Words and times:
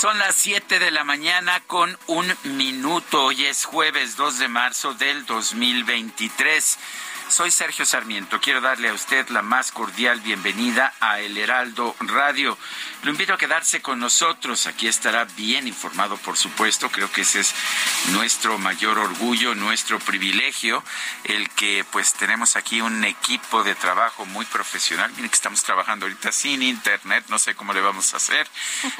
Son 0.00 0.18
las 0.18 0.34
7 0.36 0.78
de 0.78 0.90
la 0.90 1.04
mañana 1.04 1.60
con 1.66 1.94
un 2.06 2.34
minuto. 2.44 3.26
Hoy 3.26 3.44
es 3.44 3.66
jueves 3.66 4.16
2 4.16 4.38
de 4.38 4.48
marzo 4.48 4.94
del 4.94 5.26
2023. 5.26 6.78
Soy 7.30 7.52
Sergio 7.52 7.86
Sarmiento. 7.86 8.40
Quiero 8.40 8.60
darle 8.60 8.88
a 8.88 8.92
usted 8.92 9.28
la 9.28 9.40
más 9.40 9.70
cordial 9.70 10.20
bienvenida 10.20 10.92
a 10.98 11.20
El 11.20 11.38
Heraldo 11.38 11.94
Radio. 12.00 12.58
Lo 13.04 13.12
invito 13.12 13.32
a 13.32 13.38
quedarse 13.38 13.80
con 13.80 14.00
nosotros. 14.00 14.66
Aquí 14.66 14.88
estará 14.88 15.24
bien 15.36 15.68
informado, 15.68 16.16
por 16.16 16.36
supuesto. 16.36 16.90
Creo 16.90 17.10
que 17.12 17.20
ese 17.20 17.40
es 17.40 17.54
nuestro 18.10 18.58
mayor 18.58 18.98
orgullo, 18.98 19.54
nuestro 19.54 20.00
privilegio, 20.00 20.82
el 21.22 21.48
que 21.50 21.84
pues 21.92 22.14
tenemos 22.14 22.56
aquí 22.56 22.80
un 22.80 23.04
equipo 23.04 23.62
de 23.62 23.76
trabajo 23.76 24.26
muy 24.26 24.44
profesional. 24.46 25.12
Miren 25.12 25.30
que 25.30 25.36
estamos 25.36 25.62
trabajando 25.62 26.06
ahorita 26.06 26.32
sin 26.32 26.62
internet, 26.62 27.24
no 27.28 27.38
sé 27.38 27.54
cómo 27.54 27.72
le 27.72 27.80
vamos 27.80 28.12
a 28.12 28.16
hacer, 28.16 28.48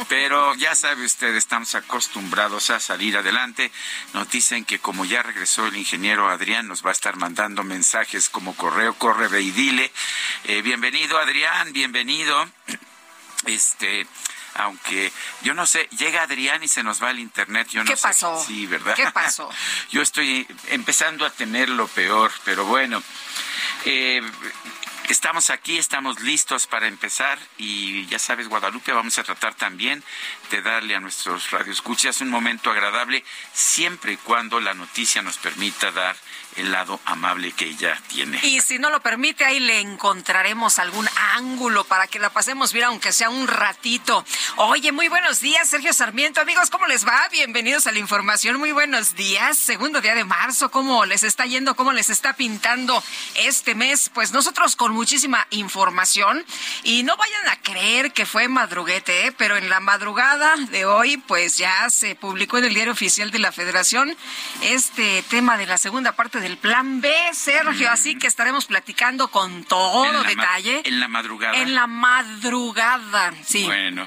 pero 0.08 0.54
ya 0.54 0.76
sabe 0.76 1.04
usted, 1.04 1.34
estamos 1.34 1.74
acostumbrados 1.74 2.70
a 2.70 2.78
salir 2.78 3.16
adelante. 3.16 3.72
Nos 4.14 4.30
dicen 4.30 4.64
que 4.64 4.78
como 4.78 5.04
ya 5.04 5.24
regresó 5.24 5.66
el 5.66 5.76
ingeniero 5.76 6.28
Adrián, 6.30 6.68
nos 6.68 6.84
va 6.84 6.90
a 6.90 6.92
estar 6.92 7.16
mandando 7.16 7.64
mensajes 7.64 8.19
como 8.28 8.54
correo, 8.54 8.94
corre, 8.94 9.28
ve 9.28 9.40
y 9.40 9.50
dile. 9.50 9.90
Eh, 10.44 10.62
bienvenido 10.62 11.18
Adrián, 11.18 11.72
bienvenido. 11.72 12.48
Este, 13.46 14.06
aunque 14.56 15.10
yo 15.40 15.54
no 15.54 15.64
sé, 15.64 15.88
llega 15.96 16.24
Adrián 16.24 16.62
y 16.62 16.68
se 16.68 16.82
nos 16.82 17.02
va 17.02 17.10
el 17.10 17.20
internet. 17.20 17.68
Yo 17.70 17.82
no 17.82 17.90
¿Qué 17.90 17.96
sé. 17.96 18.02
pasó? 18.02 18.44
Sí, 18.46 18.66
¿verdad? 18.66 18.94
¿Qué 18.94 19.10
pasó? 19.10 19.48
yo 19.90 20.02
estoy 20.02 20.46
empezando 20.68 21.24
a 21.24 21.30
temer 21.30 21.70
lo 21.70 21.88
peor, 21.88 22.30
pero 22.44 22.66
bueno. 22.66 23.02
Eh, 23.86 24.20
Estamos 25.10 25.50
aquí, 25.50 25.76
estamos 25.76 26.20
listos 26.20 26.68
para 26.68 26.86
empezar 26.86 27.36
y 27.58 28.06
ya 28.06 28.20
sabes, 28.20 28.46
Guadalupe, 28.46 28.92
vamos 28.92 29.18
a 29.18 29.24
tratar 29.24 29.54
también 29.56 30.04
de 30.52 30.62
darle 30.62 30.94
a 30.94 31.00
nuestros 31.00 31.50
radioescuchas 31.50 32.20
un 32.20 32.30
momento 32.30 32.70
agradable 32.70 33.24
siempre 33.52 34.12
y 34.12 34.16
cuando 34.18 34.60
la 34.60 34.72
noticia 34.72 35.20
nos 35.20 35.36
permita 35.38 35.90
dar 35.90 36.14
el 36.56 36.72
lado 36.72 37.00
amable 37.04 37.52
que 37.52 37.66
ella 37.66 38.00
tiene. 38.08 38.40
Y 38.42 38.60
si 38.60 38.78
no 38.78 38.90
lo 38.90 39.00
permite, 39.00 39.44
ahí 39.44 39.60
le 39.60 39.80
encontraremos 39.80 40.78
algún 40.78 41.08
ángulo 41.34 41.84
para 41.84 42.06
que 42.06 42.18
la 42.18 42.30
pasemos 42.30 42.72
bien, 42.72 42.86
aunque 42.86 43.12
sea 43.12 43.30
un 43.30 43.46
ratito. 43.46 44.24
Oye, 44.56 44.92
muy 44.92 45.08
buenos 45.08 45.40
días, 45.40 45.68
Sergio 45.68 45.92
Sarmiento. 45.92 46.40
Amigos, 46.40 46.70
¿cómo 46.70 46.86
les 46.86 47.06
va? 47.06 47.28
Bienvenidos 47.30 47.86
a 47.86 47.92
la 47.92 47.98
información. 47.98 48.58
Muy 48.58 48.72
buenos 48.72 49.14
días. 49.14 49.56
Segundo 49.56 50.00
día 50.00 50.14
de 50.14 50.24
marzo, 50.24 50.70
¿cómo 50.70 51.04
les 51.04 51.22
está 51.22 51.46
yendo? 51.46 51.76
¿Cómo 51.76 51.92
les 51.92 52.10
está 52.10 52.34
pintando 52.34 53.02
este 53.36 53.74
mes? 53.74 54.10
Pues 54.12 54.32
nosotros 54.32 54.76
con 54.76 54.92
muchísima 54.92 55.46
información. 55.50 56.44
Y 56.82 57.02
no 57.04 57.16
vayan 57.16 57.48
a 57.48 57.60
creer 57.60 58.12
que 58.12 58.26
fue 58.26 58.48
madruguete, 58.48 59.26
¿eh? 59.26 59.32
pero 59.32 59.56
en 59.56 59.70
la 59.70 59.80
madrugada 59.80 60.56
de 60.56 60.84
hoy, 60.84 61.16
pues 61.16 61.58
ya 61.58 61.88
se 61.90 62.14
publicó 62.14 62.58
en 62.58 62.64
el 62.64 62.74
diario 62.74 62.92
oficial 62.92 63.30
de 63.30 63.38
la 63.38 63.52
Federación 63.52 64.16
este 64.62 65.22
tema 65.28 65.56
de 65.56 65.66
la 65.66 65.78
segunda 65.78 66.12
parte 66.12 66.40
del 66.50 66.58
plan 66.58 67.00
B, 67.00 67.14
Sergio. 67.32 67.90
Así 67.90 68.16
que 68.16 68.26
estaremos 68.26 68.66
platicando 68.66 69.28
con 69.28 69.62
todo 69.64 70.02
detalle. 70.24 70.82
en 70.84 70.98
la 70.98 71.06
madrugada. 71.06 71.56
En 71.56 71.76
la 71.76 71.86
madrugada, 71.86 73.32
sí. 73.44 73.64
Bueno. 73.64 74.06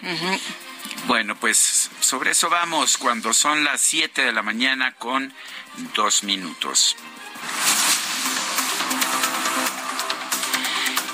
Bueno, 1.08 1.36
pues 1.38 1.90
sobre 2.02 2.32
eso 2.32 2.50
vamos 2.50 2.98
cuando 2.98 3.34
son 3.34 3.64
las 3.64 3.80
7 3.80 4.26
de 4.26 4.34
la 4.34 4.42
mañana 4.42 4.92
con 4.94 5.34
dos 5.96 6.24
minutos. 6.24 6.98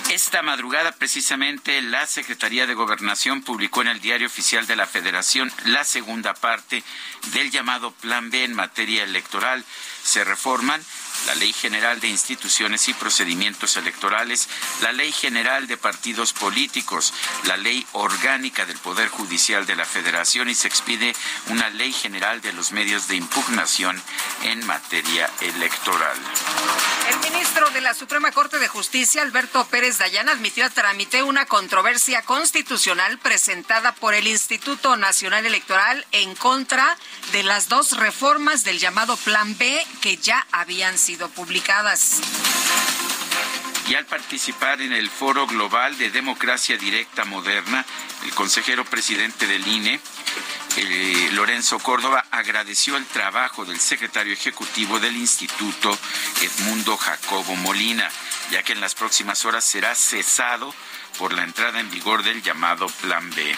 Esta 0.09 0.41
madrugada, 0.41 0.91
precisamente, 0.91 1.79
la 1.84 2.07
Secretaría 2.07 2.66
de 2.66 2.73
Gobernación 2.73 3.44
publicó 3.44 3.84
en 3.84 3.89
el 3.89 4.01
Diario 4.01 4.25
Oficial 4.25 4.66
de 4.66 4.75
la 4.75 4.88
Federación 4.88 5.51
la 5.66 5.84
segunda 5.84 6.34
parte 6.34 6.84
del 7.34 7.51
llamado 7.51 7.91
Plan 7.91 8.31
B 8.31 8.44
en 8.44 8.56
materia 8.56 9.03
electoral. 9.03 9.63
Se 10.03 10.23
reforman 10.23 10.81
la 11.28 11.35
Ley 11.35 11.53
General 11.53 12.00
de 12.00 12.07
Instituciones 12.07 12.88
y 12.88 12.94
Procedimientos 12.94 13.78
Electorales, 13.78 14.47
la 14.81 14.91
Ley 14.91 15.12
General 15.12 15.68
de 15.68 15.78
Partidos 15.78 16.34
Políticos, 16.34 17.13
la 17.44 17.57
Ley 17.57 17.85
Orgánica 17.94 18.66
del 18.66 18.78
Poder 18.78 19.09
Judicial 19.09 19.66
de 19.66 19.75
la 19.75 19.85
Federación 19.85 20.50
y 20.50 20.56
se 20.56 20.68
expide 20.68 21.16
una 21.47 21.69
Ley 21.69 21.94
General 21.94 22.41
de 22.41 22.53
los 22.53 22.72
Medios 22.72 23.07
de 23.07 23.16
Impugnación 23.16 24.02
en 24.44 24.66
materia 24.66 25.30
electoral. 25.41 26.18
El 27.09 27.19
ministro 27.31 27.69
de 27.72 27.81
la 27.81 27.94
Suprema 27.94 28.31
Corte 28.31 28.59
de 28.59 28.68
Justicia, 28.68 29.22
Alberto 29.22 29.66
Pérez 29.66 29.97
Dayán, 29.97 30.30
admitió 30.30 30.66
a 30.66 30.69
trámite 30.69 31.24
una 31.24 31.46
controversia 31.46 32.22
constitucional 32.22 33.18
presentada 33.18 33.94
por 33.96 34.13
el 34.13 34.28
Instituto 34.28 34.96
Nacional 34.96 35.46
Electoral 35.46 36.06
en 36.12 36.36
contra 36.36 36.97
de 37.31 37.44
las 37.44 37.68
dos 37.68 37.97
reformas 37.97 38.63
del 38.63 38.80
llamado 38.80 39.18
Plan 39.18 39.57
B 39.57 39.86
que 40.01 40.18
ya 40.18 40.46
habían 40.51 40.97
sido 40.97 41.08
publicadas. 41.17 42.21
Y 43.87 43.95
al 43.95 44.05
participar 44.05 44.81
en 44.81 44.93
el 44.93 45.09
Foro 45.09 45.47
Global 45.47 45.97
de 45.97 46.11
Democracia 46.11 46.77
Directa 46.77 47.25
Moderna, 47.25 47.83
el 48.23 48.31
consejero 48.35 48.85
presidente 48.85 49.47
del 49.47 49.67
INE, 49.67 49.99
eh, 50.77 51.29
Lorenzo 51.31 51.79
Córdoba, 51.79 52.23
agradeció 52.29 52.97
el 52.97 53.05
trabajo 53.07 53.65
del 53.65 53.79
secretario 53.79 54.31
ejecutivo 54.33 54.99
del 54.99 55.17
instituto, 55.17 55.97
Edmundo 56.41 56.95
Jacobo 56.97 57.55
Molina, 57.55 58.07
ya 58.51 58.61
que 58.61 58.73
en 58.73 58.81
las 58.81 58.93
próximas 58.93 59.43
horas 59.45 59.63
será 59.63 59.95
cesado 59.95 60.73
por 61.17 61.33
la 61.33 61.43
entrada 61.43 61.79
en 61.79 61.89
vigor 61.89 62.21
del 62.21 62.43
llamado 62.43 62.87
Plan 63.01 63.27
B. 63.31 63.55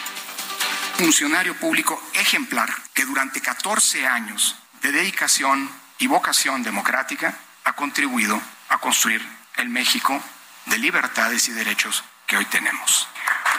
funcionario 0.98 1.56
público 1.56 2.02
ejemplar 2.14 2.70
que 2.94 3.06
durante 3.06 3.42
14 3.42 4.08
años 4.08 4.56
de 4.82 4.94
dedicación 4.94 5.81
y 6.02 6.08
vocación 6.08 6.64
democrática 6.64 7.38
ha 7.64 7.74
contribuido 7.74 8.42
a 8.70 8.80
construir 8.80 9.26
el 9.58 9.70
México 9.70 10.22
de 10.66 10.80
libertades 10.80 11.48
y 11.48 11.52
derechos 11.52 12.04
que 12.26 12.38
hoy 12.38 12.46
tenemos. 12.46 13.08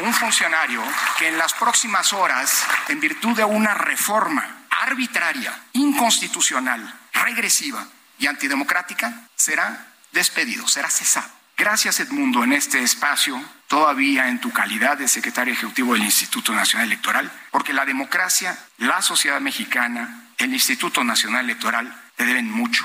Un 0.00 0.12
funcionario 0.12 0.82
que 1.18 1.28
en 1.28 1.38
las 1.38 1.54
próximas 1.54 2.12
horas, 2.12 2.64
en 2.88 2.98
virtud 2.98 3.36
de 3.36 3.44
una 3.44 3.74
reforma 3.74 4.66
arbitraria, 4.70 5.56
inconstitucional, 5.74 6.92
regresiva 7.12 7.86
y 8.18 8.26
antidemocrática, 8.26 9.28
será 9.36 9.86
despedido, 10.10 10.66
será 10.66 10.90
cesado. 10.90 11.30
Gracias 11.56 12.00
Edmundo 12.00 12.42
en 12.42 12.54
este 12.54 12.82
espacio, 12.82 13.40
todavía 13.68 14.26
en 14.28 14.40
tu 14.40 14.50
calidad 14.52 14.98
de 14.98 15.06
secretario 15.06 15.54
ejecutivo 15.54 15.92
del 15.92 16.02
Instituto 16.02 16.52
Nacional 16.52 16.88
Electoral, 16.88 17.30
porque 17.52 17.72
la 17.72 17.84
democracia, 17.84 18.58
la 18.78 19.00
sociedad 19.00 19.40
mexicana, 19.40 20.32
el 20.38 20.52
Instituto 20.52 21.04
Nacional 21.04 21.44
Electoral 21.44 22.02
te 22.16 22.24
deben 22.24 22.50
mucho. 22.50 22.84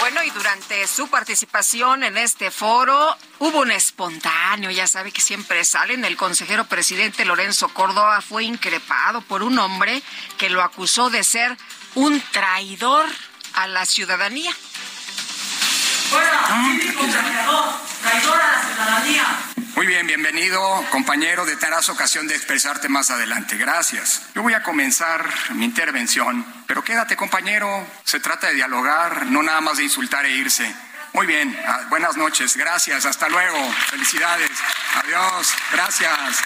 Bueno, 0.00 0.22
y 0.22 0.30
durante 0.30 0.86
su 0.86 1.08
participación 1.08 2.04
en 2.04 2.16
este 2.16 2.50
foro 2.50 3.16
hubo 3.40 3.60
un 3.60 3.70
espontáneo, 3.70 4.70
ya 4.70 4.86
sabe 4.86 5.12
que 5.12 5.20
siempre 5.20 5.64
salen. 5.64 6.04
El 6.04 6.16
consejero 6.16 6.64
presidente 6.66 7.24
Lorenzo 7.24 7.68
Córdoba 7.68 8.20
fue 8.20 8.44
increpado 8.44 9.20
por 9.22 9.42
un 9.42 9.58
hombre 9.58 10.02
que 10.38 10.50
lo 10.50 10.62
acusó 10.62 11.10
de 11.10 11.24
ser 11.24 11.56
un 11.94 12.20
traidor 12.32 13.06
a 13.54 13.66
la 13.66 13.84
ciudadanía. 13.84 14.52
Muy 19.74 19.86
bien, 19.86 20.06
bienvenido, 20.06 20.84
compañero. 20.90 21.44
De 21.44 21.56
tendrás 21.56 21.88
ocasión 21.88 22.26
de 22.26 22.34
expresarte 22.34 22.88
más 22.88 23.10
adelante. 23.10 23.56
Gracias. 23.56 24.22
Yo 24.34 24.42
voy 24.42 24.54
a 24.54 24.62
comenzar 24.62 25.28
mi 25.50 25.64
intervención, 25.64 26.44
pero 26.66 26.82
quédate, 26.82 27.14
compañero. 27.14 27.86
Se 28.04 28.20
trata 28.20 28.48
de 28.48 28.54
dialogar, 28.54 29.26
no 29.26 29.42
nada 29.42 29.60
más 29.60 29.76
de 29.76 29.84
insultar 29.84 30.24
e 30.26 30.30
irse. 30.30 30.74
Muy 31.12 31.26
bien, 31.26 31.56
ah, 31.66 31.86
buenas 31.90 32.16
noches, 32.16 32.56
gracias, 32.56 33.06
hasta 33.06 33.28
luego, 33.28 33.72
felicidades, 33.90 34.50
adiós, 35.02 35.54
gracias. 35.72 36.42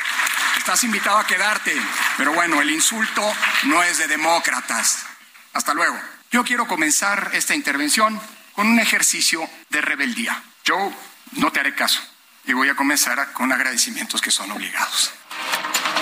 Estás 0.58 0.84
invitado 0.84 1.18
a 1.18 1.26
quedarte, 1.26 1.74
pero 2.16 2.32
bueno, 2.32 2.60
el 2.60 2.70
insulto 2.70 3.34
no 3.64 3.82
es 3.82 3.98
de 3.98 4.06
demócratas. 4.06 5.04
Hasta 5.52 5.74
luego. 5.74 5.98
Yo 6.30 6.44
quiero 6.44 6.66
comenzar 6.66 7.30
esta 7.32 7.54
intervención 7.54 8.20
con 8.52 8.66
un 8.66 8.80
ejercicio 8.80 9.48
de 9.70 9.80
rebeldía. 9.80 10.42
Yo 10.64 10.92
no 11.32 11.50
te 11.50 11.60
haré 11.60 11.74
caso 11.74 12.00
y 12.44 12.52
voy 12.52 12.68
a 12.68 12.74
comenzar 12.74 13.32
con 13.32 13.52
agradecimientos 13.52 14.20
que 14.20 14.30
son 14.30 14.50
obligados. 14.50 15.12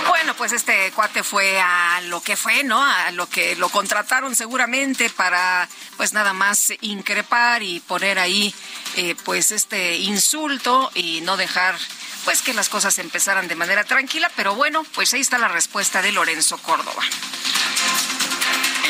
Bueno, 0.09 0.35
pues 0.35 0.53
este 0.53 0.91
cuate 0.93 1.23
fue 1.23 1.61
a 1.61 2.01
lo 2.03 2.23
que 2.23 2.37
fue, 2.37 2.65
¿no? 2.65 2.83
A 2.83 3.11
lo 3.11 3.29
que 3.29 3.57
lo 3.57 3.69
contrataron 3.69 4.35
seguramente 4.35 5.11
para, 5.11 5.69
pues 5.97 6.13
nada 6.13 6.33
más 6.33 6.73
increpar 6.81 7.63
y 7.63 7.81
poner 7.81 8.19
ahí, 8.19 8.55
eh, 8.97 9.15
pues 9.25 9.53
este 9.53 9.97
insulto 9.97 10.91
y 10.95 11.21
no 11.23 11.37
dejar, 11.37 11.77
pues 12.25 12.43
que 12.43 12.55
las 12.55 12.69
cosas 12.69 12.99
empezaran 12.99 13.49
de 13.49 13.55
manera 13.55 13.85
tranquila. 13.85 14.31
Pero 14.37 14.55
bueno, 14.55 14.85
pues 14.95 15.13
ahí 15.15 15.21
está 15.21 15.39
la 15.39 15.49
respuesta 15.49 16.03
de 16.03 16.13
Lorenzo 16.13 16.59
Córdoba. 16.59 17.03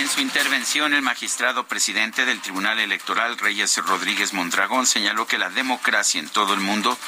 En 0.01 0.09
su 0.09 0.21
intervención, 0.23 0.95
el 0.95 1.03
magistrado 1.03 1.69
presidente 1.69 2.25
del 2.25 2.41
Tribunal 2.41 2.81
Electoral, 2.81 3.37
Reyes 3.37 3.77
Rodríguez 3.85 4.33
Mondragón, 4.33 4.87
señaló 4.87 5.27
que 5.27 5.37
la 5.37 5.51
democracia 5.51 6.19
en 6.19 6.31
todo 6.31 6.55
el 6.55 6.61
mundo 6.61 6.99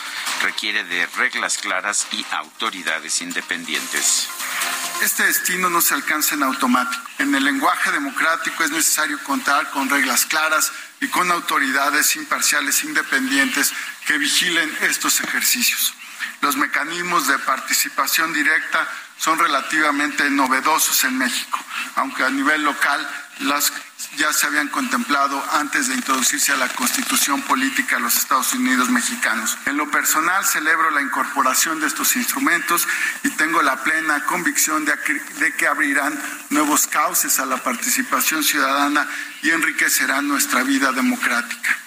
requiere 0.43 0.85
de 0.85 1.06
reglas 1.06 1.56
claras 1.56 2.06
y 2.12 2.23
autoridades 2.31 3.23
independientes. 3.23 4.29
Este 5.00 5.25
destino 5.25 5.71
no 5.71 5.81
se 5.81 5.94
alcanza 5.94 6.35
en 6.35 6.43
automático. 6.43 7.03
En 7.17 7.35
el 7.35 7.44
lenguaje 7.44 7.91
democrático 7.93 8.62
es 8.62 8.71
necesario 8.71 9.19
contar 9.25 9.71
con 9.71 9.89
reglas 9.89 10.27
claras 10.27 10.71
y 11.00 11.09
con 11.09 11.31
autoridades 11.31 12.15
imparciales 12.17 12.85
independientes 12.85 13.73
que 14.06 14.19
vigilen 14.19 14.71
estos 14.83 15.19
ejercicios. 15.23 15.94
Los 16.43 16.56
mecanismos 16.56 17.27
de 17.27 17.39
participación 17.39 18.35
directa 18.35 18.87
son 19.22 19.38
relativamente 19.38 20.28
novedosos 20.30 21.04
en 21.04 21.16
México, 21.16 21.56
aunque 21.94 22.24
a 22.24 22.30
nivel 22.30 22.64
local 22.64 23.08
las 23.38 23.72
ya 24.16 24.32
se 24.32 24.46
habían 24.48 24.66
contemplado 24.69 25.40
antes 25.52 25.86
de 25.86 25.94
introducirse 25.94 26.50
a 26.50 26.56
la 26.56 26.69
constitución 26.69 27.40
política 27.42 27.96
de 27.96 28.02
los 28.02 28.16
Estados 28.16 28.52
Unidos 28.52 28.90
mexicanos. 28.90 29.56
En 29.66 29.76
lo 29.76 29.88
personal 29.92 30.44
celebro 30.44 30.90
la 30.90 31.02
incorporación 31.02 31.80
de 31.80 31.86
estos 31.86 32.16
instrumentos 32.16 32.88
y 33.22 33.30
tengo 33.30 33.62
la 33.62 33.84
plena 33.84 34.24
convicción 34.24 34.84
de, 34.84 34.92
de 35.38 35.54
que 35.54 35.69
abrirán 35.69 36.20
nuevos 36.50 36.88
cauces 36.88 37.38
a 37.38 37.46
la 37.46 37.58
participación 37.58 38.42
ciudadana 38.42 39.08
y 39.42 39.50
enriquecerán 39.50 40.26
nuestra 40.26 40.64
vida 40.64 40.90
democrática. 40.90 41.78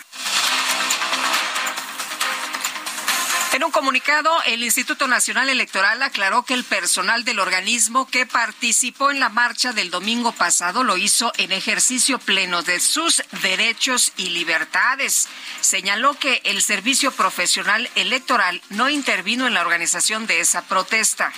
En 3.55 3.63
un 3.63 3.71
comunicado, 3.71 4.43
el 4.47 4.63
Instituto 4.63 5.07
Nacional 5.07 5.47
Electoral 5.47 6.03
aclaró 6.03 6.43
que 6.43 6.53
el 6.53 6.65
personal 6.65 7.23
del 7.23 7.39
organismo 7.39 8.05
que 8.05 8.25
participó 8.25 9.11
en 9.11 9.21
la 9.21 9.29
marcha 9.29 9.71
del 9.71 9.91
domingo 9.91 10.33
pasado 10.33 10.83
lo 10.83 10.97
hizo 10.97 11.31
en 11.37 11.53
ejercicio 11.53 12.19
pleno 12.19 12.63
de 12.63 12.81
sus 12.81 13.23
derechos 13.43 14.11
y 14.17 14.31
libertades. 14.31 15.29
Señaló 15.61 16.19
que 16.19 16.41
el 16.43 16.61
Servicio 16.61 17.13
Profesional 17.13 17.89
Electoral 17.95 18.61
no 18.71 18.89
intervino 18.89 19.47
en 19.47 19.53
la 19.53 19.61
organización 19.61 20.27
de 20.27 20.41
esa 20.41 20.63
protesta. 20.63 21.31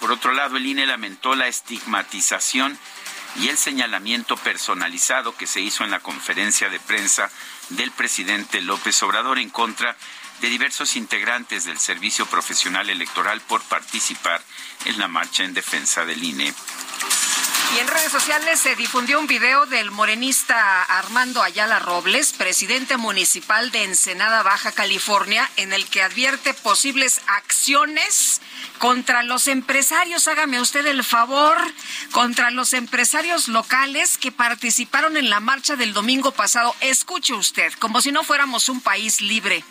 Por 0.00 0.10
otro 0.10 0.32
lado, 0.32 0.56
el 0.56 0.66
INE 0.66 0.86
lamentó 0.86 1.36
la 1.36 1.46
estigmatización 1.46 2.76
y 3.36 3.48
el 3.48 3.56
señalamiento 3.56 4.36
personalizado 4.36 5.36
que 5.36 5.46
se 5.46 5.60
hizo 5.60 5.84
en 5.84 5.92
la 5.92 6.00
conferencia 6.00 6.68
de 6.68 6.80
prensa 6.80 7.30
del 7.76 7.90
presidente 7.90 8.60
López 8.60 9.02
Obrador 9.02 9.38
en 9.38 9.50
contra 9.50 9.96
de 10.40 10.48
diversos 10.48 10.96
integrantes 10.96 11.64
del 11.64 11.78
Servicio 11.78 12.26
Profesional 12.26 12.90
Electoral 12.90 13.40
por 13.42 13.62
participar 13.62 14.42
en 14.84 14.98
la 14.98 15.08
marcha 15.08 15.44
en 15.44 15.54
defensa 15.54 16.04
del 16.04 16.22
INE. 16.22 16.52
Y 17.74 17.78
en 17.78 17.88
redes 17.88 18.12
sociales 18.12 18.60
se 18.60 18.76
difundió 18.76 19.18
un 19.18 19.26
video 19.26 19.64
del 19.66 19.90
morenista 19.90 20.82
Armando 20.82 21.42
Ayala 21.42 21.78
Robles, 21.78 22.34
presidente 22.34 22.96
municipal 22.98 23.70
de 23.70 23.84
Ensenada, 23.84 24.42
Baja 24.42 24.72
California, 24.72 25.48
en 25.56 25.72
el 25.72 25.86
que 25.86 26.02
advierte 26.02 26.52
posibles 26.52 27.20
acciones 27.26 28.42
contra 28.78 29.22
los 29.22 29.48
empresarios, 29.48 30.28
hágame 30.28 30.60
usted 30.60 30.84
el 30.86 31.04
favor, 31.04 31.56
contra 32.10 32.50
los 32.50 32.72
empresarios 32.74 33.48
locales 33.48 34.18
que 34.18 34.32
participaron 34.32 35.16
en 35.16 35.30
la 35.30 35.40
marcha 35.40 35.76
del 35.76 35.94
domingo 35.94 36.32
pasado. 36.32 36.74
Escuche 36.80 37.32
usted, 37.32 37.72
como 37.74 38.00
si 38.02 38.12
no 38.12 38.24
fuéramos 38.24 38.68
un 38.68 38.80
país 38.80 39.20
libre 39.20 39.64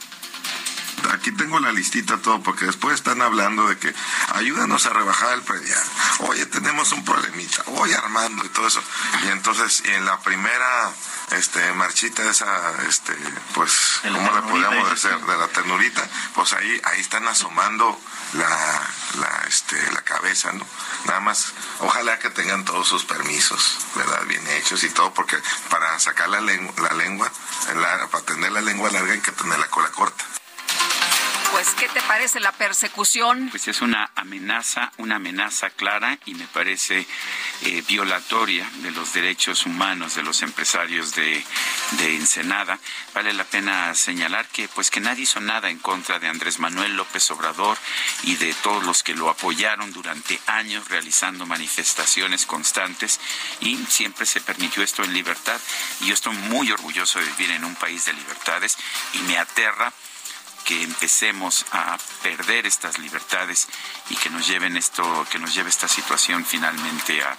aquí 1.14 1.32
tengo 1.32 1.60
la 1.60 1.72
listita 1.72 2.18
todo, 2.18 2.42
porque 2.42 2.66
después 2.66 2.96
están 2.96 3.22
hablando 3.22 3.68
de 3.68 3.78
que 3.78 3.94
ayúdanos 4.34 4.86
a 4.86 4.90
rebajar 4.92 5.34
el 5.34 5.42
predial. 5.42 5.84
Oye, 6.20 6.46
tenemos 6.46 6.92
un 6.92 7.04
problemita. 7.04 7.64
Oye, 7.68 7.96
Armando 7.96 8.46
y 8.46 8.50
todo 8.50 8.68
eso. 8.68 8.82
Y 9.26 9.30
entonces, 9.30 9.84
en 9.86 10.06
la 10.06 10.20
primera 10.20 10.92
este 11.32 11.72
marchita 11.74 12.30
esa 12.30 12.74
este 12.88 13.16
pues 13.54 14.02
cómo 14.02 14.32
le 14.34 14.42
podríamos 14.42 14.90
decir 14.90 15.18
de 15.18 15.38
la 15.38 15.48
ternurita 15.48 16.08
pues 16.36 16.54
ahí 16.54 16.82
ahí 16.84 17.00
están 17.00 17.28
asomando 17.28 17.98
la 18.34 18.48
la 19.20 19.44
este 19.48 19.78
la 19.94 20.02
cabeza 20.02 20.52
no 20.52 20.66
nada 21.06 21.22
más 21.22 21.54
ojalá 21.80 22.20
que 22.20 22.30
tengan 22.32 22.66
todos 22.66 22.88
sus 22.88 23.06
permisos 23.06 23.78
verdad 23.96 24.26
bien 24.26 24.46
hechos 24.48 24.84
y 24.84 24.90
todo 24.90 25.14
porque 25.14 25.38
para 25.70 25.98
sacar 26.00 26.30
la 26.30 26.42
lengua 26.42 26.74
la 26.78 26.96
lengua 26.96 27.32
para 28.12 28.26
tener 28.26 28.52
la 28.52 28.62
lengua 28.62 28.92
larga 28.92 29.14
hay 29.14 29.22
que 29.22 29.32
tener 29.32 29.58
la 29.58 29.68
cola 29.68 29.90
corta 29.92 30.26
pues, 31.62 31.76
¿qué 31.76 31.88
te 31.90 32.02
parece 32.08 32.40
la 32.40 32.52
persecución? 32.54 33.50
Pues 33.52 33.68
es 33.68 33.82
una 33.82 34.10
amenaza, 34.16 34.92
una 34.98 35.18
amenaza 35.18 35.70
clara 35.70 36.18
y 36.26 36.34
me 36.34 36.48
parece 36.48 37.06
eh, 37.62 37.84
violatoria 37.88 38.68
de 38.78 38.90
los 38.90 39.14
derechos 39.14 39.68
humanos 39.68 40.16
de 40.16 40.24
los 40.24 40.42
empresarios 40.42 41.14
de, 41.14 41.44
Ensenada. 42.00 42.80
Vale 43.14 43.32
la 43.34 43.44
pena 43.44 43.94
señalar 43.94 44.48
que, 44.48 44.68
pues, 44.70 44.90
que 44.90 45.02
nadie 45.02 45.24
hizo 45.24 45.40
nada 45.40 45.70
en 45.70 45.78
contra 45.78 46.18
de 46.18 46.28
Andrés 46.28 46.58
Manuel 46.58 46.96
López 46.96 47.30
Obrador 47.30 47.78
y 48.24 48.38
de 48.38 48.56
todos 48.56 48.84
los 48.84 49.04
que 49.04 49.14
lo 49.14 49.30
apoyaron 49.30 49.94
durante 49.94 50.40
años 50.48 50.88
realizando 50.90 51.46
manifestaciones 51.46 52.48
constantes 52.48 53.20
y 53.60 53.78
siempre 53.88 54.26
se 54.26 54.42
permitió 54.42 54.82
esto 54.82 55.04
en 55.04 55.14
libertad. 55.14 55.62
Y 56.00 56.08
yo 56.08 56.16
estoy 56.16 56.36
muy 56.50 56.72
orgulloso 56.72 57.20
de 57.20 57.26
vivir 57.26 57.52
en 57.52 57.66
un 57.66 57.76
país 57.76 58.06
de 58.06 58.14
libertades 58.14 58.78
y 59.14 59.20
me 59.20 59.38
aterra 59.38 59.94
que 60.66 60.84
empecemos 60.84 61.66
a 61.72 61.98
perder 62.24 62.66
estas 62.66 63.00
libertades 63.00 63.68
y 64.10 64.16
que 64.16 64.30
nos 64.30 64.48
lleven 64.48 64.78
esto, 64.78 65.26
que 65.32 65.40
nos 65.40 65.54
lleve 65.54 65.70
esta 65.70 65.88
situación 65.88 66.46
finalmente 66.46 67.22
a 67.24 67.38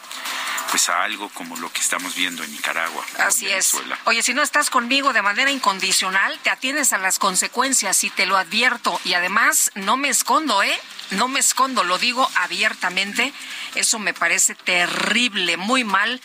pues 0.72 0.88
a 0.88 1.02
algo 1.02 1.28
como 1.28 1.54
lo 1.58 1.70
que 1.70 1.80
estamos 1.80 2.14
viendo 2.14 2.42
en 2.42 2.50
Nicaragua. 2.50 3.04
Así 3.18 3.46
es. 3.46 3.76
Oye, 4.04 4.22
si 4.22 4.32
no 4.32 4.42
estás 4.42 4.70
conmigo 4.70 5.12
de 5.12 5.20
manera 5.20 5.50
incondicional, 5.50 6.38
te 6.42 6.48
atiendes 6.48 6.94
a 6.94 6.98
las 6.98 7.18
consecuencias 7.18 8.02
y 8.04 8.10
te 8.10 8.24
lo 8.24 8.38
advierto. 8.38 8.98
Y 9.04 9.12
además, 9.12 9.70
no 9.74 9.98
me 9.98 10.08
escondo, 10.08 10.62
¿eh? 10.62 10.80
No 11.10 11.28
me 11.28 11.40
escondo, 11.40 11.84
lo 11.84 11.98
digo 11.98 12.26
abiertamente. 12.36 13.34
Eso 13.74 13.98
me 13.98 14.14
parece 14.14 14.54
terrible, 14.54 15.58
muy 15.58 15.84
mal 15.84 16.22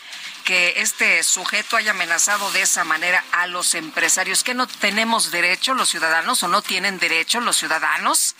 que 0.48 0.80
este 0.80 1.22
sujeto 1.24 1.76
haya 1.76 1.90
amenazado 1.90 2.50
de 2.52 2.62
esa 2.62 2.82
manera 2.82 3.22
a 3.32 3.46
los 3.46 3.74
empresarios, 3.74 4.42
que 4.42 4.54
no 4.54 4.66
tenemos 4.66 5.30
derecho 5.30 5.74
los 5.74 5.90
ciudadanos 5.90 6.42
o 6.42 6.48
no 6.48 6.62
tienen 6.62 6.98
derecho 6.98 7.42
los 7.42 7.58
ciudadanos 7.58 8.34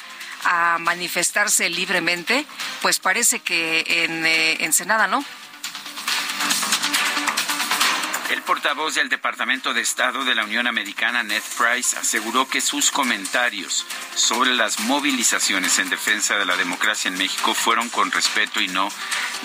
a 0.45 0.79
manifestarse 0.81 1.69
libremente, 1.69 2.47
pues 2.81 2.99
parece 2.99 3.41
que 3.41 3.85
en 4.05 4.25
eh, 4.25 5.07
no. 5.11 5.23
El 8.31 8.43
portavoz 8.43 8.95
del 8.95 9.09
Departamento 9.09 9.73
de 9.73 9.81
Estado 9.81 10.23
de 10.23 10.35
la 10.35 10.45
Unión 10.45 10.67
Americana, 10.67 11.23
Ned 11.23 11.43
Price, 11.57 11.97
aseguró 11.97 12.47
que 12.47 12.61
sus 12.61 12.91
comentarios 12.91 13.87
sobre 14.15 14.55
las 14.55 14.81
movilizaciones 14.81 15.79
en 15.79 15.89
defensa 15.89 16.37
de 16.37 16.45
la 16.45 16.57
democracia 16.57 17.09
en 17.09 17.17
México 17.17 17.55
fueron 17.55 17.89
con 17.89 18.13
respeto 18.13 18.61
y 18.61 18.69
no 18.69 18.91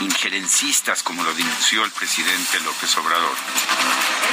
injerencistas, 0.02 1.02
como 1.02 1.24
lo 1.24 1.34
denunció 1.34 1.86
el 1.86 1.92
presidente 1.92 2.60
López 2.60 2.98
Obrador. 2.98 3.38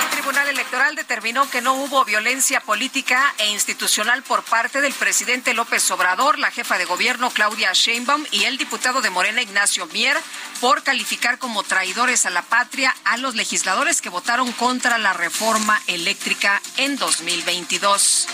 El 0.02 0.10
Tribunal 0.10 0.48
Electoral 0.48 0.96
determinó 0.96 1.48
que 1.48 1.60
no 1.60 1.74
hubo 1.74 2.04
violencia 2.04 2.60
política 2.60 3.32
e 3.38 3.50
institucional 3.50 4.24
por 4.24 4.42
parte 4.42 4.80
del 4.80 4.92
presidente 4.94 5.54
López 5.54 5.88
Obrador, 5.92 6.40
la 6.40 6.50
jefa 6.50 6.76
de 6.76 6.86
gobierno 6.86 7.30
Claudia 7.30 7.72
Sheinbaum 7.72 8.24
y 8.32 8.44
el 8.44 8.58
diputado 8.58 9.00
de 9.00 9.10
Morena 9.10 9.42
Ignacio 9.42 9.86
Mier 9.86 10.16
por 10.60 10.82
calificar 10.82 11.38
como 11.38 11.62
traidores 11.62 12.26
a 12.26 12.30
la 12.30 12.42
patria 12.42 12.94
a 13.04 13.16
los 13.16 13.34
legisladores 13.34 14.02
que 14.02 14.10
votaron 14.10 14.39
contra 14.48 14.96
la 14.96 15.12
reforma 15.12 15.78
eléctrica 15.86 16.62
en 16.78 16.96
2022 16.96 18.26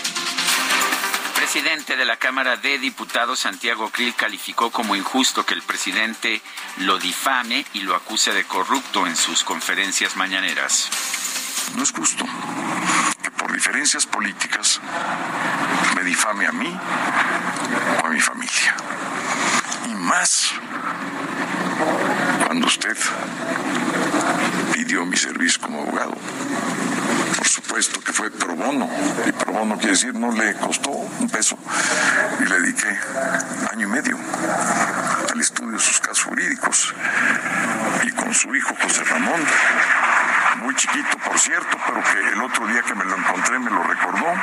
presidente 1.35 1.95
de 1.95 2.05
la 2.05 2.17
Cámara 2.17 2.57
de 2.57 2.79
Diputados, 2.79 3.39
Santiago 3.39 3.89
Krill, 3.89 4.15
calificó 4.15 4.71
como 4.71 4.95
injusto 4.95 5.45
que 5.45 5.53
el 5.53 5.61
presidente 5.61 6.41
lo 6.77 6.97
difame 6.97 7.65
y 7.73 7.81
lo 7.81 7.95
acuse 7.95 8.33
de 8.33 8.43
corrupto 8.45 9.05
en 9.05 9.15
sus 9.15 9.43
conferencias 9.43 10.15
mañaneras. 10.15 10.89
No 11.75 11.83
es 11.83 11.91
justo 11.91 12.25
que 13.21 13.31
por 13.31 13.53
diferencias 13.53 14.05
políticas 14.05 14.81
me 15.95 16.03
difame 16.03 16.47
a 16.47 16.51
mí 16.51 16.75
o 18.01 18.05
a 18.05 18.09
mi 18.09 18.19
familia. 18.19 18.75
Y 19.89 19.95
más 19.95 20.51
cuando 22.45 22.67
usted 22.67 22.97
pidió 24.87 25.05
mi 25.05 25.17
servicio 25.17 25.61
como 25.61 25.81
abogado 25.81 26.15
supuesto 27.43 27.99
que 28.01 28.13
fue 28.13 28.31
pro 28.31 28.55
bono. 28.55 28.89
Y 29.25 29.31
pro 29.31 29.51
bono 29.51 29.75
quiere 29.75 29.91
decir 29.91 30.13
no 30.15 30.31
le 30.31 30.53
costó 30.55 30.91
un 30.91 31.29
peso. 31.29 31.57
Y 32.39 32.45
le 32.45 32.59
dediqué 32.61 32.97
año 33.71 33.87
y 33.87 33.89
medio 33.89 34.17
al 35.31 35.39
estudio 35.41 35.71
de 35.71 35.79
sus 35.79 35.99
casos 35.99 36.23
jurídicos. 36.23 36.93
Y 38.03 38.11
con 38.11 38.33
su 38.33 38.53
hijo 38.55 38.73
José 38.81 39.03
Ramón, 39.03 39.41
muy 40.63 40.75
chiquito 40.75 41.17
por 41.17 41.37
cierto, 41.37 41.77
pero 41.85 42.01
que 42.03 42.33
el 42.33 42.41
otro 42.41 42.67
día 42.67 42.81
que 42.83 42.95
me 42.95 43.05
lo 43.05 43.17
encontré 43.17 43.59
me 43.59 43.71
lo 43.71 43.83
recordó. 43.83 44.33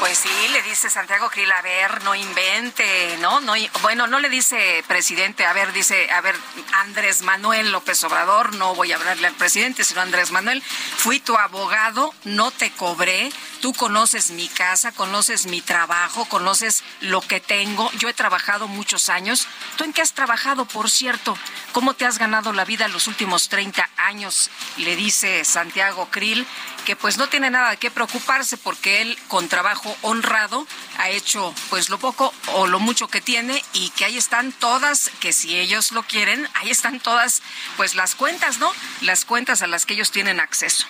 Pues 0.00 0.18
sí, 0.18 0.48
le 0.52 0.62
dice 0.62 0.90
Santiago 0.90 1.30
Krill, 1.30 1.50
a 1.50 1.62
ver, 1.62 2.02
no 2.02 2.14
invente, 2.14 3.16
¿no? 3.20 3.40
no 3.40 3.54
Bueno, 3.82 4.06
no 4.06 4.18
le 4.18 4.28
dice 4.28 4.84
presidente, 4.86 5.46
a 5.46 5.52
ver, 5.52 5.72
dice, 5.72 6.10
a 6.10 6.20
ver, 6.20 6.36
Andrés 6.72 7.22
Manuel 7.22 7.70
López 7.70 8.02
Obrador, 8.04 8.54
no 8.54 8.74
voy 8.74 8.92
a 8.92 8.96
hablarle 8.96 9.28
al 9.28 9.34
presidente, 9.34 9.84
sino 9.84 10.00
Andrés 10.00 10.30
Manuel, 10.30 10.62
fui 10.62 11.20
tu 11.20 11.36
abogado, 11.36 12.12
no 12.24 12.50
te 12.50 12.70
cobré, 12.72 13.32
tú 13.60 13.72
conoces 13.72 14.30
mi 14.30 14.48
casa, 14.48 14.92
conoces 14.92 15.46
mi 15.46 15.60
trabajo, 15.60 16.26
conoces 16.26 16.84
lo 17.00 17.20
que 17.20 17.40
tengo, 17.40 17.90
yo 17.92 18.08
he 18.08 18.14
trabajado 18.14 18.68
muchos 18.68 19.08
años. 19.08 19.48
¿Tú 19.76 19.84
en 19.84 19.92
qué 19.92 20.02
has 20.02 20.12
trabajado, 20.12 20.66
por 20.66 20.90
cierto? 20.90 21.36
¿Cómo 21.72 21.94
te 21.94 22.04
has 22.04 22.18
ganado 22.18 22.52
la 22.52 22.64
vida 22.64 22.88
los 22.88 23.06
últimos 23.06 23.48
30 23.48 23.88
años? 23.96 24.50
Le 24.76 24.96
dice 24.96 25.44
Santiago 25.44 26.08
Krill 26.10 26.46
que 26.84 26.96
pues 26.96 27.18
no 27.18 27.28
tiene 27.28 27.50
nada 27.50 27.76
qué 27.76 27.90
preocuparse 27.90 28.56
porque 28.56 29.02
él 29.02 29.18
con 29.28 29.48
trabajo 29.48 29.96
honrado 30.02 30.66
ha 30.98 31.08
hecho 31.08 31.54
pues 31.70 31.88
lo 31.88 31.98
poco 31.98 32.32
o 32.52 32.66
lo 32.66 32.78
mucho 32.80 33.08
que 33.08 33.20
tiene 33.20 33.62
y 33.72 33.90
que 33.90 34.04
ahí 34.04 34.16
están 34.16 34.52
todas, 34.52 35.10
que 35.20 35.32
si 35.32 35.58
ellos 35.58 35.92
lo 35.92 36.02
quieren, 36.02 36.48
ahí 36.54 36.70
están 36.70 37.00
todas 37.00 37.42
pues 37.76 37.94
las 37.94 38.14
cuentas, 38.14 38.58
¿no? 38.58 38.72
Las 39.00 39.24
cuentas 39.24 39.62
a 39.62 39.66
las 39.66 39.86
que 39.86 39.94
ellos 39.94 40.10
tienen 40.10 40.40
acceso. 40.40 40.86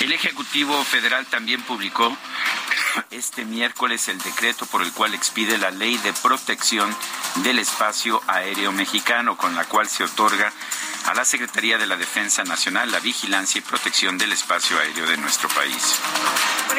El 0.00 0.12
Ejecutivo 0.12 0.82
Federal 0.84 1.26
también 1.26 1.62
publicó 1.62 2.16
este 3.10 3.44
miércoles 3.44 4.08
el 4.08 4.18
decreto 4.18 4.66
por 4.66 4.82
el 4.82 4.92
cual 4.92 5.14
expide 5.14 5.58
la 5.58 5.70
Ley 5.70 5.98
de 5.98 6.12
Protección 6.14 6.94
del 7.36 7.58
Espacio 7.58 8.22
Aéreo 8.26 8.72
Mexicano, 8.72 9.36
con 9.36 9.54
la 9.54 9.64
cual 9.66 9.88
se 9.88 10.04
otorga 10.04 10.52
a 11.06 11.14
la 11.14 11.24
Secretaría 11.24 11.78
de 11.78 11.86
la 11.86 11.96
Defensa 11.96 12.44
Nacional 12.44 12.90
la 12.90 13.00
vigilancia 13.00 13.58
y 13.58 13.62
protección 13.62 14.18
del 14.18 14.32
espacio 14.32 14.78
aéreo 14.78 15.06
de 15.06 15.16
nuestro 15.16 15.48
país. 15.48 15.98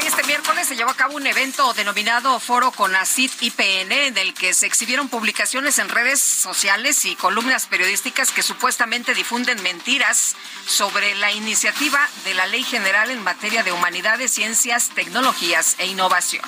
este 0.05 0.23
miércoles 0.23 0.67
se 0.67 0.75
llevó 0.75 0.91
a 0.91 0.95
cabo 0.95 1.15
un 1.15 1.27
evento 1.27 1.73
denominado 1.73 2.39
Foro 2.39 2.71
Conacit 2.71 3.31
IPN, 3.41 4.13
del 4.13 4.33
que 4.33 4.53
se 4.53 4.65
exhibieron 4.65 5.09
publicaciones 5.09 5.79
en 5.79 5.89
redes 5.89 6.19
sociales 6.19 7.05
y 7.05 7.15
columnas 7.15 7.67
periodísticas 7.67 8.31
que 8.31 8.43
supuestamente 8.43 9.13
difunden 9.13 9.61
mentiras 9.63 10.35
sobre 10.65 11.15
la 11.15 11.31
iniciativa 11.31 11.99
de 12.23 12.33
la 12.33 12.47
Ley 12.47 12.63
General 12.63 13.09
en 13.09 13.23
materia 13.23 13.63
de 13.63 13.71
humanidades, 13.71 14.31
ciencias, 14.31 14.89
tecnologías 14.89 15.75
e 15.77 15.87
innovación. 15.87 16.43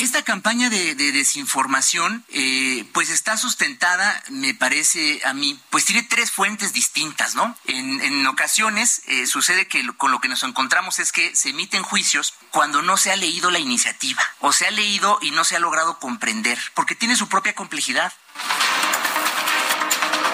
Esta 0.00 0.22
campaña 0.22 0.70
de, 0.70 0.94
desinformación, 0.94 2.24
eh, 2.28 2.84
pues 2.92 3.10
está 3.10 3.36
sustentada, 3.36 4.22
me 4.28 4.52
parece 4.52 5.22
a 5.24 5.32
mí, 5.32 5.58
pues 5.70 5.84
tiene 5.84 6.02
tres 6.02 6.30
fuentes 6.30 6.72
distintas, 6.72 7.34
¿no? 7.34 7.56
En, 7.66 8.26
ocasiones 8.26 9.02
eh, 9.06 9.26
sucede 9.26 9.66
que 9.68 9.86
con 9.96 10.10
lo 10.10 10.20
que 10.20 10.28
nos 10.28 10.42
encontramos 10.42 10.98
es 10.98 11.12
que 11.12 11.34
se 11.36 11.50
emiten 11.50 11.82
juicios 11.82 12.34
cuando 12.50 12.82
no 12.82 12.96
se 12.96 13.12
ha 13.12 13.16
leído 13.16 13.50
la 13.50 13.60
iniciativa, 13.60 14.22
o 14.40 14.52
se 14.52 14.66
ha 14.66 14.70
leído 14.70 15.18
y 15.22 15.30
no 15.30 15.44
se 15.44 15.56
ha 15.56 15.60
logrado 15.60 15.98
comprender, 15.98 16.58
porque 16.74 16.94
tiene 16.94 17.16
su 17.16 17.28
propia 17.28 17.54
complejidad. 17.54 18.12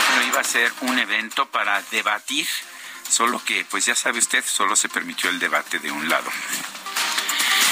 Bueno, 0.08 0.26
iba 0.26 0.40
a 0.40 0.44
ser 0.44 0.72
un 0.80 0.98
evento 0.98 1.50
para 1.50 1.82
debatir, 1.90 2.48
solo 3.08 3.42
que, 3.44 3.64
pues 3.66 3.84
ya 3.86 3.94
sabe 3.94 4.18
usted, 4.18 4.44
solo 4.44 4.74
se 4.74 4.88
permitió 4.88 5.30
el 5.30 5.38
debate 5.38 5.78
de 5.78 5.90
un 5.90 6.08
lado. 6.08 6.30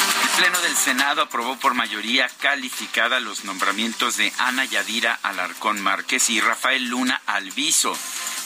El 0.08 0.42
Pleno 0.42 0.60
del 0.60 0.76
Senado 0.76 1.22
aprobó 1.22 1.56
por 1.58 1.74
mayoría 1.74 2.28
calificada 2.40 3.20
los 3.20 3.44
nombramientos 3.44 4.16
de 4.16 4.32
Ana 4.38 4.64
Yadira 4.64 5.18
Alarcón 5.22 5.80
Márquez 5.80 6.30
y 6.30 6.40
Rafael 6.40 6.88
Luna 6.88 7.20
Alviso 7.26 7.96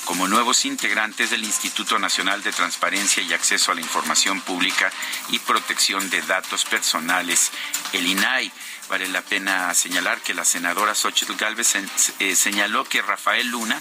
como 0.04 0.26
nuevos 0.26 0.64
integrantes 0.64 1.30
del 1.30 1.44
Instituto 1.44 1.98
Nacional 1.98 2.42
de 2.42 2.52
Transparencia 2.52 3.22
y 3.22 3.32
Acceso 3.32 3.70
a 3.70 3.74
la 3.74 3.80
Información 3.80 4.40
Pública 4.40 4.90
y 5.30 5.38
Protección 5.38 6.10
de 6.10 6.22
Datos 6.22 6.64
Personales, 6.64 7.52
el 7.92 8.06
INAI. 8.06 8.50
Vale 8.88 9.08
la 9.08 9.22
pena 9.22 9.72
señalar 9.74 10.20
que 10.20 10.34
la 10.34 10.44
senadora 10.44 10.94
Xochitl 10.94 11.36
Gálvez 11.36 11.76
eh, 12.18 12.36
señaló 12.36 12.84
que 12.84 13.00
Rafael 13.00 13.48
Luna, 13.48 13.80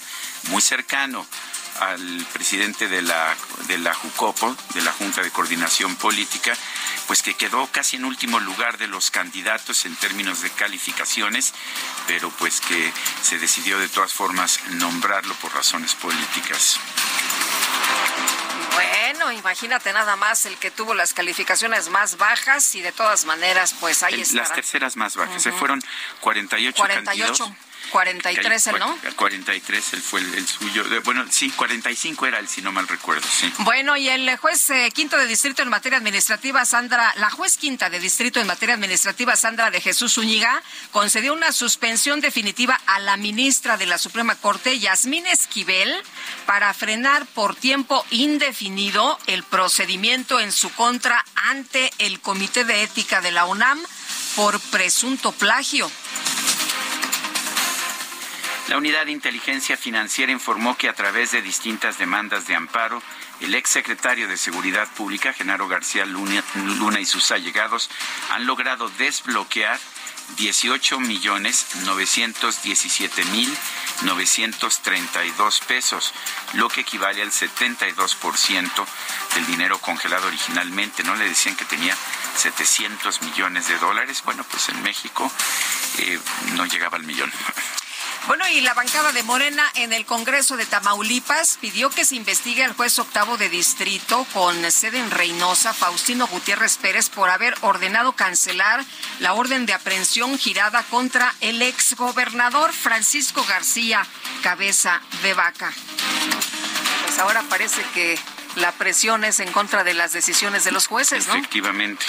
muy 0.49 0.61
cercano 0.61 1.25
al 1.81 2.25
presidente 2.31 2.87
de 2.87 3.01
la, 3.01 3.35
de 3.67 3.79
la 3.79 3.93
JUCOPO, 3.93 4.55
de 4.75 4.81
la 4.81 4.91
Junta 4.91 5.23
de 5.23 5.31
Coordinación 5.31 5.95
Política, 5.95 6.53
pues 7.07 7.23
que 7.23 7.33
quedó 7.33 7.67
casi 7.71 7.95
en 7.95 8.05
último 8.05 8.39
lugar 8.39 8.77
de 8.77 8.87
los 8.87 9.09
candidatos 9.09 9.85
en 9.85 9.95
términos 9.95 10.41
de 10.41 10.51
calificaciones, 10.51 11.53
pero 12.07 12.29
pues 12.37 12.61
que 12.61 12.93
se 13.23 13.39
decidió 13.39 13.79
de 13.79 13.89
todas 13.89 14.13
formas 14.13 14.59
nombrarlo 14.73 15.33
por 15.35 15.53
razones 15.55 15.95
políticas. 15.95 16.79
Bueno, 18.73 19.31
imagínate 19.31 19.91
nada 19.91 20.15
más 20.15 20.45
el 20.45 20.57
que 20.57 20.69
tuvo 20.69 20.93
las 20.93 21.13
calificaciones 21.13 21.89
más 21.89 22.17
bajas 22.17 22.75
y 22.75 22.81
de 22.81 22.91
todas 22.91 23.25
maneras, 23.25 23.75
pues 23.79 24.03
ahí 24.03 24.21
está. 24.21 24.37
Las 24.37 24.53
terceras 24.53 24.95
más 24.97 25.15
bajas, 25.15 25.41
se 25.41 25.51
fueron 25.51 25.81
48, 26.21 26.77
48. 26.77 27.55
43 27.91 28.67
el, 28.67 28.79
¿no? 28.79 28.97
El 29.03 29.15
43 29.15 29.93
el 29.93 30.01
fue 30.01 30.21
el, 30.21 30.47
suyo. 30.47 30.83
Bueno, 31.03 31.25
sí, 31.29 31.49
45 31.51 32.25
era 32.25 32.39
el, 32.39 32.47
si 32.47 32.61
no 32.61 32.71
mal 32.71 32.87
recuerdo, 32.87 33.27
sí. 33.27 33.51
Bueno, 33.59 33.97
y 33.97 34.09
el 34.09 34.35
juez 34.37 34.69
eh, 34.69 34.89
quinto 34.93 35.17
de 35.17 35.27
distrito 35.27 35.61
en 35.61 35.69
materia 35.69 35.97
administrativa, 35.97 36.65
Sandra, 36.65 37.13
la 37.17 37.29
juez 37.29 37.57
quinta 37.57 37.89
de 37.89 37.99
distrito 37.99 38.39
en 38.39 38.47
materia 38.47 38.75
administrativa, 38.75 39.35
Sandra 39.35 39.69
de 39.69 39.81
Jesús 39.81 40.13
Zúñiga, 40.13 40.63
concedió 40.91 41.33
una 41.33 41.51
suspensión 41.51 42.21
definitiva 42.21 42.79
a 42.87 42.99
la 42.99 43.17
ministra 43.17 43.77
de 43.77 43.85
la 43.85 43.97
Suprema 43.97 44.35
Corte, 44.35 44.79
Yasmín 44.79 45.27
Esquivel, 45.27 45.93
para 46.45 46.73
frenar 46.73 47.25
por 47.27 47.55
tiempo 47.55 48.05
indefinido 48.09 49.19
el 49.27 49.43
procedimiento 49.43 50.39
en 50.39 50.51
su 50.51 50.71
contra 50.73 51.23
ante 51.35 51.91
el 51.97 52.19
Comité 52.19 52.63
de 52.63 52.83
Ética 52.83 53.21
de 53.21 53.31
la 53.31 53.45
UNAM 53.45 53.79
por 54.35 54.59
presunto 54.59 55.31
plagio. 55.31 55.91
La 58.71 58.77
Unidad 58.77 59.05
de 59.05 59.11
Inteligencia 59.11 59.75
Financiera 59.75 60.31
informó 60.31 60.77
que 60.77 60.87
a 60.87 60.93
través 60.93 61.31
de 61.31 61.41
distintas 61.41 61.97
demandas 61.97 62.47
de 62.47 62.55
amparo, 62.55 63.03
el 63.41 63.53
exsecretario 63.53 64.29
de 64.29 64.37
Seguridad 64.37 64.87
Pública, 64.93 65.33
Genaro 65.33 65.67
García 65.67 66.05
Luna, 66.05 66.41
y 66.97 67.05
sus 67.05 67.31
allegados 67.31 67.89
han 68.29 68.45
logrado 68.45 68.87
desbloquear 68.97 69.77
18 70.37 71.01
millones 71.01 71.65
917 71.83 73.25
mil 73.25 73.53
932 74.03 75.59
pesos, 75.67 76.13
lo 76.53 76.69
que 76.69 76.79
equivale 76.79 77.21
al 77.23 77.31
72% 77.31 78.85
del 79.35 79.47
dinero 79.47 79.79
congelado 79.79 80.27
originalmente. 80.27 81.03
No 81.03 81.15
le 81.15 81.27
decían 81.27 81.57
que 81.57 81.65
tenía 81.65 81.97
700 82.37 83.21
millones 83.21 83.67
de 83.67 83.77
dólares. 83.79 84.21
Bueno, 84.23 84.45
pues 84.49 84.69
en 84.69 84.81
México 84.81 85.29
eh, 85.97 86.17
no 86.53 86.65
llegaba 86.65 86.95
al 86.95 87.03
millón. 87.03 87.33
Bueno, 88.27 88.47
y 88.49 88.61
la 88.61 88.73
bancada 88.75 89.11
de 89.11 89.23
Morena 89.23 89.63
en 89.75 89.93
el 89.93 90.05
Congreso 90.05 90.55
de 90.55 90.65
Tamaulipas 90.65 91.57
pidió 91.59 91.89
que 91.89 92.05
se 92.05 92.15
investigue 92.15 92.63
al 92.63 92.73
juez 92.73 92.99
octavo 92.99 93.37
de 93.37 93.49
distrito 93.49 94.25
con 94.31 94.71
sede 94.71 94.99
en 94.99 95.09
Reynosa, 95.09 95.73
Faustino 95.73 96.27
Gutiérrez 96.27 96.77
Pérez, 96.77 97.09
por 97.09 97.29
haber 97.29 97.55
ordenado 97.61 98.13
cancelar 98.13 98.85
la 99.19 99.33
orden 99.33 99.65
de 99.65 99.73
aprehensión 99.73 100.37
girada 100.37 100.83
contra 100.83 101.33
el 101.41 101.61
exgobernador 101.63 102.71
Francisco 102.73 103.43
García 103.49 104.05
Cabeza 104.43 105.01
de 105.23 105.33
Vaca. 105.33 105.73
Pues 107.05 107.17
ahora 107.19 107.43
parece 107.49 107.81
que 107.93 108.19
la 108.55 108.71
presión 108.71 109.23
es 109.23 109.39
en 109.39 109.51
contra 109.51 109.83
de 109.83 109.95
las 109.95 110.13
decisiones 110.13 110.63
de 110.63 110.71
los 110.71 110.87
jueces, 110.87 111.27
¿no? 111.27 111.35
Efectivamente. 111.35 112.05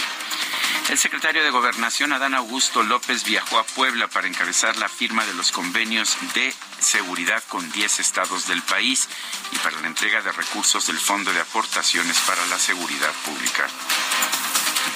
El 0.89 0.99
secretario 0.99 1.43
de 1.43 1.51
Gobernación, 1.51 2.13
Adán 2.13 2.35
Augusto 2.35 2.83
López, 2.83 3.25
viajó 3.25 3.59
a 3.59 3.65
Puebla 3.65 4.09
para 4.09 4.27
encabezar 4.27 4.77
la 4.77 4.89
firma 4.89 5.25
de 5.25 5.33
los 5.35 5.53
convenios 5.53 6.19
de 6.35 6.53
seguridad 6.81 7.43
con 7.49 7.71
10 7.71 8.01
estados 8.01 8.49
del 8.49 8.61
país 8.63 9.09
y 9.53 9.59
para 9.59 9.81
la 9.81 9.87
entrega 9.87 10.21
de 10.21 10.33
recursos 10.33 10.87
del 10.89 10.99
Fondo 10.99 11.33
de 11.33 11.41
Aportaciones 11.41 12.19
para 12.27 12.45
la 12.47 12.59
Seguridad 12.59 13.13
Pública. 13.25 13.67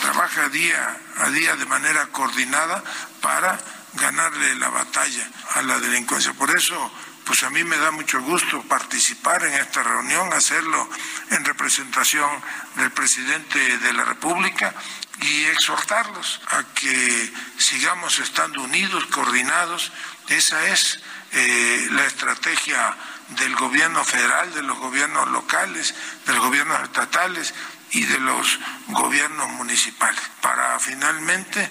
trabaja 0.02 0.48
día 0.48 1.00
a 1.18 1.30
día 1.30 1.56
de 1.56 1.66
manera 1.66 2.06
coordinada 2.08 2.82
para 3.22 3.58
ganarle 3.94 4.56
la 4.56 4.68
batalla 4.68 5.30
a 5.54 5.62
la 5.62 5.78
delincuencia. 5.78 6.32
Por 6.34 6.54
eso 6.54 6.92
pues 7.24 7.42
a 7.42 7.50
mí 7.50 7.64
me 7.64 7.76
da 7.76 7.90
mucho 7.90 8.20
gusto 8.22 8.62
participar 8.62 9.44
en 9.44 9.54
esta 9.54 9.82
reunión, 9.82 10.32
hacerlo 10.32 10.88
en 11.30 11.44
representación 11.44 12.30
del 12.76 12.92
presidente 12.92 13.78
de 13.78 13.92
la 13.92 14.04
República 14.04 14.72
y 15.20 15.44
exhortarlos 15.44 16.40
a 16.48 16.62
que 16.74 17.32
sigamos 17.58 18.18
estando 18.18 18.62
unidos, 18.62 19.06
coordinados. 19.06 19.92
Esa 20.28 20.68
es 20.68 21.00
eh, 21.32 21.88
la 21.92 22.04
estrategia 22.04 22.96
del 23.28 23.54
gobierno 23.56 24.04
federal, 24.04 24.52
de 24.54 24.62
los 24.62 24.78
gobiernos 24.78 25.28
locales, 25.28 25.94
de 26.26 26.32
los 26.34 26.44
gobiernos 26.44 26.82
estatales 26.82 27.54
y 27.90 28.04
de 28.04 28.18
los 28.20 28.58
gobiernos 28.88 29.48
municipales, 29.50 30.20
para 30.40 30.78
finalmente, 30.78 31.68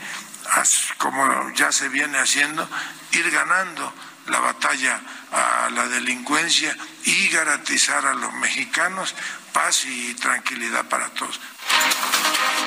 como 0.98 1.52
ya 1.54 1.72
se 1.72 1.90
viene 1.90 2.18
haciendo, 2.18 2.68
ir 3.12 3.30
ganando 3.32 3.94
la 4.28 4.40
batalla 4.40 5.02
a 5.32 5.70
la 5.70 5.88
delincuencia 5.88 6.75
y 7.04 7.30
garantizar 7.30 8.06
a 8.06 8.14
los 8.14 8.34
mexicanos 8.34 9.14
paz 9.55 9.85
y 9.85 10.13
tranquilidad 10.15 10.83
para 10.89 11.07
todos. 11.12 11.39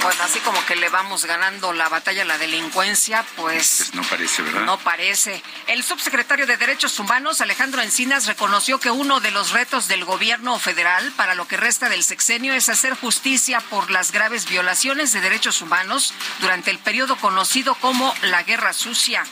Bueno, 0.02 0.22
así 0.22 0.38
como 0.40 0.64
que 0.64 0.74
le 0.74 0.88
vamos 0.88 1.26
ganando 1.26 1.74
la 1.74 1.90
batalla 1.90 2.22
a 2.22 2.24
la 2.24 2.38
delincuencia, 2.38 3.26
pues, 3.36 3.74
pues... 3.76 3.94
no 3.94 4.02
parece, 4.04 4.40
¿verdad? 4.40 4.62
No 4.62 4.78
parece. 4.78 5.42
El 5.66 5.82
subsecretario 5.82 6.46
de 6.46 6.56
Derechos 6.56 6.98
Humanos, 6.98 7.42
Alejandro 7.42 7.82
Encinas, 7.82 8.24
reconoció 8.26 8.80
que 8.80 8.90
uno 8.90 9.20
de 9.20 9.32
los 9.32 9.50
retos 9.50 9.86
del 9.86 10.06
gobierno 10.06 10.58
federal 10.58 11.12
para 11.12 11.34
lo 11.34 11.46
que 11.46 11.58
resta 11.58 11.90
del 11.90 12.02
sexenio 12.02 12.54
es 12.54 12.70
hacer 12.70 12.94
justicia 12.94 13.60
por 13.60 13.90
las 13.90 14.10
graves 14.10 14.48
violaciones 14.48 15.12
de 15.12 15.20
derechos 15.20 15.60
humanos 15.60 16.14
durante 16.40 16.70
el 16.70 16.78
periodo 16.78 17.16
conocido 17.16 17.74
como 17.74 18.14
la 18.22 18.44
Guerra 18.44 18.72
Sucia 18.72 19.24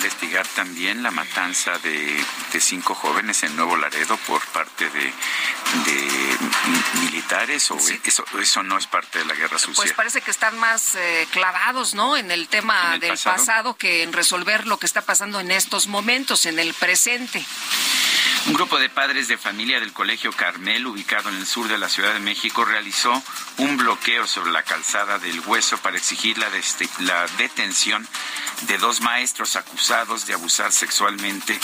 investigar 0.00 0.46
también 0.56 1.02
la 1.02 1.10
matanza 1.10 1.76
de, 1.80 2.24
cinco 2.58 2.94
jóvenes 2.94 3.42
en 3.42 3.54
Nuevo 3.54 3.76
Laredo 3.76 4.16
por 4.26 4.40
parte 4.46 4.88
de, 4.88 5.12
militares 7.02 7.70
o 7.70 7.76
eso, 7.76 8.24
eso 8.40 8.62
no 8.62 8.78
es 8.78 8.86
parte 8.86 9.18
de 9.18 9.26
la 9.26 9.34
guerra 9.34 9.58
sucia. 9.58 9.74
Pues 9.76 9.92
parece 9.92 10.22
que 10.22 10.30
están 10.30 10.58
más 10.58 10.94
eh, 10.94 11.28
clavados, 11.30 11.92
¿no? 11.92 12.16
En 12.16 12.30
el 12.30 12.48
tema 12.48 12.96
del 12.98 13.18
pasado 13.18 13.76
que 13.76 14.02
en 14.02 14.14
resolver 14.14 14.66
lo 14.66 14.78
que 14.78 14.86
está 14.86 15.02
pasando 15.02 15.38
en 15.40 15.50
estos 15.50 15.86
momentos, 15.86 16.46
en 16.46 16.58
el 16.58 16.72
presente. 16.72 17.44
Un 18.46 18.54
grupo 18.54 18.78
de 18.78 18.88
padres 18.88 19.28
de 19.28 19.36
familia 19.36 19.80
del 19.80 19.92
Colegio 19.92 20.32
Carmel, 20.32 20.86
ubicado 20.86 21.28
en 21.28 21.36
el 21.36 21.46
sur 21.46 21.68
de 21.68 21.76
la 21.76 21.90
Ciudad 21.90 22.14
de 22.14 22.20
México, 22.20 22.64
realizó 22.64 23.22
un 23.58 23.76
bloqueo 23.76 24.26
sobre 24.26 24.50
la 24.50 24.62
calzada 24.62 25.18
del 25.18 25.40
Hueso 25.40 25.76
para 25.78 25.98
exigir 25.98 26.38
la, 26.38 26.48
detención 27.36 28.06
de 28.62 28.78
dos 28.78 29.02
maestros 29.02 29.56
acusados 29.56 30.26
de 30.26 30.32
abusar 30.32 30.72
sexualmente 30.72 31.58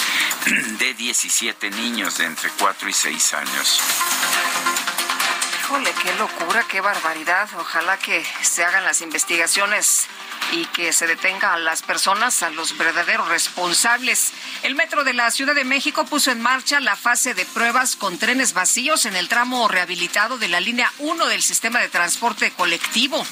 de 0.78 0.94
17 0.94 1.70
niños 1.70 2.18
de 2.18 2.26
entre 2.26 2.50
4 2.50 2.88
y 2.90 2.92
6 2.92 3.34
años. 3.34 3.80
Híjole, 5.60 5.92
qué 6.02 6.14
locura, 6.16 6.64
qué 6.68 6.80
barbaridad. 6.82 7.48
Ojalá 7.58 7.98
que 7.98 8.24
se 8.42 8.64
hagan 8.64 8.84
las 8.84 9.00
investigaciones 9.00 10.08
y 10.52 10.64
que 10.66 10.92
se 10.92 11.06
detenga 11.06 11.54
a 11.54 11.58
las 11.58 11.82
personas, 11.82 12.42
a 12.42 12.50
los 12.50 12.76
verdaderos 12.76 13.28
responsables. 13.28 14.32
El 14.62 14.74
Metro 14.74 15.04
de 15.04 15.14
la 15.14 15.30
Ciudad 15.30 15.54
de 15.54 15.64
México 15.64 16.04
puso 16.06 16.30
en 16.30 16.40
marcha 16.40 16.80
la 16.80 16.96
fase 16.96 17.34
de 17.34 17.44
pruebas 17.44 17.96
con 17.96 18.18
trenes 18.18 18.52
vacíos 18.52 19.06
en 19.06 19.16
el 19.16 19.28
tramo 19.28 19.68
rehabilitado 19.68 20.38
de 20.38 20.48
la 20.48 20.60
línea 20.60 20.92
1 20.98 21.26
del 21.26 21.42
sistema 21.42 21.80
de 21.80 21.88
transporte 21.88 22.50
colectivo. 22.52 23.24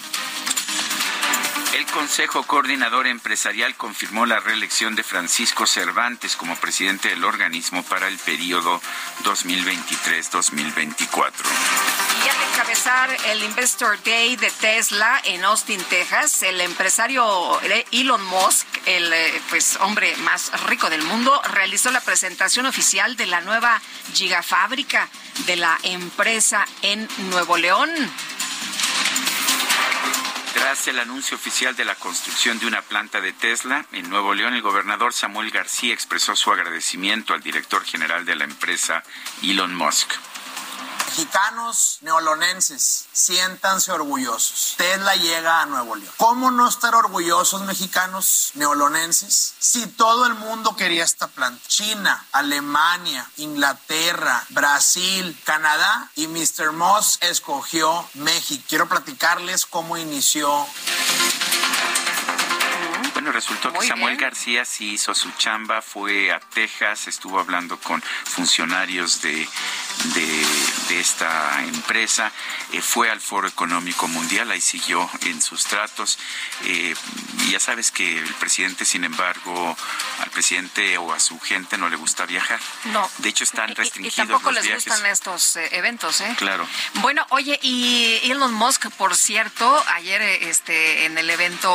El 1.74 1.84
Consejo 1.86 2.44
Coordinador 2.44 3.08
Empresarial 3.08 3.74
confirmó 3.74 4.26
la 4.26 4.38
reelección 4.38 4.94
de 4.94 5.02
Francisco 5.02 5.66
Cervantes 5.66 6.36
como 6.36 6.54
presidente 6.54 7.08
del 7.08 7.24
organismo 7.24 7.82
para 7.82 8.06
el 8.06 8.16
periodo 8.18 8.80
2023-2024. 9.24 11.32
Y 12.24 12.28
al 12.28 12.42
encabezar 12.52 13.10
el 13.26 13.42
Investor 13.42 14.00
Day 14.04 14.36
de 14.36 14.52
Tesla 14.52 15.20
en 15.24 15.44
Austin, 15.44 15.82
Texas, 15.90 16.44
el 16.44 16.60
empresario 16.60 17.60
Elon 17.90 18.24
Musk, 18.24 18.68
el 18.86 19.12
eh, 19.12 19.42
pues 19.50 19.76
hombre 19.80 20.16
más 20.18 20.52
rico 20.68 20.88
del 20.90 21.02
mundo, 21.02 21.42
realizó 21.52 21.90
la 21.90 22.00
presentación 22.00 22.66
oficial 22.66 23.16
de 23.16 23.26
la 23.26 23.40
nueva 23.40 23.82
gigafábrica 24.12 25.08
de 25.46 25.56
la 25.56 25.76
empresa 25.82 26.64
en 26.82 27.08
Nuevo 27.30 27.56
León. 27.56 27.90
Tras 30.64 30.88
el 30.88 30.98
anuncio 30.98 31.36
oficial 31.36 31.76
de 31.76 31.84
la 31.84 31.94
construcción 31.94 32.58
de 32.58 32.66
una 32.66 32.80
planta 32.80 33.20
de 33.20 33.34
Tesla 33.34 33.84
en 33.92 34.08
Nuevo 34.08 34.32
León, 34.32 34.54
el 34.54 34.62
gobernador 34.62 35.12
Samuel 35.12 35.50
García 35.50 35.92
expresó 35.92 36.34
su 36.36 36.50
agradecimiento 36.50 37.34
al 37.34 37.42
director 37.42 37.84
general 37.84 38.24
de 38.24 38.34
la 38.34 38.44
empresa, 38.44 39.02
Elon 39.42 39.74
Musk 39.74 40.14
mexicanos 41.14 41.98
neolonenses, 42.00 43.06
siéntanse 43.12 43.92
orgullosos. 43.92 44.74
Tesla 44.76 45.14
llega 45.14 45.62
a 45.62 45.66
Nuevo 45.66 45.94
León. 45.94 46.12
¿Cómo 46.16 46.50
no 46.50 46.68
estar 46.68 46.92
orgullosos 46.96 47.62
mexicanos 47.62 48.50
neolonenses 48.54 49.54
si 49.60 49.86
todo 49.86 50.26
el 50.26 50.34
mundo 50.34 50.74
quería 50.74 51.04
esta 51.04 51.28
planta? 51.28 51.62
China, 51.68 52.26
Alemania, 52.32 53.30
Inglaterra, 53.36 54.44
Brasil, 54.48 55.38
Canadá 55.44 56.10
y 56.16 56.26
Mr. 56.26 56.72
Moss 56.72 57.18
escogió 57.20 58.04
México. 58.14 58.64
Quiero 58.68 58.88
platicarles 58.88 59.66
cómo 59.66 59.96
inició 59.96 60.66
bueno, 63.24 63.38
resultó 63.38 63.72
que 63.72 63.86
Samuel 63.86 64.18
García 64.18 64.66
sí 64.66 64.92
hizo 64.92 65.14
su 65.14 65.30
chamba, 65.38 65.80
fue 65.80 66.30
a 66.30 66.40
Texas, 66.40 67.08
estuvo 67.08 67.40
hablando 67.40 67.78
con 67.78 68.02
funcionarios 68.02 69.22
de, 69.22 69.48
de, 70.14 71.00
esta 71.00 71.62
empresa, 71.62 72.30
eh, 72.72 72.82
fue 72.82 73.10
al 73.10 73.22
Foro 73.22 73.48
Económico 73.48 74.08
Mundial, 74.08 74.50
ahí 74.50 74.60
siguió 74.60 75.08
en 75.22 75.40
sus 75.40 75.64
tratos. 75.64 76.18
Eh, 76.64 76.94
y 77.38 77.50
ya 77.50 77.60
sabes 77.60 77.90
que 77.90 78.18
el 78.18 78.34
presidente, 78.34 78.84
sin 78.84 79.04
embargo, 79.04 79.74
al 80.18 80.30
presidente 80.30 80.98
o 80.98 81.12
a 81.12 81.18
su 81.18 81.40
gente 81.40 81.78
no 81.78 81.88
le 81.88 81.96
gusta 81.96 82.26
viajar. 82.26 82.60
No. 82.84 83.10
De 83.18 83.30
hecho, 83.30 83.44
están 83.44 83.74
restringidos. 83.74 84.14
Y, 84.14 84.16
tampoco 84.16 84.52
les 84.52 84.72
gustan 84.72 85.06
estos 85.06 85.56
eh, 85.56 85.68
eventos, 85.72 86.20
¿eh? 86.20 86.34
Claro. 86.36 86.66
Bueno, 86.94 87.26
oye, 87.30 87.58
y 87.62 88.20
Elon 88.24 88.52
Musk, 88.52 88.90
por 88.90 89.16
cierto, 89.16 89.82
ayer 89.94 90.20
este 90.20 91.06
en 91.06 91.16
el 91.16 91.30
evento 91.30 91.72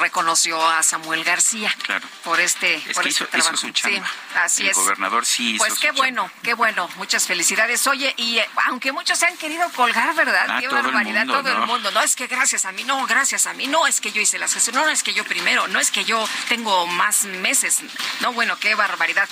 reconoció 0.00 0.69
a 0.70 0.82
Samuel 0.82 1.24
García. 1.24 1.74
Claro. 1.82 2.06
Por 2.24 2.40
este, 2.40 2.80
por 2.94 3.06
este 3.06 3.24
trabajo. 3.26 3.56
su 3.56 3.66
Sí, 3.74 4.00
así 4.36 4.62
el 4.62 4.68
es. 4.70 4.76
gobernador 4.76 5.24
sí 5.26 5.56
Pues 5.58 5.78
qué 5.78 5.90
bueno, 5.92 6.30
qué 6.42 6.54
bueno. 6.54 6.88
Muchas 6.96 7.26
felicidades. 7.26 7.86
Oye, 7.86 8.14
y 8.16 8.38
eh, 8.38 8.48
aunque 8.66 8.92
muchos 8.92 9.18
se 9.18 9.26
han 9.26 9.36
querido 9.36 9.68
colgar, 9.72 10.14
¿verdad? 10.14 10.46
Ah, 10.48 10.58
qué 10.60 10.68
todo 10.68 10.78
el 10.78 10.84
barbaridad, 10.86 11.26
mundo, 11.26 11.42
todo 11.42 11.54
¿no? 11.54 11.60
el 11.62 11.66
mundo. 11.66 11.90
No 11.90 12.02
es 12.02 12.14
que 12.16 12.26
gracias 12.26 12.64
a 12.64 12.72
mí, 12.72 12.84
no, 12.84 13.06
gracias 13.06 13.46
a 13.46 13.52
mí, 13.54 13.66
no 13.66 13.86
es 13.86 14.00
que 14.00 14.12
yo 14.12 14.20
hice 14.20 14.38
las 14.38 14.52
gestiones, 14.54 14.82
no 14.84 14.90
es 14.90 15.02
que 15.02 15.12
yo 15.14 15.24
primero, 15.24 15.68
no 15.68 15.80
es 15.80 15.90
que 15.90 16.04
yo 16.04 16.26
tengo 16.48 16.86
más 16.86 17.24
meses. 17.24 17.78
No, 18.20 18.32
bueno, 18.32 18.58
qué 18.58 18.74
barbaridad. 18.74 19.28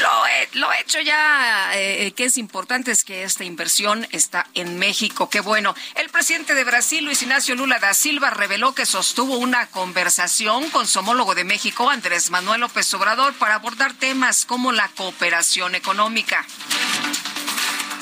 Lo, 0.00 0.26
he- 0.26 0.48
lo 0.54 0.72
hecho 0.74 1.00
ya, 1.00 1.70
eh, 1.74 2.12
que 2.16 2.24
es 2.24 2.36
importante 2.38 2.90
es 2.92 3.04
que 3.04 3.22
esta 3.24 3.44
inversión 3.44 4.06
está 4.12 4.46
en 4.54 4.78
México. 4.78 5.28
Qué 5.30 5.40
bueno. 5.40 5.74
El 5.94 6.08
presidente 6.10 6.54
de 6.54 6.64
Brasil, 6.64 7.04
Luis 7.04 7.22
Ignacio 7.22 7.54
Lula 7.54 7.78
da 7.78 7.94
Silva, 7.94 8.30
reveló 8.30 8.74
que 8.74 8.86
sostuvo 8.86 9.36
una 9.36 9.66
conversación 9.68 10.70
con 10.76 10.86
su 10.86 10.98
homólogo 10.98 11.34
de 11.34 11.44
México, 11.44 11.88
Andrés 11.88 12.30
Manuel 12.30 12.60
López 12.60 12.92
Obrador, 12.92 13.32
para 13.32 13.54
abordar 13.54 13.94
temas 13.94 14.44
como 14.44 14.72
la 14.72 14.88
cooperación 14.88 15.74
económica. 15.74 16.44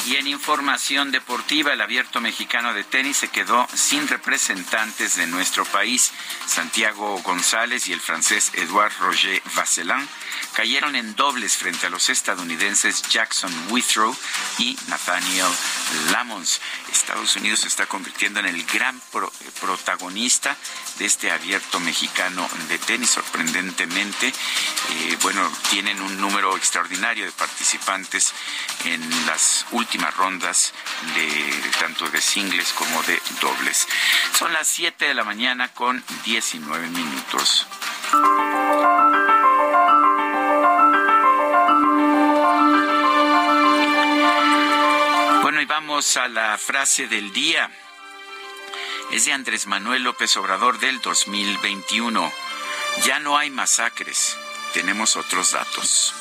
Y 0.06 0.16
en 0.16 0.26
información 0.26 1.10
deportiva, 1.12 1.72
el 1.72 1.80
abierto 1.80 2.20
mexicano 2.20 2.74
de 2.74 2.84
tenis 2.84 3.16
se 3.16 3.28
quedó 3.28 3.66
sin 3.72 4.06
representantes 4.06 5.16
de 5.16 5.26
nuestro 5.26 5.64
país. 5.64 6.12
Santiago 6.46 7.22
González 7.22 7.88
y 7.88 7.94
el 7.94 8.00
francés 8.00 8.52
Edouard 8.54 8.92
Roger 9.00 9.40
Vasselin 9.54 10.06
cayeron 10.52 10.94
en 10.94 11.16
dobles 11.16 11.56
frente 11.56 11.86
a 11.86 11.90
los 11.90 12.10
estadounidenses 12.10 13.02
Jackson 13.08 13.50
Withrow 13.70 14.14
y 14.58 14.76
Nathaniel 14.88 15.48
Lamons. 16.12 16.60
Estados 16.92 17.34
Unidos 17.36 17.60
se 17.60 17.68
está 17.68 17.86
convirtiendo 17.86 18.40
en 18.40 18.46
el 18.46 18.62
gran 18.66 19.00
protagonista 19.60 20.54
de 20.98 21.06
este 21.06 21.30
abierto 21.30 21.80
mexicano 21.80 22.46
de 22.68 22.78
tenis. 22.78 23.08
Sorprendentemente, 23.08 24.28
eh, 24.28 25.18
bueno, 25.22 25.50
tienen 25.70 26.00
un 26.02 26.20
número 26.20 26.56
extraordinario 26.58 27.24
de 27.24 27.32
participantes 27.32 28.34
en 28.84 29.26
las 29.26 29.64
últimas 29.72 29.93
rondas 30.02 30.72
de 31.14 31.70
tanto 31.78 32.08
de 32.08 32.20
singles 32.20 32.72
como 32.72 33.02
de 33.04 33.20
dobles. 33.40 33.86
Son 34.36 34.52
las 34.52 34.68
7 34.68 35.06
de 35.06 35.14
la 35.14 35.24
mañana 35.24 35.68
con 35.72 36.02
19 36.24 36.88
minutos. 36.88 37.66
Bueno, 45.42 45.60
y 45.60 45.64
vamos 45.66 46.16
a 46.16 46.28
la 46.28 46.58
frase 46.58 47.06
del 47.06 47.32
día. 47.32 47.70
Es 49.12 49.26
de 49.26 49.32
Andrés 49.32 49.66
Manuel 49.66 50.02
López 50.02 50.36
Obrador 50.36 50.80
del 50.80 51.00
2021. 51.00 52.32
Ya 53.04 53.20
no 53.20 53.38
hay 53.38 53.50
masacres. 53.50 54.36
Tenemos 54.72 55.16
otros 55.16 55.52
datos. 55.52 56.14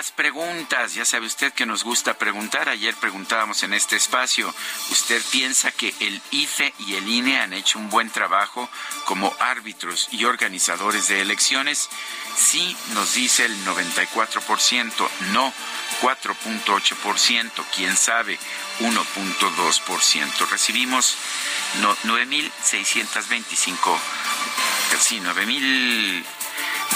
Las 0.00 0.12
preguntas. 0.12 0.94
Ya 0.94 1.04
sabe 1.04 1.26
usted 1.26 1.52
que 1.52 1.66
nos 1.66 1.84
gusta 1.84 2.14
preguntar. 2.14 2.70
Ayer 2.70 2.94
preguntábamos 2.94 3.62
en 3.64 3.74
este 3.74 3.96
espacio, 3.96 4.50
¿usted 4.90 5.20
piensa 5.30 5.72
que 5.72 5.94
el 6.00 6.22
IFE 6.30 6.72
y 6.78 6.94
el 6.94 7.06
INE 7.06 7.38
han 7.38 7.52
hecho 7.52 7.78
un 7.78 7.90
buen 7.90 8.08
trabajo 8.08 8.66
como 9.04 9.30
árbitros 9.40 10.08
y 10.10 10.24
organizadores 10.24 11.08
de 11.08 11.20
elecciones? 11.20 11.90
Sí, 12.34 12.74
nos 12.94 13.12
dice 13.12 13.44
el 13.44 13.54
94%, 13.66 14.90
no 15.32 15.52
4.8%, 16.00 17.64
quién 17.76 17.94
sabe 17.94 18.38
1.2%. 18.78 20.48
Recibimos 20.50 21.14
9.625, 22.04 23.98
sí, 24.98 25.20
9.000, 25.20 26.24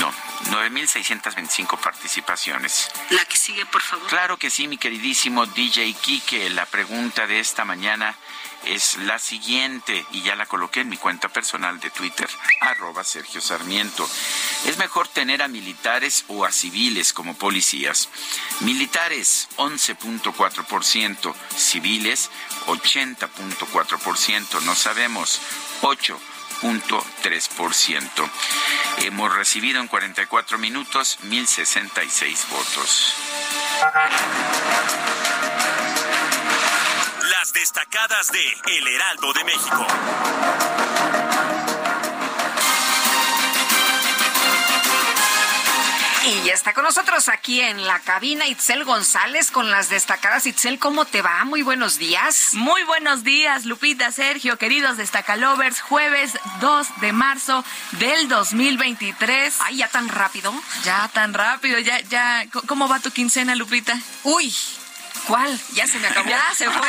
no, 0.00 0.23
9.625 0.50 1.78
participaciones. 1.78 2.90
La 3.10 3.24
que 3.24 3.36
sigue, 3.36 3.64
por 3.66 3.82
favor. 3.82 4.06
Claro 4.08 4.36
que 4.36 4.50
sí, 4.50 4.68
mi 4.68 4.78
queridísimo 4.78 5.46
DJ 5.46 5.94
Kike. 5.94 6.50
La 6.50 6.66
pregunta 6.66 7.26
de 7.26 7.40
esta 7.40 7.64
mañana 7.64 8.16
es 8.66 8.96
la 8.98 9.18
siguiente, 9.18 10.06
y 10.12 10.22
ya 10.22 10.36
la 10.36 10.46
coloqué 10.46 10.80
en 10.80 10.88
mi 10.88 10.96
cuenta 10.96 11.28
personal 11.28 11.80
de 11.80 11.90
Twitter, 11.90 12.28
arroba 12.60 13.04
Sergio 13.04 13.40
Sarmiento. 13.40 14.08
¿Es 14.66 14.78
mejor 14.78 15.08
tener 15.08 15.42
a 15.42 15.48
militares 15.48 16.24
o 16.28 16.44
a 16.44 16.52
civiles 16.52 17.12
como 17.12 17.34
policías? 17.36 18.08
Militares, 18.60 19.48
11.4%, 19.56 21.34
civiles, 21.56 22.30
80.4%, 22.66 24.62
no 24.62 24.74
sabemos, 24.74 25.40
8 25.82 26.18
ciento. 27.74 28.28
Hemos 28.98 29.34
recibido 29.34 29.80
en 29.80 29.88
44 29.88 30.58
minutos 30.58 31.18
1.066 31.24 32.48
votos. 32.48 33.14
Las 37.30 37.52
destacadas 37.52 38.32
de 38.32 38.76
El 38.78 38.88
Heraldo 38.88 39.32
de 39.32 39.44
México. 39.44 39.86
Y 46.26 46.46
ya 46.46 46.54
está 46.54 46.72
con 46.72 46.84
nosotros 46.84 47.28
aquí 47.28 47.60
en 47.60 47.86
la 47.86 48.00
cabina 48.00 48.46
Itzel 48.46 48.84
González 48.84 49.50
con 49.50 49.70
las 49.70 49.90
destacadas. 49.90 50.46
Itzel, 50.46 50.78
¿cómo 50.78 51.04
te 51.04 51.20
va? 51.20 51.44
Muy 51.44 51.60
buenos 51.60 51.98
días. 51.98 52.54
Muy 52.54 52.82
buenos 52.84 53.24
días, 53.24 53.66
Lupita, 53.66 54.10
Sergio, 54.10 54.56
queridos 54.56 54.96
destacalovers. 54.96 55.82
Jueves 55.82 56.32
2 56.60 57.00
de 57.02 57.12
marzo 57.12 57.62
del 57.92 58.26
2023. 58.28 59.56
Ay, 59.60 59.76
ya 59.76 59.88
tan 59.88 60.08
rápido. 60.08 60.54
Ya 60.82 61.10
tan 61.12 61.34
rápido, 61.34 61.78
ya, 61.78 62.00
ya. 62.00 62.46
¿Cómo 62.66 62.88
va 62.88 63.00
tu 63.00 63.10
quincena, 63.10 63.54
Lupita? 63.54 63.98
Uy, 64.22 64.54
¿Cuál? 65.26 65.58
Ya 65.72 65.86
se 65.86 65.98
me 65.98 66.08
acabó. 66.08 66.28
Ya 66.28 66.54
se 66.54 66.70
fue. 66.70 66.88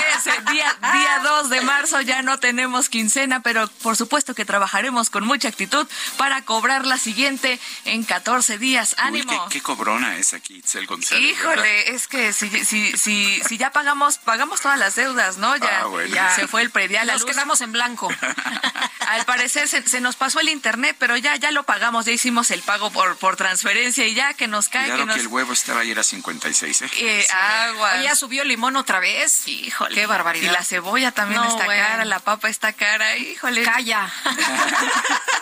día, 0.51 0.75
día 0.93 1.19
2 1.23 1.49
de 1.49 1.61
marzo 1.61 2.01
ya 2.01 2.21
no 2.21 2.39
tenemos 2.39 2.89
quincena, 2.89 3.41
pero 3.41 3.67
por 3.81 3.95
supuesto 3.95 4.35
que 4.35 4.45
trabajaremos 4.45 5.09
con 5.09 5.25
mucha 5.25 5.47
actitud 5.47 5.87
para 6.17 6.41
cobrar 6.43 6.85
la 6.85 6.97
siguiente 6.97 7.59
en 7.85 8.03
14 8.03 8.57
días. 8.57 8.95
¡Ánimo! 8.97 9.47
qué, 9.49 9.61
cobrona 9.61 10.17
es 10.17 10.33
aquí, 10.33 10.55
Itzel 10.55 10.85
González? 10.85 11.23
Híjole, 11.23 11.91
es 11.91 12.07
que 12.07 12.33
si, 12.33 12.49
si, 12.65 12.97
si, 12.97 13.41
si 13.41 13.57
ya 13.57 13.71
pagamos, 13.71 14.17
pagamos 14.17 14.61
todas 14.61 14.79
las 14.79 14.95
deudas, 14.95 15.37
¿no? 15.37 15.55
Ya, 15.57 15.83
ah, 15.85 16.05
ya 16.07 16.35
se 16.35 16.47
fue 16.47 16.61
el 16.61 16.71
predial. 16.71 17.07
Nos 17.07 17.25
quedamos 17.25 17.61
en 17.61 17.71
blanco. 17.71 18.09
Al 19.07 19.23
parecer 19.25 19.67
se, 19.67 20.01
nos 20.01 20.15
pasó 20.15 20.39
el 20.39 20.49
internet, 20.49 20.95
pero 20.99 21.15
ya, 21.15 21.35
ya 21.35 21.51
lo 21.51 21.63
pagamos, 21.63 22.05
ya 22.05 22.11
hicimos 22.11 22.51
el 22.51 22.61
pago 22.63 22.89
por, 22.91 23.17
por 23.17 23.35
transferencia 23.35 24.05
y 24.07 24.15
ya 24.15 24.33
que 24.33 24.47
nos 24.47 24.67
cae. 24.67 24.87
Claro 24.87 25.07
que, 25.07 25.19
el 25.19 25.27
huevo 25.27 25.53
estaba 25.53 25.81
ayer 25.81 25.99
a 25.99 26.03
56, 26.03 26.81
¿eh? 26.81 26.89
eh 26.97 27.27
Agua 27.31 28.01
subió 28.25 28.41
el 28.41 28.47
limón 28.47 28.75
otra 28.75 28.99
vez. 28.99 29.47
Híjole. 29.47 29.93
Qué 29.93 30.07
barbaridad. 30.07 30.49
Y 30.49 30.51
la 30.51 30.63
cebolla 30.63 31.11
también 31.11 31.43
está 31.43 31.67
cara, 31.67 32.05
la 32.05 32.17
papa 32.19 32.49
está 32.49 32.73
cara. 32.73 33.15
Híjole. 33.17 33.61
Calla. 33.61 34.11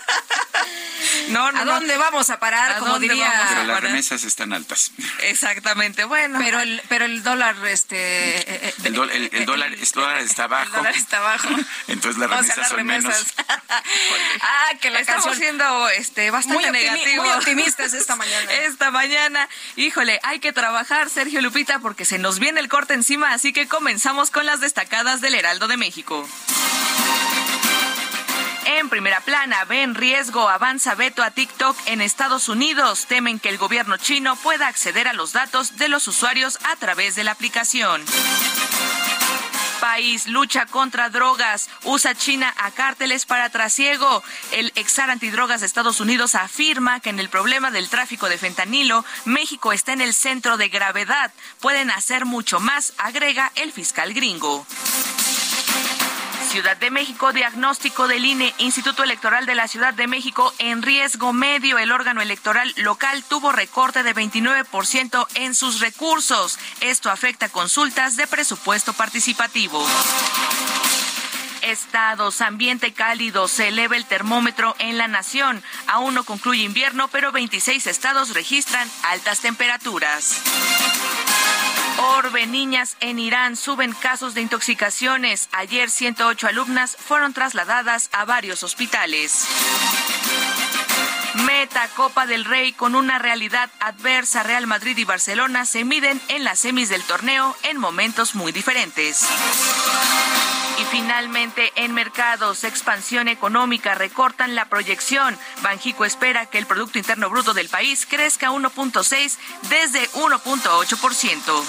No, 1.29 1.51
no, 1.51 1.61
¿A 1.61 1.65
dónde 1.65 1.97
vamos 1.97 2.29
a 2.29 2.39
parar? 2.39 2.79
como 2.79 2.99
diría. 2.99 3.47
Pero 3.49 3.63
las 3.63 3.81
remesas 3.81 4.23
están 4.23 4.53
altas. 4.53 4.91
Exactamente, 5.21 6.03
bueno. 6.05 6.39
Pero 6.39 6.59
el, 6.59 6.81
pero 6.89 7.05
el 7.05 7.23
dólar, 7.23 7.55
este. 7.65 7.95
Eh, 7.97 8.45
eh, 8.47 8.73
el, 8.83 8.93
dólar, 8.93 9.15
el, 9.15 9.45
dólar, 9.45 9.73
está 10.19 10.45
abajo. 10.45 10.65
El 10.65 10.71
dólar 10.73 10.95
está 10.95 11.17
abajo. 11.17 11.49
Entonces 11.87 12.19
las 12.19 12.29
remesas 12.29 12.69
son 12.69 12.85
menos. 12.85 13.15
ah, 14.41 14.71
que 14.81 14.89
la 14.89 14.99
estamos 14.99 15.35
siendo 15.37 15.89
este, 15.89 16.31
bastante 16.31 16.71
muy 16.71 17.15
Muy 17.17 17.29
optimistas 17.29 17.93
esta 17.93 18.15
mañana. 18.15 18.51
esta 18.53 18.91
mañana. 18.91 19.49
Híjole, 19.75 20.19
hay 20.23 20.39
que 20.39 20.53
trabajar, 20.53 21.09
Sergio 21.09 21.41
Lupita, 21.41 21.79
porque 21.79 22.05
se 22.05 22.19
nos 22.19 22.39
viene 22.39 22.59
el 22.59 22.67
corte 22.73 22.95
encima, 22.95 23.33
así 23.33 23.53
que 23.53 23.67
comenzamos 23.67 24.31
con 24.31 24.47
las 24.47 24.59
destacadas 24.59 25.21
del 25.21 25.35
Heraldo 25.35 25.67
de 25.67 25.77
México. 25.77 26.27
En 28.65 28.89
primera 28.89 29.21
plana, 29.21 29.63
ven 29.65 29.93
riesgo, 29.93 30.49
avanza 30.49 30.95
veto 30.95 31.21
a 31.21 31.29
TikTok 31.29 31.77
en 31.85 32.01
Estados 32.01 32.49
Unidos. 32.49 33.05
Temen 33.05 33.37
que 33.37 33.49
el 33.49 33.59
gobierno 33.59 33.97
chino 33.97 34.35
pueda 34.37 34.67
acceder 34.67 35.07
a 35.07 35.13
los 35.13 35.33
datos 35.33 35.77
de 35.77 35.87
los 35.87 36.07
usuarios 36.07 36.57
a 36.63 36.75
través 36.77 37.13
de 37.13 37.23
la 37.23 37.33
aplicación 37.33 38.03
país 39.83 40.29
lucha 40.29 40.65
contra 40.65 41.09
drogas, 41.09 41.69
usa 41.83 42.15
China 42.15 42.53
a 42.57 42.71
cárteles 42.71 43.25
para 43.25 43.49
trasiego. 43.49 44.23
El 44.53 44.71
exar 44.75 45.09
antidrogas 45.09 45.59
de 45.59 45.65
Estados 45.65 45.99
Unidos 45.99 46.35
afirma 46.35 47.01
que 47.01 47.09
en 47.09 47.19
el 47.19 47.27
problema 47.27 47.69
del 47.69 47.89
tráfico 47.89 48.29
de 48.29 48.37
fentanilo, 48.37 49.03
México 49.25 49.73
está 49.73 49.91
en 49.91 49.99
el 49.99 50.13
centro 50.13 50.55
de 50.55 50.69
gravedad. 50.69 51.33
Pueden 51.59 51.91
hacer 51.91 52.23
mucho 52.23 52.61
más, 52.61 52.93
agrega 52.97 53.51
el 53.55 53.73
fiscal 53.73 54.13
gringo. 54.13 54.65
Ciudad 56.53 56.77
de 56.77 56.91
México, 56.91 57.33
diagnóstico 57.33 58.07
del 58.07 58.23
INE, 58.23 58.53
Instituto 58.59 59.01
Electoral 59.01 59.47
de 59.47 59.55
la 59.55 59.67
Ciudad 59.67 59.91
de 59.91 60.05
México 60.05 60.53
en 60.59 60.83
riesgo 60.83 61.33
medio. 61.33 61.79
El 61.79 61.91
órgano 61.91 62.21
electoral 62.21 62.71
local 62.77 63.23
tuvo 63.27 63.51
recorte 63.51 64.03
de 64.03 64.13
29% 64.13 65.25
en 65.33 65.55
sus 65.55 65.79
recursos. 65.79 66.59
Esto 66.79 67.09
afecta 67.09 67.49
consultas 67.49 68.17
de 68.17 68.27
presupuesto 68.27 68.93
participativo. 68.93 69.83
Estados, 71.63 72.39
ambiente 72.39 72.93
cálido, 72.93 73.47
se 73.47 73.69
eleva 73.69 73.97
el 73.97 74.05
termómetro 74.05 74.75
en 74.77 74.99
la 74.99 75.07
nación. 75.07 75.63
Aún 75.87 76.13
no 76.13 76.23
concluye 76.23 76.61
invierno, 76.61 77.07
pero 77.07 77.31
26 77.31 77.87
estados 77.87 78.35
registran 78.35 78.87
altas 79.01 79.39
temperaturas. 79.39 80.39
Orbe, 81.97 82.47
niñas 82.47 82.97
en 82.99 83.19
Irán 83.19 83.55
suben 83.55 83.93
casos 83.93 84.33
de 84.33 84.41
intoxicaciones. 84.41 85.49
Ayer 85.51 85.89
108 85.89 86.47
alumnas 86.47 86.95
fueron 86.97 87.33
trasladadas 87.33 88.09
a 88.11 88.25
varios 88.25 88.63
hospitales 88.63 89.47
Meta, 91.45 91.87
Copa 91.95 92.27
del 92.27 92.45
Rey, 92.45 92.73
con 92.73 92.95
una 92.95 93.17
realidad 93.17 93.69
adversa, 93.79 94.43
Real 94.43 94.67
Madrid 94.67 94.97
y 94.97 95.03
Barcelona 95.03 95.65
se 95.65 95.83
miden 95.83 96.21
en 96.27 96.43
las 96.43 96.59
semis 96.59 96.89
del 96.89 97.01
torneo 97.03 97.55
en 97.63 97.79
momentos 97.79 98.35
muy 98.35 98.51
diferentes. 98.51 99.25
Y 100.79 100.85
finalmente, 100.85 101.71
en 101.75 101.93
mercados, 101.93 102.63
expansión 102.63 103.27
económica, 103.27 103.95
recortan 103.95 104.55
la 104.55 104.65
proyección. 104.65 105.37
Banjico 105.61 106.05
espera 106.05 106.45
que 106.47 106.57
el 106.57 106.65
Producto 106.65 106.97
Interno 106.97 107.29
Bruto 107.29 107.53
del 107.53 107.69
país 107.69 108.05
crezca 108.09 108.51
1.6 108.51 109.37
desde 109.69 110.09
1.8%. 110.11 111.63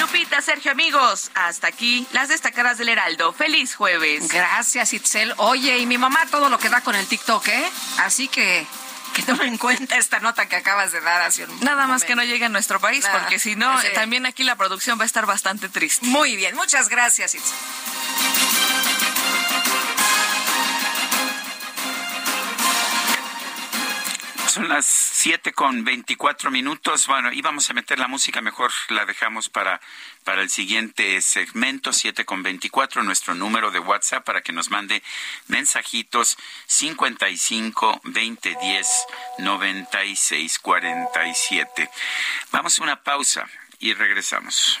Lupita, 0.00 0.40
Sergio, 0.40 0.70
amigos, 0.70 1.30
hasta 1.34 1.66
aquí 1.66 2.06
las 2.12 2.28
destacadas 2.28 2.78
del 2.78 2.90
Heraldo. 2.90 3.32
Feliz 3.32 3.74
jueves. 3.74 4.28
Gracias, 4.28 4.92
Itzel. 4.92 5.34
Oye, 5.38 5.78
y 5.78 5.86
mi 5.86 5.98
mamá 5.98 6.26
todo 6.30 6.48
lo 6.48 6.58
que 6.58 6.68
da 6.68 6.80
con 6.80 6.94
el 6.94 7.06
TikTok, 7.06 7.48
¿eh? 7.48 7.70
Así 7.98 8.28
que 8.28 8.66
que 9.16 9.22
tomen 9.22 9.48
en 9.48 9.56
cuenta 9.56 9.96
esta 9.96 10.20
nota 10.20 10.46
que 10.46 10.56
acabas 10.56 10.92
de 10.92 11.00
dar 11.00 11.22
hace 11.22 11.44
un 11.44 11.60
Nada 11.60 11.86
más 11.86 12.04
que 12.04 12.14
no 12.14 12.22
llegue 12.22 12.44
a 12.44 12.48
nuestro 12.50 12.80
país, 12.80 13.06
porque 13.10 13.38
si 13.38 13.56
no, 13.56 13.74
también 13.94 14.26
aquí 14.26 14.44
la 14.44 14.56
producción 14.56 14.98
va 14.98 15.04
a 15.04 15.06
estar 15.06 15.24
bastante 15.24 15.70
triste. 15.70 16.06
Muy 16.06 16.36
bien, 16.36 16.54
muchas 16.54 16.90
gracias, 16.90 17.34
Itzel. 17.34 17.56
Son 24.48 24.68
las 24.68 24.86
7 24.86 25.52
con 25.52 25.84
24 25.84 26.50
minutos. 26.50 27.06
Bueno, 27.06 27.32
íbamos 27.32 27.70
a 27.70 27.74
meter 27.74 27.98
la 27.98 28.08
música, 28.08 28.40
mejor 28.42 28.70
la 28.88 29.06
dejamos 29.06 29.48
para, 29.48 29.80
para 30.26 30.42
el 30.42 30.50
siguiente 30.50 31.20
segmento, 31.20 31.92
7 31.92 32.24
con 32.24 32.42
24, 32.42 33.04
nuestro 33.04 33.36
número 33.36 33.70
de 33.70 33.78
WhatsApp 33.78 34.24
para 34.24 34.42
que 34.42 34.52
nos 34.52 34.70
mande 34.70 35.00
mensajitos 35.46 36.36
55 36.66 38.00
20 38.02 38.56
10 38.60 38.88
96 39.38 40.58
47. 40.58 41.88
Vamos 42.50 42.78
a 42.78 42.82
una 42.82 43.04
pausa 43.04 43.48
y 43.78 43.94
regresamos. 43.94 44.80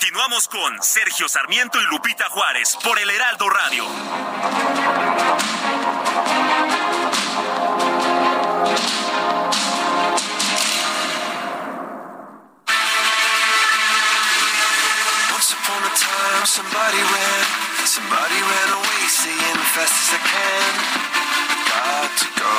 Continuamos 0.00 0.46
con 0.46 0.80
Sergio 0.80 1.28
Sarmiento 1.28 1.76
y 1.80 1.84
Lupita 1.90 2.28
Juárez 2.30 2.78
por 2.84 3.00
el 3.00 3.10
Heraldo 3.10 3.50
Radio. 3.50 3.84
Once 15.34 15.52
upon 15.52 15.82
a 15.82 15.90
time, 15.90 16.46
somebody 16.46 17.02
ran, 17.02 17.44
somebody 17.84 18.38
ran 18.38 18.70
away, 18.78 19.08
saying 19.08 19.58
fast 19.74 19.94
as 19.98 20.14
I 20.14 20.20
can. 20.30 20.74
Got 21.66 22.16
to 22.18 22.28
go, 22.38 22.56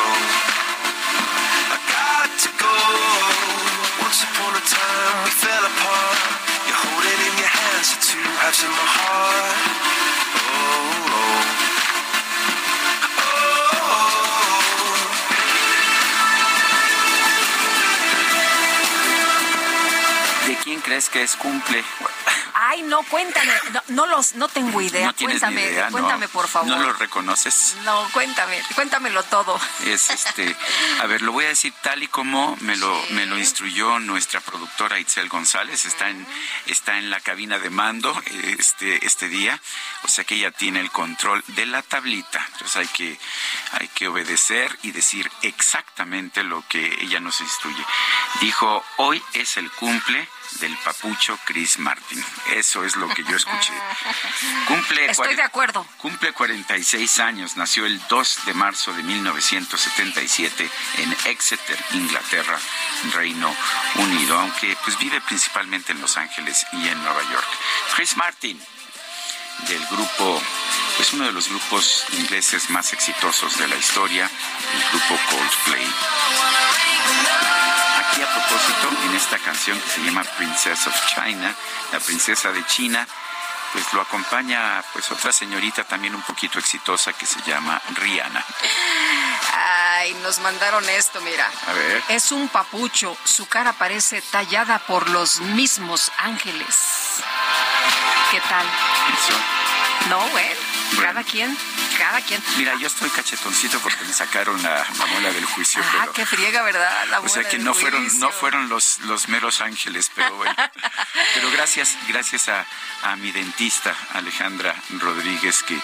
I 1.72 1.80
got 1.88 2.38
to 2.38 2.50
go. 2.60 2.76
Once 4.04 4.24
upon 4.24 4.56
a 4.56 4.64
time, 4.68 5.24
we 5.24 5.32
fell 5.32 5.66
apart. 5.66 6.49
You're 6.70 6.78
holding 6.78 7.20
in 7.28 7.34
your 7.42 7.50
hands 7.50 7.90
the 7.96 8.00
two 8.14 8.22
halves 8.38 8.62
of 8.62 8.70
my 8.70 8.88
heart. 8.94 9.58
Oh. 10.38 11.00
¿De 20.46 20.54
quién 20.64 20.80
crees 20.82 21.10
que 21.10 21.24
es 21.24 21.36
cumple? 21.36 21.84
Ay, 22.70 22.84
no, 22.84 23.02
cuéntame. 23.02 23.52
No, 23.72 23.82
no 23.88 24.06
los, 24.06 24.36
no 24.36 24.48
tengo 24.48 24.80
idea. 24.80 25.08
No 25.08 25.16
cuéntame, 25.16 25.68
cuéntame, 25.90 26.28
por 26.28 26.48
favor. 26.48 26.70
¿No 26.70 26.78
lo 26.78 26.94
reconoces? 26.94 27.76
No, 27.84 28.08
cuéntame, 28.12 28.62
cuéntamelo 28.76 29.24
todo. 29.24 29.60
Es 29.86 30.12
este, 30.12 30.56
a 31.02 31.08
ver, 31.08 31.24
lo 31.24 31.32
voy 31.32 31.46
a 31.46 31.48
decir 31.48 31.74
tal 31.82 32.04
y 32.04 32.08
como 32.08 32.56
me 32.58 32.76
lo 32.78 32.96
me 33.10 33.26
lo 33.26 33.40
instruyó 33.40 33.98
nuestra 33.98 34.40
productora 34.40 35.00
Itzel 35.00 35.30
González, 35.30 35.84
está 35.86 36.12
en 36.12 36.28
está 36.68 37.00
en 37.00 37.10
la 37.10 37.20
cabina 37.22 37.58
de 37.58 37.72
mando 37.72 38.16
este 38.60 39.04
este 39.04 39.30
día, 39.30 39.60
o 40.04 40.08
sea 40.08 40.24
que 40.24 40.36
ella 40.36 40.52
tiene 40.52 40.80
el 40.80 40.92
control 40.92 41.44
de 41.48 41.66
la 41.66 41.82
tablita. 41.82 42.46
Entonces 42.54 42.78
hay 42.78 42.88
que 42.90 43.20
hay 43.72 43.88
que 43.88 44.08
obedecer 44.08 44.78
y 44.84 44.92
decir 44.92 45.32
exactamente 45.42 46.44
lo 46.44 46.64
que 46.70 46.86
ella 47.02 47.20
nos 47.20 47.42
instruye. 47.42 47.84
Dijo, 48.42 48.86
"Hoy 48.98 49.24
es 49.34 49.58
el 49.58 49.72
cumple 49.72 50.30
del 50.60 50.76
papucho 50.78 51.38
Chris 51.46 51.80
Martin." 51.80 52.24
Eso 52.56 52.84
es 52.84 52.96
lo 52.96 53.08
que 53.10 53.24
yo 53.24 53.36
escuché. 53.36 53.74
Cumple 54.68 55.12
Estoy 55.12 55.36
de 55.36 55.44
acuerdo. 55.44 55.86
Cumple 55.98 56.34
46 56.34 57.20
años, 57.20 57.58
nació 57.58 57.86
el 57.86 58.00
2 58.08 58.46
de 58.46 58.54
marzo 58.54 58.94
de 58.94 59.04
1977 59.04 60.70
en 60.98 61.16
Exeter, 61.26 61.78
Inglaterra, 61.94 62.60
Reino 63.14 63.54
Unido, 63.96 64.40
aunque 64.40 64.78
pues 64.84 64.98
vive 64.98 65.22
principalmente 65.22 65.92
en 65.92 66.02
Los 66.02 66.18
Ángeles 66.18 66.66
y 66.74 66.88
en 66.88 67.04
Nueva 67.04 67.22
York. 67.32 67.48
Chris 67.96 68.16
Martin, 68.18 68.62
del 69.68 69.86
grupo, 69.88 70.42
pues 70.96 71.14
uno 71.14 71.26
de 71.26 71.32
los 71.32 71.50
grupos 71.50 72.06
ingleses 72.14 72.70
más 72.70 72.94
exitosos 72.94 73.58
de 73.58 73.68
la 73.68 73.76
historia, 73.76 74.30
el 74.74 74.90
grupo 74.90 75.20
Coldplay. 75.30 75.88
Aquí 78.10 78.22
a 78.22 78.28
propósito, 78.28 78.90
en 79.06 79.16
esta 79.16 79.38
canción 79.38 79.80
que 79.80 79.90
se 79.90 80.02
llama 80.02 80.24
Princess 80.38 80.88
of 80.88 80.96
China, 81.08 81.54
la 81.92 82.00
princesa 82.00 82.52
de 82.52 82.66
China, 82.66 83.08
pues 83.72 83.94
lo 83.94 84.02
acompaña 84.02 84.84
pues 84.94 85.12
otra 85.12 85.32
señorita 85.32 85.84
también 85.84 86.16
un 86.16 86.22
poquito 86.24 86.58
exitosa 86.58 87.14
que 87.14 87.26
se 87.26 87.40
llama 87.44 87.80
Rihanna. 87.94 88.44
Ay, 89.54 90.14
nos 90.24 90.40
mandaron 90.40 90.88
esto, 90.90 91.22
mira. 91.22 91.50
A 91.68 91.74
ver. 91.74 92.04
Es 92.10 92.32
un 92.32 92.48
papucho. 92.50 93.16
Su 93.24 93.48
cara 93.48 93.74
parece 93.74 94.22
tallada 94.22 94.80
por 94.80 95.10
los 95.10 95.40
mismos 95.42 96.12
ángeles. 96.18 96.76
¿Qué 98.32 98.42
tal? 98.42 98.66
Eso. 98.66 100.10
No, 100.10 100.20
bueno, 100.30 100.60
cada 101.02 101.24
quien, 101.24 101.56
cada 101.98 102.22
quien. 102.22 102.42
Mira, 102.58 102.76
yo 102.76 102.88
estoy 102.88 103.10
cachetoncito 103.10 103.80
porque 103.80 104.04
me 104.06 104.14
sacaron 104.14 104.62
la, 104.64 104.86
la 104.98 105.06
muela 105.08 105.32
del 105.32 105.46
juicio, 105.46 105.82
Ah, 105.84 105.98
pero 106.02 106.14
qué 106.14 106.26
friega, 106.26 106.62
¿verdad? 106.64 107.06
La 107.10 107.20
o 107.22 107.30
sea 107.30 107.48
que 107.48 107.58
no 107.60 107.74
fueron 107.74 108.08
no 108.20 108.32
fueron 108.32 108.70
los 108.70 109.00
los 109.02 109.28
meros 109.30 109.62
ángeles, 109.62 110.12
pero 110.16 110.36
bueno. 110.36 110.56
Pero 111.36 111.52
gracias, 111.52 111.96
gracias 112.08 112.50
a, 112.50 112.66
a 113.04 113.16
mi 113.16 113.32
dentista 113.32 113.96
Alejandra 114.14 114.76
Rodríguez 115.00 115.62
que 115.64 115.78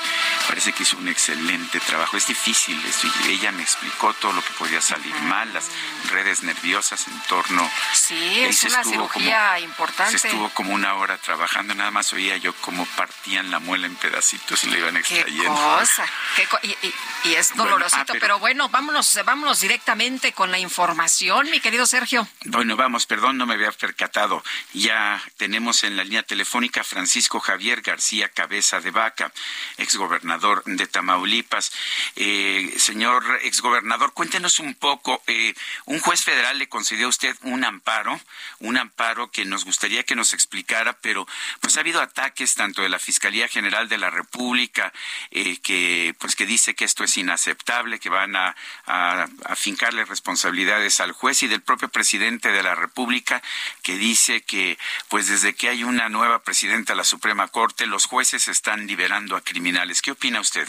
parece 0.48 0.74
que 0.74 0.84
hizo 0.84 0.98
un 0.98 1.08
excelente 1.08 1.80
trabajo. 1.82 2.18
Es 2.18 2.28
difícil 2.28 2.84
esto 2.86 3.08
ella 3.28 3.52
me 3.52 3.62
explicó 3.62 4.14
todo 4.16 4.34
lo 4.34 4.44
que 4.44 4.52
podía 4.54 4.82
salir 4.82 5.14
mal, 5.22 5.54
las 5.54 5.66
redes 6.10 6.42
nerviosas 6.44 7.08
en 7.08 7.20
torno. 7.22 7.70
Sí, 7.94 8.40
es 8.42 8.64
una 8.64 8.84
cirugía 8.84 9.54
como- 9.54 9.66
importante. 9.66 10.18
Se 10.18 10.28
estuvo 10.28 10.50
como 10.50 10.74
una 10.74 10.96
hora 10.96 11.18
trabajando, 11.18 11.76
nada 11.76 11.92
más 11.92 12.12
oía 12.14 12.38
yo 12.38 12.54
cómo 12.62 12.86
partían 12.96 13.52
la 13.52 13.60
muela 13.60 13.86
en 13.88 13.96
pedacitos 13.96 14.64
y 14.64 14.68
le 14.70 14.80
iban 14.80 14.95
Qué 15.04 15.20
extrayendo. 15.20 15.54
cosa. 15.54 16.06
qué 16.36 16.46
co- 16.48 16.60
y, 16.64 16.70
y- 16.88 16.94
y 17.26 17.36
es 17.36 17.50
Bueno, 17.56 17.64
dolorosito, 17.72 18.02
ah, 18.02 18.06
pero- 18.08 18.20
pero... 18.20 18.40
bueno, 18.40 18.70
vámonos, 18.70 19.18
vámonos 19.26 19.60
directamente 19.62 20.32
con 20.34 20.52
la 20.52 20.60
información, 20.60 21.50
mi 21.50 21.60
querido 21.60 21.86
Sergio. 21.86 22.28
Bueno, 22.46 22.76
vamos, 22.76 23.06
perdón, 23.06 23.38
no 23.38 23.46
me 23.46 23.56
había 23.56 23.72
percatado. 23.72 24.44
Ya 24.74 25.22
tenemos 25.38 25.84
en 25.84 25.98
la 25.98 26.04
línea 26.04 26.24
telefónica 26.24 26.84
Francisco 26.84 27.40
Javier 27.40 27.82
García 27.82 28.30
Cabeza 28.30 28.80
de 28.80 28.92
Vaca, 28.92 29.32
exgobernador 29.78 30.64
de 30.66 30.88
Tamaulipas. 30.88 31.72
Eh, 32.16 32.74
señor 32.78 33.24
exgobernador, 33.44 34.14
cuéntenos 34.14 34.60
un 34.60 34.74
poco. 34.76 35.22
eh, 35.28 35.54
un 35.86 36.00
juez 36.00 36.24
federal 36.24 36.58
le 36.60 36.68
concedió 36.70 37.08
a 37.08 37.10
usted 37.10 37.36
un 37.42 37.64
amparo, 37.64 38.20
un 38.60 38.78
amparo 38.78 39.30
que 39.32 39.46
nos 39.46 39.66
gustaría 39.66 40.04
que 40.04 40.16
nos 40.16 40.34
explicara, 40.34 40.94
pero 41.02 41.28
pues 41.62 41.78
ha 41.78 41.82
habido 41.82 42.02
ataques 42.02 42.54
tanto 42.56 42.82
de 42.82 42.90
la 42.90 43.00
Fiscalía 43.00 43.48
General 43.48 43.88
de 43.90 43.98
la 43.98 44.10
República, 44.10 44.85
eh, 45.32 45.58
que 45.62 46.16
pues 46.20 46.36
que 46.36 46.46
dice 46.46 46.76
que 46.76 46.86
esto 46.86 47.04
es 47.04 47.18
inaceptable, 47.18 48.00
que 48.00 48.10
van 48.10 48.36
a, 48.36 48.56
a, 48.86 49.28
a 49.46 49.56
fincarle 49.56 50.06
responsabilidades 50.06 51.00
al 51.00 51.12
juez 51.12 51.44
y 51.44 51.48
del 51.48 51.62
propio 51.62 51.90
presidente 51.90 52.52
de 52.52 52.64
la 52.64 52.76
República, 52.76 53.42
que 53.84 53.98
dice 53.98 54.42
que 54.42 54.78
pues 55.10 55.28
desde 55.28 55.54
que 55.54 55.70
hay 55.70 55.84
una 55.84 56.10
nueva 56.10 56.44
presidenta 56.44 56.94
de 56.94 56.98
la 56.98 57.04
Suprema 57.04 57.48
Corte, 57.48 57.86
los 57.86 58.06
jueces 58.06 58.48
están 58.48 58.88
liberando 58.88 59.36
a 59.36 59.42
criminales. 59.42 60.02
¿Qué 60.02 60.12
opina 60.12 60.40
usted? 60.40 60.68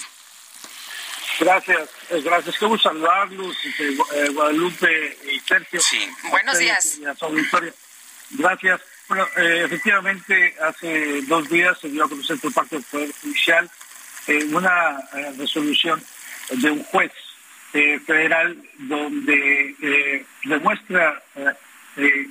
Gracias, 1.39 1.91
eh, 2.11 2.23
gracias. 2.23 2.57
Qué 2.59 2.67
gusto 2.67 2.89
saludarlos, 2.89 3.57
este, 3.65 3.89
eh, 3.89 4.29
Guadalupe 4.31 5.19
y 5.31 5.41
Sergio. 5.41 5.81
Sí, 5.81 6.09
buenos 6.31 6.59
días. 6.59 6.99
Gracias. 8.31 8.81
Bueno, 9.09 9.29
eh, 9.37 9.63
efectivamente, 9.65 10.57
hace 10.61 11.23
dos 11.23 11.49
días 11.49 11.79
se 11.79 11.89
dio 11.89 12.05
a 12.05 12.09
conocer 12.09 12.39
por 12.39 12.53
parte 12.53 12.77
del 12.77 12.85
Poder 12.85 13.13
Judicial 13.23 13.71
una 14.53 15.01
resolución 15.39 16.03
de 16.51 16.71
un 16.71 16.83
juez 16.85 17.13
federal 17.73 18.57
donde 18.79 20.25
demuestra 20.45 21.23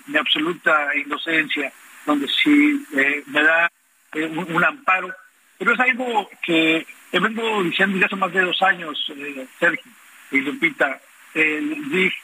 mi 0.05 0.17
absoluta 0.17 0.95
inocencia, 0.95 1.71
donde 2.05 2.27
sí 2.27 2.85
me 3.27 3.43
da 3.43 3.71
un 4.13 4.63
amparo, 4.63 5.13
pero 5.57 5.73
es 5.73 5.79
algo 5.79 6.29
que 6.41 6.85
vengo 7.11 7.63
diciendo 7.63 7.97
ya 7.97 8.05
hace 8.07 8.15
más 8.15 8.33
de 8.33 8.41
dos 8.41 8.61
años, 8.61 9.05
eh, 9.15 9.47
Sergio 9.59 9.91
y 10.31 10.39
Lupita, 10.41 10.99
eh, 11.33 11.61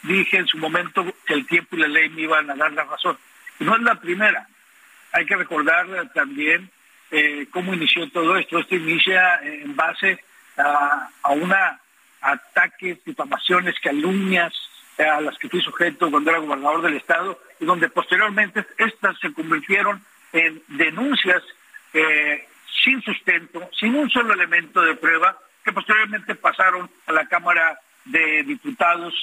dije 0.04 0.38
en 0.38 0.48
su 0.48 0.58
momento 0.58 1.06
que 1.26 1.34
el 1.34 1.46
tiempo 1.48 1.76
y 1.76 1.80
la 1.80 1.88
ley 1.88 2.10
me 2.10 2.24
iban 2.24 2.50
a 2.50 2.56
dar 2.56 2.72
la 2.74 2.84
razón. 2.84 3.18
Y 3.60 3.64
no 3.64 3.76
es 3.76 3.82
la 3.84 3.96
primera. 3.96 4.48
Hay 5.14 5.26
que 5.26 5.36
recordar 5.36 5.88
también 6.14 6.70
eh, 7.12 7.48
cómo 7.52 7.74
inició 7.74 8.10
todo 8.12 8.38
esto. 8.38 8.60
Esto 8.60 8.76
inicia 8.76 9.40
en 9.44 9.76
base 9.76 10.24
a, 10.58 11.10
a 11.22 11.32
una 11.32 11.80
ataques, 12.22 13.04
difamaciones, 13.04 13.76
calumnias 13.82 14.54
a 14.98 15.20
las 15.22 15.38
que 15.38 15.50
fui 15.50 15.62
sujeto 15.62 16.12
cuando 16.12 16.30
era 16.30 16.40
gobernador 16.40 16.84
del 16.84 16.98
Estado 16.98 17.40
y 17.60 17.66
donde 17.66 17.90
posteriormente 17.90 18.66
estas 18.78 19.18
se 19.20 19.34
convirtieron 19.34 20.04
en 20.32 20.62
denuncias 20.68 21.42
sin 22.84 23.02
sustento, 23.02 23.70
sin 23.78 23.96
un 23.96 24.10
solo 24.10 24.34
elemento 24.34 24.82
de 24.82 24.96
prueba, 24.96 25.38
que 25.64 25.72
posteriormente 25.72 26.36
pasaron 26.36 26.90
a 27.06 27.12
la 27.12 27.28
Cámara 27.28 27.78
de 28.06 28.44
Diputados 28.44 29.14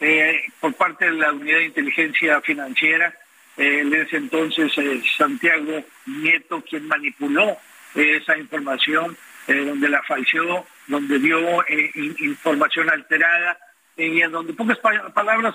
eh, 0.00 0.42
por 0.60 0.74
parte 0.74 1.06
de 1.06 1.12
la 1.12 1.32
Unidad 1.32 1.58
de 1.58 1.64
Inteligencia 1.64 2.40
Financiera. 2.42 3.14
Eh, 3.56 3.80
en 3.80 3.94
ese 3.94 4.16
entonces 4.16 4.72
eh, 4.76 5.02
Santiago 5.16 5.82
Nieto, 6.06 6.62
quien 6.62 6.86
manipuló 6.86 7.56
esa 7.94 8.36
información, 8.36 9.16
donde 9.46 9.88
la 9.88 10.02
falseó, 10.02 10.66
donde 10.88 11.20
dio 11.20 11.38
información 12.18 12.90
alterada 12.90 13.56
y 13.96 14.20
en 14.20 14.32
donde 14.32 14.52
pocas 14.52 14.76
palabras 15.14 15.54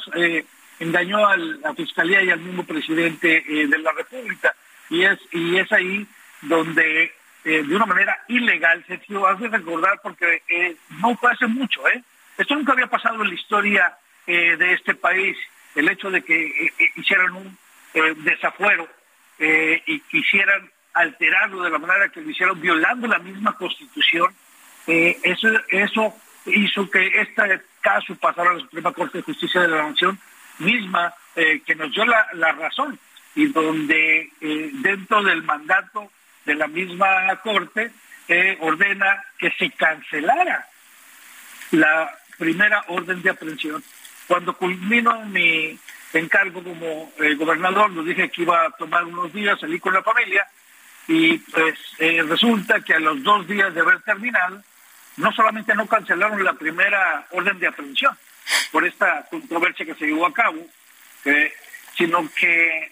engañó 0.80 1.28
a 1.28 1.36
la 1.36 1.76
Fiscalía 1.76 2.24
y 2.24 2.32
al 2.32 2.40
mismo 2.40 2.64
presidente 2.64 3.44
de 3.46 3.78
la 3.78 3.92
República. 3.92 4.56
Y 4.90 5.04
es, 5.04 5.20
y 5.34 5.58
es 5.58 5.72
ahí 5.74 6.08
donde 6.42 7.12
eh, 7.44 7.64
de 7.64 7.76
una 7.76 7.88
manera 7.88 8.20
ilegal, 8.28 8.84
Sergio, 8.88 9.26
has 9.26 9.40
de 9.40 9.48
recordar 9.48 10.00
porque 10.04 10.44
eh, 10.48 10.76
no 11.02 11.16
fue 11.16 11.32
hace 11.32 11.48
mucho, 11.48 11.88
¿eh? 11.88 12.04
Esto 12.38 12.56
nunca 12.56 12.74
había 12.74 12.88
pasado 12.88 13.24
en 13.24 13.30
la 13.30 13.36
historia 13.36 13.98
eh, 14.28 14.56
de 14.58 14.74
este 14.74 14.94
país, 14.94 15.36
el 15.74 15.90
hecho 15.90 16.12
de 16.12 16.22
que 16.22 16.72
hicieran 16.96 17.36
un 17.36 17.58
desafuero 17.94 18.88
y 19.40 20.00
quisieran 20.02 20.70
alterarlo 20.94 21.64
de 21.64 21.70
la 21.70 21.80
manera 21.80 22.10
que 22.10 22.22
lo 22.22 22.30
hicieron, 22.30 22.62
violando 22.62 23.08
la 23.08 23.20
misma 23.20 23.54
constitución, 23.54 24.34
eso, 24.86 25.48
eso 25.70 26.16
hizo 26.46 26.90
que 26.90 27.22
este 27.22 27.62
caso 27.82 28.16
pasara 28.16 28.52
a 28.52 28.54
la 28.54 28.60
Suprema 28.60 28.94
Corte 28.94 29.18
de 29.18 29.24
Justicia 29.24 29.62
de 29.62 29.68
la 29.70 29.90
Nación 29.90 30.20
misma, 30.60 31.14
que 31.34 31.76
nos 31.76 31.92
dio 31.92 32.06
la, 32.06 32.28
la 32.34 32.52
razón, 32.52 33.00
y 33.36 33.48
donde 33.48 34.30
dentro 34.40 35.24
del 35.24 35.42
mandato 35.44 36.12
de 36.46 36.56
la 36.56 36.68
misma 36.68 37.36
Corte 37.38 37.92
eh, 38.28 38.58
ordena 38.62 39.24
que 39.38 39.52
se 39.52 39.70
cancelara 39.72 40.66
la 41.72 42.18
primera 42.38 42.84
orden 42.88 43.22
de 43.22 43.30
aprehensión. 43.30 43.84
Cuando 44.28 44.56
culmino 44.56 45.26
mi 45.26 45.78
encargo 46.14 46.64
como 46.64 47.12
eh, 47.20 47.36
gobernador, 47.36 47.92
lo 47.92 48.04
dije 48.04 48.30
que 48.30 48.44
iba 48.44 48.66
a 48.66 48.72
tomar 48.72 49.04
unos 49.06 49.32
días, 49.34 49.60
salí 49.60 49.80
con 49.80 49.94
la 49.94 50.04
familia, 50.04 50.48
y 51.08 51.38
pues 51.38 51.78
eh, 52.00 52.24
resulta 52.28 52.82
que 52.82 52.94
a 52.94 53.00
los 53.00 53.22
dos 53.24 53.48
días 53.48 53.74
de 53.74 53.82
haber 53.82 54.02
terminado, 54.02 54.62
no 55.18 55.32
solamente 55.34 55.76
no 55.76 55.88
cancelaron 55.88 56.44
la 56.44 56.54
primera 56.54 57.28
orden 57.32 57.60
de 57.60 57.68
aprehensión 57.68 58.18
por 58.72 58.86
esta 58.86 59.26
controversia 59.30 59.86
que 59.86 59.96
se 59.96 60.06
llevó 60.06 60.26
a 60.26 60.34
cabo, 60.34 60.66
sino 61.96 62.28
que 62.34 62.92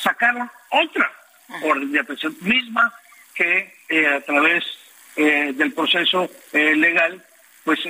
sacaron 0.00 0.50
otra 0.70 1.12
orden 1.62 1.92
de 1.92 2.00
aprehensión 2.00 2.36
misma 2.40 2.92
que 3.34 3.74
eh, 3.88 4.06
a 4.06 4.20
través 4.20 4.64
eh, 5.16 5.52
del 5.54 5.72
proceso 5.72 6.30
eh, 6.52 6.74
legal, 6.76 7.24
pues 7.64 7.80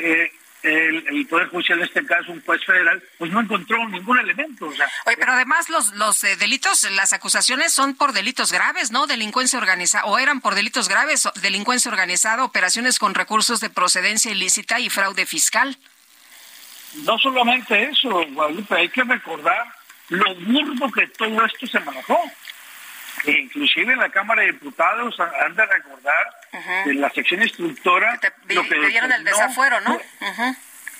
el, 0.63 1.27
Poder 1.29 1.49
Judicial, 1.49 1.79
en 1.79 1.85
este 1.85 2.05
caso 2.05 2.33
un 2.33 2.43
juez 2.43 2.65
federal, 2.65 3.03
pues 3.19 3.31
no 3.31 3.41
encontró 3.41 3.89
ningún 3.89 4.19
elemento. 4.19 4.67
O 4.67 4.73
sea, 4.73 4.87
Oye, 5.07 5.17
pero 5.17 5.33
además 5.33 5.69
los, 5.69 5.93
los 5.95 6.21
delitos, 6.39 6.91
las 6.91 7.13
acusaciones 7.13 7.73
son 7.73 7.95
por 7.95 8.13
delitos 8.13 8.53
graves, 8.53 8.91
¿no? 8.91 9.07
Delincuencia 9.07 9.59
organizada, 9.59 10.05
o 10.07 10.19
eran 10.19 10.41
por 10.41 10.55
delitos 10.55 10.89
graves, 10.89 11.29
delincuencia 11.43 11.91
organizada, 11.91 12.45
operaciones 12.45 12.99
con 12.99 13.15
recursos 13.15 13.61
de 13.61 13.71
procedencia 13.71 14.31
ilícita 14.31 14.81
y 14.81 14.91
fraude 14.91 15.27
fiscal. 15.27 15.79
No 17.05 17.19
solamente 17.19 17.85
eso, 17.85 18.25
Guadalupe, 18.33 18.75
hay 18.75 18.89
que 18.89 19.05
recordar 19.05 19.67
lo 20.09 20.35
burdo 20.35 20.91
que 20.91 21.07
todo 21.09 21.45
esto 21.45 21.67
se 21.67 21.81
manejó. 21.81 22.19
Inclusive 23.27 23.93
en 23.93 23.99
la 23.99 24.09
Cámara 24.09 24.43
de 24.43 24.53
Diputados 24.53 25.19
han 25.21 25.55
de 25.55 25.67
recordar 25.67 26.41
en 26.87 27.01
la 27.01 27.11
sección 27.11 27.43
instructora 27.43 28.19
lo 28.49 28.63
que 28.65 28.87
dieron 28.89 29.13
el 29.13 29.25
desafuero, 29.25 29.81
¿no? 29.81 30.01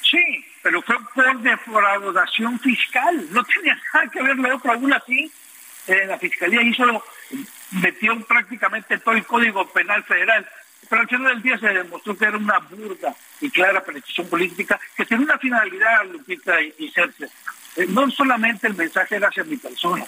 Sí, 0.03 0.45
pero 0.63 0.83
fue 0.83 0.97
por 1.15 1.41
defraudación 1.41 2.59
fiscal, 2.61 3.27
no 3.31 3.45
tenía 3.45 3.79
nada 3.95 4.07
que 4.11 4.23
ver 4.23 4.37
la 4.37 4.61
alguna 4.71 4.97
así. 4.97 5.31
Eh, 5.87 6.05
la 6.07 6.19
Fiscalía 6.19 6.63
hizo, 6.63 6.85
metió 7.71 8.19
prácticamente 8.27 8.99
todo 8.99 9.15
el 9.15 9.25
Código 9.25 9.67
Penal 9.73 10.05
Federal, 10.05 10.47
pero 10.89 11.03
al 11.03 11.09
final 11.09 11.35
del 11.35 11.43
día 11.43 11.59
se 11.59 11.69
demostró 11.69 12.17
que 12.17 12.25
era 12.27 12.37
una 12.37 12.59
burda 12.59 13.15
y 13.41 13.51
clara 13.51 13.83
penetración 13.83 14.29
política 14.29 14.79
que 14.97 15.07
tenía 15.07 15.25
una 15.25 15.39
finalidad, 15.39 16.05
Lupita 16.07 16.61
y, 16.61 16.75
y 16.79 16.93
eh, 17.77 17.87
no 17.89 18.11
solamente 18.11 18.67
el 18.67 18.75
mensaje 18.75 19.17
era 19.17 19.29
hacia 19.29 19.45
mi 19.45 19.57
persona, 19.57 20.05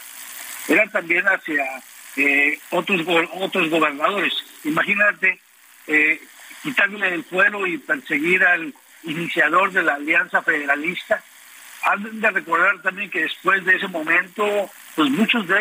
era 0.69 0.87
también 0.89 1.25
hacia 1.27 1.65
eh, 2.17 2.59
otros, 2.71 3.01
otros 3.35 3.71
gobernadores. 3.71 4.35
Imagínate 4.65 5.41
eh, 5.87 6.21
quitarle 6.63 7.15
el 7.15 7.25
fuero 7.25 7.67
y 7.67 7.79
perseguir 7.79 8.45
al 8.45 8.75
iniciador 9.05 9.73
de 9.73 9.83
la 9.83 9.95
Alianza 9.95 10.43
Federalista. 10.43 11.23
Han 11.85 12.21
de 12.21 12.31
recordar 12.31 12.81
también 12.83 13.11
que 13.11 13.23
después 13.23 13.65
de 13.65 13.77
ese 13.77 13.89
momento, 13.89 14.71
pues 14.95 15.11
muchos 15.11 15.49
de, 15.49 15.59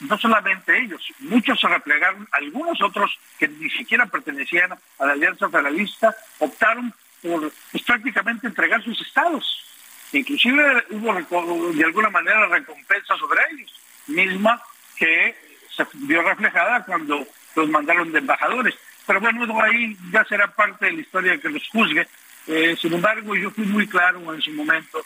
no 0.00 0.18
solamente 0.18 0.76
ellos, 0.76 1.02
muchos 1.20 1.58
se 1.58 1.68
replegaron, 1.68 2.28
algunos 2.32 2.80
otros 2.82 3.18
que 3.38 3.48
ni 3.48 3.70
siquiera 3.70 4.04
pertenecían 4.06 4.72
a 4.72 5.06
la 5.06 5.12
Alianza 5.12 5.48
Federalista, 5.48 6.14
optaron 6.40 6.92
por 7.22 7.52
pues, 7.70 7.82
prácticamente 7.84 8.46
entregar 8.46 8.82
sus 8.82 9.00
estados. 9.00 9.64
Inclusive 10.12 10.84
hubo 10.90 11.72
de 11.72 11.84
alguna 11.84 12.10
manera 12.10 12.46
recompensa 12.48 13.16
sobre 13.16 13.40
ellos, 13.52 13.72
misma 14.08 14.60
que 14.96 15.34
se 15.76 15.86
vio 15.94 16.22
reflejada 16.22 16.84
cuando 16.84 17.26
los 17.56 17.68
mandaron 17.68 18.12
de 18.12 18.18
embajadores. 18.18 18.74
Pero 19.06 19.20
bueno, 19.20 19.60
ahí 19.62 19.96
ya 20.12 20.24
será 20.24 20.48
parte 20.48 20.86
de 20.86 20.92
la 20.92 21.00
historia 21.00 21.38
que 21.38 21.48
los 21.48 21.66
juzgue. 21.68 22.06
Eh, 22.46 22.76
sin 22.80 22.92
embargo, 22.94 23.34
yo 23.34 23.50
fui 23.50 23.64
muy 23.64 23.86
claro 23.86 24.32
en 24.32 24.40
su 24.40 24.52
momento 24.52 25.04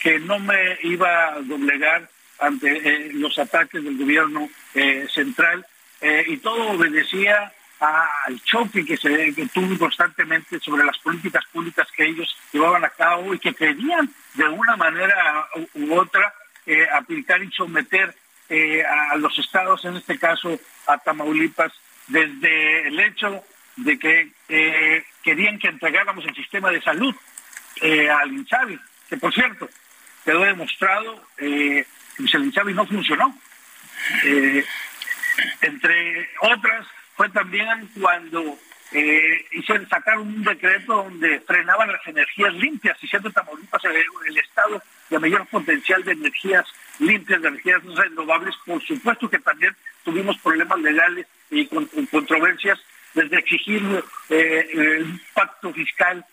que 0.00 0.18
no 0.18 0.38
me 0.38 0.78
iba 0.82 1.34
a 1.34 1.40
doblegar 1.40 2.08
ante 2.38 2.68
eh, 2.68 3.10
los 3.14 3.38
ataques 3.38 3.82
del 3.82 3.98
gobierno 3.98 4.48
eh, 4.74 5.06
central 5.12 5.66
y 6.00 6.36
todo 6.36 6.70
obedecía 6.70 7.52
al 7.80 8.40
choque 8.44 8.84
que 8.84 8.96
se 8.96 9.32
tuvo 9.52 9.76
constantemente 9.76 10.60
sobre 10.60 10.84
las 10.84 10.96
políticas 10.98 11.44
públicas 11.52 11.88
que 11.96 12.04
ellos 12.04 12.38
llevaban 12.52 12.84
a 12.84 12.90
cabo 12.90 13.34
y 13.34 13.38
que 13.40 13.52
querían 13.52 14.08
de 14.34 14.44
una 14.44 14.76
manera 14.76 15.48
u 15.74 15.94
otra 15.94 16.32
aplicar 16.92 17.42
y 17.42 17.50
someter 17.50 18.14
eh, 18.48 18.82
a 18.84 19.16
los 19.16 19.38
estados, 19.38 19.84
en 19.84 19.96
este 19.96 20.18
caso 20.18 20.58
a 20.86 20.98
Tamaulipas, 20.98 21.72
desde 22.06 22.88
el 22.88 23.00
hecho 23.00 23.42
de 23.76 23.98
que 23.98 24.32
eh, 24.48 25.04
querían 25.22 25.58
que 25.58 25.68
entregáramos 25.68 26.24
el 26.24 26.34
sistema 26.34 26.70
de 26.70 26.80
salud 26.80 27.14
eh, 27.80 28.10
al 28.10 28.32
INSABI, 28.32 28.78
que 29.08 29.16
por 29.16 29.32
cierto, 29.32 29.68
quedó 30.24 30.40
demostrado 30.40 31.22
que 31.36 31.86
el 32.18 32.44
INSABI 32.44 32.74
no 32.74 32.86
funcionó. 32.86 33.38
entre 35.60 36.28
otras, 36.40 36.86
fue 37.14 37.28
también 37.30 37.88
cuando 38.00 38.58
eh, 38.92 39.44
hicieron 39.52 39.88
sacar 39.88 40.18
un 40.18 40.42
decreto 40.42 41.04
donde 41.04 41.40
frenaban 41.40 41.92
las 41.92 42.06
energías 42.06 42.54
limpias, 42.54 42.96
y 43.02 43.08
siendo 43.08 43.30
Tamaulipas 43.30 43.84
el, 43.84 43.96
el 44.26 44.38
estado 44.38 44.82
de 45.10 45.18
mayor 45.18 45.46
potencial 45.46 46.02
de 46.04 46.12
energías 46.12 46.66
limpias, 46.98 47.42
de 47.42 47.48
energías 47.48 47.82
renovables, 47.84 48.54
por 48.66 48.82
supuesto 48.82 49.28
que 49.28 49.38
también 49.38 49.74
tuvimos 50.04 50.36
problemas 50.38 50.78
legales 50.80 51.26
y 51.50 51.66
con, 51.66 51.86
controversias 52.10 52.78
desde 53.14 53.38
exigir 53.38 53.82
eh, 54.30 55.00
un 55.00 55.20
pacto 55.34 55.72
fiscal 55.72 56.24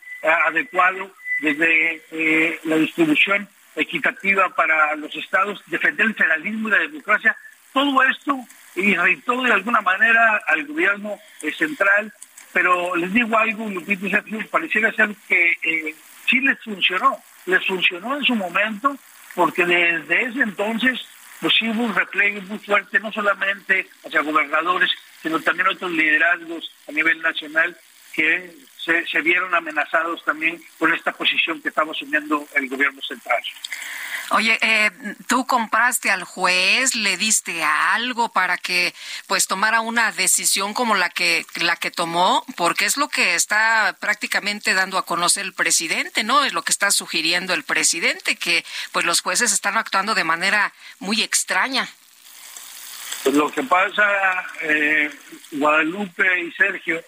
adecuado, 0.48 1.12
desde 1.42 2.60
la 2.64 2.78
distribución 2.78 3.48
equitativa 3.76 4.50
para 4.50 4.96
los 4.96 5.16
estados, 5.16 5.62
defender 5.68 6.08
el 6.08 6.16
federalismo 6.16 6.68
y 6.68 6.72
la 6.72 6.80
democracia, 6.80 7.36
todo 7.74 8.04
esto 8.04 8.40
irritó 8.76 9.42
de 9.44 9.52
alguna 9.52 9.82
manera 9.82 10.42
al 10.48 10.66
gobierno 10.66 11.20
central, 11.58 12.12
pero 12.54 12.96
les 12.96 13.12
digo 13.14 13.38
algo, 13.38 13.70
Sergio, 14.10 14.40
pareciera 14.50 14.92
ser 14.94 15.10
que 15.28 15.58
eh, 15.62 15.96
sí 16.26 16.40
les 16.40 16.58
funcionó, 16.64 17.18
les 17.46 17.66
funcionó 17.66 18.16
en 18.16 18.24
su 18.24 18.36
momento, 18.36 18.98
porque 19.36 19.66
desde 19.66 20.24
ese 20.24 20.42
entonces 20.42 21.00
pues 21.42 21.54
sí 21.60 21.70
hubo 21.70 21.84
un 21.84 21.94
repliegue 21.94 22.42
muy 22.42 22.58
fuerte, 22.60 23.00
no 23.00 23.12
solamente 23.12 23.88
hacia 24.06 24.22
gobernadores, 24.22 24.90
sino 25.22 25.40
también 25.42 25.68
otros 25.68 25.92
liderazgos 25.92 26.72
a 26.88 26.92
nivel 26.92 27.22
nacional 27.22 27.78
que 28.14 28.56
se, 28.86 29.06
se 29.08 29.22
vieron 29.22 29.54
amenazados 29.56 30.24
también 30.24 30.64
con 30.78 30.94
esta 30.94 31.12
posición 31.12 31.62
que 31.62 31.70
estaba 31.70 31.92
asumiendo 31.92 32.48
el 32.56 32.70
gobierno 32.70 33.02
central. 33.02 33.42
Oye, 34.32 34.58
eh, 34.62 34.92
¿tú 35.28 35.46
compraste 35.46 36.10
al 36.10 36.24
juez? 36.24 36.96
¿Le 36.96 37.16
diste 37.16 37.64
algo 37.64 38.30
para 38.30 38.58
que 38.58 38.94
pues 39.28 39.48
tomara 39.48 39.82
una 39.82 40.12
decisión 40.12 40.74
como 40.74 40.96
la 40.96 41.10
que 41.10 41.46
la 41.56 41.76
que 41.76 41.92
tomó? 41.92 42.44
Porque 42.58 42.86
es 42.86 42.98
lo 42.98 43.08
que 43.08 43.36
está 43.36 43.96
prácticamente 44.00 44.74
dando 44.74 44.98
a 44.98 45.06
conocer 45.06 45.46
el 45.46 45.54
presidente, 45.54 46.24
¿no? 46.24 46.44
Es 46.44 46.54
lo 46.54 46.64
que 46.64 46.72
está 46.72 46.90
sugiriendo 46.90 47.54
el 47.54 47.64
presidente 47.64 48.36
que 48.36 48.66
pues 48.92 49.06
los 49.06 49.22
jueces 49.22 49.54
están 49.54 49.78
actuando 49.78 50.16
de 50.16 50.24
manera 50.24 50.74
muy 50.98 51.22
extraña. 51.22 51.88
Pues 53.24 53.36
lo 53.36 53.52
que 53.52 53.64
pasa, 53.64 54.46
eh, 54.62 55.12
Guadalupe 55.52 56.42
y 56.42 56.52
Sergio, 56.54 57.04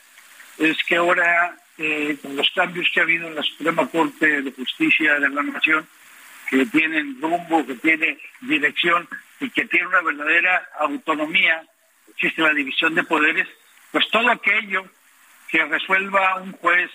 es 0.59 0.77
que 0.87 0.95
ahora 0.95 1.57
eh, 1.77 2.17
con 2.21 2.35
los 2.35 2.49
cambios 2.51 2.89
que 2.93 2.99
ha 2.99 3.03
habido 3.03 3.27
en 3.27 3.35
la 3.35 3.43
Suprema 3.43 3.87
Corte 3.87 4.41
de 4.41 4.51
Justicia 4.51 5.19
de 5.19 5.29
la 5.29 5.43
Nación 5.43 5.87
que 6.49 6.65
tienen 6.67 7.21
rumbo, 7.21 7.65
que 7.65 7.75
tiene 7.75 8.17
dirección 8.41 9.07
y 9.39 9.49
que 9.49 9.65
tiene 9.65 9.87
una 9.87 10.01
verdadera 10.01 10.69
autonomía, 10.79 11.63
existe 12.09 12.41
la 12.41 12.53
división 12.53 12.95
de 12.95 13.03
poderes, 13.03 13.47
pues 13.91 14.09
todo 14.09 14.29
aquello 14.29 14.85
que 15.49 15.63
resuelva 15.65 16.35
un 16.37 16.53
juez, 16.53 16.89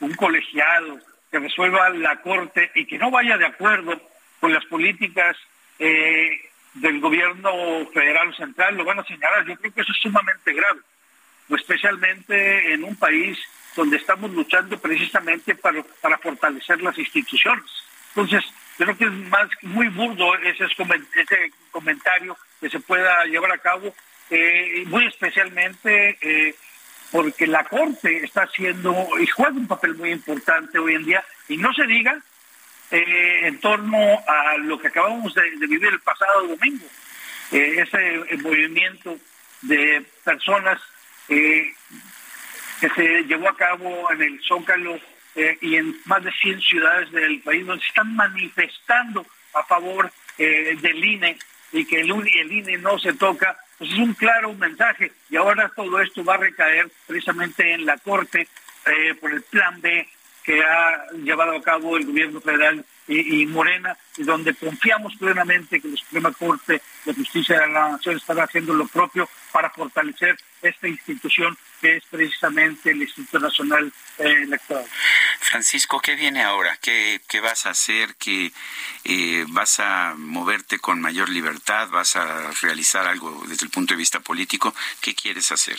un 0.00 0.14
colegiado, 0.14 0.98
que 1.30 1.38
resuelva 1.38 1.90
la 1.90 2.20
Corte 2.20 2.70
y 2.74 2.86
que 2.86 2.98
no 2.98 3.10
vaya 3.10 3.36
de 3.36 3.46
acuerdo 3.46 4.00
con 4.40 4.52
las 4.52 4.64
políticas 4.66 5.36
eh, 5.78 6.40
del 6.74 7.00
gobierno 7.00 7.86
federal 7.92 8.34
central, 8.36 8.76
lo 8.76 8.84
van 8.84 8.98
a 8.98 9.04
señalar. 9.04 9.44
Yo 9.46 9.56
creo 9.56 9.72
que 9.72 9.80
eso 9.80 9.92
es 9.92 10.00
sumamente 10.00 10.52
grave, 10.52 10.80
especialmente 11.50 12.72
en 12.72 12.84
un 12.84 12.96
país 12.96 13.38
donde 13.76 13.96
estamos 13.96 14.30
luchando 14.30 14.78
precisamente 14.78 15.54
para, 15.54 15.82
para 16.00 16.18
fortalecer 16.18 16.80
las 16.80 16.96
instituciones. 16.98 17.64
Entonces, 18.14 18.44
creo 18.76 18.96
que 18.96 19.04
es 19.04 19.12
más 19.12 19.48
muy 19.62 19.88
burdo 19.88 20.34
ese, 20.38 20.66
comentario 21.70 22.36
que 22.60 22.70
se 22.70 22.80
pueda 22.80 23.24
llevar 23.24 23.52
a 23.52 23.58
cabo, 23.58 23.94
eh, 24.30 24.84
muy 24.86 25.06
especialmente 25.06 26.18
eh, 26.20 26.54
porque 27.10 27.46
la 27.46 27.64
Corte 27.64 28.24
está 28.24 28.42
haciendo 28.42 28.92
y 29.20 29.26
juega 29.26 29.52
un 29.52 29.66
papel 29.66 29.94
muy 29.94 30.10
importante 30.10 30.78
hoy 30.78 30.94
en 30.94 31.04
día, 31.04 31.24
y 31.48 31.56
no 31.56 31.72
se 31.72 31.86
diga 31.86 32.18
eh, 32.90 33.40
en 33.42 33.58
torno 33.60 33.98
a 34.26 34.56
lo 34.58 34.78
que 34.78 34.88
acabamos 34.88 35.34
de, 35.34 35.50
vivir 35.66 35.86
el 35.86 36.00
pasado 36.00 36.46
domingo, 36.46 36.86
ese 37.50 38.24
movimiento 38.42 39.16
de 39.62 40.04
personas 40.24 40.80
que 42.84 42.90
se 42.90 43.24
llevó 43.24 43.48
a 43.48 43.56
cabo 43.56 44.10
en 44.12 44.20
el 44.20 44.40
Zócalo 44.42 44.98
eh, 45.34 45.56
y 45.62 45.76
en 45.76 45.96
más 46.04 46.22
de 46.22 46.30
100 46.30 46.60
ciudades 46.60 47.10
del 47.12 47.40
país 47.40 47.66
donde 47.66 47.82
se 47.82 47.88
están 47.88 48.14
manifestando 48.14 49.24
a 49.54 49.62
favor 49.64 50.10
eh, 50.36 50.76
del 50.80 51.02
INE 51.02 51.38
y 51.72 51.86
que 51.86 52.00
el, 52.00 52.10
el, 52.10 52.52
INE 52.52 52.76
no 52.78 52.98
se 52.98 53.14
toca, 53.14 53.56
pues 53.78 53.90
es 53.90 53.98
un 53.98 54.12
claro 54.12 54.52
mensaje. 54.52 55.12
Y 55.30 55.36
ahora 55.36 55.72
todo 55.74 55.98
esto 56.00 56.22
va 56.24 56.34
a 56.34 56.38
recaer 56.38 56.90
precisamente 57.06 57.72
en 57.72 57.86
la 57.86 57.96
Corte 57.96 58.46
eh, 58.86 59.14
por 59.18 59.32
el 59.32 59.42
plan 59.42 59.80
B 59.80 60.06
que 60.44 60.62
ha 60.62 61.06
llevado 61.12 61.56
a 61.56 61.62
cabo 61.62 61.96
el 61.96 62.04
gobierno 62.04 62.40
federal 62.42 62.84
y, 63.06 63.46
Morena, 63.46 63.96
y 64.16 64.22
donde 64.22 64.54
confiamos 64.54 65.14
plenamente 65.16 65.80
que 65.80 65.88
la 65.88 65.96
Suprema 65.96 66.32
Corte 66.32 66.80
de 67.04 67.14
Justicia 67.14 67.60
de 67.60 67.68
la 67.68 67.90
Nación 67.90 68.16
estará 68.16 68.44
haciendo 68.44 68.72
lo 68.72 68.86
propio 68.86 69.28
para 69.52 69.70
fortalecer 69.70 70.36
esta 70.62 70.88
institución 70.88 71.56
que 71.80 71.96
es 71.96 72.04
precisamente 72.10 72.90
el 72.90 73.02
Instituto 73.02 73.38
Nacional 73.38 73.92
eh, 74.18 74.42
Electoral. 74.44 74.86
Francisco, 75.40 76.00
¿qué 76.00 76.14
viene 76.14 76.42
ahora? 76.42 76.78
¿Qué, 76.80 77.20
qué 77.28 77.40
vas 77.40 77.66
a 77.66 77.70
hacer? 77.70 78.14
¿Qué, 78.16 78.52
eh, 79.04 79.44
¿Vas 79.48 79.80
a 79.80 80.14
moverte 80.16 80.78
con 80.78 81.00
mayor 81.00 81.28
libertad? 81.28 81.88
¿Vas 81.90 82.16
a 82.16 82.50
realizar 82.62 83.06
algo 83.06 83.44
desde 83.46 83.66
el 83.66 83.70
punto 83.70 83.92
de 83.92 83.98
vista 83.98 84.20
político? 84.20 84.74
¿Qué 85.02 85.14
quieres 85.14 85.52
hacer? 85.52 85.76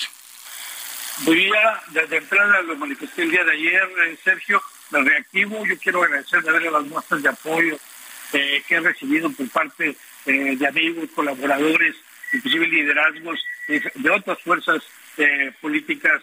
Voy 1.20 1.50
a, 1.54 1.82
desde 1.88 2.18
entrada 2.18 2.62
lo 2.62 2.76
manifesté 2.76 3.24
el 3.24 3.32
día 3.32 3.44
de 3.44 3.54
ayer, 3.54 3.90
eh, 4.06 4.18
Sergio, 4.24 4.62
reactivo. 4.92 5.66
Yo 5.66 5.78
quiero 5.78 6.04
agradecer 6.04 6.42
de 6.42 6.52
ver 6.52 6.72
las 6.72 6.86
muestras 6.86 7.22
de 7.24 7.30
apoyo 7.30 7.78
que 8.32 8.64
he 8.68 8.80
recibido 8.80 9.32
por 9.32 9.50
parte 9.50 9.96
de 10.26 10.68
amigos, 10.68 11.10
colaboradores, 11.16 11.96
inclusive 12.34 12.68
liderazgos 12.68 13.40
de 13.68 14.10
otras 14.10 14.42
fuerzas 14.42 14.84
eh, 15.18 15.52
políticas 15.62 16.22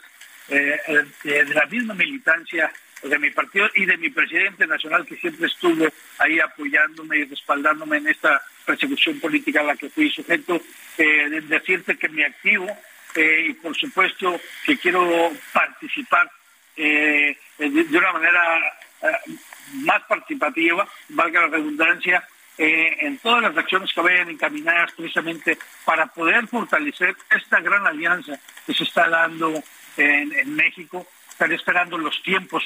eh, 0.49 0.79
eh, 0.87 1.45
de 1.45 1.55
la 1.55 1.67
misma 1.67 1.95
militancia 1.95 2.71
de 3.03 3.19
mi 3.19 3.31
partido 3.31 3.69
y 3.75 3.87
de 3.87 3.97
mi 3.97 4.11
presidente 4.11 4.67
nacional 4.67 5.07
que 5.07 5.17
siempre 5.17 5.47
estuvo 5.47 5.89
ahí 6.19 6.39
apoyándome 6.41 7.19
y 7.19 7.25
respaldándome 7.25 7.97
en 7.99 8.09
esta 8.09 8.43
persecución 8.67 9.19
política 9.19 9.61
a 9.61 9.65
la 9.65 9.77
que 9.77 9.89
fui 9.89 10.11
sujeto, 10.11 10.61
eh, 10.99 11.41
decirte 11.49 11.97
que 11.97 12.09
me 12.09 12.25
activo 12.25 12.67
y 13.15 13.53
por 13.55 13.77
supuesto 13.77 14.41
que 14.65 14.79
quiero 14.79 15.33
participar 15.53 16.31
de, 16.77 17.37
de, 17.59 17.99
una 17.99 18.13
manera 18.13 18.73
más 19.75 20.03
participativa, 20.05 20.87
valga 21.09 21.43
la 21.43 21.49
redundancia, 21.49 22.27
eh, 22.59 22.99
en 23.01 23.19
todas 23.19 23.43
las 23.43 23.57
acciones 23.57 23.91
que 23.95 24.01
vayan 24.03 24.29
encaminadas 24.29 24.93
precisamente 24.93 25.59
para 25.87 26.07
poder 26.07 26.47
fortalecer 26.49 27.17
esta 27.31 27.61
gran 27.61 27.87
alianza 27.87 28.39
que 28.67 28.75
se 28.75 28.85
está 28.85 29.09
dando 29.09 29.63
en, 29.97 30.55
México. 30.55 31.07
Estaré 31.31 31.55
esperando 31.55 31.97
los 31.97 32.23
tiempos 32.23 32.63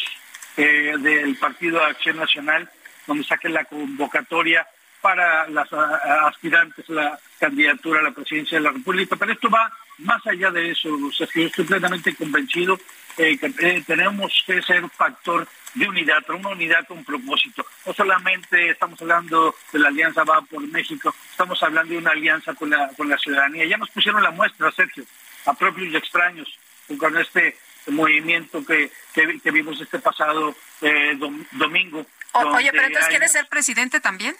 eh, 0.57 0.95
del 0.99 1.37
Partido 1.37 1.79
de 1.79 1.87
Acción 1.87 2.17
Nacional, 2.17 2.69
donde 3.07 3.23
saque 3.25 3.49
la 3.49 3.65
convocatoria 3.65 4.67
para 5.01 5.49
las 5.51 5.73
aspirantes 5.73 6.91
a 6.91 6.93
la 6.93 7.21
candidatura 7.39 8.01
a 8.01 8.05
la 8.05 8.11
presidencia 8.11 8.59
de 8.59 8.65
la 8.65 8.73
República. 8.73 9.15
Pero 9.15 9.33
esto 9.33 9.49
va 9.49 9.71
más 9.99 10.27
allá 10.27 10.51
de 10.51 10.71
eso, 10.71 10.91
o 10.95 11.13
sea, 11.13 11.27
yo 11.35 11.47
estoy 11.47 11.65
plenamente 11.65 12.15
convencido 12.15 12.79
eh, 13.17 13.39
que 13.39 13.47
eh, 13.61 13.83
tenemos 13.87 14.45
que 14.47 14.61
ser 14.63 14.87
factor 14.91 15.49
de 15.75 15.89
unidad, 15.89 16.19
pero 16.27 16.39
una 16.39 16.51
unidad 16.51 16.87
con 16.87 17.03
propósito. 17.05 17.65
No 17.87 17.95
solamente 17.95 18.71
estamos 18.71 19.01
hablando 19.01 19.55
de 19.73 19.79
la 19.79 19.89
Alianza 19.89 20.25
Va 20.25 20.43
por 20.43 20.61
México, 20.69 21.15
estamos 21.31 21.63
hablando 21.63 21.93
de 21.93 21.99
una 21.99 22.11
alianza 22.11 22.55
con 22.55 22.71
la, 22.71 22.89
con 22.97 23.09
la 23.09 23.17
ciudadanía. 23.17 23.65
Ya 23.65 23.79
nos 23.79 23.91
pusieron 23.91 24.23
la 24.23 24.31
muestra, 24.31 24.71
Sergio, 24.73 25.05
a 25.47 25.55
propios 25.55 25.89
y 25.89 25.97
extraños, 25.97 26.59
con 26.99 27.17
este 27.17 27.57
movimiento 27.87 28.65
que, 28.65 28.91
que, 29.15 29.51
vimos 29.51 29.81
este 29.81 29.99
pasado 29.99 30.55
eh, 30.83 31.19
domingo. 31.53 32.07
oye, 32.33 32.71
pero 32.71 32.87
entonces, 32.87 33.09
¿quieres 33.09 33.33
ser 33.33 33.47
presidente 33.49 34.01
también? 34.01 34.37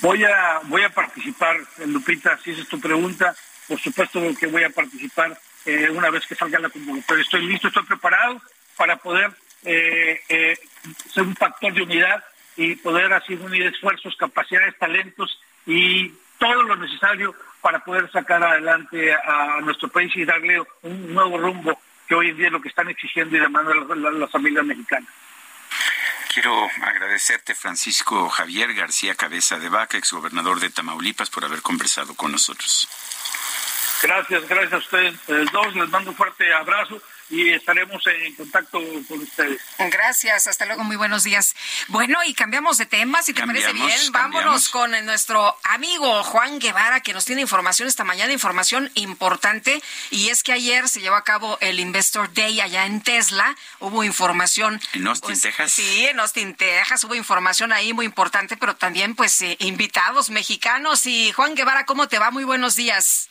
Voy 0.00 0.24
a, 0.24 0.60
voy 0.64 0.82
a 0.82 0.90
participar, 0.90 1.56
Lupita, 1.86 2.38
si 2.38 2.50
esa 2.50 2.62
es 2.62 2.68
tu 2.68 2.80
pregunta 2.80 3.34
por 3.68 3.80
supuesto 3.80 4.20
que 4.38 4.46
voy 4.46 4.64
a 4.64 4.70
participar 4.70 5.38
eh, 5.64 5.88
una 5.90 6.10
vez 6.10 6.26
que 6.26 6.34
salga 6.34 6.58
la 6.58 6.68
convocatoria. 6.68 7.22
Estoy 7.22 7.46
listo, 7.46 7.68
estoy 7.68 7.84
preparado 7.84 8.40
para 8.76 8.96
poder 8.96 9.30
eh, 9.64 10.20
eh, 10.28 10.58
ser 11.12 11.22
un 11.22 11.36
factor 11.36 11.72
de 11.72 11.82
unidad 11.82 12.22
y 12.56 12.74
poder 12.76 13.12
así 13.12 13.34
unir 13.34 13.66
esfuerzos, 13.66 14.16
capacidades, 14.16 14.76
talentos 14.78 15.40
y 15.66 16.12
todo 16.38 16.62
lo 16.64 16.76
necesario 16.76 17.34
para 17.60 17.84
poder 17.84 18.10
sacar 18.10 18.42
adelante 18.42 19.14
a, 19.14 19.60
nuestro 19.60 19.88
país 19.88 20.14
y 20.16 20.24
darle 20.24 20.60
un 20.82 21.14
nuevo 21.14 21.38
rumbo 21.38 21.78
que 22.08 22.16
hoy 22.16 22.30
en 22.30 22.36
día 22.36 22.46
es 22.46 22.52
lo 22.52 22.60
que 22.60 22.68
están 22.68 22.88
exigiendo 22.88 23.36
y 23.36 23.40
demandando 23.40 23.94
las, 23.94 24.14
las 24.14 24.30
familias 24.30 24.64
mexicanas. 24.64 25.08
Quiero 26.32 26.66
agradecerte, 26.80 27.54
Francisco 27.54 28.30
Javier 28.30 28.72
García 28.72 29.14
Cabeza 29.14 29.58
de 29.58 29.68
Vaca, 29.68 29.98
exgobernador 29.98 30.60
de 30.60 30.70
Tamaulipas, 30.70 31.28
por 31.28 31.44
haber 31.44 31.60
conversado 31.60 32.14
con 32.14 32.32
nosotros. 32.32 32.88
Gracias, 34.02 34.48
gracias 34.48 34.72
a 34.72 34.78
ustedes 34.78 35.14
dos. 35.52 35.74
Les 35.74 35.88
mando 35.90 36.10
un 36.10 36.16
fuerte 36.16 36.52
abrazo 36.54 37.02
y 37.30 37.50
estaremos 37.50 38.06
en 38.06 38.34
contacto 38.34 38.80
con 39.08 39.20
ustedes. 39.20 39.60
Gracias, 39.78 40.46
hasta 40.46 40.66
luego, 40.66 40.84
muy 40.84 40.96
buenos 40.96 41.24
días. 41.24 41.54
Bueno, 41.88 42.18
y 42.24 42.34
cambiamos 42.34 42.78
de 42.78 42.86
tema, 42.86 43.22
si 43.22 43.32
te 43.32 43.46
parece 43.46 43.72
bien, 43.72 44.12
vámonos 44.12 44.68
con 44.68 44.90
nuestro 45.04 45.56
amigo 45.64 46.22
Juan 46.24 46.58
Guevara, 46.58 47.00
que 47.00 47.12
nos 47.12 47.24
tiene 47.24 47.42
información 47.42 47.88
esta 47.88 48.04
mañana, 48.04 48.32
información 48.32 48.90
importante, 48.94 49.82
y 50.10 50.28
es 50.28 50.42
que 50.42 50.52
ayer 50.52 50.88
se 50.88 51.00
llevó 51.00 51.16
a 51.16 51.24
cabo 51.24 51.58
el 51.60 51.80
Investor 51.80 52.32
Day 52.32 52.60
allá 52.60 52.86
en 52.86 53.00
Tesla, 53.00 53.56
hubo 53.80 54.04
información. 54.04 54.80
En 54.92 55.06
Austin, 55.06 55.28
pues, 55.28 55.42
Texas. 55.42 55.72
Sí, 55.72 56.06
en 56.06 56.20
Austin, 56.20 56.54
Texas, 56.54 57.04
hubo 57.04 57.14
información 57.14 57.72
ahí 57.72 57.92
muy 57.92 58.06
importante, 58.06 58.56
pero 58.56 58.76
también 58.76 59.14
pues 59.14 59.40
eh, 59.42 59.56
invitados 59.60 60.30
mexicanos. 60.30 61.06
Y 61.06 61.32
Juan 61.32 61.54
Guevara, 61.54 61.86
¿cómo 61.86 62.08
te 62.08 62.18
va? 62.18 62.30
Muy 62.30 62.44
buenos 62.44 62.76
días. 62.76 63.30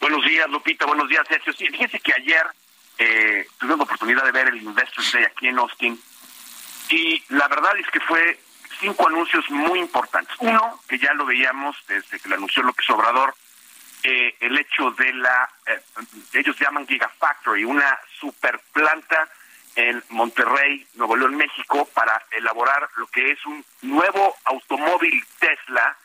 Buenos 0.00 0.24
días, 0.24 0.48
Lupita. 0.50 0.86
Buenos 0.86 1.08
días, 1.08 1.26
Sergio. 1.28 1.52
Sí, 1.52 1.66
fíjense 1.66 2.00
que 2.00 2.12
ayer 2.12 2.46
eh, 2.98 3.46
tuvimos 3.58 3.78
la 3.78 3.84
oportunidad 3.84 4.24
de 4.24 4.32
ver 4.32 4.48
el 4.48 4.62
Investors 4.62 5.12
Day 5.12 5.24
aquí 5.24 5.48
en 5.48 5.58
Austin 5.58 6.00
y 6.88 7.22
la 7.30 7.48
verdad 7.48 7.76
es 7.78 7.86
que 7.86 8.00
fue 8.00 8.38
cinco 8.80 9.08
anuncios 9.08 9.48
muy 9.50 9.78
importantes. 9.78 10.34
Uno, 10.40 10.80
que 10.88 10.98
ya 10.98 11.14
lo 11.14 11.24
veíamos 11.24 11.76
desde 11.88 12.18
que 12.18 12.28
lo 12.28 12.34
anunció 12.34 12.62
López 12.62 12.88
Obrador, 12.90 13.34
eh, 14.02 14.34
el 14.40 14.58
hecho 14.58 14.90
de 14.90 15.12
la, 15.14 15.48
eh, 15.66 15.80
ellos 16.34 16.58
llaman 16.58 16.86
Gigafactory, 16.86 17.64
una 17.64 17.98
super 18.20 18.60
planta 18.72 19.28
en 19.76 20.02
Monterrey, 20.10 20.86
Nuevo 20.94 21.16
León, 21.16 21.36
México, 21.36 21.88
para 21.94 22.22
elaborar 22.32 22.88
lo 22.96 23.06
que 23.06 23.30
es 23.30 23.46
un 23.46 23.64
nuevo 23.82 24.36
automóvil 24.44 25.24
Tesla 25.38 25.96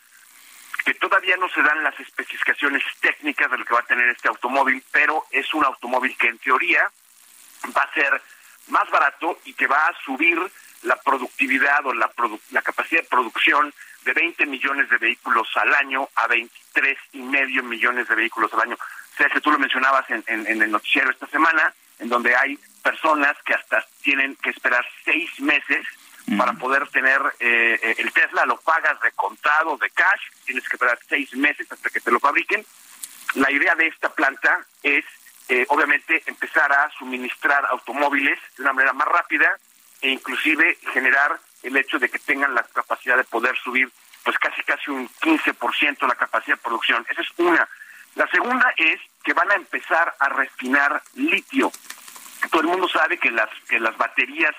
que 0.83 0.93
todavía 0.95 1.37
no 1.37 1.49
se 1.49 1.61
dan 1.61 1.83
las 1.83 1.99
especificaciones 1.99 2.83
técnicas 2.99 3.49
de 3.51 3.57
lo 3.57 3.65
que 3.65 3.73
va 3.73 3.81
a 3.81 3.85
tener 3.85 4.07
este 4.09 4.27
automóvil, 4.27 4.83
pero 4.91 5.25
es 5.31 5.53
un 5.53 5.65
automóvil 5.65 6.15
que 6.17 6.27
en 6.27 6.37
teoría 6.39 6.89
va 7.75 7.81
a 7.81 7.93
ser 7.93 8.21
más 8.67 8.89
barato 8.89 9.39
y 9.45 9.53
que 9.53 9.67
va 9.67 9.87
a 9.87 9.95
subir 10.05 10.39
la 10.83 10.95
productividad 10.97 11.85
o 11.85 11.93
la, 11.93 12.11
la 12.51 12.61
capacidad 12.61 13.01
de 13.01 13.07
producción 13.07 13.73
de 14.03 14.13
20 14.13 14.45
millones 14.45 14.89
de 14.89 14.97
vehículos 14.97 15.47
al 15.55 15.73
año 15.75 16.07
a 16.15 16.27
23 16.27 16.97
y 17.13 17.21
medio 17.21 17.63
millones 17.63 18.07
de 18.07 18.15
vehículos 18.15 18.53
al 18.53 18.61
año. 18.61 18.75
O 18.75 19.17
sea, 19.17 19.29
que 19.29 19.41
tú 19.41 19.51
lo 19.51 19.59
mencionabas 19.59 20.09
en, 20.09 20.23
en 20.27 20.61
el 20.61 20.71
noticiero 20.71 21.09
esta 21.09 21.27
semana, 21.27 21.73
en 21.99 22.09
donde 22.09 22.35
hay 22.35 22.57
personas 22.83 23.35
que 23.43 23.53
hasta 23.53 23.83
tienen 24.01 24.35
que 24.37 24.51
esperar 24.51 24.85
seis 25.03 25.39
meses 25.39 25.85
para 26.35 26.53
poder 26.53 26.87
tener 26.89 27.21
eh, 27.39 27.79
eh, 27.81 27.95
el 27.99 28.11
Tesla, 28.11 28.45
lo 28.45 28.59
pagas 28.59 28.99
de 29.01 29.11
contado, 29.11 29.77
de 29.77 29.89
cash, 29.91 30.21
tienes 30.45 30.67
que 30.67 30.75
esperar 30.75 30.99
seis 31.07 31.33
meses 31.35 31.71
hasta 31.71 31.89
que 31.89 32.01
te 32.01 32.11
lo 32.11 32.19
fabriquen. 32.19 32.65
La 33.35 33.49
idea 33.51 33.75
de 33.75 33.87
esta 33.87 34.09
planta 34.09 34.65
es, 34.83 35.05
eh, 35.47 35.65
obviamente, 35.69 36.23
empezar 36.25 36.71
a 36.73 36.89
suministrar 36.97 37.65
automóviles 37.69 38.37
de 38.57 38.63
una 38.63 38.73
manera 38.73 38.93
más 38.93 39.07
rápida 39.07 39.57
e 40.01 40.09
inclusive 40.09 40.77
generar 40.93 41.39
el 41.63 41.77
hecho 41.77 41.97
de 41.97 42.09
que 42.09 42.19
tengan 42.19 42.53
la 42.53 42.63
capacidad 42.63 43.15
de 43.15 43.23
poder 43.23 43.55
subir 43.57 43.89
pues 44.23 44.37
casi 44.39 44.61
casi 44.63 44.91
un 44.91 45.07
15% 45.07 46.05
la 46.05 46.15
capacidad 46.15 46.57
de 46.57 46.63
producción. 46.63 47.05
Esa 47.09 47.21
es 47.21 47.29
una. 47.37 47.67
La 48.15 48.27
segunda 48.27 48.73
es 48.75 48.99
que 49.23 49.33
van 49.33 49.49
a 49.51 49.55
empezar 49.55 50.13
a 50.19 50.27
refinar 50.27 51.01
litio. 51.15 51.71
Todo 52.51 52.61
el 52.61 52.67
mundo 52.67 52.89
sabe 52.89 53.17
que 53.17 53.31
las 53.31 53.49
que 53.69 53.79
las 53.79 53.95
baterías 53.95 54.53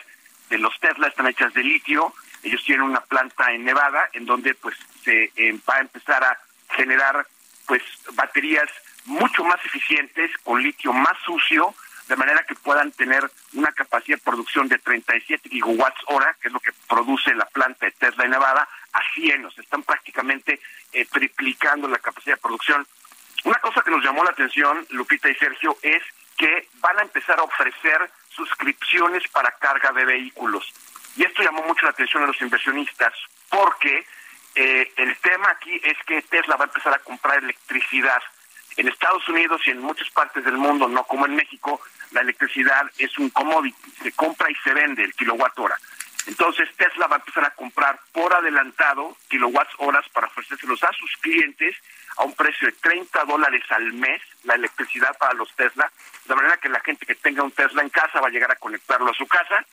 de 0.49 0.59
los 0.59 0.78
Tesla 0.80 1.09
están 1.09 1.26
hechas 1.26 1.53
de 1.55 1.62
litio. 1.62 2.12
Ellos 2.42 2.62
tienen 2.64 2.84
una 2.84 3.01
planta 3.01 3.53
en 3.53 3.64
Nevada 3.64 4.09
en 4.12 4.26
donde 4.26 4.55
pues 4.55 4.76
se 5.03 5.32
eh, 5.36 5.59
va 5.68 5.76
a 5.76 5.80
empezar 5.80 6.22
a 6.24 6.38
generar 6.70 7.26
pues 7.66 7.82
baterías 8.14 8.68
mucho 9.05 9.44
más 9.44 9.64
eficientes 9.64 10.30
con 10.44 10.62
litio 10.62 10.92
más 10.92 11.16
sucio 11.24 11.74
de 12.09 12.16
manera 12.16 12.42
que 12.42 12.55
puedan 12.55 12.90
tener 12.92 13.30
una 13.53 13.70
capacidad 13.72 14.16
de 14.16 14.24
producción 14.24 14.66
de 14.68 14.78
37 14.78 15.49
gigawatts 15.51 16.01
hora, 16.07 16.34
que 16.40 16.49
es 16.49 16.55
lo 16.55 16.61
que 16.61 16.72
produce 16.88 17.34
la 17.34 17.44
planta 17.44 17.86
de 17.86 17.92
Tesla 17.92 18.24
en 18.24 18.30
Nevada, 18.30 18.66
a 18.92 19.01
100. 19.14 19.44
O 19.44 19.51
sea, 19.51 19.62
están 19.62 19.82
prácticamente 19.82 20.59
eh, 20.92 21.05
triplicando 21.05 21.86
la 21.86 21.99
capacidad 21.99 22.36
de 22.36 22.40
producción. 22.40 22.86
Una 23.44 23.59
cosa 23.61 23.82
que 23.82 23.90
nos 23.90 24.03
llamó 24.03 24.24
la 24.24 24.30
atención, 24.30 24.86
Lupita 24.90 25.28
y 25.28 25.34
Sergio, 25.34 25.76
es 25.82 26.03
que 26.36 26.68
van 26.80 26.99
a 26.99 27.03
empezar 27.03 27.38
a 27.38 27.42
ofrecer 27.42 28.11
suscripciones 28.39 29.26
para 29.28 29.51
carga 29.59 29.93
de 29.93 30.05
vehículos. 30.05 30.72
Y 31.16 31.24
esto 31.24 31.43
llamó 31.43 31.62
mucho 31.64 31.84
la 31.84 31.91
atención 31.91 32.22
a 32.22 32.26
los 32.26 32.41
inversionistas 32.41 33.12
porque 33.51 34.07
eh, 34.55 34.93
el 34.97 35.16
tema 35.18 35.51
aquí 35.51 35.80
es 35.82 35.97
que 36.07 36.22
Tesla 36.22 36.57
va 36.57 36.64
a 36.64 36.68
empezar 36.68 36.95
a 36.95 36.99
comprar 37.01 37.39
electricidad. 37.39 38.22
En 38.76 38.86
Estados 38.86 39.28
Unidos 39.28 39.61
y 39.66 39.70
en 39.70 39.80
muchas 39.80 40.09
partes 40.11 40.45
del 40.45 40.57
mundo, 40.57 40.86
no 40.86 41.03
como 41.05 41.26
en 41.26 41.34
México, 41.34 41.80
la 42.12 42.20
electricidad 42.20 42.89
es 42.97 43.18
un 43.18 43.30
commodity, 43.30 43.91
se 44.03 44.12
compra 44.12 44.49
y 44.51 44.55
se 44.57 44.72
vende 44.72 45.03
el 45.03 45.12
kilowatt 45.14 45.59
hora. 45.59 45.76
Entonces 46.29 46.68
Tesla 46.76 47.07
va 47.07 47.16
a 47.16 47.18
empezar 47.20 47.47
a 47.47 47.55
comprar 47.55 47.99
por 48.12 48.35
adelantado 48.35 49.16
kilowatts 49.29 49.72
horas 49.79 50.07
para 50.11 50.26
ofrecérselos 50.26 50.85
a 50.85 50.93
sus 50.93 51.11
clientes 51.22 51.74
a 52.18 52.24
un 52.24 52.35
precio 52.35 52.68
de 52.68 52.72
30 52.72 53.24
dólares 53.24 53.62
al 53.70 53.95
mes 53.95 54.20
la 54.45 54.55
electricidad 54.55 55.16
para 55.16 55.33
los 55.33 55.51
Tesla, 55.57 55.91
de 56.26 56.35
manera 56.35 56.59
que 56.59 56.68
la 56.68 56.81
gente 56.81 57.07
que 57.07 57.14
tenga 57.14 57.43
un 57.43 57.53
Tesla 57.53 57.81
en 57.81 57.89
casa 57.89 58.20
va 58.20 58.29
a 58.29 58.31
llegar 58.31 58.53
a 58.53 58.57
conectarlo 58.57 59.11
a 59.11 59.14
su 59.14 59.26
casa 59.26 59.64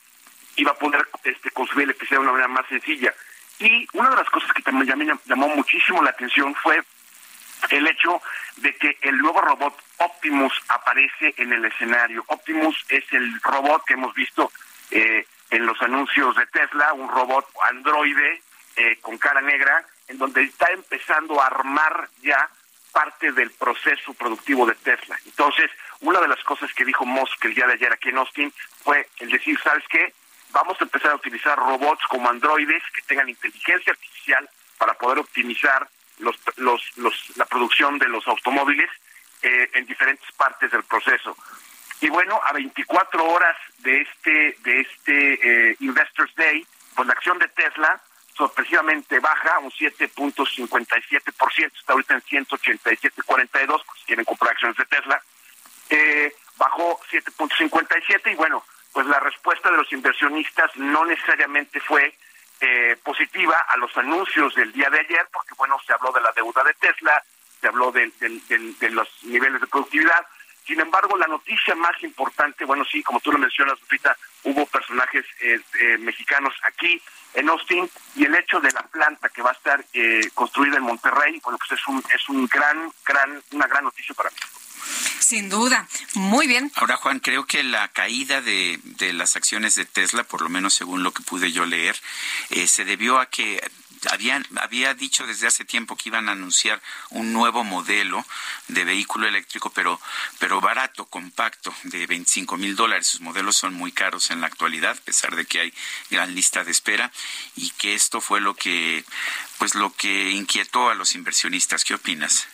y 0.55 0.63
va 0.63 0.71
a 0.71 0.77
poder 0.79 1.05
este, 1.25 1.51
consumir 1.51 1.83
electricidad 1.83 2.19
de 2.19 2.23
una 2.23 2.31
manera 2.31 2.47
más 2.47 2.65
sencilla. 2.67 3.13
Y 3.59 3.85
una 3.91 4.11
de 4.11 4.15
las 4.15 4.29
cosas 4.29 4.53
que 4.53 4.61
también 4.61 4.87
llamó, 4.87 5.19
llamó 5.25 5.49
muchísimo 5.49 6.01
la 6.01 6.11
atención 6.11 6.55
fue 6.55 6.81
el 7.69 7.85
hecho 7.85 8.21
de 8.57 8.73
que 8.77 8.97
el 9.01 9.17
nuevo 9.17 9.41
robot 9.41 9.77
Optimus 9.97 10.53
aparece 10.69 11.33
en 11.35 11.51
el 11.51 11.65
escenario. 11.65 12.23
Optimus 12.27 12.77
es 12.87 13.03
el 13.11 13.41
robot 13.41 13.83
que 13.85 13.95
hemos 13.95 14.13
visto 14.13 14.49
eh, 14.91 15.25
en 15.49 15.65
los 15.65 15.81
anuncios 15.81 16.35
de 16.35 16.45
Tesla, 16.47 16.93
un 16.93 17.09
robot 17.09 17.47
androide 17.69 18.41
eh, 18.75 18.97
con 19.01 19.17
cara 19.17 19.41
negra 19.41 19.85
en 20.07 20.17
donde 20.17 20.43
está 20.43 20.67
empezando 20.71 21.41
a 21.41 21.47
armar 21.47 22.09
ya 22.21 22.49
parte 22.91 23.31
del 23.31 23.51
proceso 23.51 24.13
productivo 24.13 24.65
de 24.65 24.75
Tesla. 24.75 25.17
Entonces, 25.25 25.69
una 26.01 26.19
de 26.21 26.27
las 26.27 26.41
cosas 26.43 26.71
que 26.73 26.85
dijo 26.85 27.05
Musk 27.05 27.43
el 27.45 27.53
día 27.53 27.67
de 27.67 27.73
ayer 27.73 27.91
aquí 27.91 28.09
en 28.09 28.17
Austin 28.17 28.53
fue 28.83 29.07
el 29.19 29.29
decir, 29.29 29.59
¿sabes 29.61 29.83
qué? 29.89 30.13
Vamos 30.51 30.79
a 30.79 30.85
empezar 30.85 31.11
a 31.11 31.15
utilizar 31.15 31.57
robots 31.57 32.05
como 32.07 32.29
androides 32.29 32.83
que 32.93 33.01
tengan 33.01 33.27
inteligencia 33.27 33.91
artificial 33.91 34.49
para 34.77 34.93
poder 34.93 35.19
optimizar 35.19 35.87
los, 36.19 36.35
los, 36.57 37.37
la 37.37 37.45
producción 37.45 37.97
de 37.99 38.07
los 38.07 38.25
automóviles 38.27 38.89
eh, 39.41 39.69
en 39.73 39.85
diferentes 39.85 40.31
partes 40.33 40.71
del 40.71 40.83
proceso. 40.83 41.35
Y 42.01 42.09
bueno, 42.09 42.39
a 42.45 42.53
24 42.53 43.25
horas 43.25 43.57
de 43.79 44.01
este 44.01 44.57
de 44.63 44.81
este 44.81 45.71
eh, 45.71 45.77
Investors 45.79 46.33
Day, 46.35 46.65
pues 46.95 47.07
la 47.07 47.13
acción 47.13 47.39
de 47.39 47.47
Tesla 47.49 47.99
sorpresivamente 48.35 49.19
baja, 49.19 49.59
un 49.59 49.71
7.57%, 49.71 51.71
está 51.73 51.93
ahorita 51.93 52.15
en 52.15 52.21
187.42, 52.21 53.81
si 53.97 54.05
quieren 54.05 54.25
comprar 54.25 54.51
acciones 54.51 54.77
de 54.77 54.85
Tesla, 54.85 55.21
eh, 55.89 56.35
bajó 56.57 56.99
7.57 57.09 58.33
y 58.33 58.35
bueno, 58.35 58.63
pues 58.91 59.07
la 59.07 59.19
respuesta 59.19 59.71
de 59.71 59.77
los 59.77 59.91
inversionistas 59.91 60.75
no 60.75 61.05
necesariamente 61.05 61.79
fue 61.79 62.13
eh, 62.61 62.97
positiva 63.03 63.55
a 63.67 63.77
los 63.77 63.95
anuncios 63.97 64.55
del 64.55 64.71
día 64.71 64.89
de 64.89 64.99
ayer, 64.99 65.27
porque 65.31 65.53
bueno, 65.57 65.77
se 65.85 65.93
habló 65.93 66.11
de 66.11 66.21
la 66.21 66.31
deuda 66.31 66.63
de 66.63 66.73
Tesla, 66.75 67.23
se 67.59 67.67
habló 67.67 67.91
de, 67.91 68.11
los 68.89 69.09
niveles 69.23 69.61
de 69.61 69.67
productividad, 69.67 70.25
sin 70.65 70.79
embargo, 70.79 71.17
la 71.17 71.27
noticia 71.27 71.75
más 71.75 72.01
importante, 72.03 72.65
bueno, 72.65 72.83
sí, 72.85 73.03
como 73.03 73.19
tú 73.19 73.31
lo 73.31 73.37
mencionas, 73.37 73.79
Lupita, 73.81 74.15
hubo 74.43 74.65
personajes 74.65 75.25
eh, 75.41 75.97
mexicanos 75.99 76.53
aquí, 76.63 77.01
en 77.35 77.49
Austin 77.49 77.89
y 78.15 78.25
el 78.25 78.35
hecho 78.35 78.59
de 78.59 78.71
la 78.71 78.81
planta 78.83 79.29
que 79.29 79.41
va 79.41 79.51
a 79.51 79.53
estar 79.53 79.85
eh, 79.93 80.29
construida 80.33 80.77
en 80.77 80.83
Monterrey, 80.83 81.39
bueno, 81.43 81.57
pues 81.57 81.79
es 81.79 81.87
un 81.87 82.03
es 82.13 82.29
un 82.29 82.47
gran 82.47 82.91
gran 83.05 83.41
una 83.51 83.67
gran 83.67 83.83
noticia 83.83 84.15
para 84.15 84.29
mí. 84.29 84.37
Sin 85.19 85.49
duda, 85.49 85.87
muy 86.13 86.45
bien. 86.45 86.71
Ahora, 86.75 86.97
Juan, 86.97 87.19
creo 87.19 87.45
que 87.45 87.63
la 87.63 87.87
caída 87.87 88.41
de, 88.41 88.79
de 88.83 89.11
las 89.11 89.35
acciones 89.35 89.73
de 89.73 89.85
Tesla, 89.85 90.23
por 90.23 90.41
lo 90.41 90.49
menos 90.49 90.75
según 90.75 91.01
lo 91.01 91.13
que 91.13 91.23
pude 91.23 91.51
yo 91.51 91.65
leer, 91.65 91.95
eh, 92.51 92.67
se 92.67 92.85
debió 92.85 93.19
a 93.19 93.25
que 93.25 93.59
habían, 94.11 94.45
había 94.57 94.93
dicho 94.93 95.25
desde 95.25 95.47
hace 95.47 95.65
tiempo 95.65 95.95
que 95.95 96.09
iban 96.09 96.29
a 96.29 96.33
anunciar 96.33 96.81
un 97.09 97.33
nuevo 97.33 97.63
modelo 97.63 98.25
de 98.67 98.83
vehículo 98.83 99.27
eléctrico, 99.27 99.71
pero, 99.71 99.99
pero 100.39 100.61
barato, 100.61 101.05
compacto, 101.05 101.73
de 101.83 102.07
25 102.07 102.57
mil 102.57 102.75
dólares. 102.75 103.07
Sus 103.07 103.21
modelos 103.21 103.57
son 103.57 103.73
muy 103.73 103.91
caros 103.91 104.31
en 104.31 104.41
la 104.41 104.47
actualidad, 104.47 104.97
a 104.97 105.01
pesar 105.01 105.35
de 105.35 105.45
que 105.45 105.59
hay 105.61 105.73
gran 106.09 106.33
lista 106.35 106.63
de 106.63 106.71
espera, 106.71 107.11
y 107.55 107.69
que 107.71 107.93
esto 107.93 108.21
fue 108.21 108.41
lo 108.41 108.55
que, 108.55 109.03
pues 109.57 109.75
lo 109.75 109.93
que 109.93 110.31
inquietó 110.31 110.89
a 110.89 110.95
los 110.95 111.15
inversionistas. 111.15 111.83
¿Qué 111.83 111.93
opinas? 111.93 112.47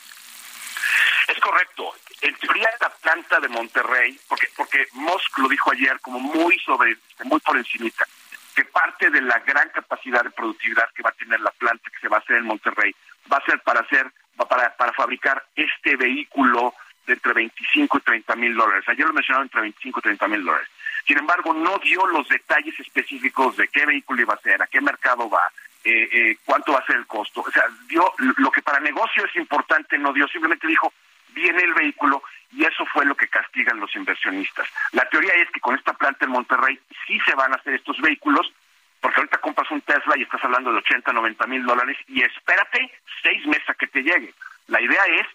Es 1.28 1.39
correcto. 1.39 1.93
En 2.22 2.36
teoría 2.36 2.70
la 2.80 2.89
planta 2.89 3.39
de 3.39 3.47
Monterrey, 3.47 4.20
porque 4.28 4.47
porque 4.56 4.88
Musk 4.93 5.38
lo 5.39 5.47
dijo 5.47 5.72
ayer 5.72 5.99
como 6.02 6.20
muy 6.20 6.60
sobre, 6.60 6.97
muy 7.24 7.39
por 7.39 7.58
encimita, 7.58 8.08
que 8.56 8.66
parte 8.66 9.10
de 9.10 9.22
la 9.22 9.39
gran 9.39 9.70
capacidad 9.70 10.24
de 10.24 10.32
productividad 10.32 10.89
que 10.95 11.04
va 11.04 11.10
a 11.10 11.14
tener 11.14 11.39
la 11.41 11.52
planta 11.52 11.89
que 11.89 11.99
se 11.99 12.08
va 12.08 12.18
a 12.18 12.20
hacer 12.20 12.38
en 12.38 12.45
Monterrey 12.45 12.95
va 13.32 13.38
a 13.38 13.45
ser 13.45 13.60
para 13.62 13.82
hacer 13.82 14.12
para, 14.47 14.76
para 14.76 14.93
fabricar 14.93 15.43
este 15.56 15.95
vehículo 15.95 16.74
de 17.06 17.14
entre 17.14 17.34
25 17.34 17.97
y 17.97 18.02
30 18.02 18.36
mil 18.36 18.56
dólares. 18.56 18.84
Ayer 18.88 19.06
lo 19.06 19.14
mencionaron 19.14 19.45
entre 19.45 19.62
25 19.62 19.99
y 19.99 20.04
30 20.04 20.28
mil 20.28 20.43
dólares. 20.43 20.68
Sin 21.06 21.18
embargo, 21.18 21.54
no 21.54 21.78
dio 21.80 22.06
los 22.08 22.28
detalles 22.28 22.80
específicos 22.80 23.58
de 23.58 23.68
qué 23.68 23.86
vehículo 23.86 24.22
iba 24.22 24.34
a 24.34 24.41
ser, 24.41 24.62
a 24.62 24.68
qué 24.68 24.82
mercado 24.82 25.30
va, 25.30 25.47
eh, 25.84 26.10
eh, 26.12 26.38
cuánto 26.45 26.74
va 26.74 26.80
a 26.80 26.86
ser 26.86 26.97
el 26.97 27.08
costo. 27.08 27.41
O 27.41 27.52
sea, 27.52 27.64
dio 27.88 28.12
lo 28.38 28.52
que 28.52 28.62
para 28.62 28.80
negocio 28.80 29.26
es 29.26 29.36
importante, 29.36 29.97
no 29.97 30.14
dio, 30.14 30.28
simplemente 30.28 30.68
dijo, 30.68 30.93
viene 31.34 31.64
el 31.64 31.74
vehículo 31.74 32.22
y 32.54 32.66
eso 32.66 32.86
fue 32.88 33.06
lo 33.06 33.16
que 33.16 33.28
castigan 33.28 33.80
los 33.80 33.95
inversionistas. 33.95 34.68
La 34.91 35.08
teoría 35.10 35.34
es 35.36 35.49
que 35.52 35.60
con 35.60 35.76
esta 35.76 35.93
planta 35.93 36.26
en 36.26 36.32
Monterrey 36.32 36.80
sí 37.08 37.20
se 37.26 37.36
van 37.36 37.54
a 37.54 37.56
hacer 37.56 37.76
estos 37.76 37.99
vehículos, 38.02 38.52
porque 38.99 39.20
ahorita 39.20 39.39
compras 39.39 39.72
un 39.72 39.82
Tesla 39.82 40.18
y 40.18 40.24
estás 40.24 40.43
hablando 40.43 40.72
de 40.72 40.80
80, 40.80 41.12
90 41.14 41.47
mil 41.47 41.66
dólares 41.66 41.97
y 42.08 42.22
espérate 42.22 42.91
seis 43.24 43.45
meses 43.47 43.70
a 43.70 43.74
que 43.74 43.88
te 43.88 44.04
llegue. 44.04 44.34
La 44.68 44.82
idea 44.82 45.04
es 45.06 45.28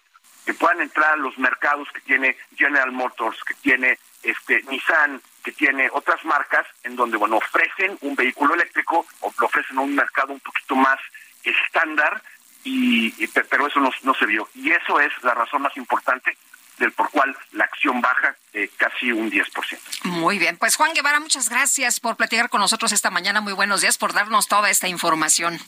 que 0.45 0.53
puedan 0.53 0.81
entrar 0.81 1.13
a 1.13 1.17
los 1.17 1.37
mercados 1.37 1.89
que 1.91 1.99
tiene 2.01 2.37
General 2.55 2.91
Motors, 2.91 3.43
que 3.43 3.55
tiene 3.55 3.97
este 4.23 4.61
Nissan, 4.69 5.21
que 5.43 5.51
tiene 5.51 5.89
otras 5.91 6.23
marcas, 6.23 6.65
en 6.83 6.95
donde 6.95 7.17
bueno 7.17 7.37
ofrecen 7.37 7.97
un 8.01 8.15
vehículo 8.15 8.53
eléctrico 8.53 9.05
o 9.21 9.33
lo 9.39 9.45
ofrecen 9.47 9.77
a 9.77 9.81
un 9.81 9.95
mercado 9.95 10.31
un 10.33 10.39
poquito 10.39 10.75
más 10.75 10.99
estándar, 11.43 12.21
y, 12.63 13.11
pero 13.49 13.67
eso 13.67 13.79
no 13.79 14.13
se 14.13 14.25
vio. 14.25 14.47
Y 14.55 14.71
eso 14.71 14.99
es 14.99 15.11
la 15.23 15.33
razón 15.33 15.61
más 15.61 15.75
importante 15.77 16.37
del 16.77 16.91
por 16.91 17.09
cual 17.09 17.35
la 17.51 17.65
acción 17.65 18.01
baja 18.01 18.35
eh, 18.53 18.69
casi 18.77 19.11
un 19.11 19.31
10%. 19.31 19.79
Muy 20.03 20.39
bien, 20.39 20.57
pues 20.57 20.75
Juan 20.75 20.93
Guevara, 20.93 21.19
muchas 21.19 21.49
gracias 21.49 21.99
por 21.99 22.15
platicar 22.15 22.49
con 22.49 22.61
nosotros 22.61 22.91
esta 22.91 23.09
mañana. 23.09 23.41
Muy 23.41 23.53
buenos 23.53 23.81
días 23.81 23.97
por 23.97 24.13
darnos 24.13 24.47
toda 24.47 24.69
esta 24.69 24.87
información. 24.87 25.59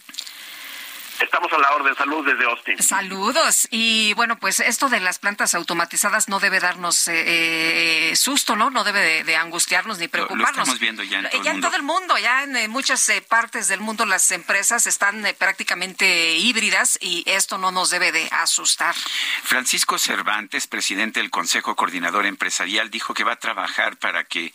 Estamos 1.20 1.51
a 1.51 1.57
la 1.57 1.72
orden. 1.76 1.95
Salud 1.95 2.26
desde 2.26 2.45
Austin. 2.45 2.82
Saludos. 2.82 3.67
Y 3.72 4.13
bueno, 4.13 4.39
pues 4.39 4.59
esto 4.59 4.89
de 4.89 4.99
las 4.99 5.20
plantas 5.20 5.53
automatizadas 5.53 6.30
no 6.30 6.39
debe 6.39 6.59
darnos 6.59 7.07
eh, 7.07 8.11
eh, 8.11 8.15
susto, 8.15 8.55
¿no? 8.55 8.70
No 8.70 8.84
debe 8.84 9.24
de, 9.24 9.36
angustiarnos 9.36 9.99
ni 9.99 10.07
preocuparnos. 10.07 10.55
Lo, 10.55 10.61
estamos 10.61 10.80
viendo 10.80 11.03
ya 11.03 11.20
en 11.20 11.30
todo 11.30 11.43
ya 11.43 11.51
el 11.51 11.55
mundo. 11.55 11.55
en 11.55 11.61
todo 11.61 11.76
el 11.76 11.84
mundo, 11.84 12.17
ya 12.17 12.43
en 12.43 12.55
eh, 12.55 12.67
muchas 12.67 13.11
partes 13.28 13.67
del 13.67 13.80
mundo 13.80 14.05
las 14.05 14.32
empresas 14.32 14.88
están 14.88 15.26
prácticamente 15.38 16.36
híbridas 16.36 16.97
y 17.01 17.24
esto 17.28 17.57
no 17.57 17.72
nos 17.72 17.89
debe 17.89 18.11
de 18.11 18.28
asustar. 18.32 18.95
Francisco 19.43 19.97
Cervantes, 19.97 20.67
presidente 20.67 21.20
del 21.20 21.30
Consejo 21.30 21.76
Coordinador 21.76 22.26
Empresarial, 22.26 22.89
dijo 22.89 23.13
que 23.13 23.24
va 23.24 23.34
a 23.34 23.39
trabajar 23.39 23.97
para 23.97 24.24
que 24.24 24.53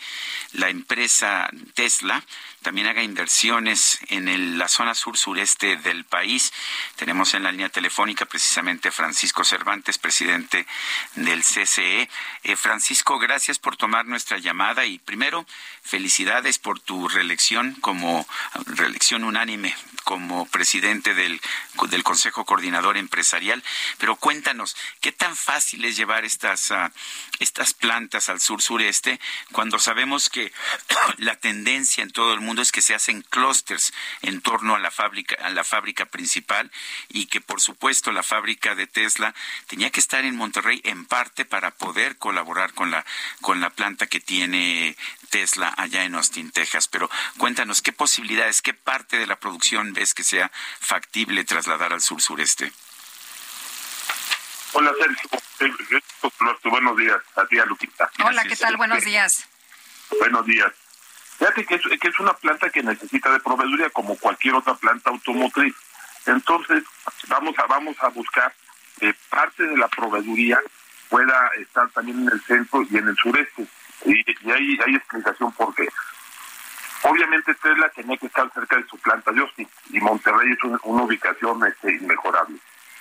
la 0.53 0.69
empresa 0.69 1.49
Tesla 1.75 2.25
también 2.65 2.87
haga 2.87 3.03
inversiones 3.03 3.99
en 4.09 4.59
la 4.59 4.69
zona 4.69 4.95
sur-sureste 4.95 5.77
del 5.77 6.05
país. 6.05 6.51
Tenemos 6.97 7.35
en 7.35 7.43
la 7.43 7.53
línea 7.53 7.69
telefónica 7.69 8.25
precisamente 8.25 8.91
Francisco 8.91 9.45
Cervantes, 9.45 9.99
presidente 9.99 10.67
del 11.15 11.43
CCE. 11.43 12.09
Eh, 12.43 12.57
Francisco, 12.57 13.19
gracias 13.19 13.59
por 13.59 13.77
tomar 13.77 14.07
nuestra 14.07 14.39
llamada 14.39 14.87
y 14.87 14.99
primero, 14.99 15.47
felicidades 15.83 16.59
por 16.59 16.81
tu 16.81 17.07
reelección 17.07 17.75
como 17.83 18.27
reelección 18.65 19.25
unánime 19.25 19.77
como 20.05 20.47
presidente 20.47 21.15
del, 21.15 21.41
del 21.91 22.03
Consejo 22.03 22.47
Coordinador 22.47 22.97
Empresarial. 22.97 23.63
Pero 23.99 24.17
cuéntanos, 24.17 24.75
¿qué 25.03 25.13
tan 25.13 25.37
fácil 25.37 25.85
es 25.85 25.97
llevar 25.97 26.25
estas, 26.25 26.71
uh, 26.71 26.91
estas 27.41 27.75
plantas 27.75 28.31
al 28.31 28.41
sur-sureste 28.41 29.21
cuando 29.53 29.79
sabemos 29.79 30.31
que 30.31 30.51
la 31.19 31.37
tendencia 31.37 32.03
en 32.03 32.11
todo 32.11 32.33
el 32.33 32.41
mundo 32.41 32.54
es 32.63 32.73
que 32.73 32.83
se 32.83 32.95
hacen 32.95 33.23
clústeres 33.23 33.93
en 34.23 34.41
torno 34.41 34.75
a 34.75 34.79
la 34.79 34.91
fábrica, 34.91 35.37
a 35.43 35.51
la 35.51 35.65
fábrica 35.65 36.07
principal 36.07 36.71
y 37.09 37.27
que 37.27 37.41
por 37.41 37.61
supuesto 37.61 38.13
la 38.13 38.23
fábrica 38.23 38.75
de 38.75 38.87
Tesla 38.87 39.35
tenía 39.67 39.91
que 39.91 40.01
estar 40.01 40.25
en 40.25 40.37
Monterrey 40.37 40.81
en 40.85 41.07
parte 41.07 41.45
para 41.45 41.71
poder 41.73 42.17
colaborar 42.19 42.75
con 42.75 42.91
la, 42.91 43.05
con 43.41 43.61
la 43.61 43.71
planta 43.71 44.07
que 44.07 44.21
tiene 44.21 44.97
Tesla 45.31 45.75
allá 45.77 46.05
en 46.05 46.15
Austin, 46.15 46.51
Texas. 46.51 46.89
Pero 46.89 47.11
cuéntanos, 47.39 47.83
¿qué 47.83 47.93
posibilidades, 47.93 48.63
qué 48.63 48.75
parte 48.75 49.19
de 49.19 49.27
la 49.27 49.37
producción 49.37 49.93
ves 49.93 50.15
que 50.15 50.25
sea 50.25 50.51
factible 50.81 51.45
trasladar 51.45 51.93
al 51.93 52.01
sur-sureste? 52.01 52.73
Hola, 54.73 54.93
Sergio. 54.99 55.29
Buenos 56.65 56.97
días. 56.97 57.21
A 57.37 57.47
ti, 57.47 57.59
a 57.59 57.65
Lupita. 57.65 58.11
Hola, 58.25 58.45
¿qué 58.45 58.57
tal? 58.57 58.77
Buenos 58.77 59.05
días. 59.05 59.49
Buenos 60.19 60.45
días. 60.47 60.84
Fíjate 61.39 61.65
que 61.65 61.75
es, 61.75 61.83
que 62.01 62.09
es 62.09 62.21
una 62.21 62.33
planta 62.35 62.71
que 62.71 62.83
necesita 62.83 63.31
de 63.31 63.41
proveeduría 63.41 63.91
como 63.91 64.17
cualquier 64.17 64.55
otra 64.55 64.75
planta 64.75 65.11
automotriz. 65.11 65.75
Entonces, 66.27 66.85
vamos 67.29 67.59
a, 67.59 67.67
vamos 67.67 67.97
a 68.01 68.09
buscar 68.09 68.53
que 68.99 69.15
parte 69.29 69.65
de 69.65 69.77
la 69.77 69.89
proveeduría 69.89 70.61
pueda 71.09 71.51
estar 71.61 71.89
también 71.91 72.21
en 72.21 72.33
el 72.33 72.41
centro 72.43 72.83
y 72.89 72.97
en 72.97 73.09
el 73.09 73.17
sureste. 73.17 73.67
Y, 74.05 74.21
y 74.21 74.51
hay, 74.51 74.79
hay 74.87 74.95
explicación 74.95 75.53
por 75.53 75.75
qué. 75.75 75.89
Obviamente 77.03 77.55
Tesla 77.57 77.91
tenía 77.91 78.17
que 78.17 78.27
estar 78.27 78.51
cerca 78.55 78.77
de 78.77 78.87
su 78.87 78.97
planta 78.99 79.31
de 79.31 79.41
Austin 79.41 79.69
y 79.91 80.01
Monterrey 80.01 80.53
es 80.53 80.59
una 80.85 81.03
ubicación 81.03 81.63
este, 81.67 81.93
inmejorable. 81.97 82.57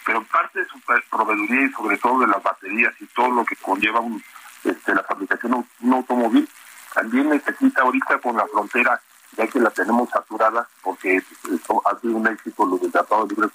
Pero 0.06 0.22
parte 0.26 0.60
de 0.60 0.66
su 0.68 0.78
proveeduría 1.10 1.68
y 1.68 1.72
sobre 1.72 1.98
todo 1.98 2.20
de 2.20 2.28
las 2.28 2.44
baterías 2.44 2.94
y 3.00 3.06
todo 3.08 3.32
lo 3.32 3.46
que 3.46 3.56
conlleva 3.56 4.02
un, 4.02 4.22
este, 4.66 4.94
la 4.94 5.04
fabricación 5.04 5.52
de 5.52 5.88
un 5.88 5.94
automóvil, 5.94 6.50
también 6.94 7.30
necesita 7.30 7.82
ahorita 7.82 8.20
con 8.20 8.38
la 8.38 8.48
frontera, 8.48 9.02
ya 9.36 9.48
que 9.48 9.60
la 9.60 9.70
tenemos 9.72 10.10
saturada, 10.10 10.68
porque 10.82 11.18
ha 11.86 12.00
sido 12.00 12.18
un 12.18 12.28
éxito 12.28 12.66
lo 12.66 12.78
del 12.78 12.92
Tratado 12.92 13.26
de 13.26 13.36
Libre 13.36 13.50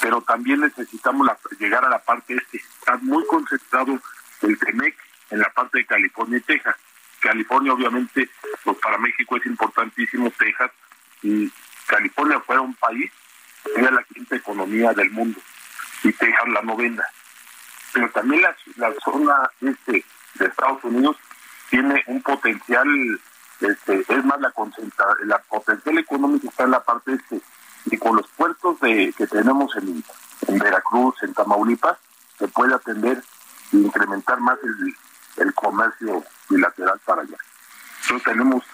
pero 0.00 0.22
también 0.22 0.60
necesitamos 0.60 1.26
la, 1.26 1.36
llegar 1.58 1.84
a 1.84 1.90
la 1.90 1.98
parte 1.98 2.34
este. 2.34 2.58
Está 2.58 2.96
muy 2.98 3.26
concentrado 3.26 4.00
el 4.42 4.58
TEMEC 4.58 4.96
en 5.30 5.40
la 5.40 5.50
parte 5.50 5.78
de 5.78 5.86
California 5.86 6.38
y 6.38 6.42
Texas. 6.42 6.76
California 7.20 7.72
obviamente 7.72 8.30
pues 8.64 8.78
para 8.78 8.96
México 8.98 9.36
es 9.36 9.46
importantísimo 9.46 10.30
Texas 10.38 10.70
y 11.22 11.52
California 11.86 12.40
fuera 12.40 12.62
un 12.62 12.74
país 12.74 13.10
sería 13.64 13.90
la 13.90 14.04
quinta 14.04 14.36
economía 14.36 14.92
del 14.92 15.10
mundo 15.10 15.40
y 16.04 16.12
Texas 16.12 16.48
la 16.48 16.62
novena 16.62 17.04
pero 17.92 18.08
también 18.10 18.42
la 18.76 18.94
zona 19.04 19.50
este 19.60 20.04
de 20.38 20.46
Estados 20.46 20.82
Unidos 20.84 21.16
tiene 21.70 22.02
un 22.06 22.22
potencial 22.22 22.88
este 23.60 24.04
es 24.08 24.24
más 24.24 24.40
la 24.40 24.50
concentra 24.52 25.06
la 25.24 25.38
potencial 25.38 25.98
económico 25.98 26.48
está 26.48 26.64
en 26.64 26.70
la 26.70 26.84
parte 26.84 27.14
este 27.14 27.40
y 27.86 27.96
con 27.96 28.16
los 28.16 28.28
puertos 28.28 28.78
de 28.80 29.12
que 29.16 29.26
tenemos 29.26 29.74
en, 29.76 30.04
en 30.46 30.58
Veracruz 30.58 31.16
en 31.22 31.34
Tamaulipas 31.34 31.98
se 32.38 32.48
puede 32.48 32.74
atender 32.74 33.22
e 33.72 33.76
incrementar 33.76 34.40
más 34.40 34.58
el, 34.62 34.96
el 35.36 35.54
comercio 35.54 36.24
bilateral 36.48 37.00
para 37.04 37.22
allá. 37.22 37.36
Entonces 38.02 38.24
tenemos 38.24 38.64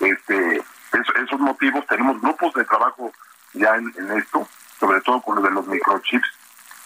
este 0.00 0.56
eso, 0.56 1.14
esos 1.24 1.40
motivos, 1.40 1.86
tenemos 1.86 2.20
grupos 2.20 2.52
de 2.54 2.64
trabajo 2.64 3.12
ya 3.54 3.76
en, 3.76 3.92
en, 3.96 4.18
esto, 4.18 4.46
sobre 4.78 5.00
todo 5.00 5.22
con 5.22 5.36
lo 5.36 5.42
de 5.42 5.50
los 5.50 5.66
microchips, 5.66 6.28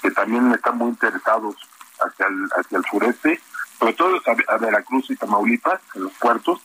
que 0.03 0.11
también 0.13 0.53
están 0.53 0.79
muy 0.79 0.91
interesados 0.91 1.57
hacia 2.01 2.27
el, 2.27 2.49
hacia 2.57 2.79
el 2.79 2.85
sureste, 2.85 3.41
sobre 3.79 3.93
todo 3.95 4.21
a, 4.49 4.57
Veracruz 4.59 5.11
y 5.11 5.17
Tamaulipas, 5.17 5.81
en 5.95 6.05
los 6.05 6.13
puertos. 6.15 6.61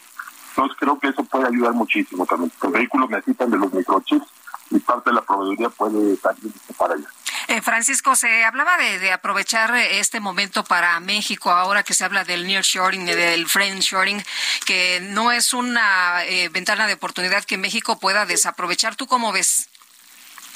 Entonces 0.49 0.78
creo 0.80 0.99
que 0.99 1.07
eso 1.07 1.24
puede 1.24 1.47
ayudar 1.47 1.74
muchísimo 1.74 2.26
también. 2.26 2.51
Los 2.62 2.72
vehículos 2.72 3.09
necesitan 3.09 3.49
de 3.49 3.57
los 3.57 3.74
microchips 3.74 4.28
y 4.72 4.80
parte 4.80 5.09
de 5.09 5.16
la 5.16 5.22
proveeduría 5.22 5.70
puede 5.70 6.18
también 6.18 6.53
para 6.78 6.95
allá. 6.95 7.07
Eh, 7.47 7.62
Francisco, 7.62 8.16
se 8.16 8.43
hablaba 8.45 8.78
de, 8.78 8.99
de, 8.99 9.12
aprovechar 9.12 9.76
este 9.76 10.20
momento 10.20 10.64
para 10.64 10.99
México, 10.99 11.51
ahora 11.51 11.84
que 11.84 11.93
se 11.93 12.05
habla 12.05 12.24
del 12.24 12.47
nearshoring, 12.47 13.05
del 13.05 13.47
friendshoring, 13.47 14.24
que 14.66 14.99
no 15.01 15.32
es 15.32 15.53
una 15.53 16.24
eh, 16.26 16.49
ventana 16.49 16.88
de 16.88 16.93
oportunidad 16.93 17.43
que 17.43 17.57
México 17.57 17.99
pueda 17.99 18.26
desaprovechar. 18.26 18.95
¿Tú 18.95 19.07
cómo 19.07 19.34
ves? 19.34 19.70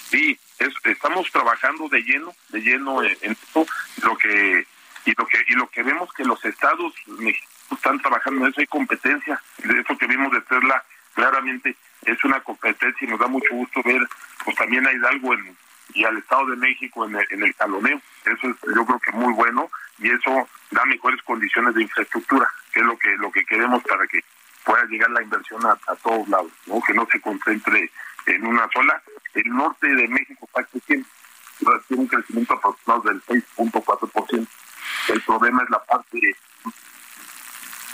Sí, 0.09 0.39
es, 0.59 0.69
estamos 0.85 1.29
trabajando 1.31 1.89
de 1.89 2.01
lleno, 2.01 2.33
de 2.49 2.61
lleno 2.61 3.03
en, 3.03 3.17
en 3.21 3.31
esto, 3.33 3.65
lo 4.03 4.17
que 4.17 4.65
y 5.05 5.13
lo 5.15 5.25
que 5.27 5.37
y 5.47 5.53
lo 5.53 5.67
que 5.69 5.83
vemos 5.83 6.11
que 6.13 6.23
los 6.25 6.43
estados 6.43 6.93
están 7.71 7.99
trabajando 7.99 8.41
en 8.41 8.51
eso 8.51 8.61
hay 8.61 8.67
competencia, 8.67 9.41
de 9.59 9.79
eso 9.79 9.97
que 9.97 10.07
vimos 10.07 10.31
de 10.31 10.41
Tesla 10.41 10.83
claramente 11.13 11.75
es 12.05 12.23
una 12.23 12.39
competencia 12.41 13.07
y 13.07 13.11
nos 13.11 13.19
da 13.19 13.27
mucho 13.27 13.53
gusto 13.53 13.81
ver 13.83 14.01
pues 14.43 14.55
también 14.57 14.85
a 14.85 14.93
Hidalgo 14.93 15.33
en, 15.33 15.55
y 15.93 16.03
al 16.03 16.17
Estado 16.17 16.47
de 16.47 16.57
México 16.57 17.05
en 17.05 17.15
el, 17.15 17.25
en 17.29 17.43
el 17.43 17.53
taloneo. 17.55 18.01
Eso 18.25 18.49
es 18.49 18.55
yo 18.75 18.85
creo 18.85 18.99
que 18.99 19.11
muy 19.11 19.33
bueno 19.33 19.69
y 19.99 20.11
eso 20.11 20.47
da 20.71 20.83
mejores 20.85 21.21
condiciones 21.23 21.73
de 21.75 21.83
infraestructura, 21.83 22.49
que 22.71 22.81
es 22.81 22.85
lo 22.85 22.97
que 22.97 23.15
lo 23.17 23.31
que 23.31 23.45
queremos 23.45 23.83
para 23.83 24.05
que 24.07 24.23
pueda 24.63 24.83
llegar 24.85 25.09
la 25.11 25.21
inversión 25.21 25.65
a, 25.65 25.77
a 25.87 25.95
todos 25.97 26.27
lados, 26.27 26.51
¿no? 26.65 26.81
que 26.81 26.93
no 26.93 27.07
se 27.11 27.21
concentre 27.21 27.91
en 28.25 28.45
una 28.45 28.67
sola. 28.73 29.01
El 29.33 29.49
norte 29.49 29.87
de 29.87 30.07
México 30.07 30.47
está 30.47 30.63
creciendo, 30.63 31.07
tiene 31.87 32.03
un 32.03 32.07
crecimiento 32.07 32.53
aproximado 32.55 33.01
del 33.03 33.21
6.4%. 33.23 34.47
El 35.07 35.21
problema 35.21 35.63
es 35.63 35.69
la 35.69 35.83
parte 35.83 36.19
de, 36.19 36.35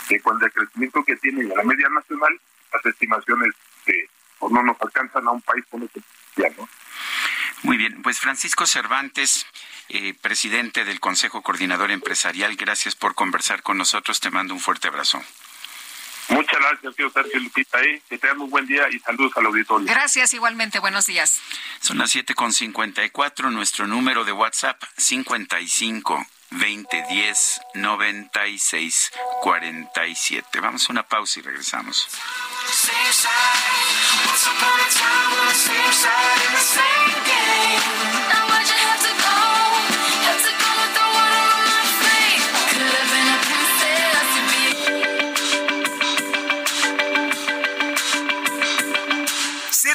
que 0.08 0.20
con 0.20 0.42
el 0.42 0.52
crecimiento 0.52 1.04
que 1.04 1.16
tiene 1.16 1.44
la 1.44 1.62
media 1.62 1.88
nacional, 1.88 2.40
las 2.72 2.86
estimaciones 2.86 3.54
que 3.84 4.06
o 4.38 4.50
no 4.50 4.62
nos 4.62 4.80
alcanzan 4.80 5.26
a 5.28 5.30
un 5.30 5.40
país 5.42 5.64
con 5.70 5.82
ese 5.82 6.00
potencial, 6.00 6.54
¿no? 6.58 6.68
Muy 7.62 7.76
bien, 7.76 8.02
pues 8.02 8.18
Francisco 8.18 8.66
Cervantes, 8.66 9.46
eh, 9.88 10.14
presidente 10.20 10.84
del 10.84 10.98
Consejo 10.98 11.42
Coordinador 11.42 11.92
Empresarial, 11.92 12.56
gracias 12.56 12.96
por 12.96 13.14
conversar 13.14 13.62
con 13.62 13.78
nosotros. 13.78 14.18
Te 14.18 14.30
mando 14.30 14.52
un 14.52 14.60
fuerte 14.60 14.88
abrazo. 14.88 15.22
Muchas 16.28 16.58
gracias, 16.58 16.96
tío 16.96 17.10
Sergio 17.10 17.38
Lupita. 17.40 17.78
Ahí. 17.78 18.02
Que 18.08 18.18
tengan 18.18 18.40
un 18.40 18.50
buen 18.50 18.66
día 18.66 18.88
y 18.90 18.98
saludos 19.00 19.32
al 19.36 19.46
auditorio. 19.46 19.86
Gracias, 19.86 20.34
igualmente. 20.34 20.78
Buenos 20.80 21.06
días. 21.06 21.40
Son 21.80 21.98
las 21.98 22.14
7.54. 22.14 23.50
Nuestro 23.50 23.86
número 23.86 24.24
de 24.24 24.32
WhatsApp, 24.32 24.82
55 24.96 26.26
2010 26.52 27.60
96 27.74 29.12
47. 29.42 30.60
Vamos 30.60 30.88
a 30.88 30.92
una 30.92 31.02
pausa 31.02 31.40
y 31.40 31.42
regresamos. 31.42 32.08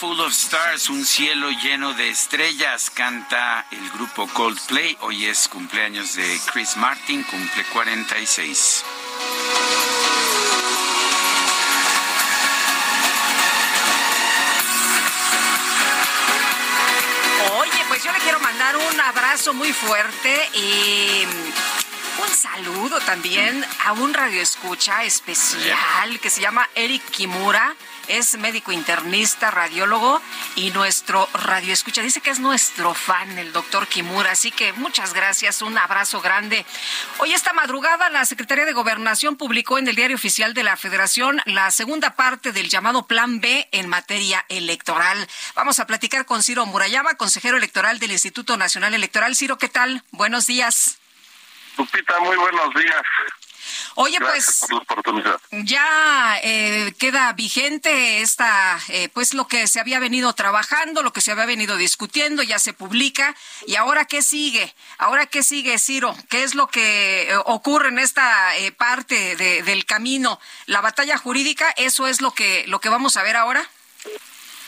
Full 0.00 0.20
of 0.20 0.32
Stars, 0.32 0.90
un 0.90 1.06
cielo 1.06 1.48
lleno 1.50 1.94
de 1.94 2.10
estrellas, 2.10 2.90
canta 2.90 3.64
el 3.70 3.90
grupo 3.92 4.28
Coldplay. 4.28 4.94
Hoy 5.00 5.24
es 5.24 5.48
cumpleaños 5.48 6.14
de 6.16 6.38
Chris 6.52 6.76
Martin, 6.76 7.22
cumple 7.22 7.64
46. 7.72 8.84
Oye, 17.58 17.84
pues 17.88 18.04
yo 18.04 18.12
le 18.12 18.18
quiero 18.18 18.38
mandar 18.40 18.76
un 18.76 19.00
abrazo 19.00 19.54
muy 19.54 19.72
fuerte 19.72 20.50
y 20.52 21.24
un 22.22 22.28
saludo 22.28 23.00
también 23.00 23.64
a 23.86 23.92
un 23.92 24.12
radioescucha 24.12 25.04
especial 25.04 26.20
que 26.20 26.28
se 26.28 26.42
llama 26.42 26.68
Eric 26.74 27.02
Kimura. 27.10 27.74
Es 28.08 28.38
médico 28.38 28.70
internista, 28.70 29.50
radiólogo 29.50 30.22
y 30.54 30.70
nuestro 30.70 31.28
radioescucha. 31.34 32.02
Dice 32.02 32.20
que 32.20 32.30
es 32.30 32.38
nuestro 32.38 32.94
fan, 32.94 33.38
el 33.38 33.52
doctor 33.52 33.88
Kimura. 33.88 34.30
Así 34.30 34.52
que 34.52 34.72
muchas 34.74 35.12
gracias, 35.12 35.60
un 35.60 35.76
abrazo 35.76 36.20
grande. 36.20 36.64
Hoy 37.18 37.32
esta 37.32 37.52
madrugada 37.52 38.08
la 38.10 38.24
Secretaría 38.24 38.64
de 38.64 38.72
Gobernación 38.72 39.36
publicó 39.36 39.78
en 39.78 39.88
el 39.88 39.96
Diario 39.96 40.16
Oficial 40.16 40.54
de 40.54 40.62
la 40.62 40.76
Federación 40.76 41.40
la 41.46 41.70
segunda 41.70 42.14
parte 42.14 42.52
del 42.52 42.68
llamado 42.68 43.06
Plan 43.06 43.40
B 43.40 43.68
en 43.72 43.88
materia 43.88 44.44
electoral. 44.48 45.26
Vamos 45.54 45.80
a 45.80 45.86
platicar 45.86 46.26
con 46.26 46.42
Ciro 46.42 46.64
Murayama, 46.66 47.14
consejero 47.14 47.56
electoral 47.56 47.98
del 47.98 48.12
Instituto 48.12 48.56
Nacional 48.56 48.94
Electoral. 48.94 49.34
Ciro, 49.34 49.58
¿qué 49.58 49.68
tal? 49.68 50.04
Buenos 50.12 50.46
días. 50.46 50.98
Lupita, 51.76 52.18
muy 52.20 52.36
buenos 52.36 52.74
días. 52.74 53.02
Oye, 53.98 54.18
Gracias 54.20 54.58
pues 54.58 54.58
por 54.60 54.72
la 54.72 54.78
oportunidad. 54.82 55.40
ya 55.50 56.38
eh, 56.42 56.92
queda 56.98 57.32
vigente 57.32 58.20
esta, 58.20 58.78
eh, 58.88 59.08
pues 59.08 59.32
lo 59.32 59.48
que 59.48 59.66
se 59.66 59.80
había 59.80 59.98
venido 59.98 60.32
trabajando, 60.34 61.02
lo 61.02 61.12
que 61.14 61.22
se 61.22 61.32
había 61.32 61.46
venido 61.46 61.76
discutiendo, 61.76 62.42
ya 62.42 62.58
se 62.58 62.74
publica. 62.74 63.34
¿Y 63.66 63.76
ahora 63.76 64.04
qué 64.04 64.20
sigue? 64.20 64.74
¿Ahora 64.98 65.24
qué 65.26 65.42
sigue, 65.42 65.78
Ciro? 65.78 66.14
¿Qué 66.28 66.42
es 66.44 66.54
lo 66.54 66.66
que 66.68 67.30
eh, 67.30 67.36
ocurre 67.46 67.88
en 67.88 67.98
esta 67.98 68.54
eh, 68.58 68.70
parte 68.70 69.34
de- 69.36 69.62
del 69.62 69.86
camino? 69.86 70.38
¿La 70.66 70.82
batalla 70.82 71.16
jurídica? 71.16 71.70
¿Eso 71.76 72.06
es 72.06 72.20
lo 72.20 72.32
que, 72.32 72.64
lo 72.66 72.80
que 72.80 72.90
vamos 72.90 73.16
a 73.16 73.22
ver 73.22 73.36
ahora? 73.36 73.66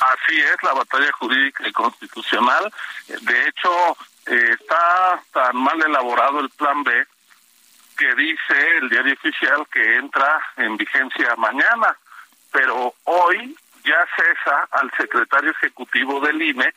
Así 0.01 0.37
es, 0.41 0.57
la 0.63 0.73
batalla 0.73 1.11
jurídica 1.19 1.69
y 1.69 1.73
constitucional. 1.73 2.73
De 3.09 3.49
hecho, 3.49 3.97
eh, 4.27 4.57
está 4.59 5.21
tan 5.33 5.57
mal 5.57 5.83
elaborado 5.83 6.41
el 6.41 6.49
plan 6.51 6.83
B 6.85 6.93
que 7.99 8.15
dice 8.15 8.77
el 8.77 8.89
diario 8.89 9.13
oficial 9.15 9.67
que 9.73 9.97
entra 9.97 10.41
en 10.57 10.77
vigencia 10.77 11.35
mañana, 11.37 11.99
pero 12.53 12.95
hoy 13.05 13.57
ya 13.85 14.07
cesa 14.17 14.69
al 14.71 14.91
secretario 14.97 15.51
ejecutivo 15.51 16.21
del 16.21 16.41
INE 16.41 16.73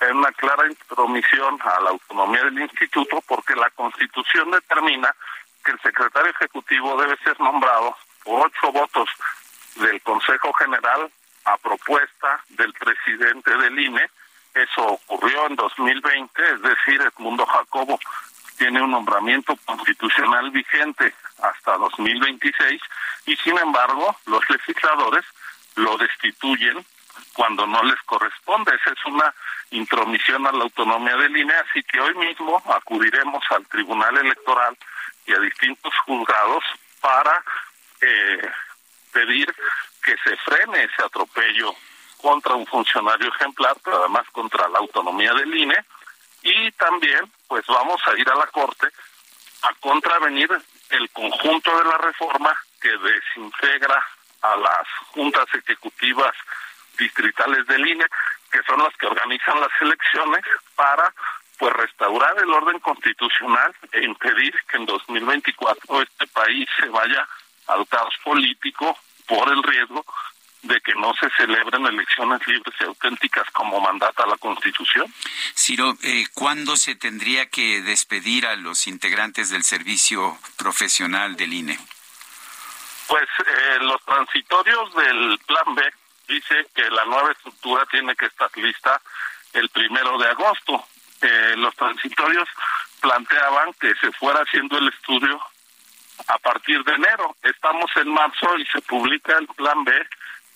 en 0.00 0.16
una 0.18 0.30
clara 0.32 0.68
intromisión 0.68 1.58
a 1.62 1.80
la 1.80 1.90
autonomía 1.90 2.44
del 2.44 2.58
instituto 2.60 3.22
porque 3.26 3.56
la 3.56 3.70
constitución 3.70 4.50
determina 4.50 5.14
que 5.64 5.72
el 5.72 5.80
secretario 5.80 6.30
ejecutivo 6.30 7.00
debe 7.00 7.16
ser 7.24 7.40
nombrado 7.40 7.96
por 8.22 8.46
ocho 8.46 8.70
votos 8.70 9.08
del 9.76 10.00
Consejo 10.02 10.52
General 10.52 11.10
a 11.46 11.56
propuesta 11.56 12.44
del 12.50 12.72
presidente 12.74 13.56
del 13.56 13.78
INE. 13.78 14.10
Eso 14.54 14.82
ocurrió 14.82 15.46
en 15.46 15.56
2020, 15.56 16.42
es 16.52 16.62
decir, 16.62 17.00
Edmundo 17.00 17.46
Jacobo 17.46 17.98
tiene 18.56 18.82
un 18.82 18.90
nombramiento 18.90 19.56
constitucional 19.64 20.50
vigente 20.50 21.14
hasta 21.42 21.76
2026 21.76 22.80
y 23.26 23.36
sin 23.36 23.58
embargo 23.58 24.16
los 24.26 24.48
legisladores 24.50 25.24
lo 25.76 25.96
destituyen 25.98 26.84
cuando 27.34 27.66
no 27.66 27.82
les 27.82 28.00
corresponde. 28.02 28.74
Esa 28.74 28.90
es 28.90 29.04
una 29.06 29.34
intromisión 29.70 30.46
a 30.46 30.52
la 30.52 30.64
autonomía 30.64 31.16
del 31.16 31.36
INE, 31.36 31.54
así 31.54 31.82
que 31.82 32.00
hoy 32.00 32.14
mismo 32.14 32.62
acudiremos 32.66 33.44
al 33.50 33.66
Tribunal 33.66 34.16
Electoral 34.16 34.76
y 35.26 35.32
a 35.32 35.38
distintos 35.40 35.92
juzgados 36.06 36.64
para 37.00 37.44
eh, 38.00 38.50
pedir 39.12 39.54
que 40.02 40.16
se 40.24 40.36
frene 40.36 40.84
ese 40.84 41.02
atropello 41.04 41.74
contra 42.20 42.54
un 42.54 42.66
funcionario 42.66 43.28
ejemplar, 43.28 43.76
pero 43.84 43.98
además 43.98 44.26
contra 44.32 44.68
la 44.68 44.78
autonomía 44.78 45.34
del 45.34 45.54
INE, 45.54 45.76
y 46.46 46.70
también 46.72 47.30
pues 47.48 47.66
vamos 47.66 48.00
a 48.06 48.18
ir 48.18 48.28
a 48.30 48.36
la 48.36 48.46
Corte 48.46 48.88
a 49.62 49.74
contravenir 49.80 50.48
el 50.90 51.10
conjunto 51.10 51.76
de 51.76 51.84
la 51.84 51.98
reforma 51.98 52.56
que 52.80 52.96
desintegra 52.96 54.06
a 54.42 54.56
las 54.56 54.86
juntas 55.08 55.46
ejecutivas 55.54 56.34
distritales 56.96 57.66
del 57.66 57.86
INE, 57.86 58.06
que 58.50 58.62
son 58.62 58.78
las 58.78 58.96
que 58.96 59.06
organizan 59.06 59.60
las 59.60 59.72
elecciones 59.80 60.44
para 60.76 61.12
pues 61.58 61.72
restaurar 61.72 62.38
el 62.38 62.52
orden 62.52 62.78
constitucional 62.80 63.74
e 63.90 64.04
impedir 64.04 64.54
que 64.68 64.76
en 64.76 64.86
2024 64.86 66.02
este 66.02 66.26
país 66.28 66.68
se 66.78 66.88
vaya 66.88 67.26
al 67.66 67.86
caos 67.88 68.14
político 68.22 68.96
por 69.26 69.48
el 69.48 69.62
riesgo 69.62 70.04
de 70.66 70.80
que 70.80 70.94
no 70.94 71.14
se 71.14 71.28
celebren 71.30 71.86
elecciones 71.86 72.46
libres 72.46 72.74
y 72.80 72.84
auténticas 72.84 73.50
como 73.52 73.80
mandata 73.80 74.26
la 74.26 74.36
Constitución. 74.36 75.12
Ciro, 75.54 75.96
eh, 76.02 76.26
¿cuándo 76.34 76.76
se 76.76 76.94
tendría 76.94 77.46
que 77.46 77.82
despedir 77.82 78.46
a 78.46 78.56
los 78.56 78.86
integrantes 78.86 79.50
del 79.50 79.64
servicio 79.64 80.38
profesional 80.56 81.36
del 81.36 81.52
INE? 81.52 81.78
Pues 83.08 83.28
eh, 83.38 83.78
los 83.80 84.04
transitorios 84.04 84.94
del 84.94 85.38
Plan 85.46 85.74
B 85.74 85.82
dice 86.28 86.66
que 86.74 86.90
la 86.90 87.04
nueva 87.04 87.32
estructura 87.32 87.86
tiene 87.86 88.14
que 88.16 88.26
estar 88.26 88.50
lista 88.56 89.00
el 89.52 89.68
primero 89.70 90.18
de 90.18 90.28
agosto. 90.28 90.84
Eh, 91.22 91.54
los 91.56 91.74
transitorios 91.76 92.48
planteaban 93.00 93.72
que 93.74 93.94
se 94.00 94.10
fuera 94.12 94.40
haciendo 94.40 94.78
el 94.78 94.88
estudio 94.88 95.40
a 96.28 96.38
partir 96.38 96.82
de 96.84 96.94
enero. 96.94 97.36
Estamos 97.42 97.90
en 97.96 98.08
marzo 98.08 98.58
y 98.58 98.66
se 98.66 98.80
publica 98.82 99.38
el 99.38 99.46
plan 99.48 99.84
B 99.84 99.92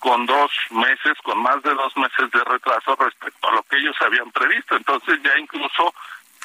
con 0.01 0.25
dos 0.25 0.51
meses, 0.71 1.13
con 1.23 1.37
más 1.41 1.61
de 1.61 1.73
dos 1.75 1.95
meses 1.95 2.29
de 2.31 2.43
retraso 2.43 2.95
respecto 2.95 3.47
a 3.47 3.53
lo 3.53 3.63
que 3.63 3.77
ellos 3.77 3.95
habían 4.01 4.31
previsto. 4.31 4.75
Entonces 4.75 5.19
ya 5.23 5.37
incluso 5.37 5.93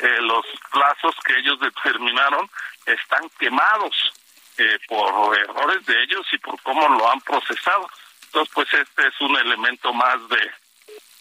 eh, 0.00 0.20
los 0.20 0.44
plazos 0.70 1.16
que 1.24 1.38
ellos 1.38 1.58
determinaron 1.58 2.48
están 2.84 3.26
quemados 3.38 4.12
eh, 4.58 4.78
por 4.86 5.36
errores 5.38 5.86
de 5.86 6.02
ellos 6.02 6.26
y 6.32 6.38
por 6.38 6.60
cómo 6.62 6.86
lo 6.86 7.10
han 7.10 7.20
procesado. 7.22 7.88
Entonces, 8.26 8.54
pues 8.54 8.74
este 8.74 9.08
es 9.08 9.20
un 9.22 9.34
elemento 9.38 9.90
más 9.94 10.16
de, 10.28 10.50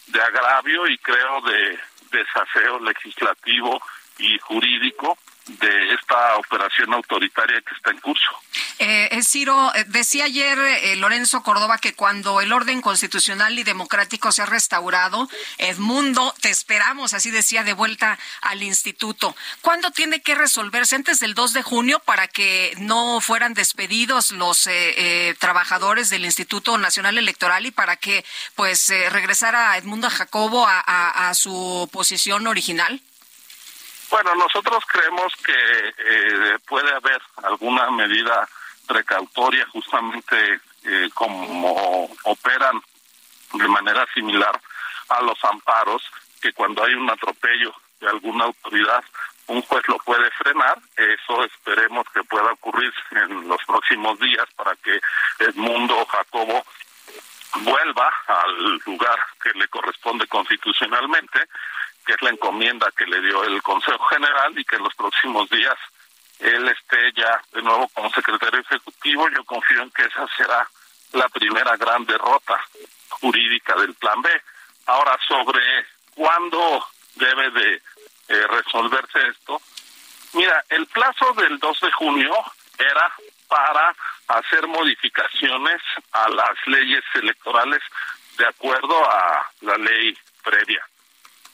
de 0.08 0.22
agravio 0.22 0.88
y 0.88 0.98
creo 0.98 1.40
de 1.40 1.80
desaseo 2.12 2.80
legislativo 2.82 3.82
y 4.18 4.38
jurídico 4.40 5.18
de 5.48 5.94
esta 5.94 6.38
operación 6.38 6.94
autoritaria 6.94 7.62
que 7.62 7.76
está 7.76 7.92
en 7.92 8.00
curso. 8.00 8.30
Eh, 8.80 9.10
eh 9.12 9.24
Ciro, 9.24 9.74
eh, 9.76 9.86
decía 9.88 10.26
ayer 10.26 10.58
eh, 10.58 10.96
Lorenzo 10.96 11.44
Córdoba 11.44 11.78
que 11.78 11.94
cuando 11.94 12.42
el 12.42 12.52
orden 12.52 12.82
constitucional 12.82 13.58
y 13.58 13.64
democrático 13.64 14.32
se 14.32 14.42
ha 14.42 14.48
restaurado, 14.48 15.30
Edmundo, 15.60 16.34
te 16.42 16.50
esperamos, 16.50 17.14
así 17.14 17.30
decía, 17.30 17.64
de 17.64 17.74
vuelta 17.74 18.18
al 18.42 18.64
instituto. 18.64 19.36
¿Cuándo 19.62 19.92
tiene 19.92 20.22
que 20.22 20.34
resolverse? 20.34 20.96
¿Antes 20.96 21.20
del 21.20 21.36
2 21.36 21.54
de 21.54 21.62
junio 21.62 22.00
para 22.00 22.28
que 22.28 22.74
no 22.80 23.22
fueran 23.22 23.54
despedidos 23.54 24.32
los 24.32 24.68
trabajadores 25.40 26.10
del 26.10 26.26
Instituto 26.26 26.78
Nacional 26.78 27.18
Electoral 27.18 27.66
y 27.66 27.72
para 27.72 27.98
que 27.98 28.26
pues 28.56 28.90
regresara 29.12 29.78
Edmundo 29.78 30.10
Jacobo 30.10 30.66
a 30.68 31.32
su 31.36 31.90
posición 31.92 32.48
original? 32.48 33.02
Bueno, 34.16 34.34
nosotros 34.36 34.82
creemos 34.88 35.34
que 35.46 35.52
eh, 35.52 36.58
puede 36.66 36.90
haber 36.90 37.22
alguna 37.44 37.92
medida 37.92 38.48
precautoria 38.88 39.68
justamente 39.74 40.62
eh, 40.86 41.10
como 41.14 42.10
operan 42.24 42.82
de 43.56 43.68
manera 43.68 44.08
similar 44.14 44.58
a 45.10 45.22
los 45.22 45.38
amparos, 45.44 46.02
que 46.42 46.54
cuando 46.54 46.86
hay 46.86 46.94
un 46.94 47.10
atropello 47.10 47.74
de 48.00 48.08
alguna 48.08 48.46
autoridad, 48.46 49.04
un 49.48 49.62
juez 49.64 49.84
lo 49.90 49.98
puede 49.98 50.32
frenar. 50.32 50.80
Eso 50.96 51.44
esperemos 51.44 52.06
que 52.14 52.24
pueda 52.24 52.54
ocurrir 52.54 52.94
en 53.12 53.50
los 53.50 53.62
próximos 53.66 54.18
días 54.18 54.46
para 54.56 54.78
que 54.78 54.98
Edmundo 55.40 56.06
Jacobo 56.06 56.64
vuelva 57.64 58.14
al 58.28 58.82
lugar 58.86 59.20
que 59.44 59.50
le 59.60 59.68
corresponde 59.68 60.26
constitucionalmente 60.28 61.50
que 62.06 62.14
es 62.14 62.22
la 62.22 62.30
encomienda 62.30 62.92
que 62.96 63.06
le 63.06 63.20
dio 63.22 63.44
el 63.44 63.62
Consejo 63.64 64.04
General 64.06 64.58
y 64.58 64.64
que 64.64 64.76
en 64.76 64.84
los 64.84 64.96
próximos 64.96 65.50
días 65.50 65.76
él 66.40 66.68
esté 66.68 67.12
ya 67.16 67.42
de 67.54 67.62
nuevo 67.62 67.88
como 67.90 68.10
secretario 68.12 68.60
ejecutivo. 68.60 69.28
Yo 69.30 69.44
confío 69.44 69.82
en 69.82 69.92
que 69.92 70.04
esa 70.04 70.28
será 70.38 70.70
la 71.14 71.28
primera 71.30 71.76
gran 71.78 72.06
derrota 72.06 72.62
jurídica 73.10 73.76
del 73.76 73.94
Plan 73.96 74.22
B. 74.22 74.30
Ahora, 74.88 75.18
sobre 75.28 75.62
cuándo 76.14 76.86
debe 77.16 77.50
de 77.52 77.76
eh, 78.28 78.48
resolverse 78.48 79.28
esto, 79.28 79.62
mira, 80.34 80.64
el 80.70 80.86
plazo 80.88 81.34
del 81.34 81.58
2 81.58 81.80
de 81.80 81.92
junio 81.94 82.34
era 82.78 83.14
para 83.48 83.96
hacer 84.28 84.68
modificaciones 84.68 85.82
a 86.12 86.30
las 86.30 86.68
leyes 86.68 87.04
electorales 87.14 87.82
de 88.38 88.46
acuerdo 88.46 89.10
a 89.10 89.50
la 89.62 89.78
ley 89.78 90.18
previa 90.44 90.86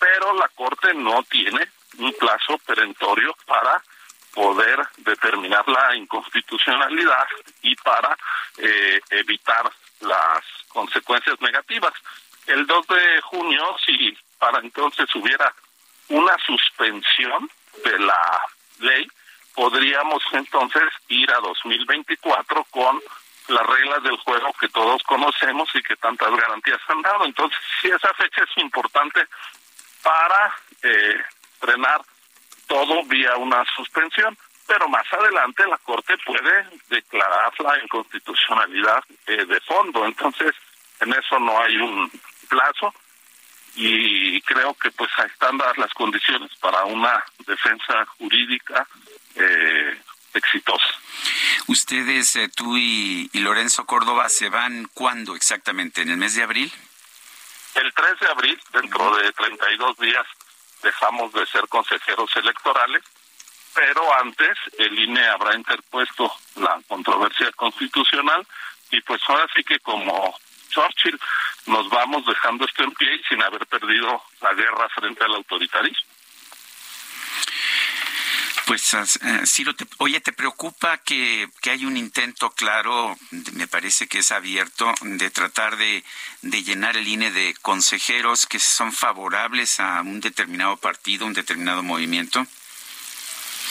pero 0.01 0.33
la 0.33 0.47
Corte 0.49 0.95
no 0.95 1.21
tiene 1.29 1.69
un 1.99 2.11
plazo 2.13 2.57
perentorio 2.65 3.35
para 3.45 3.81
poder 4.33 4.79
determinar 4.97 5.67
la 5.67 5.95
inconstitucionalidad 5.95 7.27
y 7.61 7.75
para 7.75 8.17
eh, 8.57 8.99
evitar 9.11 9.71
las 9.99 10.43
consecuencias 10.69 11.39
negativas. 11.39 11.93
El 12.47 12.65
2 12.65 12.87
de 12.87 13.21
junio, 13.21 13.75
si 13.85 14.17
para 14.39 14.59
entonces 14.59 15.13
hubiera 15.13 15.53
una 16.07 16.35
suspensión 16.47 17.47
de 17.83 17.99
la 17.99 18.41
ley, 18.79 19.07
podríamos 19.53 20.23
entonces 20.31 20.83
ir 21.09 21.29
a 21.31 21.39
2024 21.41 22.63
con 22.71 22.99
las 23.49 23.67
reglas 23.67 24.01
del 24.03 24.17
juego 24.17 24.51
que 24.59 24.69
todos 24.69 25.03
conocemos 25.03 25.69
y 25.75 25.83
que 25.83 25.95
tantas 25.97 26.31
garantías 26.31 26.79
han 26.87 27.01
dado. 27.01 27.25
Entonces, 27.25 27.59
si 27.79 27.89
esa 27.89 28.13
fecha 28.13 28.43
es 28.43 28.63
importante 28.63 29.27
para 30.01 30.55
eh, 30.83 31.21
frenar 31.59 32.01
todo 32.67 33.03
vía 33.03 33.35
una 33.37 33.63
suspensión, 33.75 34.37
pero 34.67 34.87
más 34.87 35.05
adelante 35.11 35.67
la 35.67 35.77
Corte 35.79 36.15
puede 36.25 36.65
declarar 36.89 37.51
la 37.59 37.83
inconstitucionalidad 37.83 39.03
eh, 39.27 39.45
de 39.45 39.59
fondo. 39.61 40.05
Entonces, 40.05 40.51
en 41.01 41.13
eso 41.13 41.39
no 41.39 41.59
hay 41.61 41.77
un 41.77 42.11
plazo 42.47 42.93
y 43.75 44.41
creo 44.41 44.73
que 44.75 44.91
pues 44.91 45.09
están 45.25 45.57
dadas 45.57 45.77
las 45.77 45.93
condiciones 45.93 46.51
para 46.59 46.83
una 46.85 47.23
defensa 47.45 48.05
jurídica 48.17 48.87
eh, 49.35 49.97
exitosa. 50.33 50.93
Ustedes, 51.67 52.35
eh, 52.35 52.49
tú 52.49 52.77
y, 52.77 53.29
y 53.33 53.39
Lorenzo 53.39 53.85
Córdoba, 53.85 54.29
¿se 54.29 54.49
van 54.49 54.87
cuándo 54.93 55.35
exactamente? 55.35 56.01
¿En 56.01 56.09
el 56.09 56.17
mes 56.17 56.35
de 56.35 56.43
abril? 56.43 56.71
El 57.75 57.93
3 57.93 58.19
de 58.19 58.27
abril, 58.27 58.61
dentro 58.73 59.15
de 59.15 59.31
32 59.31 59.97
días, 59.97 60.25
dejamos 60.83 61.31
de 61.33 61.45
ser 61.45 61.67
consejeros 61.67 62.35
electorales, 62.35 63.03
pero 63.73 64.13
antes 64.19 64.57
el 64.77 64.99
INE 64.99 65.25
habrá 65.27 65.55
interpuesto 65.55 66.31
la 66.55 66.79
controversia 66.87 67.51
constitucional 67.53 68.45
y 68.91 68.99
pues 69.01 69.21
ahora 69.27 69.47
sí 69.55 69.63
que 69.63 69.79
como 69.79 70.35
Churchill 70.69 71.19
nos 71.67 71.89
vamos 71.89 72.25
dejando 72.25 72.65
esto 72.65 72.83
en 72.83 72.91
pie 72.91 73.15
y 73.15 73.23
sin 73.23 73.41
haber 73.41 73.65
perdido 73.67 74.21
la 74.41 74.53
guerra 74.53 74.89
frente 74.89 75.23
al 75.23 75.35
autoritarismo. 75.35 76.10
Pues, 78.65 78.93
eh, 78.93 79.45
Ciro, 79.45 79.73
oye, 79.97 80.21
¿te 80.21 80.31
preocupa 80.31 80.97
que, 80.97 81.49
que 81.61 81.71
hay 81.71 81.85
un 81.85 81.97
intento 81.97 82.51
claro, 82.51 83.17
me 83.53 83.67
parece 83.67 84.07
que 84.07 84.19
es 84.19 84.31
abierto, 84.31 84.93
de 85.01 85.29
tratar 85.29 85.77
de, 85.77 86.03
de 86.41 86.63
llenar 86.63 86.95
el 86.95 87.07
INE 87.07 87.31
de 87.31 87.55
consejeros 87.61 88.45
que 88.45 88.59
son 88.59 88.91
favorables 88.91 89.79
a 89.79 90.01
un 90.01 90.21
determinado 90.21 90.77
partido, 90.77 91.25
un 91.25 91.33
determinado 91.33 91.83
movimiento? 91.83 92.45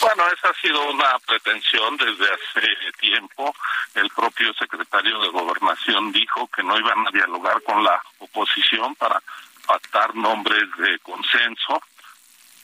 Bueno, 0.01 0.23
esa 0.35 0.49
ha 0.49 0.61
sido 0.61 0.89
una 0.89 1.19
pretensión 1.19 1.95
desde 1.95 2.25
hace 2.25 2.91
tiempo. 2.99 3.55
El 3.93 4.09
propio 4.09 4.51
secretario 4.55 5.19
de 5.21 5.29
Gobernación 5.29 6.11
dijo 6.11 6.47
que 6.47 6.63
no 6.63 6.77
iban 6.77 7.07
a 7.07 7.11
dialogar 7.11 7.61
con 7.61 7.83
la 7.83 8.01
oposición 8.17 8.95
para 8.95 9.21
pactar 9.67 10.15
nombres 10.15 10.63
de 10.77 10.97
consenso 10.99 11.81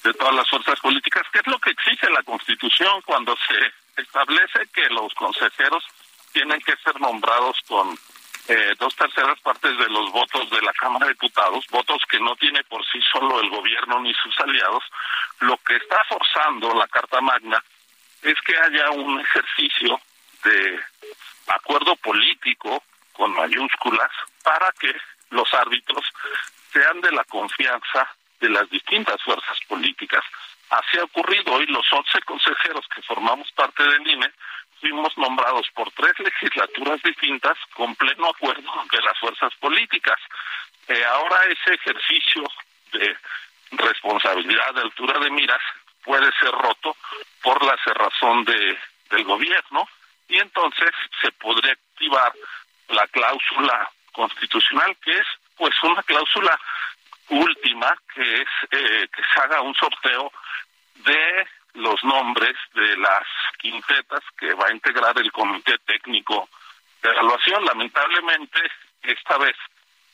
de 0.08 0.14
todas 0.14 0.36
las 0.36 0.50
fuerzas 0.50 0.80
políticas, 0.80 1.24
que 1.34 1.40
es 1.40 1.48
lo 1.48 1.60
que 1.60 1.72
exige 1.72 2.10
la 2.10 2.24
Constitución 2.24 3.02
cuando 3.06 3.36
se 3.36 4.02
establece 4.02 4.68
que 4.74 4.88
los 4.90 5.14
consejeros 5.16 5.84
tienen 6.32 6.62
que 6.62 6.78
ser 6.78 7.00
nombrados 7.02 7.60
con 7.68 7.98
eh, 8.48 8.74
dos 8.80 8.96
terceras 8.96 9.38
partes 9.42 9.78
de 9.78 9.90
los 9.90 10.10
votos 10.14 10.50
de 10.50 10.62
la 10.62 10.72
Cámara 10.72 11.08
de 11.08 11.12
Diputados, 11.12 11.66
votos 11.70 12.02
que 12.10 12.22
no 12.22 12.38
tiene 12.38 12.64
por 12.64 12.86
sí 12.86 13.00
solo 13.12 13.42
el 13.42 13.50
gobierno 13.50 14.00
ni 14.00 14.14
sus 14.14 14.40
aliados, 14.40 14.84
lo 15.42 15.58
que 15.58 15.76
está 15.76 16.02
forzando 16.06 16.74
la 16.74 16.88
Carta 16.88 17.20
Magna 17.20 17.62
es 18.22 18.36
que 18.46 18.58
haya 18.58 18.92
un 18.92 19.20
ejercicio 19.20 20.00
de 20.46 20.80
acuerdo 21.48 21.98
político 21.98 22.82
con 23.12 23.34
mayúsculas 23.34 24.12
para 24.42 24.72
que 24.80 24.96
los 25.32 25.54
árbitros 25.54 26.06
sean 26.72 27.02
de 27.02 27.12
la 27.12 27.26
confianza 27.26 28.08
de 28.40 28.50
las 28.50 28.70
distintas 28.70 29.22
fuerzas 29.24 29.58
políticas. 29.68 30.24
Así 30.70 30.98
ha 30.98 31.04
ocurrido 31.04 31.54
hoy 31.54 31.66
los 31.68 31.86
11 31.92 32.22
consejeros 32.22 32.86
que 32.94 33.02
formamos 33.04 33.52
parte 33.54 33.84
del 33.84 34.08
INE 34.08 34.32
fuimos 34.80 35.18
nombrados 35.18 35.68
por 35.74 35.92
tres 35.92 36.14
legislaturas 36.20 37.02
distintas 37.02 37.58
con 37.74 37.96
pleno 37.96 38.30
acuerdo 38.30 38.72
de 38.92 39.02
las 39.02 39.18
fuerzas 39.20 39.54
políticas. 39.56 40.20
Eh, 40.88 41.04
ahora 41.06 41.38
ese 41.46 41.74
ejercicio 41.74 42.44
de 42.92 43.18
responsabilidad 43.72 44.74
de 44.76 44.82
altura 44.82 45.20
de 45.20 45.32
miras 45.32 45.62
puede 46.04 46.32
ser 46.40 46.52
roto 46.52 46.96
por 47.42 47.64
la 47.66 47.76
cerrazón 47.84 48.46
de, 48.46 48.78
del 49.10 49.24
gobierno 49.24 49.88
y 50.30 50.38
entonces 50.38 50.92
se 51.22 51.32
podría 51.34 51.74
activar 51.74 52.34
la 52.90 53.08
cláusula 53.08 53.90
constitucional 54.14 54.96
que 55.04 55.12
es 55.12 55.28
pues 55.58 55.74
una 55.84 56.02
cláusula 56.04 56.58
última, 57.30 57.96
que 58.14 58.42
es 58.42 58.48
eh, 58.72 59.08
que 59.14 59.22
se 59.34 59.42
haga 59.42 59.62
un 59.62 59.76
sorteo 59.76 60.32
de 60.96 61.48
los 61.74 62.04
nombres 62.04 62.56
de 62.74 62.98
las 62.98 63.24
quintetas 63.60 64.22
que 64.38 64.54
va 64.54 64.68
a 64.68 64.74
integrar 64.74 65.18
el 65.20 65.32
Comité 65.32 65.78
Técnico 65.86 66.50
de 67.02 67.10
Evaluación. 67.10 67.66
Lamentablemente, 67.66 68.60
esta 69.04 69.38
vez 69.38 69.56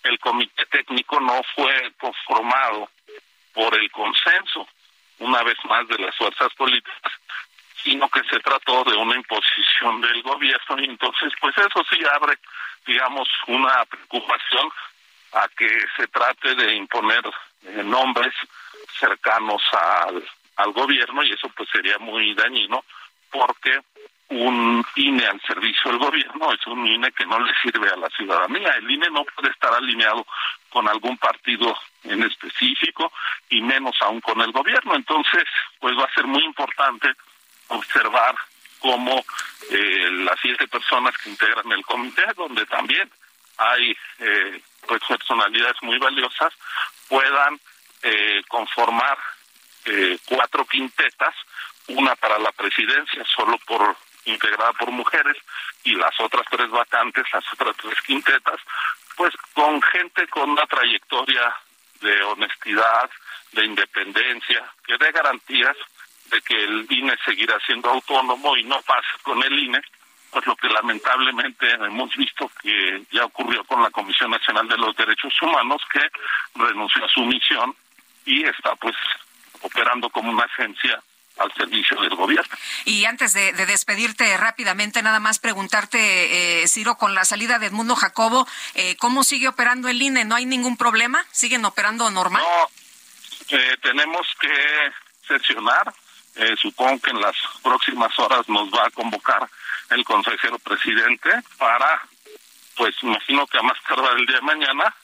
el 0.04 0.20
Comité 0.20 0.66
Técnico 0.66 1.20
no 1.20 1.42
fue 1.56 1.94
conformado 2.00 2.90
por 3.54 3.74
el 3.76 3.90
consenso, 3.92 4.68
una 5.20 5.44
vez 5.44 5.58
más, 5.66 5.88
de 5.88 6.00
las 6.00 6.16
fuerzas 6.16 6.54
políticas, 6.56 7.14
sino 7.84 8.10
que 8.10 8.24
se 8.24 8.40
trató 8.40 8.84
de 8.84 8.96
una 8.96 9.16
imposición 9.16 10.02
del 10.02 10.22
gobierno 10.24 10.80
y 10.80 10.86
entonces 10.86 11.32
pues 11.40 11.56
eso 11.58 11.84
sí 11.90 12.00
abre 12.14 12.38
digamos 12.86 13.28
una 13.48 13.86
preocupación 13.86 14.70
a 15.34 15.48
que 15.50 15.70
se 15.98 16.08
trate 16.08 16.56
de 16.56 16.76
imponer 16.76 17.22
eh, 17.64 17.84
nombres 17.84 18.34
cercanos 19.00 19.62
al, 19.72 20.24
al 20.58 20.72
gobierno 20.74 21.24
y 21.24 21.32
eso 21.32 21.50
pues 21.56 21.70
sería 21.70 21.98
muy 22.00 22.34
dañino 22.36 22.84
porque 23.32 23.80
un 24.30 24.86
INE 24.96 25.26
al 25.26 25.42
servicio 25.42 25.92
del 25.92 26.00
gobierno 26.00 26.52
es 26.52 26.66
un 26.68 26.88
INE 26.88 27.12
que 27.12 27.26
no 27.26 27.40
le 27.40 27.54
sirve 27.62 27.90
a 27.90 27.96
la 27.96 28.10
ciudadanía. 28.10 28.70
El 28.78 28.90
INE 28.90 29.10
no 29.12 29.26
puede 29.26 29.50
estar 29.50 29.74
alineado 29.74 30.26
con 30.70 30.88
algún 30.88 31.18
partido 31.18 31.76
en 32.04 32.24
específico 32.24 33.12
y 33.50 33.62
menos 33.62 33.96
aún 34.02 34.22
con 34.22 34.42
el 34.42 34.52
gobierno. 34.52 34.96
Entonces, 34.96 35.44
pues 35.80 35.96
va 35.98 36.06
a 36.06 36.14
ser 36.14 36.26
muy 36.26 36.44
importante 36.44 37.12
observar 37.68 38.36
cómo 38.80 39.24
eh, 39.70 40.10
las 40.12 40.40
siete 40.42 40.68
personas 40.68 41.16
que 41.18 41.30
integran 41.30 41.72
el 41.72 41.86
comité, 41.86 42.24
donde 42.36 42.66
también 42.66 43.10
hay 43.58 43.96
eh, 44.20 44.62
pues 44.88 45.02
personalidades 45.08 45.78
muy 45.82 45.98
valiosas, 45.98 46.54
puedan 47.08 47.60
eh, 48.02 48.42
conformar 48.48 49.18
eh, 49.86 50.18
cuatro 50.26 50.66
quintetas, 50.66 51.36
una 51.88 52.16
para 52.16 52.40
la 52.40 52.52
presidencia 52.52 53.24
solo 53.36 53.58
por 53.60 53.96
integrada 54.26 54.72
por 54.74 54.90
mujeres 54.92 55.36
y 55.84 55.96
las 55.96 56.18
otras 56.20 56.46
tres 56.50 56.70
vacantes, 56.70 57.26
las 57.34 57.44
otras 57.54 57.76
tres 57.78 58.00
quintetas, 58.06 58.60
pues 59.16 59.34
con 59.54 59.82
gente 59.82 60.28
con 60.28 60.52
una 60.52 60.66
trayectoria 60.66 61.54
de 62.02 62.24
honestidad, 62.24 63.10
de 63.52 63.66
independencia, 63.66 64.64
que 64.86 64.98
dé 64.98 65.12
garantías 65.12 65.76
de 66.26 66.42
que 66.42 66.64
el 66.64 66.88
INE 66.90 67.16
seguirá 67.26 67.60
siendo 67.66 67.90
autónomo 67.90 68.58
y 68.58 68.64
no 68.64 68.82
pase 68.82 69.08
con 69.22 69.44
el 69.44 69.60
INE, 69.60 69.82
pues 70.34 70.46
lo 70.48 70.56
que 70.56 70.68
lamentablemente 70.68 71.70
hemos 71.72 72.14
visto 72.16 72.52
que 72.62 73.04
ya 73.12 73.26
ocurrió 73.26 73.64
con 73.66 73.82
la 73.84 73.92
Comisión 73.92 74.32
Nacional 74.32 74.68
de 74.68 74.78
los 74.78 74.96
Derechos 74.96 75.34
Humanos, 75.42 75.82
que 75.92 76.02
renunció 76.56 77.06
a 77.06 77.08
su 77.08 77.22
misión 77.22 77.76
y 78.26 78.44
está 78.44 78.76
pues 78.76 78.96
operando 79.62 80.10
como 80.10 80.32
una 80.32 80.46
agencia 80.46 81.02
al 81.38 81.54
servicio 81.54 82.00
del 82.02 82.16
gobierno. 82.16 82.56
Y 82.86 83.06
antes 83.06 83.34
de, 83.34 83.54
despedirte 83.54 84.36
rápidamente, 84.38 85.02
nada 85.02 85.20
más 85.20 85.40
preguntarte, 85.40 86.62
eh, 86.64 86.68
Ciro, 86.68 86.96
con 86.96 87.16
la 87.16 87.26
salida 87.26 87.60
de 87.60 87.68
Edmundo 87.68 87.96
Jacobo, 87.96 88.48
eh, 88.76 88.96
¿cómo 88.98 89.24
sigue 89.24 89.48
operando 89.48 89.88
el 89.88 90.02
INE? 90.02 90.26
¿No 90.26 90.36
hay 90.36 90.46
ningún 90.46 90.78
problema? 90.78 91.26
¿Siguen 91.32 91.66
operando 91.66 92.10
normal? 92.12 92.42
No, 92.42 93.58
eh, 93.58 93.78
tenemos 93.82 94.28
que 94.40 94.92
sesionar. 95.28 95.94
Eh, 96.36 96.56
supongo 96.60 97.00
que 97.02 97.12
en 97.12 97.22
las 97.22 97.36
próximas 97.62 98.18
horas 98.20 98.48
nos 98.50 98.70
va 98.70 98.88
a 98.88 98.92
convocar 98.92 99.48
el 99.90 100.04
consejero 100.04 100.58
presidente 100.60 101.30
para, 101.58 102.02
pues 102.76 102.96
imagino 103.04 103.46
que 103.48 103.60
a 103.60 103.62
más 103.62 103.78
tardar 103.88 104.18
el 104.18 104.26
día 104.26 104.38
de 104.38 104.42
mañana, 104.42 104.96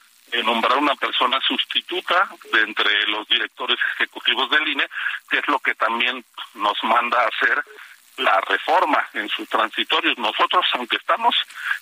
nombrar 0.44 0.78
una 0.78 0.94
persona 0.94 1.40
sustituta 1.40 2.28
de 2.52 2.60
entre 2.62 3.06
los 3.08 3.26
directores 3.28 3.78
ejecutivos 3.94 4.48
del 4.50 4.68
INE, 4.68 4.86
que 5.28 5.38
es 5.38 5.48
lo 5.48 5.58
que 5.58 5.74
también 5.74 6.24
nos 6.54 6.82
manda 6.84 7.20
a 7.20 7.28
hacer 7.28 7.64
la 8.16 8.40
reforma 8.42 9.08
en 9.14 9.28
sus 9.28 9.48
transitorios. 9.48 10.16
Nosotros, 10.18 10.64
aunque 10.74 10.96
estamos 10.96 11.34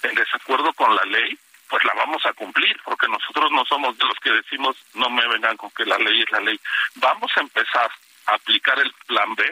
en 0.02 0.14
desacuerdo 0.14 0.72
con 0.72 0.94
la 0.94 1.04
ley, 1.04 1.38
pues 1.68 1.84
la 1.84 1.92
vamos 1.94 2.24
a 2.24 2.32
cumplir, 2.32 2.80
porque 2.84 3.08
nosotros 3.08 3.50
no 3.52 3.64
somos 3.66 3.96
de 3.98 4.04
los 4.04 4.18
que 4.20 4.30
decimos 4.30 4.76
no 4.94 5.10
me 5.10 5.26
vengan 5.28 5.56
con 5.56 5.70
que 5.70 5.84
la 5.84 5.98
ley 5.98 6.22
es 6.22 6.30
la 6.30 6.40
ley. 6.40 6.58
Vamos 6.94 7.30
a 7.36 7.40
empezar 7.40 7.90
aplicar 8.34 8.78
el 8.78 8.92
plan 9.06 9.34
B 9.34 9.44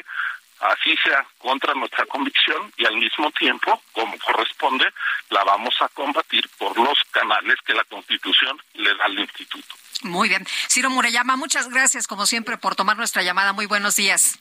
así 0.61 0.97
sea 1.03 1.27
contra 1.39 1.75
nuestra 1.75 2.07
convicción 2.07 2.73
y 2.77 2.87
al 2.87 2.97
mismo 2.97 3.31
tiempo, 3.33 3.83
como 3.93 4.17
corresponde, 4.19 4.87
la 5.31 5.45
vamos 5.45 5.75
a 5.81 5.89
combatir 5.89 6.49
por 6.59 6.77
los 6.79 6.99
canales 7.11 7.57
que 7.65 7.75
la 7.75 7.85
Constitución 7.85 8.59
le 8.75 8.95
da 8.95 9.05
al 9.05 9.19
instituto. 9.19 9.75
Muy 10.03 10.29
bien. 10.29 10.47
Ciro 10.69 10.91
Murayama, 10.91 11.37
muchas 11.37 11.69
gracias 11.69 12.07
como 12.07 12.27
siempre 12.27 12.57
por 12.59 12.75
tomar 12.75 12.97
nuestra 12.97 13.23
llamada. 13.23 13.53
Muy 13.53 13.67
buenos 13.67 13.97
días. 13.97 14.39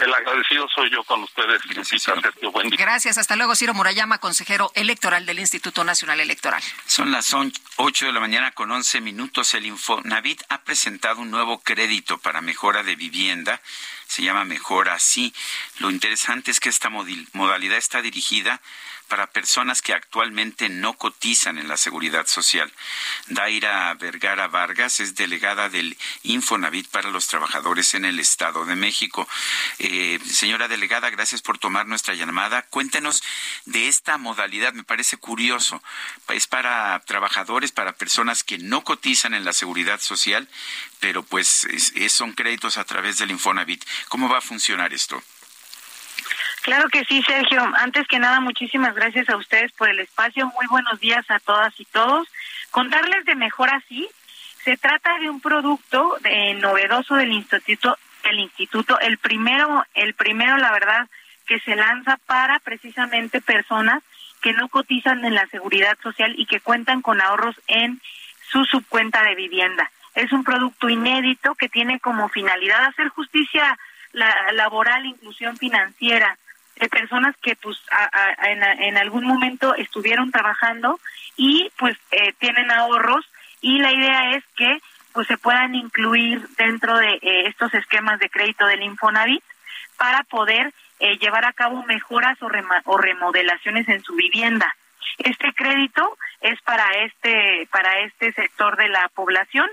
El 0.00 0.14
agradecido 0.14 0.68
soy 0.74 0.90
yo 0.90 1.02
con 1.04 1.22
ustedes. 1.22 1.60
Gracias, 1.68 2.02
Sergio. 2.02 2.52
Buen 2.52 2.70
día. 2.70 2.78
Gracias. 2.78 3.18
Hasta 3.18 3.36
luego, 3.36 3.54
Ciro 3.54 3.74
Murayama, 3.74 4.18
consejero 4.18 4.70
electoral 4.74 5.26
del 5.26 5.38
Instituto 5.38 5.84
Nacional 5.84 6.20
Electoral. 6.20 6.62
Son 6.86 7.10
las 7.10 7.34
8 7.76 8.06
de 8.06 8.12
la 8.12 8.20
mañana 8.20 8.52
con 8.52 8.70
11 8.70 9.00
minutos. 9.00 9.54
El 9.54 9.66
Infonavit 9.66 10.42
ha 10.48 10.62
presentado 10.62 11.20
un 11.20 11.30
nuevo 11.30 11.60
crédito 11.60 12.18
para 12.18 12.40
mejora 12.40 12.82
de 12.82 12.96
vivienda 12.96 13.60
se 14.08 14.22
llama 14.22 14.44
Mejor 14.44 14.88
Así. 14.88 15.34
Lo 15.78 15.90
interesante 15.90 16.50
es 16.50 16.60
que 16.60 16.70
esta 16.70 16.88
modalidad 16.88 17.76
está 17.76 18.02
dirigida 18.02 18.60
para 19.08 19.26
personas 19.26 19.82
que 19.82 19.94
actualmente 19.94 20.68
no 20.68 20.94
cotizan 20.94 21.58
en 21.58 21.66
la 21.66 21.76
seguridad 21.76 22.26
social. 22.26 22.72
Daira 23.28 23.92
Vergara 23.94 24.46
Vargas 24.48 25.00
es 25.00 25.14
delegada 25.14 25.68
del 25.68 25.96
Infonavit 26.22 26.88
para 26.88 27.10
los 27.10 27.26
trabajadores 27.26 27.94
en 27.94 28.04
el 28.04 28.20
Estado 28.20 28.64
de 28.64 28.76
México. 28.76 29.28
Eh, 29.78 30.18
señora 30.24 30.68
delegada, 30.68 31.10
gracias 31.10 31.42
por 31.42 31.58
tomar 31.58 31.86
nuestra 31.86 32.14
llamada. 32.14 32.62
Cuéntenos 32.62 33.22
de 33.64 33.88
esta 33.88 34.18
modalidad, 34.18 34.72
me 34.74 34.84
parece 34.84 35.16
curioso. 35.16 35.82
Es 36.28 36.46
para 36.46 37.00
trabajadores, 37.06 37.72
para 37.72 37.96
personas 37.96 38.44
que 38.44 38.58
no 38.58 38.84
cotizan 38.84 39.34
en 39.34 39.44
la 39.44 39.52
seguridad 39.52 40.00
social, 40.00 40.48
pero 41.00 41.22
pues 41.22 41.66
son 42.08 42.32
créditos 42.32 42.78
a 42.78 42.84
través 42.84 43.18
del 43.18 43.30
Infonavit. 43.30 43.84
¿Cómo 44.08 44.28
va 44.28 44.38
a 44.38 44.42
funcionar 44.42 44.92
esto? 44.92 45.22
Claro 46.68 46.90
que 46.90 47.02
sí, 47.06 47.22
Sergio. 47.22 47.62
Antes 47.78 48.06
que 48.08 48.18
nada, 48.18 48.40
muchísimas 48.40 48.94
gracias 48.94 49.30
a 49.30 49.38
ustedes 49.38 49.72
por 49.72 49.88
el 49.88 50.00
espacio. 50.00 50.52
Muy 50.54 50.66
buenos 50.66 51.00
días 51.00 51.24
a 51.30 51.40
todas 51.40 51.72
y 51.80 51.86
todos. 51.86 52.28
Contarles 52.70 53.24
de 53.24 53.34
mejor 53.36 53.70
así. 53.70 54.06
Se 54.64 54.76
trata 54.76 55.18
de 55.18 55.30
un 55.30 55.40
producto 55.40 56.18
de, 56.20 56.52
novedoso 56.60 57.14
del 57.14 57.32
instituto, 57.32 57.96
el 58.24 58.38
instituto, 58.40 59.00
el 59.00 59.16
primero, 59.16 59.82
el 59.94 60.12
primero, 60.12 60.58
la 60.58 60.70
verdad, 60.70 61.08
que 61.46 61.58
se 61.60 61.74
lanza 61.74 62.18
para 62.26 62.58
precisamente 62.58 63.40
personas 63.40 64.02
que 64.42 64.52
no 64.52 64.68
cotizan 64.68 65.24
en 65.24 65.36
la 65.36 65.46
seguridad 65.46 65.96
social 66.02 66.34
y 66.36 66.44
que 66.44 66.60
cuentan 66.60 67.00
con 67.00 67.22
ahorros 67.22 67.58
en 67.66 67.98
su 68.50 68.66
subcuenta 68.66 69.22
de 69.22 69.36
vivienda. 69.36 69.90
Es 70.14 70.32
un 70.32 70.44
producto 70.44 70.90
inédito 70.90 71.54
que 71.54 71.70
tiene 71.70 71.98
como 71.98 72.28
finalidad 72.28 72.84
hacer 72.84 73.08
justicia 73.08 73.78
la 74.12 74.52
laboral, 74.52 75.06
inclusión 75.06 75.56
financiera 75.56 76.36
de 76.78 76.88
personas 76.88 77.34
que 77.42 77.56
pues 77.56 77.76
en, 78.46 78.96
algún 78.96 79.24
momento 79.24 79.74
estuvieron 79.74 80.30
trabajando 80.30 81.00
y 81.36 81.70
pues 81.76 81.96
eh, 82.10 82.32
tienen 82.38 82.70
ahorros 82.70 83.24
y 83.60 83.78
la 83.78 83.92
idea 83.92 84.36
es 84.36 84.44
que 84.56 84.78
pues 85.12 85.26
se 85.26 85.38
puedan 85.38 85.74
incluir 85.74 86.46
dentro 86.56 86.96
de 86.98 87.14
eh, 87.14 87.46
estos 87.46 87.74
esquemas 87.74 88.20
de 88.20 88.30
crédito 88.30 88.66
del 88.66 88.82
Infonavit 88.82 89.42
para 89.96 90.22
poder 90.24 90.72
eh, 91.00 91.18
llevar 91.18 91.44
a 91.44 91.52
cabo 91.52 91.82
mejoras 91.84 92.36
o, 92.42 92.48
o 92.84 92.98
remodelaciones 92.98 93.88
en 93.88 94.02
su 94.02 94.14
vivienda. 94.14 94.74
Este 95.18 95.52
crédito 95.54 96.16
es 96.40 96.60
para 96.62 96.86
este 97.04 97.68
para 97.72 98.00
este 98.00 98.32
sector 98.32 98.76
de 98.76 98.88
la 98.88 99.08
población 99.14 99.68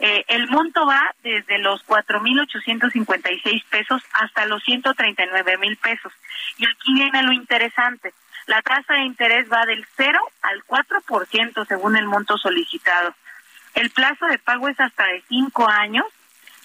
eh, 0.00 0.24
el 0.28 0.48
monto 0.48 0.86
va 0.86 1.14
desde 1.22 1.58
los 1.58 1.86
4.856 1.86 3.64
pesos 3.66 4.02
hasta 4.14 4.46
los 4.46 4.62
139.000 4.64 5.76
pesos. 5.78 6.12
Y 6.56 6.64
aquí 6.64 6.94
viene 6.94 7.22
lo 7.22 7.32
interesante. 7.32 8.14
La 8.46 8.62
tasa 8.62 8.94
de 8.94 9.04
interés 9.04 9.52
va 9.52 9.66
del 9.66 9.86
0 9.96 10.18
al 10.40 10.64
4% 10.64 11.66
según 11.66 11.96
el 11.96 12.06
monto 12.06 12.38
solicitado. 12.38 13.14
El 13.74 13.90
plazo 13.90 14.26
de 14.26 14.38
pago 14.38 14.68
es 14.68 14.80
hasta 14.80 15.04
de 15.04 15.22
5 15.28 15.68
años. 15.68 16.06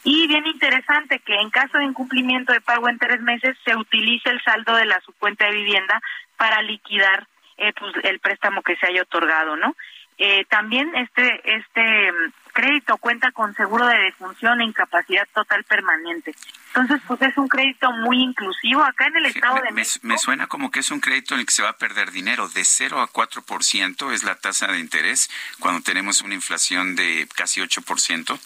Y 0.06 0.28
bien 0.28 0.46
interesante 0.46 1.20
que 1.20 1.36
en 1.36 1.50
caso 1.50 1.80
de 1.80 1.86
incumplimiento 1.86 2.54
de 2.54 2.62
pago 2.62 2.88
en 2.88 3.00
tres 3.00 3.22
meses 3.22 3.58
se 3.66 3.76
utilice 3.76 4.30
el 4.30 4.42
saldo 4.44 4.76
de 4.76 4.86
la 4.86 5.02
subcuenta 5.02 5.46
de 5.46 5.52
vivienda 5.52 6.00
para 6.38 6.62
liquidar 6.62 7.28
eh, 7.58 7.74
pues, 7.74 7.94
el 8.04 8.20
préstamo 8.20 8.62
que 8.62 8.76
se 8.76 8.86
haya 8.86 9.02
otorgado, 9.02 9.56
¿no? 9.56 9.76
Eh, 10.18 10.45
también 10.45 10.95
este 10.95 11.41
este 11.43 12.11
mm, 12.11 12.32
crédito 12.53 12.97
cuenta 12.97 13.32
con 13.32 13.53
seguro 13.53 13.86
de 13.86 13.97
defunción 13.97 14.61
e 14.61 14.66
incapacidad 14.66 15.28
total 15.34 15.63
permanente. 15.66 16.34
Entonces, 16.68 17.01
pues 17.05 17.22
es 17.22 17.38
un 17.38 17.49
crédito 17.49 17.91
muy 17.91 18.22
inclusivo. 18.22 18.84
Acá 18.84 19.07
en 19.07 19.18
el 19.18 19.26
Estado 19.26 19.61
de 19.61 19.72
México... 19.72 20.07
Me 20.07 20.18
suena 20.18 20.47
como 20.47 20.72
que 20.72 20.80
es 20.80 20.91
un 20.91 21.01
crédito 21.01 21.34
en 21.34 21.41
el 21.41 21.45
que 21.45 21.51
se 21.51 21.63
va 21.63 21.70
a 21.70 21.78
perder 21.78 22.11
dinero. 22.11 22.47
De 22.47 22.63
0 22.63 23.01
a 23.01 23.11
4% 23.11 24.13
es 24.13 24.24
la 24.24 24.36
tasa 24.36 24.68
de 24.68 24.80
interés 24.80 25.30
cuando 25.59 25.82
tenemos 25.82 26.22
una 26.22 26.34
inflación 26.34 26.95
de 26.95 27.28
casi 27.36 27.61
8%. 27.61 28.39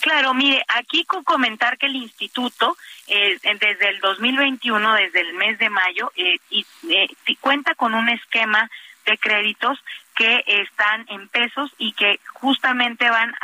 Claro, 0.00 0.34
mire, 0.34 0.64
aquí 0.68 1.04
con 1.04 1.24
comentar 1.24 1.78
que 1.78 1.86
el 1.86 1.96
instituto 1.96 2.76
eh, 3.08 3.38
desde 3.42 3.88
el 3.88 4.00
2021, 4.00 4.94
desde 4.94 5.20
el 5.20 5.34
mes 5.34 5.58
de 5.58 5.70
mayo, 5.70 6.12
eh, 6.16 6.38
y, 6.50 6.66
eh, 6.88 7.08
cuenta 7.40 7.74
con 7.74 7.94
un 7.94 8.08
esquema 8.08 8.70
de 9.04 9.18
créditos 9.18 9.78
que 10.16 10.42
están 10.46 11.04
en 11.08 11.28
pesos 11.28 11.70
y 11.76 11.92
que 11.92 12.18
justamente 12.32 13.08
van 13.10 13.34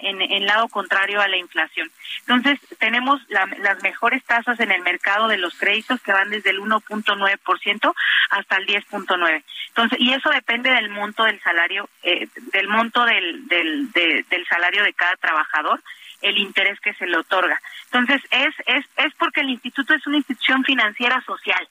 en 0.00 0.22
el 0.22 0.46
lado 0.46 0.68
contrario 0.68 1.20
a 1.20 1.26
la 1.26 1.36
inflación. 1.36 1.90
Entonces, 2.20 2.60
tenemos 2.78 3.20
las 3.28 3.82
mejores 3.82 4.24
tasas 4.24 4.58
en 4.60 4.70
el 4.70 4.80
mercado 4.82 5.26
de 5.26 5.38
los 5.38 5.58
créditos 5.58 6.00
que 6.00 6.12
van 6.12 6.30
desde 6.30 6.50
el 6.50 6.60
1.9% 6.60 7.94
hasta 8.30 8.56
el 8.56 8.66
10.9%. 8.66 9.42
Entonces, 9.68 10.00
y 10.00 10.12
eso 10.12 10.30
depende 10.30 10.70
del 10.70 10.88
monto 10.88 11.24
del 11.24 11.40
salario, 11.40 11.88
eh, 12.04 12.28
del 12.52 12.68
monto 12.68 13.04
del, 13.04 13.48
del, 13.48 13.90
del 13.92 14.46
salario 14.48 14.84
de 14.84 14.94
cada 14.94 15.16
trabajador 15.16 15.82
el 16.22 16.38
interés 16.38 16.78
que 16.80 16.94
se 16.94 17.06
le 17.06 17.16
otorga. 17.16 17.60
Entonces, 17.86 18.22
es, 18.30 18.54
es, 18.66 18.84
es 18.96 19.14
porque 19.14 19.40
el 19.40 19.50
instituto 19.50 19.94
es 19.94 20.06
una 20.06 20.18
institución 20.18 20.62
financiera 20.64 21.20
social 21.22 21.66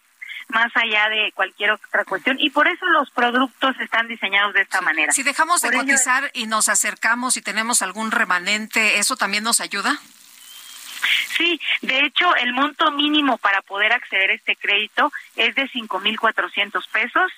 más 0.50 0.72
allá 0.76 1.10
de 1.10 1.32
cualquier 1.34 1.72
otra 1.72 2.04
cuestión 2.06 2.38
y 2.40 2.50
por 2.50 2.68
eso 2.68 2.86
los 2.88 3.10
productos 3.12 3.80
están 3.80 4.08
diseñados 4.08 4.54
de 4.54 4.62
esta 4.62 4.82
manera. 4.82 5.12
Si 5.14 5.24
dejamos 5.24 5.62
de 5.62 5.72
cotizar 5.72 6.30
y 6.34 6.48
nos 6.48 6.70
acercamos 6.70 7.38
y 7.38 7.42
tenemos 7.42 7.82
algún 7.82 8.12
remanente, 8.12 8.98
¿eso 8.98 9.16
también 9.16 9.44
nos 9.44 9.62
ayuda? 9.62 10.00
Sí, 11.38 11.62
de 11.82 12.06
hecho, 12.06 12.36
el 12.36 12.54
monto 12.54 12.92
mínimo 12.92 13.38
para 13.38 13.62
poder 13.62 13.94
acceder 13.94 14.32
a 14.32 14.34
este 14.34 14.56
crédito 14.56 15.12
es 15.36 15.56
de 15.56 15.70
5.400 15.70 16.88
pesos. 16.90 17.32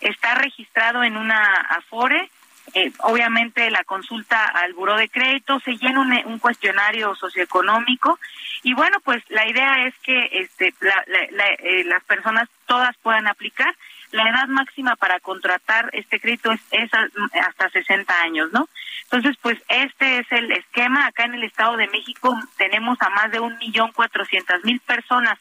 Está 0.00 0.36
registrado 0.36 1.02
en 1.02 1.16
una 1.16 1.42
Afore 1.70 2.30
eh, 2.74 2.92
obviamente 3.00 3.70
la 3.70 3.84
consulta 3.84 4.44
al 4.44 4.74
buró 4.74 4.96
de 4.96 5.08
crédito, 5.08 5.60
se 5.60 5.76
llena 5.76 6.00
un, 6.00 6.38
cuestionario 6.38 7.14
socioeconómico 7.14 8.18
y 8.62 8.74
bueno, 8.74 8.98
pues 9.04 9.22
la 9.28 9.48
idea 9.48 9.86
es 9.86 9.94
que 10.02 10.28
este, 10.32 10.68
eh, 10.68 11.84
las 11.84 12.04
personas 12.04 12.48
todas 12.66 12.96
puedan 13.02 13.26
aplicar. 13.26 13.74
La 14.10 14.28
edad 14.28 14.48
máxima 14.48 14.96
para 14.96 15.20
contratar 15.20 15.90
este 15.92 16.18
crédito 16.18 16.50
es, 16.50 16.60
es 16.70 16.90
hasta 16.94 17.68
60 17.68 18.22
años, 18.22 18.50
¿no? 18.52 18.68
Entonces, 19.04 19.36
pues 19.42 19.58
este 19.68 20.18
es 20.18 20.32
el 20.32 20.50
esquema. 20.52 21.06
Acá 21.06 21.24
en 21.24 21.34
el 21.34 21.44
Estado 21.44 21.76
de 21.76 21.88
México 21.88 22.34
tenemos 22.56 23.00
a 23.02 23.10
más 23.10 23.30
de 23.30 23.40
un 23.40 23.58
millón 23.58 23.92
cuatrocientas 23.92 24.64
mil 24.64 24.80
personas 24.80 25.38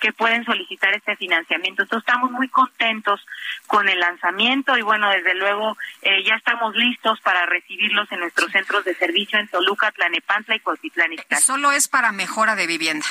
que 0.00 0.12
pueden 0.12 0.44
solicitar 0.44 0.94
este 0.94 1.16
financiamiento. 1.16 1.82
Entonces 1.82 2.06
estamos 2.06 2.30
muy 2.30 2.48
contentos 2.48 3.24
con 3.66 3.88
el 3.88 3.98
lanzamiento 4.00 4.76
y 4.76 4.82
bueno, 4.82 5.10
desde 5.10 5.34
luego 5.34 5.76
eh, 6.02 6.22
ya 6.24 6.34
estamos 6.34 6.74
listos 6.76 7.20
para 7.20 7.46
recibirlos 7.46 8.10
en 8.12 8.20
nuestros 8.20 8.52
centros 8.52 8.84
de 8.84 8.94
servicio 8.94 9.38
en 9.38 9.48
Toluca, 9.48 9.92
Tlanepantla 9.92 10.56
y 10.56 10.60
Cotitlán 10.60 11.12
Solo 11.40 11.72
es 11.72 11.88
para 11.88 12.12
mejora 12.12 12.56
de 12.56 12.66
vivienda. 12.66 13.06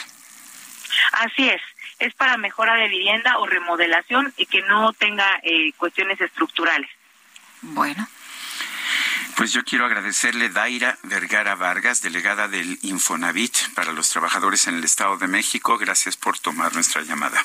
Así 1.13 1.49
es, 1.49 1.61
es 1.99 2.13
para 2.13 2.37
mejora 2.37 2.75
de 2.75 2.87
vivienda 2.87 3.37
o 3.39 3.47
remodelación 3.47 4.33
y 4.37 4.45
que 4.45 4.61
no 4.63 4.93
tenga 4.93 5.39
eh, 5.43 5.73
cuestiones 5.77 6.19
estructurales. 6.21 6.89
Bueno, 7.61 8.07
pues 9.35 9.51
yo 9.51 9.63
quiero 9.63 9.85
agradecerle 9.85 10.49
Daira 10.49 10.97
Vergara 11.03 11.55
Vargas, 11.55 12.01
delegada 12.01 12.47
del 12.47 12.79
Infonavit 12.83 13.73
para 13.75 13.91
los 13.91 14.09
trabajadores 14.09 14.67
en 14.67 14.75
el 14.75 14.83
Estado 14.83 15.17
de 15.17 15.27
México. 15.27 15.77
Gracias 15.77 16.15
por 16.15 16.39
tomar 16.39 16.73
nuestra 16.73 17.01
llamada. 17.01 17.43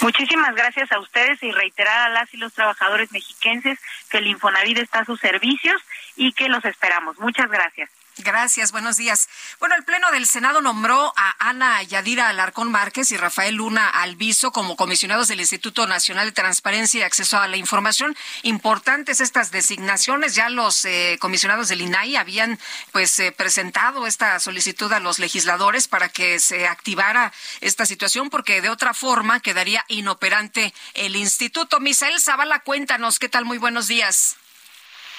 Muchísimas 0.00 0.54
gracias 0.54 0.90
a 0.92 1.00
ustedes 1.00 1.42
y 1.42 1.50
reiterar 1.50 2.06
a 2.06 2.08
las 2.08 2.32
y 2.32 2.36
los 2.36 2.52
trabajadores 2.52 3.10
mexiquenses 3.10 3.78
que 4.08 4.18
el 4.18 4.28
Infonavit 4.28 4.78
está 4.78 5.00
a 5.00 5.04
sus 5.04 5.20
servicios 5.20 5.82
y 6.16 6.32
que 6.32 6.48
los 6.48 6.64
esperamos. 6.64 7.18
Muchas 7.18 7.50
gracias. 7.50 7.90
Gracias, 8.18 8.72
buenos 8.72 8.96
días. 8.96 9.28
Bueno, 9.60 9.76
el 9.76 9.84
Pleno 9.84 10.10
del 10.10 10.26
Senado 10.26 10.60
nombró 10.60 11.12
a 11.16 11.48
Ana 11.48 11.80
Yadira 11.84 12.28
Alarcón 12.28 12.70
Márquez 12.70 13.12
y 13.12 13.16
Rafael 13.16 13.54
Luna 13.54 13.88
Alviso 13.88 14.50
como 14.50 14.74
comisionados 14.74 15.28
del 15.28 15.38
Instituto 15.38 15.86
Nacional 15.86 16.26
de 16.26 16.32
Transparencia 16.32 17.00
y 17.00 17.02
Acceso 17.04 17.38
a 17.38 17.46
la 17.46 17.56
Información. 17.56 18.16
Importantes 18.42 19.20
estas 19.20 19.52
designaciones. 19.52 20.34
Ya 20.34 20.50
los 20.50 20.84
eh, 20.84 21.16
comisionados 21.20 21.68
del 21.68 21.82
INAI 21.82 22.16
habían 22.16 22.58
pues 22.90 23.18
eh, 23.20 23.30
presentado 23.30 24.06
esta 24.06 24.40
solicitud 24.40 24.92
a 24.92 24.98
los 24.98 25.20
legisladores 25.20 25.86
para 25.86 26.08
que 26.08 26.40
se 26.40 26.66
activara 26.66 27.32
esta 27.60 27.86
situación 27.86 28.30
porque 28.30 28.60
de 28.60 28.68
otra 28.68 28.94
forma 28.94 29.38
quedaría 29.40 29.84
inoperante 29.86 30.74
el 30.94 31.14
instituto. 31.14 31.78
Misael 31.78 32.20
Zavala, 32.20 32.60
cuéntanos, 32.60 33.20
¿qué 33.20 33.28
tal? 33.28 33.44
Muy 33.44 33.58
buenos 33.58 33.86
días. 33.86 34.36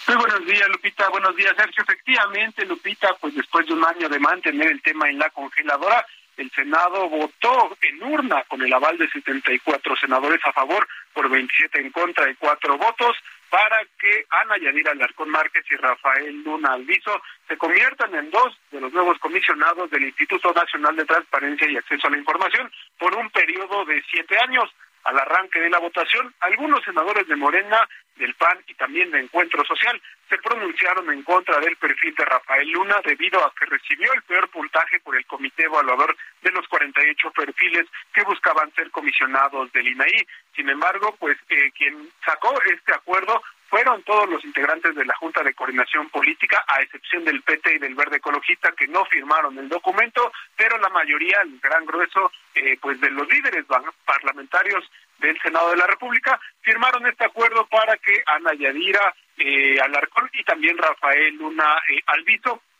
Muy 0.07 0.17
buenos 0.17 0.45
días, 0.45 0.67
Lupita. 0.69 1.09
Buenos 1.09 1.35
días, 1.35 1.53
Sergio. 1.55 1.83
Efectivamente, 1.83 2.65
Lupita, 2.65 3.15
pues 3.21 3.35
después 3.35 3.67
de 3.67 3.73
un 3.73 3.85
año 3.85 4.09
de 4.09 4.19
mantener 4.19 4.71
el 4.71 4.81
tema 4.81 5.09
en 5.09 5.19
la 5.19 5.29
congeladora, 5.29 6.05
el 6.37 6.49
Senado 6.51 7.09
votó 7.09 7.77
en 7.81 8.01
urna 8.01 8.43
con 8.47 8.61
el 8.61 8.73
aval 8.73 8.97
de 8.97 9.09
74 9.09 9.95
senadores 9.97 10.39
a 10.45 10.53
favor 10.53 10.87
por 11.13 11.29
27 11.29 11.81
en 11.81 11.91
contra 11.91 12.29
y 12.29 12.35
cuatro 12.35 12.77
votos 12.77 13.17
para 13.49 13.77
que 13.99 14.25
Ana 14.29 14.57
Yanira 14.57 14.91
Alarcón 14.91 15.29
Márquez 15.29 15.65
y 15.69 15.75
Rafael 15.75 16.43
Luna 16.43 16.73
Alviso 16.73 17.21
se 17.47 17.57
conviertan 17.57 18.15
en 18.15 18.31
dos 18.31 18.57
de 18.71 18.79
los 18.79 18.93
nuevos 18.93 19.19
comisionados 19.19 19.89
del 19.89 20.05
Instituto 20.05 20.53
Nacional 20.53 20.95
de 20.95 21.05
Transparencia 21.05 21.69
y 21.69 21.77
Acceso 21.77 22.07
a 22.07 22.11
la 22.11 22.17
Información 22.17 22.71
por 22.97 23.13
un 23.15 23.29
periodo 23.31 23.83
de 23.85 24.01
siete 24.09 24.37
años 24.39 24.69
al 25.03 25.17
arranque 25.17 25.59
de 25.59 25.69
la 25.69 25.79
votación, 25.79 26.33
algunos 26.41 26.83
senadores 26.83 27.27
de 27.27 27.35
Morena, 27.35 27.87
del 28.19 28.35
PAN 28.35 28.59
y 28.67 28.73
también 28.75 29.09
de 29.11 29.19
Encuentro 29.19 29.63
Social 29.65 29.99
se 30.29 30.37
pronunciaron 30.37 31.09
en 31.11 31.23
contra 31.23 31.59
del 31.59 31.75
perfil 31.77 32.13
de 32.15 32.25
Rafael 32.25 32.69
Luna 32.69 32.97
debido 33.03 33.43
a 33.43 33.53
que 33.57 33.65
recibió 33.65 34.13
el 34.13 34.21
peor 34.23 34.49
puntaje 34.49 34.99
por 34.99 35.15
el 35.15 35.25
comité 35.25 35.63
evaluador 35.63 36.15
de 36.41 36.51
los 36.51 36.67
48 36.67 37.31
perfiles 37.31 37.87
que 38.13 38.23
buscaban 38.23 38.71
ser 38.75 38.91
comisionados 38.91 39.71
del 39.71 39.87
INAI. 39.87 40.27
Sin 40.55 40.69
embargo, 40.69 41.15
pues 41.17 41.37
eh, 41.49 41.71
quien 41.77 42.09
sacó 42.25 42.53
este 42.63 42.93
acuerdo 42.93 43.41
fueron 43.69 44.01
todos 44.03 44.27
los 44.29 44.43
integrantes 44.43 44.95
de 44.95 45.05
la 45.05 45.15
Junta 45.15 45.43
de 45.43 45.53
Coordinación 45.53 46.09
Política, 46.09 46.63
a 46.67 46.81
excepción 46.81 47.23
del 47.23 47.41
PT 47.41 47.75
y 47.75 47.79
del 47.79 47.95
Verde 47.95 48.17
Ecologista, 48.17 48.71
que 48.71 48.87
no 48.87 49.05
firmaron 49.05 49.57
el 49.57 49.69
documento, 49.69 50.31
pero 50.57 50.77
la 50.79 50.89
mayoría, 50.89 51.41
el 51.43 51.59
gran 51.59 51.85
grueso, 51.85 52.31
eh, 52.55 52.77
pues 52.81 52.99
de 52.99 53.11
los 53.11 53.29
líderes 53.29 53.65
parlamentarios 54.05 54.83
del 55.19 55.39
Senado 55.41 55.69
de 55.71 55.77
la 55.77 55.87
República, 55.87 56.39
firmaron 56.61 57.05
este 57.07 57.25
acuerdo 57.25 57.65
para 57.67 57.95
que 57.97 58.23
Ana 58.25 58.53
Yadira 58.53 59.13
eh, 59.37 59.79
Alarcón 59.81 60.29
y 60.33 60.43
también 60.43 60.77
Rafael 60.77 61.35
Luna 61.35 61.77
eh, 61.89 62.01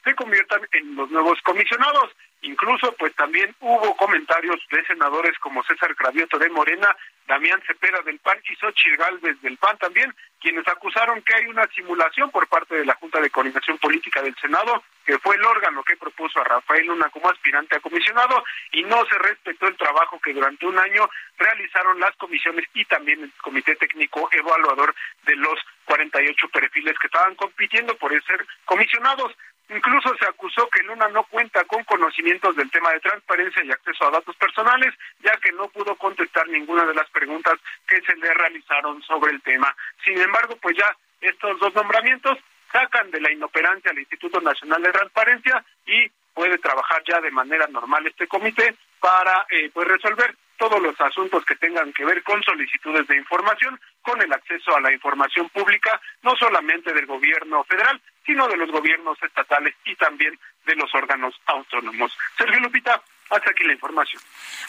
se 0.04 0.16
conviertan 0.16 0.62
en 0.72 0.96
los 0.96 1.10
nuevos 1.12 1.40
comisionados. 1.44 2.12
Incluso, 2.42 2.94
pues 2.94 3.14
también 3.16 3.54
hubo 3.60 3.96
comentarios 3.98 4.58
de 4.72 4.86
senadores 4.86 5.38
como 5.40 5.64
César 5.64 5.94
Cravioto 5.96 6.40
de 6.40 6.50
Morena, 6.50 6.96
Damián 7.30 7.62
Cepeda 7.68 8.02
del 8.02 8.18
PAN 8.18 8.40
y 8.44 8.56
Xochitl 8.56 8.98
Galvez 8.98 9.40
del 9.42 9.56
PAN 9.58 9.78
también, 9.78 10.16
quienes 10.42 10.68
acusaron 10.68 11.22
que 11.22 11.36
hay 11.36 11.46
una 11.46 11.68
simulación 11.68 12.32
por 12.32 12.48
parte 12.48 12.74
de 12.74 12.86
la 12.86 12.96
Junta 12.96 13.22
de 13.22 13.30
Coordinación 13.30 13.78
Política 13.78 14.24
del 14.24 14.36
Senado, 14.38 14.84
que 15.06 15.20
fue 15.20 15.36
el 15.36 15.46
órgano 15.46 15.84
que 15.84 15.96
propuso 15.96 16.40
a 16.40 16.44
Rafael 16.44 16.88
Luna 16.88 17.08
como 17.12 17.30
aspirante 17.30 17.76
a 17.76 17.82
comisionado, 17.82 18.44
y 18.72 18.82
no 18.82 19.06
se 19.06 19.16
respetó 19.20 19.68
el 19.68 19.78
trabajo 19.78 20.20
que 20.20 20.34
durante 20.34 20.66
un 20.66 20.80
año 20.80 21.08
realizaron 21.38 22.00
las 22.00 22.16
comisiones 22.16 22.66
y 22.74 22.84
también 22.86 23.22
el 23.22 23.32
Comité 23.44 23.76
Técnico 23.76 24.28
Evaluador 24.32 24.96
de 25.28 25.36
los 25.36 25.60
48 25.86 26.50
perfiles 26.50 26.98
que 27.00 27.08
estaban 27.08 27.36
compitiendo 27.36 27.96
por 27.98 28.12
ser 28.24 28.44
comisionados. 28.66 29.36
Incluso 29.70 30.16
se 30.18 30.26
acusó 30.26 30.68
que 30.70 30.84
Luna 30.84 31.08
no 31.10 31.24
cuenta 31.26 31.64
con 31.66 31.84
conocimientos 31.84 32.56
del 32.56 32.72
tema 32.72 32.92
de 32.92 33.00
transparencia 33.02 33.64
y 33.64 33.72
acceso 33.72 34.08
a 34.08 34.12
datos 34.12 34.36
personales, 34.36 34.94
ya 35.20 35.38
que 35.38 35.52
no 35.52 35.68
pudo 35.70 35.96
contestar 35.96 36.48
ninguna 36.48 36.86
de 36.86 36.96
las 36.96 37.10
preguntas 37.12 37.54
que 37.88 38.02
se 38.02 38.16
le 38.16 38.34
realizaron 38.34 39.02
sobre 39.04 39.32
el 39.32 39.42
tema. 39.42 39.76
Sin 40.04 40.20
embargo, 40.20 40.56
pues 40.60 40.76
ya 40.76 40.88
estos 41.22 41.60
dos 41.60 41.74
nombramientos 41.76 42.38
sacan 42.72 43.12
de 43.12 43.22
la 43.22 43.32
inoperancia 43.32 43.92
al 43.92 44.00
Instituto 44.00 44.42
Nacional 44.42 44.82
de 44.82 44.92
Transparencia 44.92 45.64
y 45.86 46.10
puede 46.34 46.58
trabajar 46.58 47.04
ya 47.08 47.20
de 47.22 47.32
manera 47.32 47.68
normal 47.68 48.08
este 48.08 48.28
comité 48.28 48.76
para 49.00 49.46
eh, 49.50 49.70
pues 49.74 49.88
resolver 49.88 50.36
todos 50.60 50.80
los 50.82 51.00
asuntos 51.02 51.44
que 51.46 51.56
tengan 51.56 51.92
que 51.94 52.06
ver 52.06 52.22
con 52.22 52.44
solicitudes 52.44 53.08
de 53.08 53.18
información, 53.18 53.80
con 54.02 54.22
el 54.22 54.32
acceso 54.32 54.76
a 54.76 54.82
la 54.82 54.94
información 54.94 55.50
pública, 55.50 56.00
no 56.22 56.36
solamente 56.36 56.94
del 56.94 57.06
gobierno 57.06 57.64
federal, 57.64 58.00
sino 58.26 58.48
de 58.48 58.58
los 58.58 58.70
gobiernos 58.70 59.18
estatales 59.24 59.74
y 59.86 59.96
también 59.96 60.38
de 60.66 60.76
los 60.76 60.94
órganos 60.94 61.34
autónomos. 61.46 62.16
Sergio 62.38 62.60
Lupita, 62.60 63.02
hasta 63.30 63.50
aquí 63.50 63.64
la 63.64 63.74
información. 63.74 64.22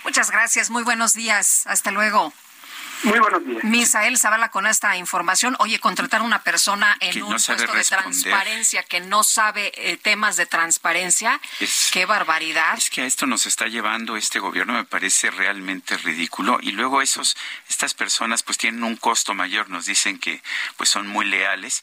Muchas 0.05 0.30
gracias, 0.30 0.70
muy 0.70 0.84
buenos 0.84 1.12
días, 1.12 1.66
hasta 1.66 1.91
luego. 1.91 2.32
Muy 3.03 3.18
buenos 3.18 3.44
días. 3.44 3.64
Misael 3.64 4.18
Zavala 4.18 4.51
con 4.51 4.66
esta 4.66 4.96
información. 4.96 5.57
Oye, 5.59 5.78
contratar 5.78 6.20
a 6.20 6.24
una 6.24 6.42
persona 6.42 6.96
en 7.01 7.22
un 7.22 7.30
puesto 7.30 7.55
de 7.57 7.84
transparencia 7.84 8.82
que 8.82 9.01
no 9.01 9.24
sabe 9.24 9.72
eh, 9.74 9.96
temas 9.96 10.36
de 10.36 10.46
transparencia, 10.46 11.40
qué 11.92 12.05
barbaridad. 12.05 12.76
Es 12.76 12.90
que 12.90 13.03
a 13.03 13.07
esto 13.07 13.26
nos 13.26 13.46
está 13.46 13.66
llevando 13.66 14.16
este 14.16 14.38
gobierno, 14.38 14.74
me 14.74 14.84
parece 14.84 15.30
realmente 15.30 15.96
ridículo. 15.98 16.59
Y 16.61 16.72
luego 16.72 17.01
esos, 17.01 17.36
estas 17.68 17.94
personas 17.94 18.42
pues 18.42 18.59
tienen 18.59 18.84
un 18.84 18.96
costo 18.96 19.34
mayor, 19.34 19.70
nos 19.70 19.86
dicen 19.86 20.18
que 20.18 20.42
pues 20.76 20.90
son 20.90 21.07
muy 21.07 21.24
leales, 21.26 21.82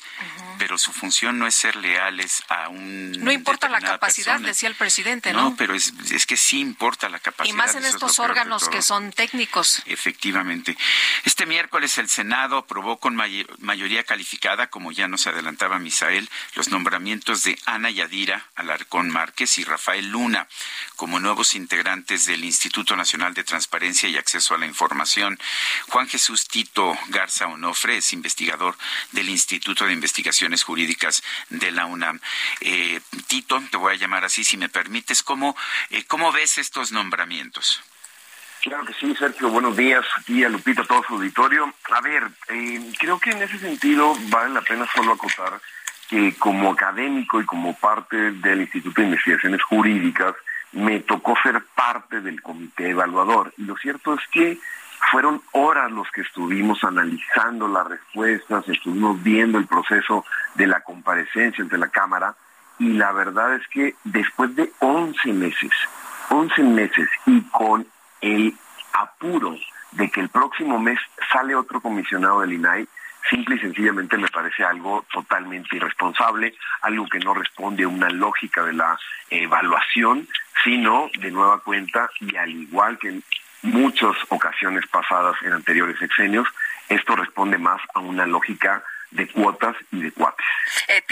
pero 0.58 0.78
su 0.78 0.92
función 0.94 1.40
no 1.40 1.48
es 1.48 1.56
ser 1.56 1.76
leales 1.76 2.44
a 2.50 2.70
un 2.70 3.12
No 3.24 3.32
importa 3.32 3.70
la 3.70 3.82
capacidad, 3.82 4.40
decía 4.40 4.70
el 4.70 4.76
presidente, 4.76 5.34
¿no? 5.34 5.50
No, 5.50 5.56
pero 5.56 5.74
es, 5.74 5.94
es 6.12 6.26
que 6.26 6.38
sí 6.38 6.60
importa 6.60 7.10
la 7.10 7.20
capacidad. 7.20 7.54
Y 7.54 7.58
más 7.58 7.76
en 7.76 7.86
estos 7.86 8.20
órganos 8.20 8.70
que 8.70 8.82
son 8.82 9.12
técnicos. 9.12 9.82
Efectivamente. 9.86 10.78
Este 11.26 11.46
miércoles 11.46 11.98
el 11.98 12.10
Senado 12.10 12.58
aprobó 12.58 12.98
con 12.98 13.16
mayoría 13.16 14.04
calificada, 14.04 14.68
como 14.68 14.92
ya 14.92 15.08
nos 15.08 15.28
adelantaba 15.28 15.80
Misael, 15.80 16.30
los 16.56 16.70
nombramientos 16.70 17.44
de 17.44 17.60
Ana 17.66 17.90
Yadira 17.90 18.46
Alarcón 18.56 19.10
Márquez 19.10 19.58
y 19.58 19.64
Rafael 19.64 20.10
Luna 20.10 20.48
como 20.96 21.20
nuevos 21.20 21.54
integrantes 21.54 22.26
del 22.26 22.44
Instituto 22.44 22.96
Nacional 22.96 23.34
de 23.34 23.44
Transparencia 23.44 24.10
y 24.10 24.18
Acceso 24.18 24.56
a 24.56 24.58
la 24.58 24.66
Información. 24.66 25.40
Juan 25.90 26.08
Jesús 26.08 26.48
Tito 26.48 26.98
Garza 27.10 27.48
Onofre 27.48 27.98
es 27.98 28.14
investigador 28.14 28.78
del 29.12 29.30
Instituto 29.30 29.86
de 29.86 29.94
Investigaciones 29.94 30.64
Jurídicas 30.64 31.24
de 31.50 31.72
la 31.72 31.86
UNAM. 31.86 32.20
Eh, 32.62 33.00
Tito, 33.28 33.62
te 33.70 33.78
voy 33.78 33.94
a 33.94 33.98
llamar 33.98 34.26
así 34.26 34.44
si 34.44 34.58
me 34.58 34.70
permites, 34.70 35.24
¿cómo, 35.24 35.56
eh, 35.90 36.04
cómo 36.06 36.32
ves 36.32 36.58
estos 36.58 36.92
nombramientos? 36.92 37.82
Claro 38.68 38.84
que 38.84 38.94
sí, 38.96 39.16
Sergio. 39.16 39.50
Buenos 39.50 39.78
días 39.78 40.06
a 40.18 40.22
ti, 40.24 40.44
a 40.44 40.50
Lupita, 40.50 40.84
todo 40.84 41.02
su 41.02 41.14
auditorio. 41.14 41.74
A 41.90 42.02
ver, 42.02 42.24
eh, 42.50 42.92
creo 43.00 43.18
que 43.18 43.32
en 43.32 43.42
ese 43.42 43.58
sentido 43.60 44.14
vale 44.28 44.54
la 44.54 44.62
pena 44.62 44.86
solo 44.94 45.14
acotar 45.14 45.54
que 46.10 46.36
como 46.38 46.72
académico 46.72 47.40
y 47.40 47.46
como 47.46 47.78
parte 47.78 48.34
del 48.34 48.60
Instituto 48.64 49.00
de 49.00 49.08
Investigaciones 49.08 49.64
Jurídicas, 49.64 50.36
me 50.74 51.00
tocó 51.00 51.38
ser 51.42 51.64
parte 51.76 52.20
del 52.20 52.42
comité 52.42 52.90
evaluador. 52.90 53.54
Y 53.58 53.64
lo 53.64 53.78
cierto 53.78 54.14
es 54.16 54.20
que 54.34 54.60
fueron 55.12 55.42
horas 55.54 55.90
los 55.90 56.12
que 56.12 56.20
estuvimos 56.20 56.84
analizando 56.84 57.70
las 57.70 57.88
respuestas, 57.88 58.68
estuvimos 58.68 59.24
viendo 59.24 59.60
el 59.60 59.68
proceso 59.68 60.26
de 60.56 60.68
la 60.68 60.82
comparecencia 60.82 61.64
ante 61.64 61.78
la 61.78 61.88
Cámara 61.88 62.36
y 62.80 62.90
la 62.94 63.14
verdad 63.14 63.56
es 63.56 63.66
que 63.70 63.96
después 64.04 64.54
de 64.58 64.74
11 64.80 65.32
meses, 65.32 65.72
11 66.30 66.64
meses 66.64 67.08
y 67.26 67.42
con 67.44 67.88
el 68.22 68.54
apuro 68.94 69.56
de 69.92 70.10
que 70.10 70.22
el 70.22 70.30
próximo 70.30 70.80
mes 70.80 71.00
sale 71.32 71.56
otro 71.56 71.82
comisionado 71.82 72.42
del 72.42 72.54
INAI, 72.54 72.88
simple 73.30 73.56
y 73.56 73.60
sencillamente 73.60 74.18
me 74.18 74.28
parece 74.28 74.64
algo 74.64 75.06
totalmente 75.12 75.76
irresponsable, 75.76 76.56
algo 76.82 77.08
que 77.08 77.20
no 77.20 77.34
responde 77.34 77.84
a 77.84 77.88
una 77.88 78.10
lógica 78.10 78.64
de 78.64 78.74
la 78.74 78.98
evaluación, 79.30 80.28
sino 80.64 81.10
de 81.20 81.32
nueva 81.32 81.60
cuenta 81.60 82.10
y 82.20 82.36
al 82.36 82.50
igual 82.50 82.98
que 82.98 83.10
en 83.10 83.24
muchas 83.64 84.16
ocasiones 84.30 84.86
pasadas 84.88 85.36
en 85.44 85.54
anteriores 85.54 85.98
sexenios, 86.00 86.48
esto 86.90 87.16
responde 87.16 87.58
más 87.58 87.82
a 87.94 88.00
una 88.00 88.26
lógica 88.26 88.84
de 89.12 89.28
cuotas 89.28 89.76
y 89.92 90.02
de 90.02 90.12
cuates. 90.12 90.46
Eh, 90.88 91.04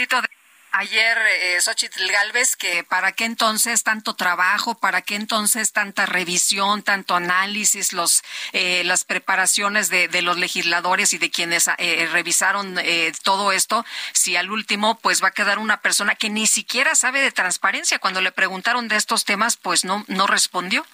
ayer 0.76 1.18
eh, 1.40 1.60
Xochitl 1.60 2.06
Galvez 2.10 2.54
que 2.54 2.84
para 2.84 3.12
qué 3.12 3.24
entonces 3.24 3.82
tanto 3.82 4.14
trabajo, 4.14 4.74
para 4.74 5.00
qué 5.00 5.14
entonces 5.14 5.72
tanta 5.72 6.04
revisión, 6.04 6.82
tanto 6.82 7.14
análisis, 7.14 7.92
los 7.92 8.22
eh, 8.52 8.82
las 8.84 9.04
preparaciones 9.04 9.88
de, 9.88 10.08
de, 10.08 10.22
los 10.22 10.36
legisladores 10.38 11.12
y 11.14 11.18
de 11.18 11.30
quienes 11.30 11.70
eh, 11.78 12.08
revisaron 12.12 12.78
eh, 12.78 13.12
todo 13.22 13.52
esto, 13.52 13.84
si 14.12 14.36
al 14.36 14.50
último 14.50 14.98
pues 14.98 15.22
va 15.22 15.28
a 15.28 15.32
quedar 15.32 15.58
una 15.58 15.80
persona 15.80 16.14
que 16.14 16.28
ni 16.28 16.46
siquiera 16.46 16.94
sabe 16.94 17.20
de 17.20 17.32
transparencia. 17.32 17.98
Cuando 17.98 18.20
le 18.20 18.32
preguntaron 18.32 18.88
de 18.88 18.96
estos 18.96 19.24
temas, 19.24 19.56
pues 19.56 19.84
no 19.84 20.04
no 20.08 20.26
respondió. 20.26 20.84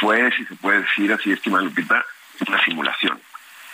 Fue, 0.00 0.30
si 0.36 0.44
se 0.46 0.54
puede 0.56 0.80
decir 0.80 1.12
así, 1.12 1.30
estimada 1.30 1.62
Lupita, 1.62 2.04
una 2.48 2.64
simulación. 2.64 3.20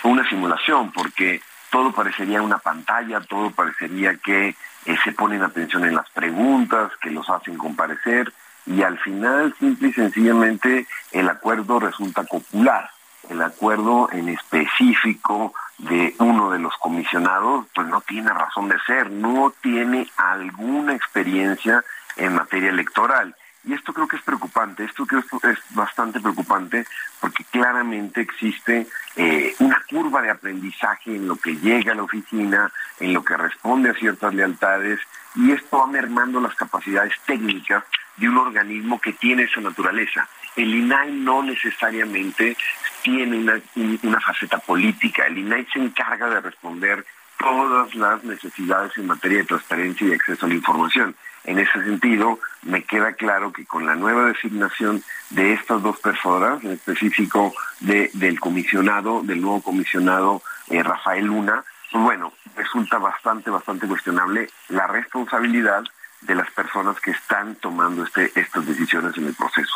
Fue 0.00 0.10
una 0.10 0.28
simulación 0.28 0.92
porque 0.92 1.40
todo 1.76 1.92
parecería 1.92 2.40
una 2.40 2.56
pantalla, 2.56 3.20
todo 3.20 3.50
parecería 3.50 4.16
que 4.16 4.56
eh, 4.86 4.96
se 5.04 5.12
ponen 5.12 5.42
atención 5.42 5.84
en 5.84 5.94
las 5.94 6.08
preguntas, 6.08 6.90
que 7.02 7.10
los 7.10 7.28
hacen 7.28 7.58
comparecer 7.58 8.32
y 8.64 8.82
al 8.82 8.98
final 8.98 9.54
simple 9.58 9.88
y 9.88 9.92
sencillamente 9.92 10.86
el 11.12 11.28
acuerdo 11.28 11.78
resulta 11.78 12.22
popular. 12.22 12.88
El 13.28 13.42
acuerdo 13.42 14.08
en 14.10 14.30
específico 14.30 15.52
de 15.76 16.14
uno 16.18 16.48
de 16.50 16.60
los 16.60 16.74
comisionados 16.78 17.66
pues 17.74 17.86
no 17.88 18.00
tiene 18.00 18.30
razón 18.30 18.70
de 18.70 18.78
ser, 18.86 19.10
no 19.10 19.52
tiene 19.60 20.10
alguna 20.16 20.94
experiencia 20.94 21.84
en 22.16 22.36
materia 22.36 22.70
electoral. 22.70 23.36
Y 23.66 23.72
esto 23.72 23.92
creo 23.92 24.06
que 24.06 24.16
es 24.16 24.22
preocupante, 24.22 24.84
esto 24.84 25.04
creo 25.04 25.22
que 25.22 25.50
es 25.50 25.58
bastante 25.70 26.20
preocupante 26.20 26.86
porque 27.20 27.44
claramente 27.44 28.20
existe 28.20 28.86
eh, 29.16 29.56
una 29.58 29.82
curva 29.90 30.22
de 30.22 30.30
aprendizaje 30.30 31.16
en 31.16 31.26
lo 31.26 31.34
que 31.34 31.56
llega 31.56 31.92
a 31.92 31.96
la 31.96 32.04
oficina, 32.04 32.70
en 33.00 33.12
lo 33.12 33.24
que 33.24 33.36
responde 33.36 33.90
a 33.90 33.94
ciertas 33.94 34.32
lealtades, 34.32 35.00
y 35.34 35.50
esto 35.50 35.78
va 35.78 35.88
mermando 35.88 36.40
las 36.40 36.54
capacidades 36.54 37.14
técnicas 37.26 37.82
de 38.16 38.28
un 38.28 38.38
organismo 38.38 39.00
que 39.00 39.12
tiene 39.14 39.42
esa 39.42 39.60
naturaleza. 39.60 40.28
El 40.54 40.72
INAI 40.72 41.12
no 41.12 41.42
necesariamente 41.42 42.56
tiene 43.02 43.36
una, 43.36 43.60
una 44.02 44.20
faceta 44.20 44.58
política, 44.58 45.24
el 45.26 45.38
INAI 45.38 45.66
se 45.72 45.80
encarga 45.80 46.30
de 46.30 46.40
responder 46.40 47.04
todas 47.38 47.94
las 47.94 48.24
necesidades 48.24 48.96
en 48.96 49.06
materia 49.06 49.38
de 49.38 49.44
transparencia 49.44 50.06
y 50.06 50.12
acceso 50.12 50.46
a 50.46 50.48
la 50.48 50.54
información. 50.54 51.14
En 51.44 51.58
ese 51.58 51.82
sentido, 51.84 52.40
me 52.62 52.82
queda 52.82 53.12
claro 53.12 53.52
que 53.52 53.64
con 53.66 53.86
la 53.86 53.94
nueva 53.94 54.24
designación 54.26 55.02
de 55.30 55.52
estas 55.52 55.80
dos 55.82 55.98
personas, 56.00 56.62
en 56.64 56.72
específico 56.72 57.54
de, 57.80 58.10
del 58.14 58.40
comisionado, 58.40 59.22
del 59.22 59.40
nuevo 59.40 59.62
comisionado 59.62 60.42
eh, 60.68 60.82
Rafael 60.82 61.26
Luna, 61.26 61.64
pues 61.92 62.02
bueno, 62.02 62.32
resulta 62.56 62.98
bastante, 62.98 63.50
bastante 63.50 63.86
cuestionable 63.86 64.50
la 64.68 64.88
responsabilidad 64.88 65.84
de 66.22 66.34
las 66.34 66.50
personas 66.50 66.98
que 67.00 67.12
están 67.12 67.54
tomando 67.56 68.04
este, 68.04 68.32
estas 68.34 68.66
decisiones 68.66 69.16
en 69.16 69.26
el 69.26 69.34
proceso. 69.34 69.74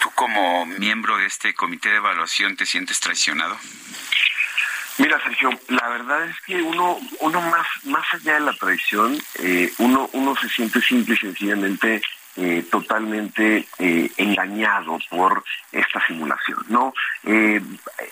¿Tú 0.00 0.10
como 0.14 0.64
miembro 0.66 1.18
de 1.18 1.26
este 1.26 1.54
comité 1.54 1.90
de 1.90 1.96
evaluación 1.96 2.56
te 2.56 2.66
sientes 2.66 3.00
traicionado? 3.00 3.56
Mira, 4.98 5.16
Sergio, 5.22 5.50
la 5.68 5.88
verdad 5.90 6.24
es 6.24 6.40
que 6.40 6.60
uno, 6.60 6.98
uno 7.20 7.40
más, 7.40 7.66
más 7.84 8.04
allá 8.14 8.34
de 8.34 8.40
la 8.40 8.52
traición, 8.54 9.16
eh, 9.38 9.72
uno, 9.78 10.10
uno 10.12 10.34
se 10.34 10.48
siente 10.48 10.80
simple 10.80 11.14
y 11.14 11.18
sencillamente 11.18 12.02
eh, 12.36 12.66
totalmente 12.68 13.64
eh, 13.78 14.10
engañado 14.16 14.98
por 15.08 15.44
esta 15.70 16.04
simulación, 16.04 16.58
¿no? 16.68 16.92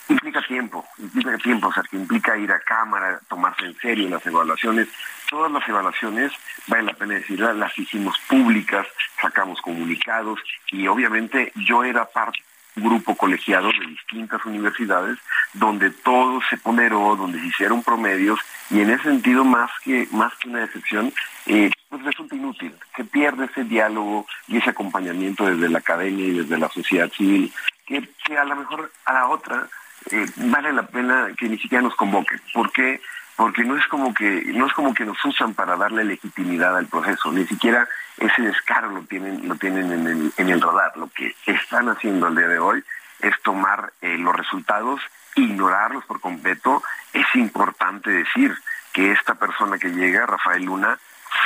Implica 0.09 0.41
tiempo, 0.47 0.87
implica 0.99 1.37
tiempo, 1.39 1.69
o 1.69 1.73
sea, 1.73 1.83
que 1.83 1.97
implica 1.97 2.39
ir 2.39 2.53
a 2.53 2.61
cámara, 2.61 3.21
tomarse 3.29 3.67
en 3.67 3.77
serio 3.79 4.09
las 4.09 4.25
evaluaciones. 4.25 4.87
Todas 5.29 5.51
las 5.51 5.69
evaluaciones, 5.69 6.31
vale 6.69 6.85
la 6.85 6.93
pena 6.93 7.15
decirlas, 7.15 7.57
las 7.57 7.77
hicimos 7.77 8.17
públicas, 8.29 8.87
sacamos 9.21 9.61
comunicados 9.61 10.39
y 10.71 10.87
obviamente 10.87 11.53
yo 11.57 11.83
era 11.83 12.05
parte 12.05 12.39
grupo 12.77 13.17
colegiado 13.17 13.69
de 13.69 13.87
distintas 13.87 14.45
universidades 14.45 15.19
donde 15.55 15.91
todo 15.91 16.41
se 16.49 16.57
ponderó, 16.59 17.17
donde 17.17 17.41
se 17.41 17.47
hicieron 17.47 17.83
promedios 17.83 18.39
y 18.71 18.81
en 18.81 18.91
ese 18.91 19.05
sentido 19.05 19.45
más 19.45 19.71
que 19.83 20.07
más 20.13 20.35
que 20.37 20.49
una 20.49 20.61
decepción 20.61 21.13
eh, 21.47 21.71
pues 21.89 22.05
resulta 22.05 22.37
inútil, 22.37 22.75
que 22.95 23.05
pierde 23.05 23.47
ese 23.47 23.65
diálogo 23.65 24.27
y 24.49 24.59
ese 24.59 24.71
acompañamiento 24.71 25.47
desde 25.47 25.69
la 25.69 25.79
academia 25.79 26.27
y 26.27 26.33
desde 26.33 26.59
la 26.59 26.69
sociedad 26.69 27.11
civil, 27.13 27.53
que, 27.87 28.09
que 28.25 28.37
a 28.37 28.45
lo 28.45 28.57
mejor 28.57 28.91
a 29.05 29.13
la 29.13 29.29
otra 29.29 29.69
eh, 30.11 30.27
vale 30.37 30.73
la 30.73 30.87
pena 30.87 31.29
que 31.39 31.49
ni 31.49 31.59
siquiera 31.59 31.83
nos 31.83 31.95
convoquen. 31.95 32.41
¿Por 32.53 32.71
qué? 32.73 33.01
Porque 33.37 33.65
no 33.65 33.77
es 33.77 33.87
como 33.87 34.15
que 34.15 34.45
no 34.55 34.67
es 34.67 34.73
como 34.73 34.95
que 34.95 35.05
nos 35.05 35.23
usan 35.25 35.53
para 35.55 35.77
darle 35.77 36.05
legitimidad 36.05 36.77
al 36.77 36.87
proceso, 36.87 37.31
ni 37.31 37.47
siquiera 37.47 37.87
ese 38.17 38.43
descaro 38.43 38.91
lo 38.91 39.03
tienen, 39.03 39.47
lo 39.47 39.57
tienen 39.57 39.93
en 39.93 40.07
el, 40.07 40.33
en 40.37 40.49
el 40.49 40.61
radar. 40.61 40.97
Lo 40.97 41.09
que 41.09 41.35
están 41.45 41.89
haciendo 41.89 42.27
al 42.27 42.37
día 42.37 42.49
de 42.49 42.59
hoy 42.59 42.83
es 43.21 43.35
tomar 43.43 43.93
eh, 44.01 44.17
los 44.17 44.35
resultados, 44.35 45.01
ignorarlos 45.35 46.05
por 46.07 46.21
completo. 46.21 46.83
Es 47.13 47.27
importante 47.35 48.11
decir 48.11 48.57
que 48.93 49.13
esta 49.13 49.35
persona 49.35 49.79
que 49.79 49.91
llega, 49.91 50.25
Rafael 50.25 50.65
Luna, 50.65 50.99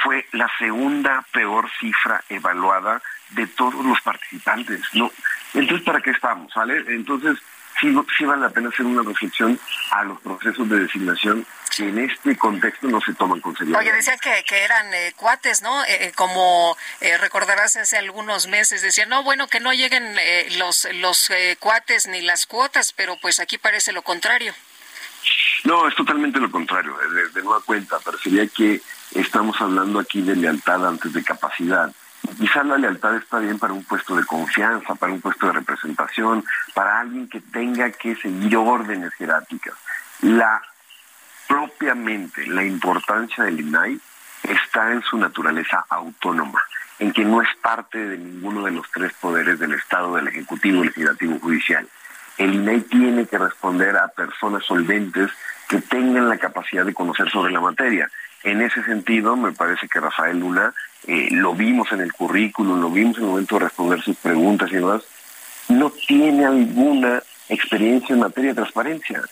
fue 0.02 0.26
la 0.32 0.48
segunda 0.58 1.24
peor 1.32 1.68
cifra 1.80 2.22
evaluada 2.28 3.02
de 3.30 3.46
todos 3.48 3.84
los 3.84 4.00
participantes. 4.00 4.80
¿no? 4.94 5.10
Entonces, 5.54 5.84
¿para 5.84 6.00
qué 6.00 6.10
estamos? 6.10 6.52
Entonces, 6.86 7.38
sí, 7.80 7.94
sí 8.16 8.24
vale 8.24 8.42
la 8.42 8.50
pena 8.50 8.68
hacer 8.68 8.86
una 8.86 9.02
reflexión 9.02 9.58
a 9.90 10.04
los 10.04 10.20
procesos 10.20 10.68
de 10.68 10.80
designación 10.80 11.46
que 11.76 11.88
en 11.88 11.98
este 11.98 12.36
contexto 12.36 12.88
no 12.88 13.00
se 13.00 13.14
toman 13.14 13.40
con 13.40 13.56
seriedad. 13.56 13.80
Oye, 13.80 13.92
decía 13.92 14.16
que, 14.18 14.44
que 14.46 14.64
eran 14.64 14.92
eh, 14.92 15.12
cuates, 15.16 15.62
¿no? 15.62 15.84
Eh, 15.84 16.06
eh, 16.06 16.12
como 16.14 16.76
recordarás 17.20 17.76
hace 17.76 17.96
algunos 17.96 18.48
meses, 18.48 18.82
decían, 18.82 19.08
no, 19.08 19.22
bueno, 19.22 19.46
que 19.48 19.60
no 19.60 19.72
lleguen 19.72 20.16
los, 20.58 20.86
los 20.94 21.30
cuates 21.58 22.06
ni 22.08 22.20
las 22.22 22.46
cuotas, 22.46 22.92
pero 22.92 23.16
pues 23.20 23.40
aquí 23.40 23.56
parece 23.58 23.92
lo 23.92 24.02
contrario. 24.02 24.52
No, 25.64 25.86
es 25.86 25.94
totalmente 25.94 26.40
lo 26.40 26.50
contrario, 26.50 26.96
de, 26.96 27.28
de 27.28 27.42
nueva 27.42 27.60
cuenta, 27.60 27.98
parecería 28.00 28.46
que 28.46 28.80
estamos 29.14 29.60
hablando 29.60 30.00
aquí 30.00 30.22
de 30.22 30.36
lealtad 30.36 30.86
antes 30.86 31.12
de 31.12 31.22
capacidad. 31.22 31.92
Quizás 32.38 32.64
la 32.66 32.78
lealtad 32.78 33.16
está 33.16 33.38
bien 33.38 33.58
para 33.58 33.72
un 33.72 33.84
puesto 33.84 34.16
de 34.16 34.24
confianza, 34.24 34.94
para 34.94 35.12
un 35.12 35.20
puesto 35.20 35.46
de 35.46 35.52
representación, 35.52 36.44
para 36.74 37.00
alguien 37.00 37.28
que 37.28 37.40
tenga 37.40 37.90
que 37.90 38.16
seguir 38.16 38.56
órdenes 38.56 39.12
jerárquicas. 39.14 39.74
La 40.22 40.62
propiamente 41.50 42.46
la 42.46 42.64
importancia 42.64 43.44
del 43.44 43.60
INAI 43.60 44.00
está 44.44 44.92
en 44.92 45.02
su 45.02 45.18
naturaleza 45.18 45.84
autónoma, 45.88 46.62
en 46.98 47.12
que 47.12 47.24
no 47.24 47.42
es 47.42 47.48
parte 47.60 47.98
de 47.98 48.18
ninguno 48.18 48.64
de 48.64 48.70
los 48.70 48.88
tres 48.92 49.12
poderes 49.14 49.58
del 49.58 49.74
Estado, 49.74 50.14
del 50.14 50.28
Ejecutivo, 50.28 50.84
Legislativo, 50.84 51.38
Judicial. 51.40 51.88
El 52.38 52.54
INAI 52.54 52.80
tiene 52.82 53.26
que 53.26 53.36
responder 53.36 53.96
a 53.96 54.08
personas 54.08 54.64
solventes 54.64 55.30
que 55.68 55.80
tengan 55.80 56.28
la 56.28 56.38
capacidad 56.38 56.84
de 56.84 56.94
conocer 56.94 57.28
sobre 57.30 57.52
la 57.52 57.60
materia. 57.60 58.10
En 58.42 58.62
ese 58.62 58.82
sentido, 58.84 59.36
me 59.36 59.52
parece 59.52 59.88
que 59.88 60.00
Rafael 60.00 60.38
Luna, 60.38 60.72
eh, 61.06 61.28
lo 61.30 61.54
vimos 61.54 61.92
en 61.92 62.00
el 62.00 62.12
currículum, 62.12 62.80
lo 62.80 62.90
vimos 62.90 63.18
en 63.18 63.24
el 63.24 63.30
momento 63.30 63.58
de 63.58 63.64
responder 63.64 64.00
sus 64.00 64.16
preguntas 64.16 64.70
y 64.70 64.76
demás, 64.76 65.02
no 65.68 65.90
tiene 65.90 66.46
alguna 66.46 67.22
experiencia 67.48 68.14
en 68.14 68.20
materia 68.20 68.50
de 68.50 68.56
transparencia. 68.56 69.22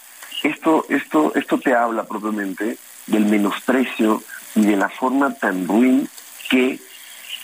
Esto, 0.43 0.85
esto, 0.89 1.33
esto 1.35 1.59
te 1.59 1.75
habla 1.75 2.05
propiamente 2.05 2.79
del 3.07 3.25
menosprecio 3.25 4.23
y 4.55 4.67
de 4.67 4.77
la 4.77 4.89
forma 4.89 5.35
tan 5.35 5.67
ruin 5.67 6.09
que 6.51 6.79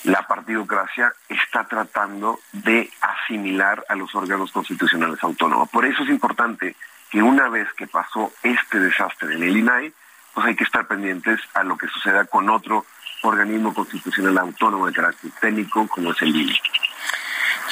la 0.05 0.27
partidocracia 0.27 1.13
está 1.29 1.65
tratando 1.65 2.41
de 2.53 2.91
asimilar 3.01 3.85
a 3.89 3.95
los 3.95 4.15
órganos 4.15 4.53
constitucionales 4.53 5.23
autónomos. 5.23 5.71
Por 5.71 5.87
eso 5.87 6.03
es 6.03 6.11
importante 6.11 6.77
que 7.11 7.23
una 7.23 7.49
vez 7.49 7.73
que 7.73 7.87
pasó 7.87 8.33
este 8.43 8.79
desastre 8.79 9.35
en 9.35 9.43
el 9.43 9.57
INAI, 9.57 9.93
pues 10.35 10.47
hay 10.47 10.57
que 10.57 10.65
estar 10.65 10.87
pendientes 10.87 11.41
a 11.55 11.63
lo 11.63 11.77
que 11.77 11.89
suceda 11.89 12.25
con 12.25 12.51
otro 12.51 12.85
organismo 13.23 13.73
constitucional 13.73 14.37
autónomo 14.39 14.87
de 14.87 14.93
carácter 14.93 15.31
técnico 15.41 15.87
como 15.89 16.13
es 16.13 16.23
el 16.23 16.35
INE. 16.35 16.61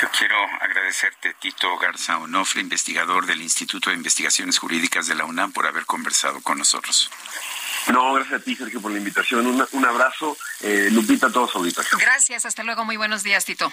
Yo 0.00 0.08
quiero 0.18 0.36
agradecerte, 0.60 1.34
Tito 1.34 1.76
Garza 1.78 2.18
Onofre, 2.18 2.60
investigador 2.60 3.26
del 3.26 3.42
Instituto 3.42 3.90
de 3.90 3.96
Investigaciones 3.96 4.58
Jurídicas 4.58 5.06
de 5.06 5.14
la 5.14 5.24
UNAM, 5.24 5.52
por 5.52 5.66
haber 5.66 5.84
conversado 5.84 6.40
con 6.40 6.58
nosotros. 6.58 7.10
No, 7.88 8.14
gracias 8.14 8.40
a 8.40 8.44
ti, 8.44 8.56
Sergio, 8.56 8.80
por 8.80 8.90
la 8.90 8.98
invitación. 8.98 9.46
un 9.46 9.84
abrazo. 9.84 10.36
Eh, 10.60 10.88
Lupita, 10.90 11.26
a 11.26 11.32
todos 11.32 11.54
ahorita. 11.54 11.82
Gracias, 12.00 12.46
hasta 12.46 12.64
luego. 12.64 12.84
Muy 12.84 12.96
buenos 12.96 13.22
días, 13.22 13.44
Tito. 13.44 13.72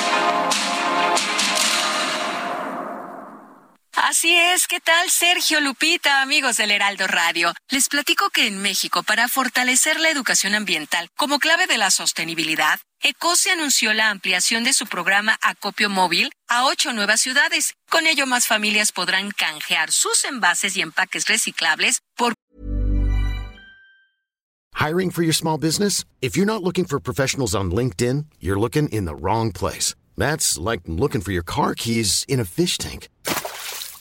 Así 4.11 4.35
es, 4.35 4.67
¿qué 4.67 4.81
tal 4.81 5.09
Sergio 5.09 5.61
Lupita, 5.61 6.21
amigos 6.21 6.57
del 6.57 6.71
Heraldo 6.71 7.07
Radio? 7.07 7.53
Les 7.69 7.87
platico 7.87 8.29
que 8.29 8.45
en 8.45 8.61
México, 8.61 9.03
para 9.03 9.29
fortalecer 9.29 10.01
la 10.01 10.09
educación 10.09 10.53
ambiental 10.53 11.07
como 11.15 11.39
clave 11.39 11.65
de 11.65 11.77
la 11.77 11.91
sostenibilidad, 11.91 12.77
ECOSE 13.01 13.51
anunció 13.51 13.93
la 13.93 14.09
ampliación 14.09 14.65
de 14.65 14.73
su 14.73 14.85
programa 14.85 15.39
Acopio 15.41 15.89
Móvil 15.89 16.29
a 16.49 16.65
ocho 16.65 16.91
nuevas 16.91 17.21
ciudades. 17.21 17.75
Con 17.89 18.05
ello, 18.05 18.27
más 18.27 18.47
familias 18.47 18.91
podrán 18.91 19.31
canjear 19.31 19.93
sus 19.93 20.25
envases 20.25 20.75
y 20.75 20.81
empaques 20.81 21.27
reciclables 21.27 22.01
por. 22.17 22.33
Hiring 24.75 25.11
for 25.11 25.23
your 25.23 25.33
small 25.33 25.57
business? 25.57 26.03
If 26.19 26.35
you're 26.35 26.45
not 26.45 26.61
looking 26.61 26.83
for 26.83 26.99
professionals 26.99 27.55
on 27.55 27.71
LinkedIn, 27.71 28.25
you're 28.41 28.59
looking 28.59 28.89
in 28.89 29.05
the 29.05 29.15
wrong 29.15 29.53
place. 29.53 29.95
That's 30.17 30.57
like 30.57 30.81
looking 30.87 31.21
for 31.21 31.31
your 31.31 31.43
car 31.43 31.75
keys 31.75 32.25
in 32.27 32.41
a 32.41 32.45
fish 32.45 32.77
tank. 32.77 33.07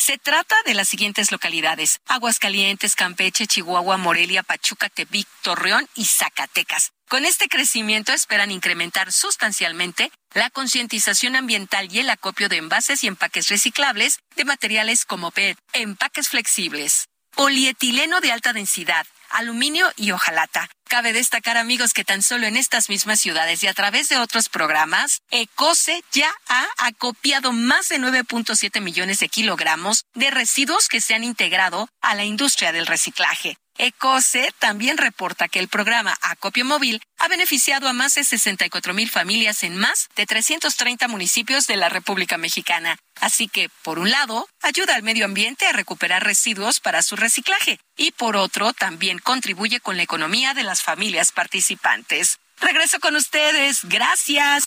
Se 0.00 0.16
trata 0.16 0.56
de 0.64 0.72
las 0.72 0.88
siguientes 0.88 1.30
localidades. 1.30 2.00
Aguascalientes, 2.06 2.94
Campeche, 2.94 3.46
Chihuahua, 3.46 3.98
Morelia, 3.98 4.42
Pachuca, 4.42 4.88
Tepic, 4.88 5.28
Torreón 5.42 5.86
y 5.94 6.06
Zacatecas. 6.06 6.92
Con 7.06 7.26
este 7.26 7.48
crecimiento 7.48 8.14
esperan 8.14 8.50
incrementar 8.50 9.12
sustancialmente 9.12 10.10
la 10.32 10.48
concientización 10.48 11.36
ambiental 11.36 11.92
y 11.92 11.98
el 11.98 12.08
acopio 12.08 12.48
de 12.48 12.56
envases 12.56 13.04
y 13.04 13.08
empaques 13.08 13.48
reciclables 13.50 14.20
de 14.36 14.46
materiales 14.46 15.04
como 15.04 15.32
PET, 15.32 15.58
empaques 15.74 16.30
flexibles, 16.30 17.08
polietileno 17.36 18.22
de 18.22 18.32
alta 18.32 18.54
densidad, 18.54 19.06
aluminio 19.30 19.90
y 19.96 20.12
hojalata. 20.12 20.68
Cabe 20.84 21.12
destacar, 21.12 21.56
amigos, 21.56 21.92
que 21.92 22.04
tan 22.04 22.22
solo 22.22 22.46
en 22.46 22.56
estas 22.56 22.88
mismas 22.88 23.20
ciudades 23.20 23.62
y 23.62 23.68
a 23.68 23.74
través 23.74 24.08
de 24.08 24.18
otros 24.18 24.48
programas, 24.48 25.22
ECOSE 25.30 26.02
ya 26.12 26.32
ha 26.48 26.66
acopiado 26.78 27.52
más 27.52 27.88
de 27.88 27.98
9.7 27.98 28.80
millones 28.80 29.20
de 29.20 29.28
kilogramos 29.28 30.04
de 30.14 30.30
residuos 30.30 30.88
que 30.88 31.00
se 31.00 31.14
han 31.14 31.24
integrado 31.24 31.88
a 32.00 32.14
la 32.14 32.24
industria 32.24 32.72
del 32.72 32.86
reciclaje. 32.86 33.56
ECOSE 33.82 34.52
también 34.58 34.98
reporta 34.98 35.48
que 35.48 35.58
el 35.58 35.68
programa 35.68 36.14
Acopio 36.20 36.66
Móvil 36.66 37.00
ha 37.18 37.28
beneficiado 37.28 37.88
a 37.88 37.94
más 37.94 38.14
de 38.14 38.24
64 38.24 38.92
mil 38.92 39.08
familias 39.08 39.62
en 39.62 39.74
más 39.78 40.10
de 40.16 40.26
330 40.26 41.08
municipios 41.08 41.66
de 41.66 41.76
la 41.76 41.88
República 41.88 42.36
Mexicana. 42.36 42.98
Así 43.22 43.48
que, 43.48 43.70
por 43.82 43.98
un 43.98 44.10
lado, 44.10 44.46
ayuda 44.60 44.96
al 44.96 45.02
medio 45.02 45.24
ambiente 45.24 45.66
a 45.66 45.72
recuperar 45.72 46.24
residuos 46.24 46.78
para 46.80 47.02
su 47.02 47.16
reciclaje 47.16 47.80
y, 47.96 48.10
por 48.10 48.36
otro, 48.36 48.74
también 48.74 49.18
contribuye 49.18 49.80
con 49.80 49.96
la 49.96 50.02
economía 50.02 50.52
de 50.52 50.62
las 50.62 50.82
familias 50.82 51.32
participantes. 51.32 52.38
Regreso 52.60 53.00
con 53.00 53.16
ustedes. 53.16 53.80
Gracias. 53.84 54.64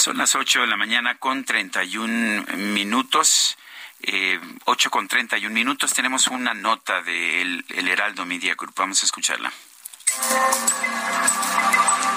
Son 0.00 0.16
las 0.16 0.34
8 0.34 0.62
de 0.62 0.66
la 0.66 0.78
mañana 0.78 1.18
con 1.18 1.44
31 1.44 2.56
minutos. 2.56 3.58
Eh, 4.00 4.40
8 4.64 4.90
con 4.90 5.06
31 5.06 5.52
minutos. 5.52 5.92
Tenemos 5.92 6.28
una 6.28 6.54
nota 6.54 7.02
del 7.02 7.62
el 7.68 7.86
Heraldo 7.86 8.24
Media 8.24 8.54
Group. 8.54 8.72
Vamos 8.76 9.02
a 9.02 9.04
escucharla. 9.04 9.52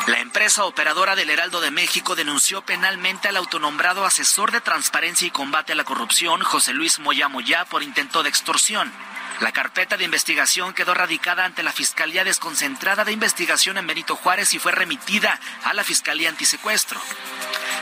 La 0.08 0.20
empresa 0.20 0.64
operadora 0.64 1.18
del 1.18 1.30
Heraldo 1.30 1.60
de 1.60 1.72
México 1.72 2.16
denunció 2.16 2.62
penalmente 2.62 3.28
al 3.28 3.36
autonombrado 3.36 4.06
asesor 4.06 4.54
de 4.54 4.62
transparencia 4.62 5.28
y 5.28 5.32
combate 5.32 5.74
a 5.74 5.76
la 5.76 5.84
corrupción, 5.84 6.42
José 6.42 6.74
Luis 6.74 7.00
Moya 7.00 7.28
Moya, 7.28 7.66
por 7.66 7.84
intento 7.84 8.24
de 8.24 8.30
extorsión. 8.30 8.94
La 9.40 9.52
carpeta 9.52 9.98
de 9.98 10.06
investigación 10.06 10.74
quedó 10.74 10.94
radicada 10.94 11.46
ante 11.46 11.64
la 11.64 11.72
Fiscalía 11.72 12.24
Desconcentrada 12.24 13.04
de 13.04 13.12
Investigación 13.12 13.78
en 13.78 13.88
Benito 13.88 14.16
Juárez 14.16 14.54
y 14.54 14.60
fue 14.60 14.72
remitida 14.72 15.40
a 15.64 15.74
la 15.74 15.84
Fiscalía 15.84 16.30
Antisecuestro. 16.30 17.02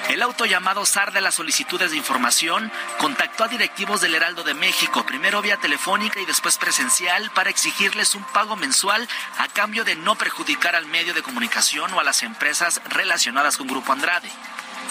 El 0.09 0.21
auto 0.23 0.45
llamado 0.45 0.85
SAR 0.85 1.13
de 1.13 1.21
las 1.21 1.35
solicitudes 1.35 1.91
de 1.91 1.97
información 1.97 2.71
contactó 2.97 3.43
a 3.43 3.47
directivos 3.47 4.01
del 4.01 4.15
Heraldo 4.15 4.43
de 4.43 4.53
México, 4.53 5.05
primero 5.05 5.41
vía 5.41 5.57
telefónica 5.57 6.19
y 6.19 6.25
después 6.25 6.57
presencial, 6.57 7.31
para 7.31 7.49
exigirles 7.49 8.15
un 8.15 8.23
pago 8.23 8.55
mensual 8.55 9.07
a 9.37 9.47
cambio 9.47 9.83
de 9.83 9.95
no 9.95 10.15
perjudicar 10.15 10.75
al 10.75 10.85
medio 10.87 11.13
de 11.13 11.21
comunicación 11.21 11.93
o 11.93 11.99
a 11.99 12.03
las 12.03 12.23
empresas 12.23 12.81
relacionadas 12.89 13.57
con 13.57 13.67
Grupo 13.67 13.93
Andrade. 13.93 14.29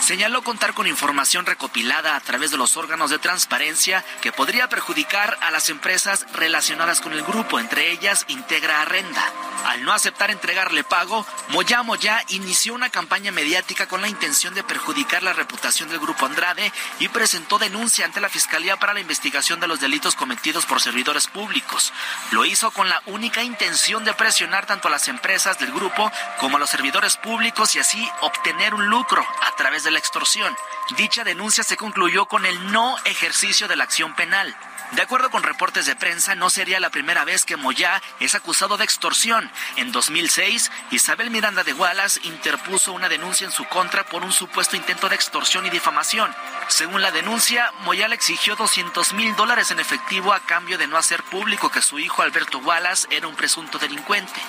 Señaló 0.00 0.42
contar 0.42 0.74
con 0.74 0.86
información 0.86 1.46
recopilada 1.46 2.16
a 2.16 2.20
través 2.20 2.50
de 2.50 2.56
los 2.56 2.76
órganos 2.76 3.10
de 3.10 3.18
transparencia 3.18 4.04
que 4.20 4.32
podría 4.32 4.68
perjudicar 4.68 5.38
a 5.40 5.50
las 5.50 5.68
empresas 5.68 6.26
relacionadas 6.34 7.00
con 7.00 7.12
el 7.12 7.22
grupo, 7.22 7.58
entre 7.58 7.90
ellas 7.90 8.24
Integra 8.28 8.82
Arrenda. 8.82 9.22
Al 9.66 9.84
no 9.84 9.92
aceptar 9.92 10.30
entregarle 10.30 10.84
pago, 10.84 11.26
Moya 11.48 11.82
Moya 11.82 12.24
inició 12.28 12.74
una 12.74 12.90
campaña 12.90 13.30
mediática 13.30 13.86
con 13.86 14.00
la 14.00 14.08
intención 14.08 14.54
de 14.54 14.64
perjudicar 14.64 15.22
la 15.22 15.32
reputación 15.32 15.88
del 15.88 16.00
grupo 16.00 16.26
Andrade 16.26 16.72
y 16.98 17.08
presentó 17.08 17.58
denuncia 17.58 18.04
ante 18.04 18.20
la 18.20 18.28
Fiscalía 18.28 18.78
para 18.78 18.94
la 18.94 19.00
investigación 19.00 19.60
de 19.60 19.68
los 19.68 19.80
delitos 19.80 20.14
cometidos 20.14 20.66
por 20.66 20.80
servidores 20.80 21.26
públicos. 21.26 21.92
Lo 22.30 22.44
hizo 22.44 22.70
con 22.70 22.88
la 22.88 23.02
única 23.06 23.42
intención 23.42 24.04
de 24.04 24.14
presionar 24.14 24.66
tanto 24.66 24.88
a 24.88 24.90
las 24.90 25.08
empresas 25.08 25.58
del 25.58 25.72
grupo 25.72 26.10
como 26.38 26.56
a 26.56 26.60
los 26.60 26.70
servidores 26.70 27.16
públicos 27.16 27.74
y 27.74 27.78
así 27.78 28.08
obtener 28.22 28.74
un 28.74 28.86
lucro 28.86 29.24
a 29.42 29.56
través 29.56 29.79
de 29.84 29.90
la 29.90 29.98
extorsión. 29.98 30.56
Dicha 30.96 31.24
denuncia 31.24 31.64
se 31.64 31.76
concluyó 31.76 32.26
con 32.26 32.46
el 32.46 32.72
no 32.72 32.96
ejercicio 33.04 33.68
de 33.68 33.76
la 33.76 33.84
acción 33.84 34.14
penal. 34.14 34.56
De 34.92 35.02
acuerdo 35.02 35.30
con 35.30 35.44
reportes 35.44 35.86
de 35.86 35.94
prensa, 35.94 36.34
no 36.34 36.50
sería 36.50 36.80
la 36.80 36.90
primera 36.90 37.24
vez 37.24 37.44
que 37.44 37.56
Moyá 37.56 38.02
es 38.18 38.34
acusado 38.34 38.76
de 38.76 38.82
extorsión. 38.82 39.48
En 39.76 39.92
2006, 39.92 40.72
Isabel 40.90 41.30
Miranda 41.30 41.62
de 41.62 41.72
Wallace 41.72 42.20
interpuso 42.24 42.92
una 42.92 43.08
denuncia 43.08 43.44
en 43.44 43.52
su 43.52 43.64
contra 43.66 44.04
por 44.04 44.24
un 44.24 44.32
supuesto 44.32 44.74
intento 44.74 45.08
de 45.08 45.14
extorsión 45.14 45.64
y 45.64 45.70
difamación. 45.70 46.34
Según 46.66 47.02
la 47.02 47.12
denuncia, 47.12 47.72
Moyá 47.84 48.08
le 48.08 48.16
exigió 48.16 48.56
200 48.56 49.12
mil 49.12 49.36
dólares 49.36 49.70
en 49.70 49.78
efectivo 49.78 50.32
a 50.32 50.40
cambio 50.40 50.76
de 50.76 50.88
no 50.88 50.96
hacer 50.96 51.22
público 51.22 51.70
que 51.70 51.82
su 51.82 52.00
hijo 52.00 52.22
Alberto 52.22 52.58
Wallace 52.58 53.06
era 53.10 53.28
un 53.28 53.36
presunto 53.36 53.78
delincuente. 53.78 54.40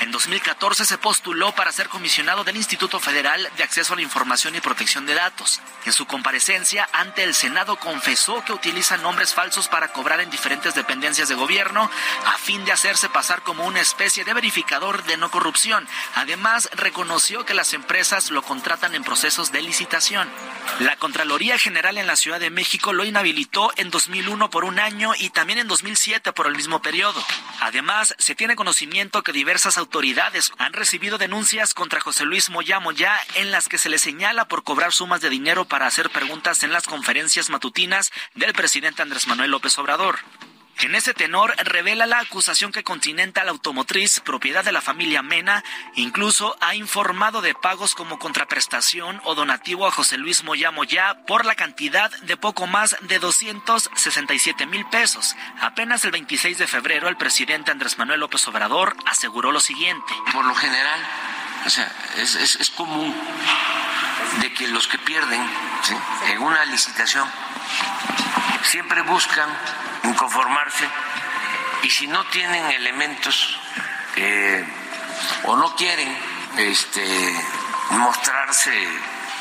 En 0.00 0.10
2014 0.12 0.86
se 0.86 0.96
postuló 0.96 1.52
para 1.52 1.72
ser 1.72 1.90
comisionado 1.90 2.42
del 2.42 2.56
Instituto 2.56 3.00
Federal 3.00 3.50
de 3.58 3.62
Acceso 3.62 3.92
a 3.92 3.96
la 3.96 4.02
Información 4.02 4.54
y 4.54 4.60
Protección 4.60 5.04
de 5.04 5.12
Datos. 5.12 5.60
En 5.84 5.92
su 5.92 6.06
comparecencia 6.06 6.88
ante 6.92 7.22
el 7.22 7.34
Senado 7.34 7.76
confesó 7.76 8.42
que 8.44 8.54
utiliza 8.54 8.96
nombres 8.96 9.34
falsos 9.34 9.68
para 9.68 9.89
cobrar 9.90 10.20
en 10.20 10.30
diferentes 10.30 10.74
dependencias 10.74 11.28
de 11.28 11.34
gobierno 11.34 11.90
a 12.26 12.38
fin 12.38 12.64
de 12.64 12.72
hacerse 12.72 13.08
pasar 13.08 13.42
como 13.42 13.66
una 13.66 13.80
especie 13.80 14.24
de 14.24 14.34
verificador 14.34 15.04
de 15.04 15.16
no 15.16 15.30
corrupción. 15.30 15.86
Además, 16.14 16.68
reconoció 16.72 17.44
que 17.44 17.54
las 17.54 17.74
empresas 17.74 18.30
lo 18.30 18.42
contratan 18.42 18.94
en 18.94 19.04
procesos 19.04 19.52
de 19.52 19.62
licitación. 19.62 20.28
La 20.80 20.96
Contraloría 20.96 21.58
General 21.58 21.98
en 21.98 22.06
la 22.06 22.16
Ciudad 22.16 22.40
de 22.40 22.50
México 22.50 22.92
lo 22.92 23.04
inhabilitó 23.04 23.72
en 23.76 23.90
2001 23.90 24.50
por 24.50 24.64
un 24.64 24.78
año 24.78 25.12
y 25.18 25.30
también 25.30 25.58
en 25.58 25.68
2007 25.68 26.32
por 26.32 26.46
el 26.46 26.56
mismo 26.56 26.80
periodo. 26.80 27.22
Además, 27.60 28.14
se 28.18 28.34
tiene 28.34 28.56
conocimiento 28.56 29.22
que 29.22 29.32
diversas 29.32 29.78
autoridades 29.78 30.52
han 30.58 30.72
recibido 30.72 31.18
denuncias 31.18 31.74
contra 31.74 32.00
José 32.00 32.24
Luis 32.24 32.50
Moya 32.50 32.80
Moya 32.80 33.14
en 33.34 33.50
las 33.50 33.68
que 33.68 33.78
se 33.78 33.88
le 33.88 33.98
señala 33.98 34.46
por 34.46 34.64
cobrar 34.64 34.92
sumas 34.92 35.20
de 35.20 35.30
dinero 35.30 35.66
para 35.66 35.86
hacer 35.86 36.10
preguntas 36.10 36.62
en 36.62 36.72
las 36.72 36.86
conferencias 36.86 37.50
matutinas 37.50 38.12
del 38.34 38.52
presidente 38.52 39.02
Andrés 39.02 39.26
Manuel 39.26 39.50
López 39.50 39.76
En 40.82 40.94
ese 40.94 41.12
tenor, 41.12 41.54
revela 41.58 42.06
la 42.06 42.20
acusación 42.20 42.72
que 42.72 42.82
Continental 42.82 43.50
Automotriz, 43.50 44.20
propiedad 44.20 44.64
de 44.64 44.72
la 44.72 44.80
familia 44.80 45.22
Mena, 45.22 45.62
incluso 45.94 46.56
ha 46.60 46.74
informado 46.74 47.42
de 47.42 47.54
pagos 47.54 47.94
como 47.94 48.18
contraprestación 48.18 49.20
o 49.24 49.34
donativo 49.34 49.86
a 49.86 49.90
José 49.90 50.16
Luis 50.16 50.42
Moya 50.42 50.70
Moya 50.70 51.18
por 51.26 51.44
la 51.44 51.54
cantidad 51.54 52.10
de 52.22 52.36
poco 52.38 52.66
más 52.66 52.96
de 53.02 53.18
267 53.18 54.64
mil 54.64 54.86
pesos. 54.86 55.36
Apenas 55.60 56.02
el 56.06 56.12
26 56.12 56.56
de 56.56 56.66
febrero, 56.66 57.08
el 57.08 57.18
presidente 57.18 57.70
Andrés 57.70 57.98
Manuel 57.98 58.20
López 58.20 58.48
Obrador 58.48 58.96
aseguró 59.04 59.52
lo 59.52 59.60
siguiente. 59.60 60.14
Por 60.32 60.46
lo 60.46 60.54
general, 60.54 61.00
o 61.66 61.70
sea, 61.70 61.92
es, 62.16 62.70
común 62.70 63.14
de 64.40 64.54
que 64.54 64.66
los 64.68 64.88
que 64.88 64.96
pierden 64.96 65.42
en 66.30 66.38
una 66.38 66.64
licitación 66.64 67.28
siempre 68.62 69.02
buscan 69.02 69.48
inconformarse 70.04 70.88
y 71.82 71.90
si 71.90 72.06
no 72.06 72.24
tienen 72.26 72.70
elementos 72.70 73.58
eh, 74.16 74.64
o 75.44 75.56
no 75.56 75.74
quieren 75.76 76.16
este, 76.58 77.34
mostrarse 77.90 78.72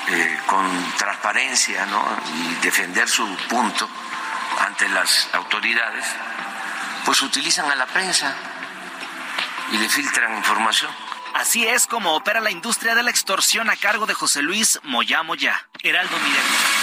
eh, 0.07 0.39
con 0.47 0.93
transparencia 0.97 1.85
y 2.33 2.55
defender 2.63 3.07
su 3.07 3.27
punto 3.47 3.89
ante 4.59 4.87
las 4.89 5.29
autoridades, 5.33 6.05
pues 7.05 7.21
utilizan 7.21 7.69
a 7.71 7.75
la 7.75 7.85
prensa 7.85 8.35
y 9.71 9.77
le 9.77 9.89
filtran 9.89 10.37
información. 10.37 10.91
Así 11.35 11.65
es 11.65 11.87
como 11.87 12.15
opera 12.15 12.39
la 12.39 12.51
industria 12.51 12.95
de 12.95 13.03
la 13.03 13.11
extorsión 13.11 13.69
a 13.69 13.75
cargo 13.75 14.05
de 14.05 14.13
José 14.13 14.41
Luis 14.41 14.79
Moya 14.83 15.23
Moya. 15.23 15.67
Heraldo 15.83 16.17
Mireles. 16.17 16.78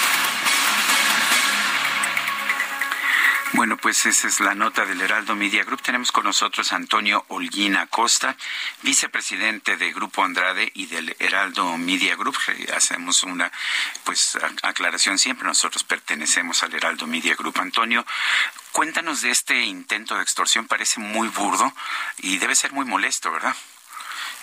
Bueno, 3.66 3.82
pues 3.82 4.06
esa 4.06 4.28
es 4.28 4.38
la 4.38 4.54
nota 4.54 4.86
del 4.86 5.00
Heraldo 5.00 5.34
Media 5.34 5.64
Group. 5.64 5.82
Tenemos 5.82 6.12
con 6.12 6.22
nosotros 6.22 6.70
a 6.70 6.76
Antonio 6.76 7.24
Holguín 7.26 7.74
Acosta, 7.74 8.36
vicepresidente 8.82 9.76
de 9.76 9.92
Grupo 9.92 10.22
Andrade 10.22 10.70
y 10.72 10.86
del 10.86 11.16
Heraldo 11.18 11.76
Media 11.76 12.14
Group. 12.14 12.36
Hacemos 12.76 13.24
una 13.24 13.50
pues 14.04 14.38
aclaración 14.62 15.18
siempre. 15.18 15.48
Nosotros 15.48 15.82
pertenecemos 15.82 16.62
al 16.62 16.74
Heraldo 16.74 17.08
Media 17.08 17.34
Group. 17.34 17.58
Antonio, 17.58 18.06
cuéntanos 18.70 19.22
de 19.22 19.32
este 19.32 19.60
intento 19.62 20.14
de 20.14 20.22
extorsión. 20.22 20.68
Parece 20.68 21.00
muy 21.00 21.26
burdo 21.26 21.74
y 22.18 22.38
debe 22.38 22.54
ser 22.54 22.70
muy 22.70 22.84
molesto, 22.84 23.32
¿verdad? 23.32 23.56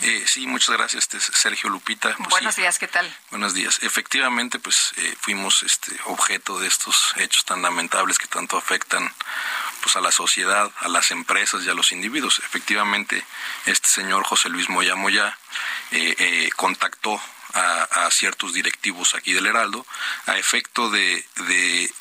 Eh, 0.02 0.24
sí, 0.28 0.48
muchas 0.48 0.76
gracias, 0.76 1.04
este, 1.04 1.20
Sergio 1.20 1.70
Lupita. 1.70 2.16
Pues 2.16 2.30
Buenos 2.30 2.56
sí, 2.56 2.62
días, 2.62 2.80
¿qué 2.80 2.88
tal? 2.88 3.16
Buenos 3.30 3.54
días. 3.54 3.80
Efectivamente, 3.82 4.60
pues 4.60 4.94
eh, 4.98 5.16
fuimos 5.20 5.64
este, 5.64 5.96
objeto 6.06 6.60
de 6.60 6.68
estos 6.68 7.14
hechos 7.18 7.46
tan 7.46 7.62
lamentables 7.62 8.18
que 8.18 8.28
tanto 8.28 8.58
afectan 8.58 9.14
pues 9.82 9.96
a 9.96 10.02
la 10.02 10.12
sociedad, 10.12 10.72
a 10.80 10.88
las 10.88 11.12
empresas 11.12 11.64
y 11.64 11.70
a 11.70 11.74
los 11.74 11.92
individuos. 11.92 12.40
Efectivamente, 12.40 13.26
este 13.66 13.88
señor 13.88 14.24
José 14.24 14.50
Luis 14.50 14.70
Moya 14.70 14.96
Moya 14.96 15.38
eh, 15.92 16.50
contactó 16.56 17.22
a, 17.54 17.84
a, 18.06 18.12
ciertos 18.12 18.54
directivos 18.54 19.14
aquí 19.16 19.34
del 19.34 19.46
Heraldo 19.46 19.86
a 20.26 20.38
efecto 20.38 20.90
de, 20.90 21.24
de 21.48 21.94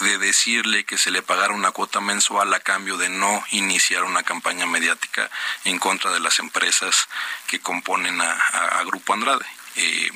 de 0.00 0.18
decirle 0.18 0.84
que 0.84 0.98
se 0.98 1.10
le 1.10 1.22
pagara 1.22 1.54
una 1.54 1.70
cuota 1.70 2.00
mensual 2.00 2.52
a 2.54 2.60
cambio 2.60 2.96
de 2.96 3.08
no 3.08 3.44
iniciar 3.50 4.04
una 4.04 4.22
campaña 4.22 4.66
mediática 4.66 5.30
en 5.64 5.78
contra 5.78 6.12
de 6.12 6.20
las 6.20 6.38
empresas 6.38 7.08
que 7.46 7.60
componen 7.60 8.20
a, 8.20 8.30
a, 8.32 8.78
a 8.78 8.84
Grupo 8.84 9.12
Andrade. 9.12 9.46
Eh, 9.76 10.10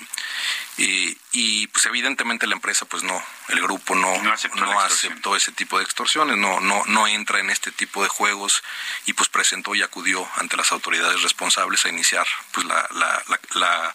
eh, 0.79 1.15
y 1.33 1.67
pues 1.67 1.85
evidentemente 1.85 2.47
la 2.47 2.55
empresa 2.55 2.87
pues 2.87 3.03
no 3.03 3.23
el 3.49 3.61
grupo 3.61 3.95
no 3.95 4.23
no, 4.23 4.33
aceptó, 4.33 4.65
no 4.65 4.81
aceptó, 4.81 5.37
ese 5.37 5.53
tipo 5.53 5.77
de 5.77 5.85
extorsiones 5.85 6.39
no 6.39 6.61
no 6.61 6.83
no 6.87 7.07
entra 7.07 7.41
en 7.41 7.51
este 7.51 7.71
tipo 7.71 8.03
de 8.03 8.09
juegos 8.09 8.63
y 9.05 9.13
pues 9.13 9.29
presentó 9.29 9.75
y 9.75 9.83
acudió 9.83 10.27
ante 10.37 10.57
las 10.57 10.73
autoridades 10.73 11.21
responsables 11.21 11.85
a 11.85 11.91
iniciar 11.91 12.27
pues 12.53 12.67
la 12.67 12.89
la, 12.93 13.23
la, 13.29 13.41
la, 13.55 13.95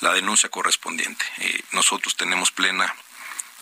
la 0.00 0.12
denuncia 0.12 0.50
correspondiente 0.50 1.24
eh, 1.38 1.62
nosotros 1.72 2.14
tenemos 2.14 2.50
plena 2.50 2.94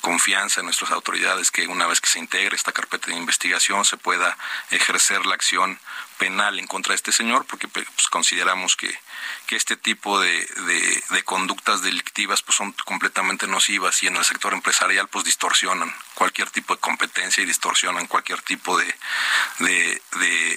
confianza 0.04 0.60
en 0.60 0.66
nuestras 0.66 0.90
autoridades 0.90 1.50
que 1.50 1.66
una 1.66 1.86
vez 1.86 1.98
que 2.02 2.10
se 2.10 2.18
integre 2.18 2.54
esta 2.54 2.72
carpeta 2.72 3.06
de 3.06 3.16
investigación 3.16 3.86
se 3.86 3.96
pueda 3.96 4.36
ejercer 4.70 5.24
la 5.24 5.34
acción 5.34 5.78
penal 6.24 6.58
en 6.58 6.66
contra 6.66 6.92
de 6.92 6.96
este 6.96 7.12
señor, 7.12 7.44
porque 7.44 7.68
pues, 7.68 7.86
consideramos 8.08 8.76
que, 8.76 8.90
que 9.46 9.56
este 9.56 9.76
tipo 9.76 10.18
de, 10.18 10.46
de, 11.10 11.22
conductas 11.24 11.82
delictivas 11.82 12.42
pues, 12.42 12.56
son 12.56 12.72
completamente 12.84 13.46
nocivas 13.46 14.02
y 14.02 14.06
en 14.06 14.16
el 14.16 14.24
sector 14.24 14.54
empresarial 14.54 15.08
pues 15.08 15.24
distorsionan 15.24 15.94
cualquier 16.14 16.48
tipo 16.50 16.74
de 16.74 16.80
competencia 16.80 17.42
y 17.42 17.46
distorsionan 17.46 18.06
cualquier 18.06 18.40
tipo 18.40 18.78
de, 18.78 18.86
de, 19.58 20.00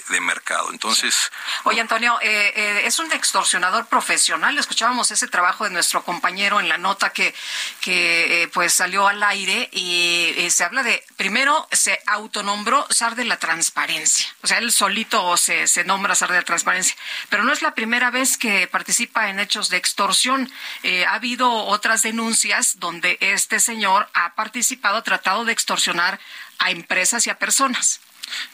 de 0.08 0.20
mercado. 0.20 0.70
Entonces... 0.72 1.30
Oye, 1.64 1.80
Antonio, 1.80 2.18
eh, 2.22 2.52
eh, 2.54 2.82
es 2.84 2.98
un 2.98 3.12
extorsionador 3.12 3.86
profesional. 3.86 4.56
Escuchábamos 4.56 5.10
ese 5.10 5.28
trabajo 5.28 5.64
de 5.64 5.70
nuestro 5.70 6.02
compañero 6.02 6.60
en 6.60 6.68
la 6.68 6.78
nota 6.78 7.10
que, 7.10 7.34
que 7.80 8.42
eh, 8.42 8.48
pues 8.48 8.72
salió 8.72 9.06
al 9.06 9.22
aire 9.22 9.68
y, 9.72 10.48
se 10.50 10.64
habla 10.64 10.82
de, 10.82 11.04
primero, 11.16 11.68
se 11.72 12.00
autonombró 12.06 12.86
SAR 12.90 13.16
de 13.16 13.24
la 13.24 13.38
transparencia. 13.38 14.26
O 14.42 14.46
sea, 14.46 14.58
él 14.58 14.72
solito 14.72 15.36
se, 15.36 15.57
se 15.66 15.84
nombra 15.84 16.14
SAR 16.14 16.32
de 16.32 16.42
transparencia. 16.42 16.96
Pero 17.28 17.44
no 17.44 17.52
es 17.52 17.62
la 17.62 17.74
primera 17.74 18.10
vez 18.10 18.36
que 18.36 18.66
participa 18.66 19.30
en 19.30 19.40
hechos 19.40 19.68
de 19.70 19.76
extorsión. 19.76 20.50
Eh, 20.82 21.04
ha 21.06 21.14
habido 21.14 21.50
otras 21.52 22.02
denuncias 22.02 22.78
donde 22.78 23.18
este 23.20 23.60
señor 23.60 24.08
ha 24.14 24.34
participado, 24.34 25.02
tratado 25.02 25.44
de 25.44 25.52
extorsionar 25.52 26.20
a 26.58 26.70
empresas 26.70 27.26
y 27.26 27.30
a 27.30 27.38
personas. 27.38 28.00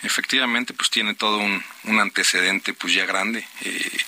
Efectivamente, 0.03 0.73
pues 0.75 0.91
tiene 0.91 1.15
todo 1.15 1.39
un, 1.39 1.63
un 1.85 1.99
antecedente 1.99 2.75
pues 2.75 2.95
ya 2.95 3.07
grande 3.07 3.47
eh, 3.63 3.99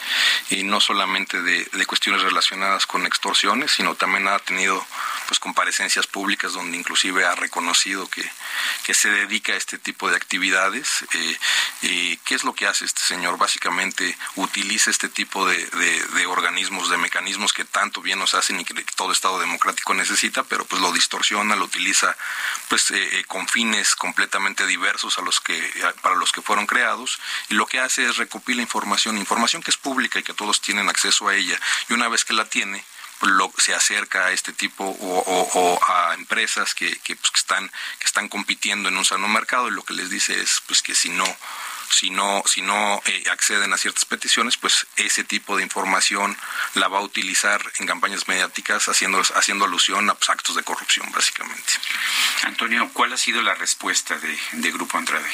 y 0.51 0.63
no 0.63 0.81
solamente 0.81 1.43
de, 1.43 1.65
de, 1.65 1.87
cuestiones 1.87 2.23
relacionadas 2.23 2.87
con 2.87 3.07
extorsiones, 3.07 3.73
sino 3.73 3.95
también 3.95 4.29
ha 4.29 4.39
tenido 4.39 4.87
pues 5.27 5.41
comparecencias 5.41 6.07
públicas 6.07 6.53
donde 6.53 6.77
inclusive 6.77 7.25
ha 7.25 7.35
reconocido 7.35 8.09
que, 8.09 8.29
que 8.85 8.95
se 8.95 9.11
dedica 9.11 9.53
a 9.53 9.57
este 9.57 9.79
tipo 9.79 10.09
de 10.09 10.17
actividades. 10.17 11.05
Eh, 11.13 12.19
¿Qué 12.25 12.35
es 12.35 12.45
lo 12.45 12.55
que 12.55 12.67
hace 12.67 12.85
este 12.85 13.03
señor? 13.03 13.39
Básicamente 13.39 14.17
utiliza 14.37 14.91
este 14.91 15.09
tipo 15.09 15.47
de, 15.47 15.57
de, 15.67 16.27
organismos, 16.27 16.91
de 16.91 16.97
mecanismos 16.97 17.53
que 17.53 17.65
tanto 17.65 18.01
bien 18.01 18.19
nos 18.19 18.35
hacen 18.35 18.61
y 18.61 18.65
que 18.65 18.75
todo 18.97 19.13
Estado 19.13 19.39
democrático 19.39 19.95
necesita, 19.95 20.43
pero 20.45 20.65
pues 20.65 20.81
lo 20.83 20.93
distorsiona, 20.93 21.57
lo 21.57 21.65
utiliza 21.65 22.17
pues 22.69 22.91
eh, 22.91 23.19
eh, 23.19 23.25
con 23.25 23.47
fines 23.49 23.95
completamente 23.95 24.67
diversos 24.67 25.19
a 25.19 25.23
los 25.23 25.41
que 25.41 25.57
para 26.03 26.17
los 26.17 26.33
que 26.33 26.43
fueron 26.43 26.67
creados 26.67 27.19
y 27.49 27.55
lo 27.55 27.67
que 27.67 27.81
hace 27.81 28.05
es 28.05 28.17
recopilar 28.17 28.63
información, 28.63 29.19
información 29.19 29.63
que 29.63 29.71
es 29.71 29.77
pública 29.77 30.19
y 30.19 30.23
que 30.23 30.35
todos 30.35 30.61
tienen 30.61 30.89
acceso 30.89 31.29
a 31.29 31.35
ella 31.35 31.59
y 31.89 31.93
una 31.93 32.09
vez 32.09 32.25
que 32.25 32.35
la 32.35 32.45
tiene 32.45 32.85
lo, 33.23 33.53
se 33.59 33.75
acerca 33.75 34.27
a 34.27 34.33
este 34.33 34.53
tipo 34.53 34.85
o, 34.85 35.81
a 35.87 36.15
empresas 36.15 36.75
que, 36.75 36.99
que, 36.99 37.17
pues, 37.17 37.31
que, 37.31 37.39
están 37.39 37.69
que 37.99 38.05
están 38.05 38.29
compitiendo 38.29 38.89
en 38.89 38.97
un 38.97 39.05
sano 39.05 39.29
mercado 39.29 39.69
y 39.69 39.73
lo 39.73 39.83
que 39.83 39.95
les 39.95 40.11
dice 40.11 40.41
es 40.41 40.63
pues 40.67 40.83
que 40.83 40.95
si 40.95 41.09
no 41.11 41.25
si 41.91 42.11
no, 42.11 42.43
si 42.47 42.63
no 42.63 43.01
eh, 43.07 43.25
acceden 43.31 43.73
a 43.73 43.77
ciertas 43.77 44.05
peticiones, 44.05 44.57
pues 44.57 44.87
ese 44.97 45.25
tipo 45.25 45.57
de 45.57 45.63
información 45.63 46.37
la 46.75 46.89
va 46.89 46.99
a 46.99 47.03
utilizar 47.03 47.63
en 47.79 47.87
campañas 47.87 48.29
mediáticas 48.29 48.89
haciendo, 48.89 49.23
haciendo 49.35 49.65
alusión 49.65 50.09
a 50.11 50.15
pues, 50.15 50.29
actos 50.31 50.57
de 50.57 50.63
corrupción, 50.63 51.11
básicamente. 51.13 51.73
Antonio, 52.43 52.91
¿cuál 52.93 53.13
ha 53.13 53.17
sido 53.17 53.43
la 53.43 53.55
respuesta 53.55 54.19
de, 54.19 54.39
de 54.53 54.73
Grupo 54.73 54.99
Andrade? 54.99 55.31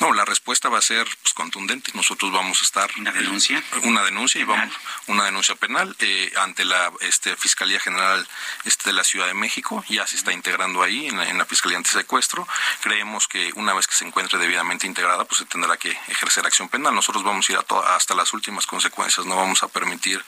No, 0.00 0.12
la 0.12 0.24
respuesta 0.24 0.68
va 0.68 0.78
a 0.78 0.82
ser 0.82 1.06
pues, 1.22 1.34
contundente. 1.34 1.92
Nosotros 1.94 2.32
vamos 2.32 2.60
a 2.60 2.64
estar 2.64 2.90
una 2.98 3.12
denuncia, 3.12 3.62
una 3.82 4.02
denuncia 4.02 4.40
y 4.40 4.44
vamos 4.44 4.72
una 5.06 5.24
denuncia 5.24 5.54
penal 5.54 5.94
eh, 5.98 6.32
ante 6.38 6.64
la 6.64 6.92
este, 7.00 7.36
Fiscalía 7.36 7.80
General 7.80 8.26
este, 8.64 8.90
de 8.90 8.94
la 8.94 9.04
Ciudad 9.04 9.26
de 9.26 9.34
México. 9.34 9.84
Ya 9.88 10.06
se 10.06 10.16
está 10.16 10.32
integrando 10.32 10.82
ahí 10.82 11.06
en 11.06 11.18
la, 11.18 11.28
en 11.28 11.38
la 11.38 11.44
Fiscalía 11.44 11.78
Antisecuestro. 11.78 12.46
Creemos 12.80 13.28
que 13.28 13.52
una 13.54 13.74
vez 13.74 13.86
que 13.86 13.94
se 13.94 14.04
encuentre 14.04 14.38
debidamente 14.38 14.86
integrada, 14.86 15.24
pues 15.24 15.38
se 15.38 15.44
tendrá 15.44 15.76
que 15.76 15.90
ejercer 16.08 16.46
acción 16.46 16.68
penal. 16.68 16.94
Nosotros 16.94 17.24
vamos 17.24 17.48
a 17.48 17.52
ir 17.52 17.58
a 17.58 17.62
hasta 17.94 18.14
las 18.14 18.32
últimas 18.32 18.66
consecuencias. 18.66 19.26
No 19.26 19.36
vamos 19.36 19.62
a 19.62 19.68
permitir 19.68 20.24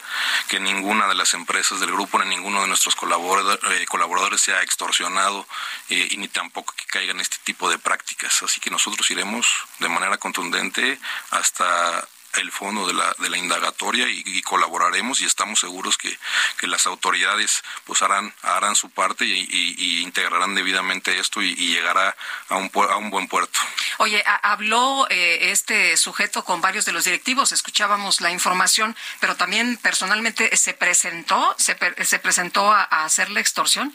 que 0.49 0.61
ninguna 0.61 1.07
de 1.09 1.15
las 1.15 1.35
empresas 1.35 1.81
del 1.81 1.93
grupo 1.93 2.19
ni 2.19 2.35
ninguno 2.35 2.63
de 2.63 2.69
nuestros 2.69 2.95
eh, 2.95 3.87
colaboradores, 3.89 4.41
sea 4.41 4.63
extorsionado 4.63 5.47
eh, 5.89 6.09
y 6.11 6.17
ni 6.17 6.29
tampoco 6.29 6.75
que 6.77 6.85
caigan 6.87 7.21
este 7.21 7.37
tipo 7.45 7.71
de 7.71 7.79
prácticas. 7.79 8.43
Así 8.43 8.61
que 8.61 8.71
nosotros 8.71 9.11
iremos 9.11 9.47
de 9.79 9.89
manera 9.89 10.17
contundente 10.19 10.99
hasta 11.31 12.07
el 12.37 12.51
fondo 12.51 12.87
de 12.87 12.95
la, 12.95 13.15
de 13.19 13.31
la 13.31 13.39
indagatoria 13.39 14.09
y, 14.09 14.43
colaboraremos 14.43 15.21
y 15.21 15.25
estamos 15.25 15.61
seguros 15.61 15.97
que, 15.97 16.17
que, 16.59 16.67
las 16.67 16.87
autoridades 16.87 17.63
pues 17.85 18.03
harán, 18.03 18.35
harán 18.43 18.77
su 18.77 18.91
parte 18.91 19.25
y, 19.25 20.03
integrarán 20.03 20.55
debidamente 20.55 21.19
esto 21.19 21.43
y, 21.43 21.55
llegará 21.55 22.17
a 22.49 22.57
un, 22.57 22.71
a 22.91 22.97
un 22.97 23.11
buen 23.11 23.29
puerto. 23.29 23.59
Oye, 23.99 24.23
habló 24.43 25.07
eh, 25.11 25.51
este 25.51 25.97
sujeto 25.97 26.45
con 26.45 26.61
varios 26.61 26.85
de 26.85 26.93
los 26.93 27.05
directivos, 27.05 27.53
escuchábamos 27.53 28.21
la 28.21 28.31
información, 28.31 28.97
pero 29.21 29.37
también 29.37 29.77
personalmente 29.79 30.57
se 30.57 30.75
presentó, 30.75 31.55
se, 31.59 31.77
se 32.05 32.19
presentó 32.19 32.73
a, 32.73 32.83
hacer 32.83 33.31
la 33.31 33.41
extorsión. 33.41 33.95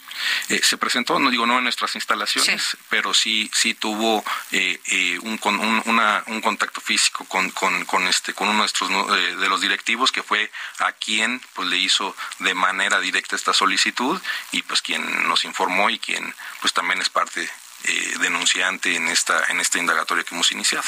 Eh, 0.50 0.62
se 0.64 0.78
presentó, 0.78 1.20
no 1.20 1.30
digo 1.30 1.46
no 1.46 1.58
en 1.58 1.64
nuestras 1.64 1.96
instalaciones, 1.96 2.78
pero 2.90 3.14
sí 3.14 3.50
sí 3.54 3.74
tuvo 3.74 4.24
eh, 4.52 5.20
un, 5.22 5.40
un, 5.44 5.84
una, 5.86 6.24
un 6.28 6.42
contacto 6.42 6.82
físico 6.82 7.26
con, 7.26 7.50
con, 7.52 7.86
con 7.86 8.08
este 8.08 8.29
este, 8.30 8.34
con 8.34 8.50
uno 8.50 8.66
de, 8.66 9.30
eh, 9.30 9.36
de 9.36 9.50
los 9.50 9.62
directivos 9.62 10.12
que 10.12 10.24
fue 10.24 10.52
a 10.80 10.92
quien 10.94 11.42
pues 11.54 11.68
le 11.68 11.78
hizo 11.78 12.16
de 12.40 12.54
manera 12.54 13.00
directa 13.00 13.36
esta 13.36 13.54
solicitud 13.54 14.22
y 14.52 14.62
pues 14.64 14.82
quien 14.82 15.28
nos 15.28 15.46
informó 15.46 15.90
y 15.90 16.00
quien 16.00 16.34
pues 16.62 16.74
también 16.74 17.02
es 17.02 17.10
parte 17.10 17.50
eh, 17.86 18.16
denunciante 18.20 18.96
en 18.96 19.08
esta 19.08 19.46
en 19.48 19.62
esta 19.62 19.80
indagatoria 19.80 20.26
que 20.26 20.36
hemos 20.36 20.52
iniciado. 20.52 20.86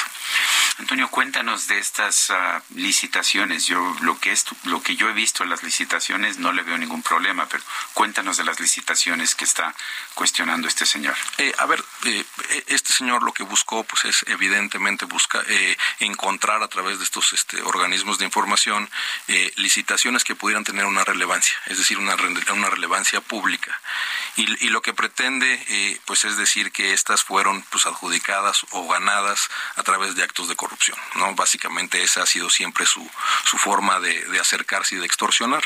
Antonio, 0.77 1.07
cuéntanos 1.09 1.67
de 1.67 1.79
estas 1.79 2.31
ah, 2.31 2.61
licitaciones. 2.75 3.65
Yo 3.65 3.95
lo 4.01 4.19
que 4.19 4.33
es 4.33 4.45
lo 4.63 4.83
que 4.83 4.97
yo 4.97 5.09
he 5.09 5.13
visto 5.13 5.43
en 5.43 5.49
las 5.49 5.63
licitaciones 5.63 6.37
no 6.37 6.51
le 6.51 6.63
veo 6.63 6.77
ningún 6.77 7.01
problema, 7.01 7.47
pero 7.47 7.63
cuéntanos 7.93 8.35
de 8.35 8.43
las 8.43 8.59
licitaciones 8.59 9.35
que 9.35 9.45
está 9.45 9.73
cuestionando 10.15 10.67
este 10.67 10.85
señor. 10.85 11.15
Eh, 11.37 11.53
a 11.59 11.65
ver, 11.65 11.81
eh, 12.03 12.25
este 12.67 12.91
señor 12.91 13.23
lo 13.23 13.31
que 13.31 13.43
buscó, 13.43 13.85
pues 13.85 14.03
es 14.05 14.25
evidentemente 14.27 15.05
busca 15.05 15.41
encontrar 15.99 16.61
a 16.61 16.67
través 16.67 16.97
de 16.97 17.05
estos 17.05 17.31
este, 17.33 17.61
organismos 17.61 18.17
de 18.17 18.25
información 18.25 18.89
licitaciones 19.55 20.23
que 20.23 20.35
pudieran 20.35 20.63
tener 20.63 20.85
una 20.85 21.03
relevancia, 21.03 21.55
es 21.67 21.77
decir, 21.77 21.97
una, 21.97 22.15
una 22.53 22.69
relevancia 22.69 23.21
pública. 23.21 23.79
Y, 24.35 24.65
y 24.65 24.69
lo 24.69 24.81
que 24.81 24.93
pretende, 24.93 25.99
pues 26.05 26.23
es 26.25 26.37
decir 26.37 26.71
que 26.71 26.81
que 26.81 26.93
estas 26.93 27.23
fueron 27.23 27.61
pues 27.69 27.85
adjudicadas 27.85 28.65
o 28.71 28.87
ganadas 28.87 29.49
a 29.75 29.83
través 29.83 30.15
de 30.15 30.23
actos 30.23 30.47
de 30.47 30.55
corrupción, 30.55 30.97
¿no? 31.13 31.35
Básicamente 31.35 32.01
esa 32.01 32.23
ha 32.23 32.25
sido 32.25 32.49
siempre 32.49 32.87
su, 32.87 33.07
su 33.45 33.59
forma 33.59 33.99
de, 33.99 34.19
de 34.25 34.39
acercarse 34.39 34.95
y 34.95 34.97
de 34.97 35.05
extorsionar. 35.05 35.63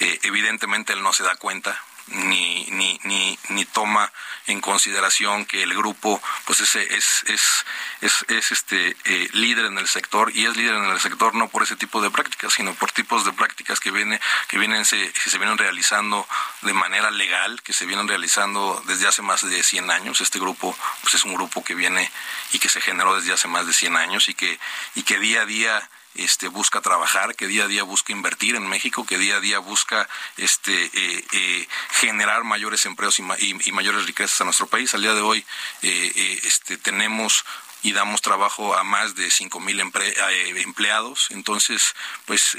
Eh, 0.00 0.18
evidentemente 0.24 0.92
él 0.92 1.02
no 1.02 1.14
se 1.14 1.24
da 1.24 1.36
cuenta, 1.36 1.82
ni, 2.10 2.66
ni, 2.70 3.00
ni, 3.04 3.38
ni 3.50 3.64
toma 3.64 4.12
en 4.46 4.60
consideración 4.60 5.44
que 5.44 5.62
el 5.62 5.74
grupo 5.74 6.20
pues 6.46 6.60
es, 6.60 6.74
es, 6.76 7.24
es, 7.26 7.64
es, 8.00 8.24
es 8.28 8.52
este 8.52 8.96
eh, 9.04 9.28
líder 9.32 9.66
en 9.66 9.78
el 9.78 9.88
sector 9.88 10.34
y 10.34 10.46
es 10.46 10.56
líder 10.56 10.74
en 10.74 10.84
el 10.84 11.00
sector 11.00 11.34
no 11.34 11.48
por 11.48 11.62
ese 11.62 11.76
tipo 11.76 12.00
de 12.00 12.10
prácticas 12.10 12.54
sino 12.54 12.74
por 12.74 12.90
tipos 12.92 13.24
de 13.24 13.32
prácticas 13.32 13.80
que 13.80 13.90
viene 13.90 14.20
que 14.48 14.58
vienen 14.58 14.84
se, 14.84 15.12
se 15.12 15.38
vienen 15.38 15.58
realizando 15.58 16.26
de 16.62 16.72
manera 16.72 17.10
legal 17.10 17.60
que 17.62 17.72
se 17.72 17.86
vienen 17.86 18.08
realizando 18.08 18.82
desde 18.86 19.06
hace 19.06 19.22
más 19.22 19.48
de 19.48 19.62
100 19.62 19.90
años. 19.90 20.20
Este 20.20 20.38
grupo 20.38 20.76
pues 21.02 21.14
es 21.14 21.24
un 21.24 21.34
grupo 21.34 21.62
que 21.64 21.74
viene 21.74 22.10
y 22.52 22.58
que 22.58 22.68
se 22.68 22.80
generó 22.80 23.14
desde 23.16 23.32
hace 23.32 23.48
más 23.48 23.66
de 23.66 23.72
100 23.72 23.96
años 23.96 24.28
y 24.28 24.34
que 24.34 24.58
y 24.94 25.02
que 25.02 25.18
día 25.18 25.42
a 25.42 25.46
día 25.46 25.90
este, 26.18 26.48
busca 26.48 26.80
trabajar, 26.80 27.34
que 27.34 27.46
día 27.46 27.64
a 27.64 27.68
día 27.68 27.82
busca 27.82 28.12
invertir 28.12 28.56
en 28.56 28.68
México, 28.68 29.06
que 29.06 29.18
día 29.18 29.36
a 29.36 29.40
día 29.40 29.58
busca 29.58 30.08
este, 30.36 30.84
eh, 30.84 31.24
eh, 31.32 31.68
generar 31.90 32.44
mayores 32.44 32.84
empleos 32.86 33.18
y, 33.18 33.72
mayores 33.72 34.06
riquezas 34.06 34.40
a 34.40 34.44
nuestro 34.44 34.66
país. 34.66 34.94
Al 34.94 35.02
día 35.02 35.14
de 35.14 35.20
hoy 35.20 35.44
eh, 35.82 36.40
este, 36.44 36.76
tenemos 36.76 37.44
y 37.82 37.92
damos 37.92 38.20
trabajo 38.22 38.74
a 38.74 38.82
más 38.82 39.14
de 39.14 39.30
cinco 39.30 39.60
mil 39.60 39.80
empleados. 39.80 41.28
Entonces, 41.30 41.94
pues 42.26 42.56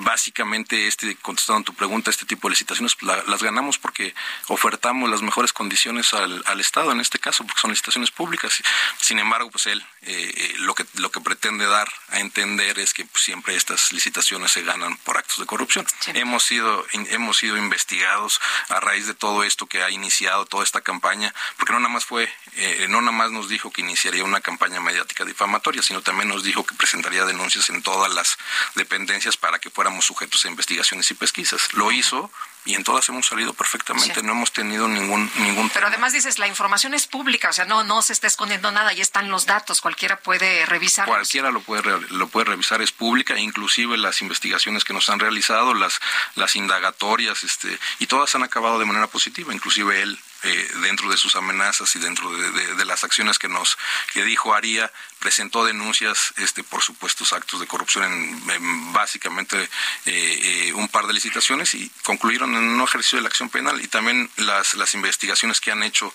básicamente, 0.00 0.86
este, 0.86 1.16
contestando 1.16 1.60
a 1.60 1.64
tu 1.64 1.74
pregunta, 1.74 2.10
este 2.10 2.26
tipo 2.26 2.48
de 2.48 2.52
licitaciones 2.52 2.96
pues, 2.96 3.26
las 3.26 3.42
ganamos 3.42 3.78
porque 3.78 4.14
ofertamos 4.48 5.08
las 5.08 5.22
mejores 5.22 5.52
condiciones 5.52 6.12
al, 6.14 6.42
al, 6.46 6.60
Estado, 6.60 6.92
en 6.92 7.00
este 7.00 7.18
caso, 7.18 7.44
porque 7.44 7.60
son 7.60 7.70
licitaciones 7.70 8.10
públicas. 8.10 8.62
Sin 9.00 9.18
embargo, 9.18 9.50
pues 9.50 9.66
él 9.66 9.84
eh, 10.02 10.32
eh, 10.34 10.54
lo, 10.58 10.74
que, 10.74 10.84
lo 10.94 11.10
que 11.10 11.20
pretende 11.20 11.66
dar 11.66 11.88
a 12.08 12.20
entender 12.20 12.78
es 12.78 12.94
que 12.94 13.04
pues, 13.04 13.24
siempre 13.24 13.56
estas 13.56 13.92
licitaciones 13.92 14.50
se 14.50 14.62
ganan 14.62 14.96
por 14.98 15.18
actos 15.18 15.38
de 15.38 15.46
corrupción. 15.46 15.86
Hemos, 16.14 16.44
sido, 16.44 16.86
hemos 16.92 17.38
sido 17.38 17.56
investigados 17.56 18.40
a 18.68 18.80
raíz 18.80 19.06
de 19.06 19.14
todo 19.14 19.44
esto 19.44 19.66
que 19.66 19.82
ha 19.82 19.90
iniciado, 19.90 20.46
toda 20.46 20.64
esta 20.64 20.80
campaña, 20.80 21.34
porque 21.56 21.72
no 21.72 21.80
nada 21.80 21.92
más 21.92 22.04
fue, 22.04 22.32
eh, 22.56 22.86
no 22.88 23.00
nada 23.00 23.12
más 23.12 23.30
nos 23.30 23.48
dijo 23.48 23.70
que 23.70 23.82
iniciaría 23.82 24.24
una 24.24 24.40
campaña 24.40 24.80
mediática 24.80 25.24
difamatoria, 25.24 25.82
sino 25.82 26.02
también 26.02 26.28
nos 26.28 26.44
dijo 26.44 26.64
que 26.64 26.74
presentaría 26.74 27.24
denuncias 27.24 27.68
en 27.70 27.82
todas 27.82 28.12
las 28.12 28.38
dependencias 28.74 29.36
para 29.36 29.58
que 29.58 29.70
sujetos 30.00 30.44
a 30.44 30.48
investigaciones 30.48 31.10
y 31.10 31.14
pesquisas. 31.14 31.72
Lo 31.74 31.90
hizo 31.92 32.30
y 32.64 32.74
en 32.74 32.84
todas 32.84 33.08
hemos 33.08 33.26
salido 33.26 33.54
perfectamente, 33.54 34.22
no 34.22 34.32
hemos 34.32 34.52
tenido 34.52 34.86
ningún 34.86 35.30
ningún 35.36 35.70
Pero 35.70 35.86
además 35.86 36.12
dices, 36.12 36.38
la 36.38 36.46
información 36.46 36.92
es 36.92 37.06
pública, 37.06 37.48
o 37.48 37.52
sea, 37.52 37.64
no 37.64 37.84
no 37.84 38.02
se 38.02 38.12
está 38.12 38.26
escondiendo 38.26 38.70
nada, 38.70 38.90
ahí 38.90 39.00
están 39.00 39.30
los 39.30 39.46
datos, 39.46 39.80
cualquiera 39.80 40.20
puede 40.20 40.66
revisar. 40.66 41.06
Cualquiera 41.06 41.50
lo 41.50 41.60
puede 41.62 41.82
lo 42.10 42.28
puede 42.28 42.46
revisar, 42.46 42.82
es 42.82 42.92
pública, 42.92 43.38
inclusive 43.38 43.96
las 43.96 44.20
investigaciones 44.20 44.84
que 44.84 44.92
nos 44.92 45.08
han 45.08 45.20
realizado, 45.20 45.72
las 45.72 46.00
las 46.34 46.54
indagatorias, 46.54 47.42
este 47.44 47.78
y 47.98 48.06
todas 48.06 48.34
han 48.34 48.42
acabado 48.42 48.78
de 48.78 48.84
manera 48.84 49.06
positiva, 49.06 49.54
inclusive 49.54 50.02
él 50.02 50.18
eh, 50.42 50.70
dentro 50.82 51.08
de 51.10 51.16
sus 51.16 51.36
amenazas 51.36 51.94
y 51.96 51.98
dentro 51.98 52.30
de, 52.32 52.84
las 52.84 53.04
acciones 53.04 53.38
que 53.38 53.48
nos 53.48 53.78
que 54.12 54.24
dijo 54.24 54.54
haría 54.54 54.90
presentó 55.20 55.64
denuncias 55.64 56.34
este 56.38 56.64
por 56.64 56.82
supuestos 56.82 57.32
actos 57.32 57.60
de 57.60 57.66
corrupción 57.66 58.04
en, 58.04 58.92
básicamente 58.92 59.62
eh, 59.62 59.68
eh, 60.06 60.72
un 60.72 60.88
par 60.88 61.06
de 61.06 61.12
licitaciones 61.12 61.74
y 61.74 61.88
concluyeron 62.02 62.54
en 62.56 62.64
un 62.64 62.80
ejercicio 62.80 63.16
de 63.16 63.22
la 63.22 63.28
acción 63.28 63.50
penal 63.50 63.80
y 63.80 63.86
también 63.86 64.28
las 64.36 64.74
las 64.74 64.94
investigaciones 64.94 65.60
que 65.60 65.70
han 65.70 65.82
hecho 65.82 66.12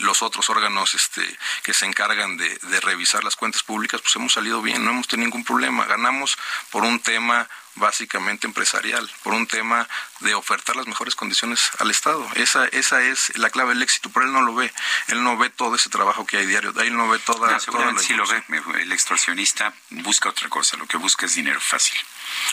los 0.00 0.22
otros 0.22 0.50
órganos 0.50 0.94
este 0.94 1.22
que 1.62 1.72
se 1.72 1.86
encargan 1.86 2.36
de, 2.36 2.48
de 2.48 2.80
revisar 2.80 3.24
las 3.24 3.36
cuentas 3.36 3.62
públicas 3.62 4.02
pues 4.02 4.14
hemos 4.16 4.32
salido 4.32 4.60
bien 4.60 4.84
no 4.84 4.90
hemos 4.90 5.08
tenido 5.08 5.22
ningún 5.22 5.44
problema. 5.44 5.86
Ganamos 5.86 6.36
por 6.70 6.84
un 6.84 7.00
tema 7.00 7.48
básicamente 7.76 8.46
empresarial, 8.46 9.10
por 9.22 9.34
un 9.34 9.46
tema 9.46 9.88
de 10.20 10.34
ofertar 10.34 10.76
las 10.76 10.86
mejores 10.86 11.14
condiciones 11.14 11.70
al 11.78 11.90
Estado. 11.90 12.28
Esa, 12.34 12.66
esa 12.66 13.02
es 13.02 13.36
la 13.38 13.50
clave 13.50 13.70
del 13.70 13.82
éxito, 13.82 14.10
pero 14.12 14.26
él 14.26 14.32
no 14.32 14.42
lo 14.42 14.54
ve. 14.54 14.72
Él 15.08 15.22
no 15.22 15.36
ve 15.36 15.50
todo 15.50 15.74
ese 15.76 15.90
trabajo 15.90 16.26
que 16.26 16.38
hay 16.38 16.46
diario, 16.46 16.72
él 16.80 16.96
no 16.96 17.08
ve 17.08 17.18
toda, 17.18 17.58
no, 17.66 18.16
lo 18.16 18.26
ve. 18.26 18.42
El 18.80 18.92
extorsionista 18.92 19.72
busca 19.90 20.28
otra 20.28 20.48
cosa, 20.48 20.76
lo 20.76 20.86
que 20.86 20.96
busca 20.96 21.26
es 21.26 21.34
dinero 21.34 21.60
fácil. 21.60 21.98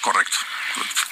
Correcto. 0.01 0.37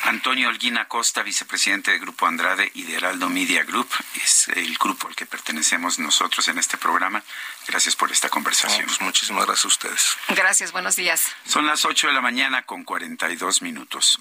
Antonio 0.03 0.49
Holguín 0.49 0.77
Acosta, 0.77 1.23
vicepresidente 1.23 1.91
del 1.91 1.99
Grupo 1.99 2.25
Andrade 2.25 2.71
y 2.73 2.83
de 2.83 2.95
Heraldo 2.95 3.29
Media 3.29 3.63
Group, 3.63 3.89
es 4.15 4.47
el 4.49 4.77
grupo 4.77 5.07
al 5.07 5.15
que 5.15 5.25
pertenecemos 5.25 5.99
nosotros 5.99 6.47
en 6.47 6.57
este 6.57 6.77
programa. 6.77 7.23
Gracias 7.67 7.95
por 7.95 8.11
esta 8.11 8.29
conversación. 8.29 8.85
pues 8.85 9.01
muchísimas 9.01 9.45
gracias 9.45 9.65
a 9.65 9.67
ustedes. 9.67 10.17
Gracias, 10.29 10.71
buenos 10.71 10.95
días. 10.95 11.23
Son 11.45 11.65
las 11.65 11.83
8 11.83 12.07
de 12.07 12.13
la 12.13 12.21
mañana 12.21 12.61
con 12.61 12.83
42 12.83 13.61
minutos. 13.61 14.19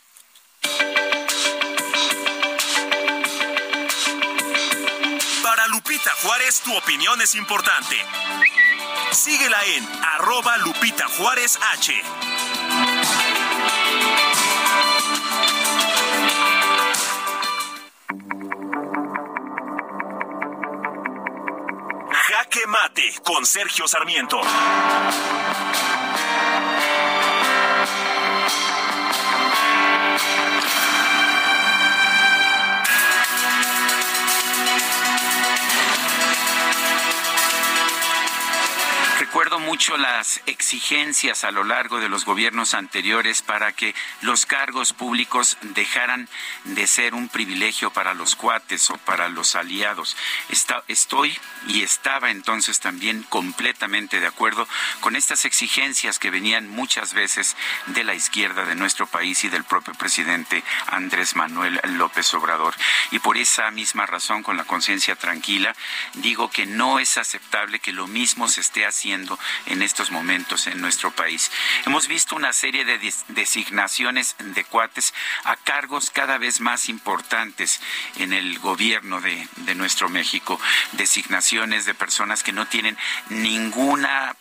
Para 5.43 5.68
Lupita 5.68 6.10
Juárez, 6.23 6.60
tu 6.62 6.77
opinión 6.77 7.20
es 7.20 7.35
importante. 7.36 7.97
Síguela 9.12 9.64
en 9.66 9.89
arroba 10.14 10.56
Lupita 10.59 11.06
Juárez 11.06 11.59
H. 11.74 12.02
Mate 22.66 23.14
con 23.22 23.47
Sergio 23.47 23.86
Sarmiento. 23.86 24.40
Mucho 39.61 39.97
las 39.97 40.43
exigencias 40.47 41.43
a 41.43 41.51
lo 41.51 41.65
largo 41.65 41.99
de 41.99 42.09
los 42.09 42.24
gobiernos 42.24 42.74
anteriores 42.74 43.43
para 43.43 43.73
que 43.73 43.95
los 44.20 44.47
cargos 44.47 44.93
públicos 44.93 45.59
dejaran 45.61 46.28
de 46.65 46.87
ser 46.87 47.15
un 47.15 47.28
privilegio 47.28 47.91
para 47.91 48.15
los 48.15 48.37
cuates 48.37 48.91
o 48.91 48.99
para 48.99 49.28
los 49.28 49.57
aliados. 49.57 50.16
Está, 50.51 50.85
estoy 50.89 51.37
y 51.66 51.83
estaba 51.83 52.31
entonces 52.31 52.81
también 52.81 53.24
completamente 53.24 54.20
de 54.20 54.27
acuerdo 54.27 54.69
con 55.01 55.16
estas 55.16 55.45
exigencias 55.45 56.19
que 56.19 56.31
venían 56.31 56.69
muchas 56.69 57.12
veces 57.12 57.57
de 57.87 58.05
la 58.05 58.15
izquierda 58.15 58.65
de 58.65 58.77
nuestro 58.77 59.07
país 59.07 59.43
y 59.45 59.49
del 59.49 59.65
propio 59.65 59.95
presidente 59.95 60.62
Andrés 60.87 61.35
Manuel 61.35 61.81
López 61.97 62.33
Obrador. 62.35 62.74
Y 63.11 63.19
por 63.19 63.37
esa 63.37 63.70
misma 63.70 64.07
razón, 64.07 64.43
con 64.43 64.57
la 64.57 64.65
conciencia 64.65 65.16
tranquila, 65.16 65.74
digo 66.15 66.51
que 66.51 66.66
no 66.66 66.99
es 66.99 67.19
aceptable 67.19 67.81
que 67.81 67.93
lo 67.93 68.07
mismo 68.07 68.49
se 68.49 68.61
esté 68.61 68.87
haciendo 68.87 69.39
en 69.66 69.82
estos 69.82 70.10
momentos 70.10 70.66
en 70.66 70.81
nuestro 70.81 71.10
país. 71.10 71.51
Hemos 71.85 72.09
visto 72.09 72.36
una 72.36 72.52
serie 72.52 72.85
de 72.85 72.98
designaciones 73.28 74.36
de 74.39 74.64
cuates 74.64 75.14
a 75.44 75.56
cargos 75.56 76.10
cada 76.10 76.39
vez 76.39 76.60
más 76.60 76.89
importantes 76.89 77.81
en 78.16 78.32
el 78.32 78.59
gobierno 78.59 79.20
de, 79.20 79.48
de 79.56 79.74
nuestro 79.74 80.09
México, 80.09 80.60
designaciones 80.93 81.85
de 81.85 81.94
personas 81.94 82.43
que 82.43 82.52
no 82.52 82.66
tienen 82.66 82.97
ninguna 83.31 84.35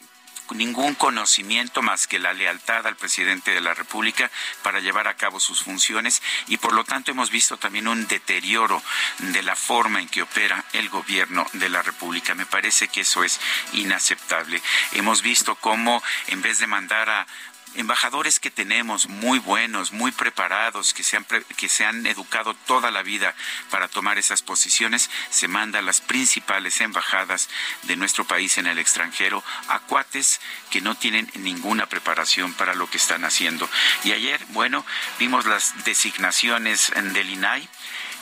ningún 0.51 0.95
conocimiento 0.95 1.81
más 1.81 2.07
que 2.07 2.19
la 2.19 2.33
lealtad 2.33 2.85
al 2.85 2.95
presidente 2.95 3.51
de 3.51 3.61
la 3.61 3.73
República 3.73 4.29
para 4.63 4.79
llevar 4.79 5.07
a 5.07 5.15
cabo 5.15 5.39
sus 5.39 5.63
funciones 5.63 6.21
y 6.47 6.57
por 6.57 6.73
lo 6.73 6.83
tanto 6.83 7.11
hemos 7.11 7.29
visto 7.29 7.57
también 7.57 7.87
un 7.87 8.07
deterioro 8.07 8.81
de 9.19 9.43
la 9.43 9.55
forma 9.55 9.99
en 9.99 10.09
que 10.09 10.21
opera 10.21 10.63
el 10.73 10.89
gobierno 10.89 11.45
de 11.53 11.69
la 11.69 11.81
República. 11.81 12.35
Me 12.35 12.45
parece 12.45 12.87
que 12.87 13.01
eso 13.01 13.23
es 13.23 13.39
inaceptable. 13.73 14.61
Hemos 14.93 15.21
visto 15.21 15.55
cómo 15.55 16.03
en 16.27 16.41
vez 16.41 16.59
de 16.59 16.67
mandar 16.67 17.09
a 17.09 17.27
embajadores 17.75 18.39
que 18.39 18.51
tenemos 18.51 19.07
muy 19.07 19.39
buenos, 19.39 19.91
muy 19.91 20.11
preparados, 20.11 20.93
que 20.93 21.03
se 21.03 21.17
han, 21.17 21.25
que 21.57 21.69
se 21.69 21.85
han 21.85 22.05
educado 22.07 22.53
toda 22.65 22.91
la 22.91 23.03
vida 23.03 23.35
para 23.69 23.87
tomar 23.87 24.17
esas 24.17 24.41
posiciones, 24.41 25.09
se 25.29 25.47
manda 25.47 25.79
a 25.79 25.81
las 25.81 26.01
principales 26.01 26.81
embajadas 26.81 27.49
de 27.83 27.95
nuestro 27.95 28.25
país 28.25 28.57
en 28.57 28.67
el 28.67 28.79
extranjero 28.79 29.43
a 29.67 29.79
cuates 29.79 30.39
que 30.69 30.81
no 30.81 30.95
tienen 30.95 31.29
ninguna 31.35 31.87
preparación 31.87 32.53
para 32.53 32.75
lo 32.75 32.89
que 32.89 32.97
están 32.97 33.25
haciendo. 33.25 33.69
Y 34.03 34.11
ayer, 34.11 34.43
bueno, 34.49 34.85
vimos 35.19 35.45
las 35.45 35.85
designaciones 35.85 36.91
del 36.95 37.29
INAI 37.29 37.67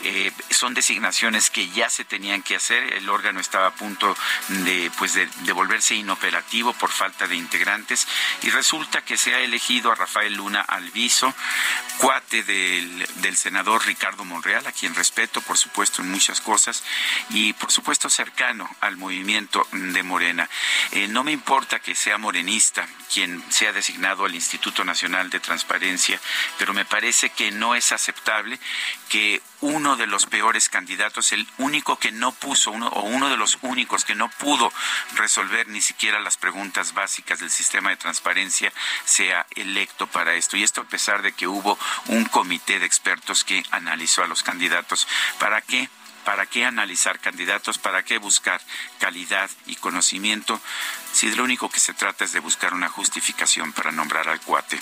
eh, 0.01 0.31
son 0.49 0.73
designaciones 0.73 1.49
que 1.49 1.69
ya 1.69 1.89
se 1.89 2.05
tenían 2.05 2.41
que 2.41 2.55
hacer. 2.55 2.93
El 2.93 3.09
órgano 3.09 3.39
estaba 3.39 3.67
a 3.67 3.75
punto 3.75 4.15
de, 4.49 4.91
pues 4.97 5.13
de, 5.13 5.53
volverse 5.53 5.95
inoperativo 5.95 6.73
por 6.73 6.89
falta 6.89 7.27
de 7.27 7.35
integrantes 7.35 8.07
y 8.41 8.49
resulta 8.49 9.03
que 9.03 9.17
se 9.17 9.35
ha 9.35 9.39
elegido 9.39 9.91
a 9.91 9.95
Rafael 9.95 10.33
Luna 10.33 10.61
Alviso, 10.61 11.33
cuate 11.99 12.43
del, 12.43 13.07
del 13.17 13.37
senador 13.37 13.85
Ricardo 13.85 14.25
Monreal, 14.25 14.65
a 14.65 14.71
quien 14.71 14.95
respeto, 14.95 15.41
por 15.41 15.57
supuesto, 15.57 16.01
en 16.01 16.09
muchas 16.09 16.41
cosas 16.41 16.83
y, 17.29 17.53
por 17.53 17.71
supuesto, 17.71 18.09
cercano 18.09 18.69
al 18.81 18.97
movimiento 18.97 19.65
de 19.71 20.03
Morena. 20.03 20.49
Eh, 20.91 21.07
no 21.07 21.23
me 21.23 21.31
importa 21.31 21.79
que 21.79 21.95
sea 21.95 22.17
morenista 22.17 22.87
quien 23.13 23.43
sea 23.49 23.71
designado 23.71 24.25
al 24.25 24.35
Instituto 24.35 24.83
Nacional 24.83 25.29
de 25.29 25.39
Transparencia, 25.39 26.19
pero 26.57 26.73
me 26.73 26.85
parece 26.85 27.29
que 27.29 27.51
no 27.51 27.75
es 27.75 27.91
aceptable 27.91 28.59
que 29.09 29.41
uno 29.63 29.95
de 29.95 30.07
los 30.07 30.25
peores 30.25 30.67
candidatos, 30.67 31.31
el 31.31 31.47
único 31.57 31.97
que 31.97 32.11
no 32.11 32.33
puso, 32.33 32.71
uno, 32.71 32.89
o 32.89 33.03
uno 33.03 33.29
de 33.29 33.37
los 33.37 33.57
únicos 33.61 34.03
que 34.03 34.13
no 34.13 34.29
pudo 34.29 34.71
resolver 35.15 35.69
ni 35.69 35.81
siquiera 35.81 36.19
las 36.19 36.35
preguntas 36.35 36.93
básicas 36.93 37.39
del 37.39 37.49
sistema 37.49 37.89
de 37.89 37.95
transparencia, 37.95 38.73
sea 39.05 39.47
electo 39.55 40.07
para 40.07 40.35
esto. 40.35 40.57
Y 40.57 40.63
esto 40.63 40.81
a 40.81 40.85
pesar 40.85 41.21
de 41.21 41.31
que 41.31 41.47
hubo 41.47 41.79
un 42.07 42.25
comité 42.25 42.79
de 42.79 42.85
expertos 42.85 43.45
que 43.45 43.63
analizó 43.71 44.21
a 44.21 44.27
los 44.27 44.43
candidatos. 44.43 45.07
¿Para 45.39 45.61
qué? 45.61 45.89
¿Para 46.25 46.45
qué 46.45 46.65
analizar 46.65 47.19
candidatos? 47.19 47.77
¿Para 47.77 48.03
qué 48.03 48.17
buscar 48.17 48.61
calidad 48.99 49.49
y 49.65 49.75
conocimiento? 49.75 50.59
Si 51.11 51.29
lo 51.35 51.43
único 51.43 51.69
que 51.69 51.79
se 51.79 51.93
trata 51.93 52.25
es 52.25 52.31
de 52.31 52.39
buscar 52.39 52.73
una 52.73 52.89
justificación 52.89 53.73
para 53.73 53.91
nombrar 53.91 54.29
al 54.29 54.41
cuate. 54.41 54.79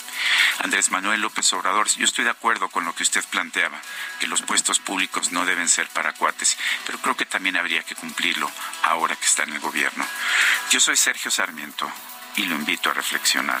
Andrés 0.60 0.90
Manuel 0.90 1.20
López 1.20 1.52
Obrador, 1.52 1.88
yo 1.88 2.04
estoy 2.04 2.24
de 2.24 2.30
acuerdo 2.30 2.68
con 2.68 2.84
lo 2.84 2.94
que 2.94 3.02
usted 3.02 3.24
planteaba, 3.30 3.80
que 4.20 4.26
los 4.26 4.42
puestos 4.42 4.78
públicos 4.78 5.32
no 5.32 5.44
deben 5.44 5.68
ser 5.68 5.88
para 5.88 6.12
cuates, 6.12 6.56
pero 6.86 6.98
creo 6.98 7.16
que 7.16 7.26
también 7.26 7.56
habría 7.56 7.82
que 7.82 7.94
cumplirlo 7.94 8.50
ahora 8.82 9.16
que 9.16 9.26
está 9.26 9.42
en 9.42 9.52
el 9.52 9.60
gobierno. 9.60 10.06
Yo 10.70 10.80
soy 10.80 10.96
Sergio 10.96 11.30
Sarmiento 11.30 11.90
y 12.36 12.44
lo 12.44 12.54
invito 12.54 12.90
a 12.90 12.94
reflexionar. 12.94 13.60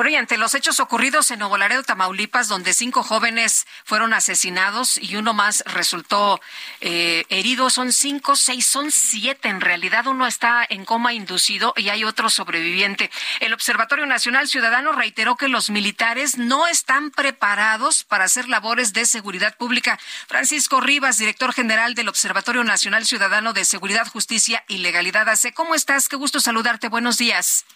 Bueno, 0.00 0.12
y 0.12 0.16
ante 0.16 0.38
los 0.38 0.54
hechos 0.54 0.80
ocurridos 0.80 1.30
en 1.30 1.40
Nuevo 1.40 1.58
Tamaulipas, 1.84 2.48
donde 2.48 2.72
cinco 2.72 3.02
jóvenes 3.02 3.66
fueron 3.84 4.14
asesinados 4.14 4.96
y 4.96 5.16
uno 5.16 5.34
más 5.34 5.62
resultó 5.66 6.40
eh, 6.80 7.26
herido, 7.28 7.68
son 7.68 7.92
cinco, 7.92 8.34
seis, 8.34 8.66
son 8.66 8.90
siete. 8.90 9.50
En 9.50 9.60
realidad, 9.60 10.06
uno 10.06 10.26
está 10.26 10.64
en 10.66 10.86
coma 10.86 11.12
inducido 11.12 11.74
y 11.76 11.90
hay 11.90 12.04
otro 12.04 12.30
sobreviviente. 12.30 13.10
El 13.40 13.52
Observatorio 13.52 14.06
Nacional 14.06 14.48
Ciudadano 14.48 14.92
reiteró 14.92 15.36
que 15.36 15.48
los 15.48 15.68
militares 15.68 16.38
no 16.38 16.66
están 16.66 17.10
preparados 17.10 18.02
para 18.04 18.24
hacer 18.24 18.48
labores 18.48 18.94
de 18.94 19.04
seguridad 19.04 19.54
pública. 19.58 19.98
Francisco 20.26 20.80
Rivas, 20.80 21.18
director 21.18 21.52
general 21.52 21.94
del 21.94 22.08
Observatorio 22.08 22.64
Nacional 22.64 23.04
Ciudadano 23.04 23.52
de 23.52 23.66
Seguridad, 23.66 24.08
Justicia 24.08 24.64
y 24.66 24.78
Legalidad. 24.78 25.26
¿Cómo 25.52 25.74
estás? 25.74 26.08
Qué 26.08 26.16
gusto 26.16 26.40
saludarte. 26.40 26.88
Buenos 26.88 27.18
días. 27.18 27.66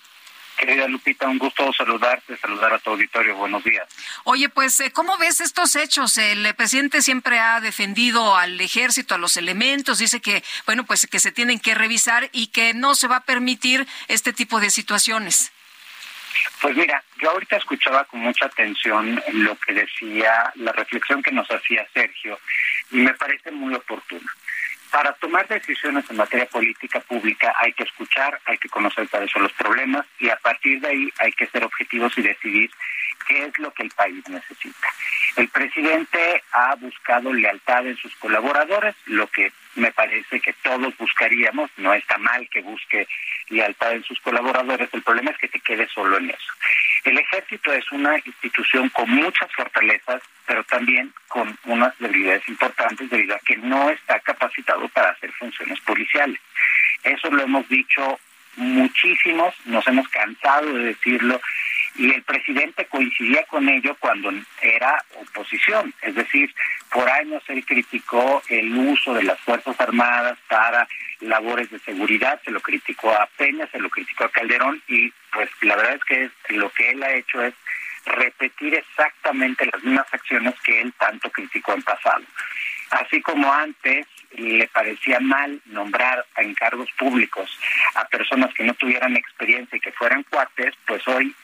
Querida 0.56 0.89
Lupita, 0.89 1.28
un 1.28 1.39
gusto 1.39 1.72
saludarte, 1.72 2.36
saludar 2.36 2.72
a 2.74 2.78
tu 2.78 2.90
auditorio. 2.90 3.36
Buenos 3.36 3.64
días. 3.64 3.86
Oye, 4.24 4.48
pues, 4.48 4.81
eh, 4.81 4.93
¿cómo 4.93 5.18
ves 5.18 5.40
estos 5.40 5.76
hechos? 5.76 6.16
El 6.18 6.55
presidente 6.55 7.02
siempre 7.02 7.39
ha 7.39 7.60
defendido 7.60 8.36
al 8.36 8.60
ejército, 8.60 9.14
a 9.14 9.18
los 9.18 9.36
elementos, 9.36 9.98
dice 9.98 10.20
que, 10.20 10.43
bueno, 10.66 10.85
pues 10.85 11.06
que 11.06 11.18
se 11.18 11.32
tienen 11.32 11.60
que 11.60 11.74
revisar 11.74 12.28
y 12.32 12.48
que 12.48 12.74
no 12.74 12.94
se 12.94 13.09
va 13.09 13.16
a 13.16 13.24
permitir 13.24 13.86
este 14.09 14.32
tipo 14.32 14.60
de 14.60 14.70
situaciones. 14.70 15.52
Pues 16.60 16.76
mira, 16.76 17.02
yo 17.20 17.31
ahorita 17.31 17.56
escuchaba 17.56 18.05
con 18.05 18.20
mucha 18.20 18.47
atención 18.47 19.22
lo 19.32 19.56
que 19.59 19.72
decía, 19.72 20.52
la 20.56 20.72
reflexión 20.72 21.22
que 21.22 21.32
nos 21.32 21.48
hacía 21.51 21.86
Sergio, 21.93 22.39
y 22.90 22.97
me 22.98 23.14
parece 23.14 23.51
muy 23.51 23.74
oportuna 23.74 24.31
para 24.95 25.12
tomar 25.15 25.49
decisiones 25.49 26.09
en 26.09 26.16
materia 26.16 26.47
política 26.47 27.01
pública 27.01 27.53
hay 27.61 27.73
que 27.73 27.83
escuchar, 27.83 28.41
hay 28.45 28.57
que 28.59 28.69
conocer 28.69 29.09
cuáles 29.09 29.29
son 29.29 29.43
los 29.43 29.53
problemas 29.55 30.07
y 30.21 30.29
a 30.29 30.37
partir 30.37 30.81
de 30.81 30.87
ahí 30.87 31.12
hay 31.19 31.33
que 31.33 31.49
ser 31.49 31.65
objetivos 31.65 32.16
y 32.16 32.23
decidir 32.23 32.71
qué 33.27 33.47
es 33.47 33.59
lo 33.59 33.73
que 33.73 33.83
el 33.83 33.91
país 33.91 34.23
necesita. 34.29 34.87
El 35.35 35.49
presidente 35.49 36.45
ha 36.53 36.77
buscado 36.77 37.33
lealtad 37.33 37.85
en 37.89 37.97
sus 37.97 38.15
colaboradores, 38.15 38.95
lo 39.07 39.27
que 39.27 39.51
me 39.77 39.93
parece 39.93 40.41
que 40.41 40.53
todos 40.55 40.97
buscaríamos, 40.97 41.71
no 41.77 41.93
está 41.95 42.19
mal 42.19 42.49
que 42.51 42.61
busque 42.61 43.07
lealtad 43.49 43.93
en 43.93 44.05
sus 44.05 44.21
colaboradores, 44.21 44.89
el 44.93 45.03
problema 45.03 45.31
es 45.31 45.39
que 45.39 45.49
te 45.49 45.61
quede 45.61 45.89
solo 45.89 46.19
en 46.19 46.31
eso. 46.31 46.53
El 47.05 47.19
ejército 47.19 47.73
es 47.73 47.91
una 47.93 48.17
institución 48.25 48.89
con 48.91 49.11
muchas 49.11 49.53
fortalezas, 49.53 50.23
pero 50.47 50.65
también 50.65 51.13
con 51.29 51.57
unas 51.65 51.97
debilidades 51.99 52.49
importantes 52.49 53.11
debido 53.11 53.35
a 53.35 53.41
que 53.41 53.57
no 53.57 53.91
está 53.91 54.19
capacitado 54.21 54.89
para 54.89 55.11
hacer 55.11 55.31
funciones 55.33 55.81
policiales. 55.81 56.41
Eso 57.03 57.31
lo 57.31 57.43
hemos 57.43 57.69
dicho 57.69 58.19
muchísimos, 58.57 59.55
nos 59.67 59.87
hemos 59.87 60.09
cansado 60.09 60.73
de 60.73 60.85
decirlo 60.85 61.41
y 61.97 62.11
el 62.11 62.23
presidente 62.23 62.87
coincidía 62.87 63.45
con 63.45 63.69
ello 63.69 63.97
cuando 64.01 64.33
era 64.61 65.05
oposición, 65.21 65.95
es 66.03 66.15
decir, 66.15 66.53
por 66.91 67.09
años 67.09 67.43
él 67.49 67.65
criticó 67.65 68.43
el 68.49 68.77
uso 68.77 69.15
de 69.15 69.23
las 69.23 69.39
Fuerzas 69.41 69.81
Armadas 69.81 70.39
para 70.49 70.89
labores 71.21 71.71
de 71.71 71.79
seguridad, 71.81 72.41
se 72.45 72.51
lo 72.51 72.61
criticó 72.61 73.11
a 73.11 73.29
Peña, 73.37 73.66
se 73.69 73.79
lo 73.79 73.89
criticó 73.91 74.25
a 74.25 74.31
Calderón 74.31 74.83
y 74.89 75.12
pues 75.33 75.49
la 75.62 75.77
verdad 75.77 75.95
es 75.95 76.05
que 76.05 76.31
lo 76.55 76.71
que 76.71 76.91
él 76.91 77.03
ha 77.03 77.12
hecho 77.12 77.43
es 77.43 77.55
repetir 78.07 78.75
exactamente 78.75 79.69
las 79.73 79.83
mismas 79.83 80.07
acciones 80.12 80.55
que 80.61 80.81
él 80.81 80.93
tanto 80.99 81.31
criticó 81.31 81.75
en 81.75 81.83
pasado. 81.83 82.23
Así 82.91 83.21
como 83.23 83.53
antes 83.53 84.07
le 84.37 84.69
parecía 84.69 85.21
mal 85.21 85.61
nombrar 85.66 86.25
a 86.35 86.43
encargos 86.43 86.91
públicos 86.99 87.59
a 87.95 88.05
personas 88.07 88.53
que 88.55 88.65
no 88.65 88.75
tuvieran 88.75 89.16
experiencia 89.16 89.77
y 89.77 89.81
que 89.81 89.93
fueran 89.93 90.25
cuates, 90.25 90.75
pues 90.87 91.07
hoy 91.09 91.35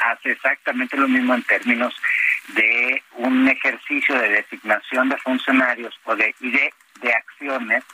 hace 0.00 0.32
exactamente 0.32 0.96
lo 0.96 1.08
mismo 1.08 1.34
en 1.34 1.42
términos 1.42 1.94
de 2.48 3.02
un 3.16 3.48
ejercicio 3.48 4.18
de 4.18 4.28
designación 4.28 5.08
de 5.08 5.16
funcionarios 5.18 5.98
o 6.04 6.16
de, 6.16 6.34
y 6.40 6.50
de, 6.50 6.72
de 7.02 7.12
acciones 7.12 7.84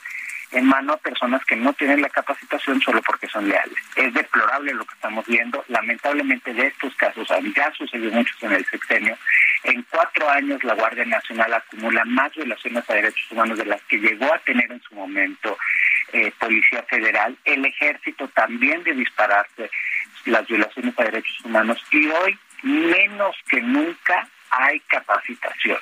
en 0.51 0.65
mano 0.67 0.93
a 0.93 0.97
personas 0.97 1.43
que 1.45 1.55
no 1.55 1.73
tienen 1.73 2.01
la 2.01 2.09
capacitación 2.09 2.79
solo 2.79 3.01
porque 3.01 3.27
son 3.27 3.47
leales. 3.47 3.77
Es 3.95 4.13
deplorable 4.13 4.73
lo 4.73 4.85
que 4.85 4.93
estamos 4.93 5.25
viendo. 5.25 5.63
Lamentablemente 5.67 6.53
de 6.53 6.67
estos 6.67 6.95
casos, 6.95 7.27
ya 7.55 7.71
sucedió 7.73 8.11
muchos 8.11 8.41
en 8.43 8.53
el 8.53 8.65
sexenio, 8.65 9.17
en 9.63 9.83
cuatro 9.89 10.29
años 10.29 10.63
la 10.63 10.75
Guardia 10.75 11.05
Nacional 11.05 11.53
acumula 11.53 12.05
más 12.05 12.33
violaciones 12.35 12.87
a 12.89 12.93
derechos 12.93 13.31
humanos 13.31 13.57
de 13.57 13.65
las 13.65 13.81
que 13.83 13.97
llegó 13.97 14.31
a 14.33 14.39
tener 14.39 14.71
en 14.71 14.81
su 14.81 14.95
momento 14.95 15.57
eh, 16.13 16.31
Policía 16.39 16.83
Federal. 16.83 17.35
El 17.43 17.65
ejército 17.65 18.27
también 18.29 18.83
de 18.83 18.93
dispararse 18.93 19.69
las 20.25 20.47
violaciones 20.47 20.97
a 20.97 21.03
derechos 21.03 21.41
humanos 21.43 21.83
y 21.91 22.07
hoy 22.07 22.37
menos 22.63 23.35
que 23.49 23.61
nunca 23.61 24.27
hay 24.49 24.79
capacitación. 24.81 25.77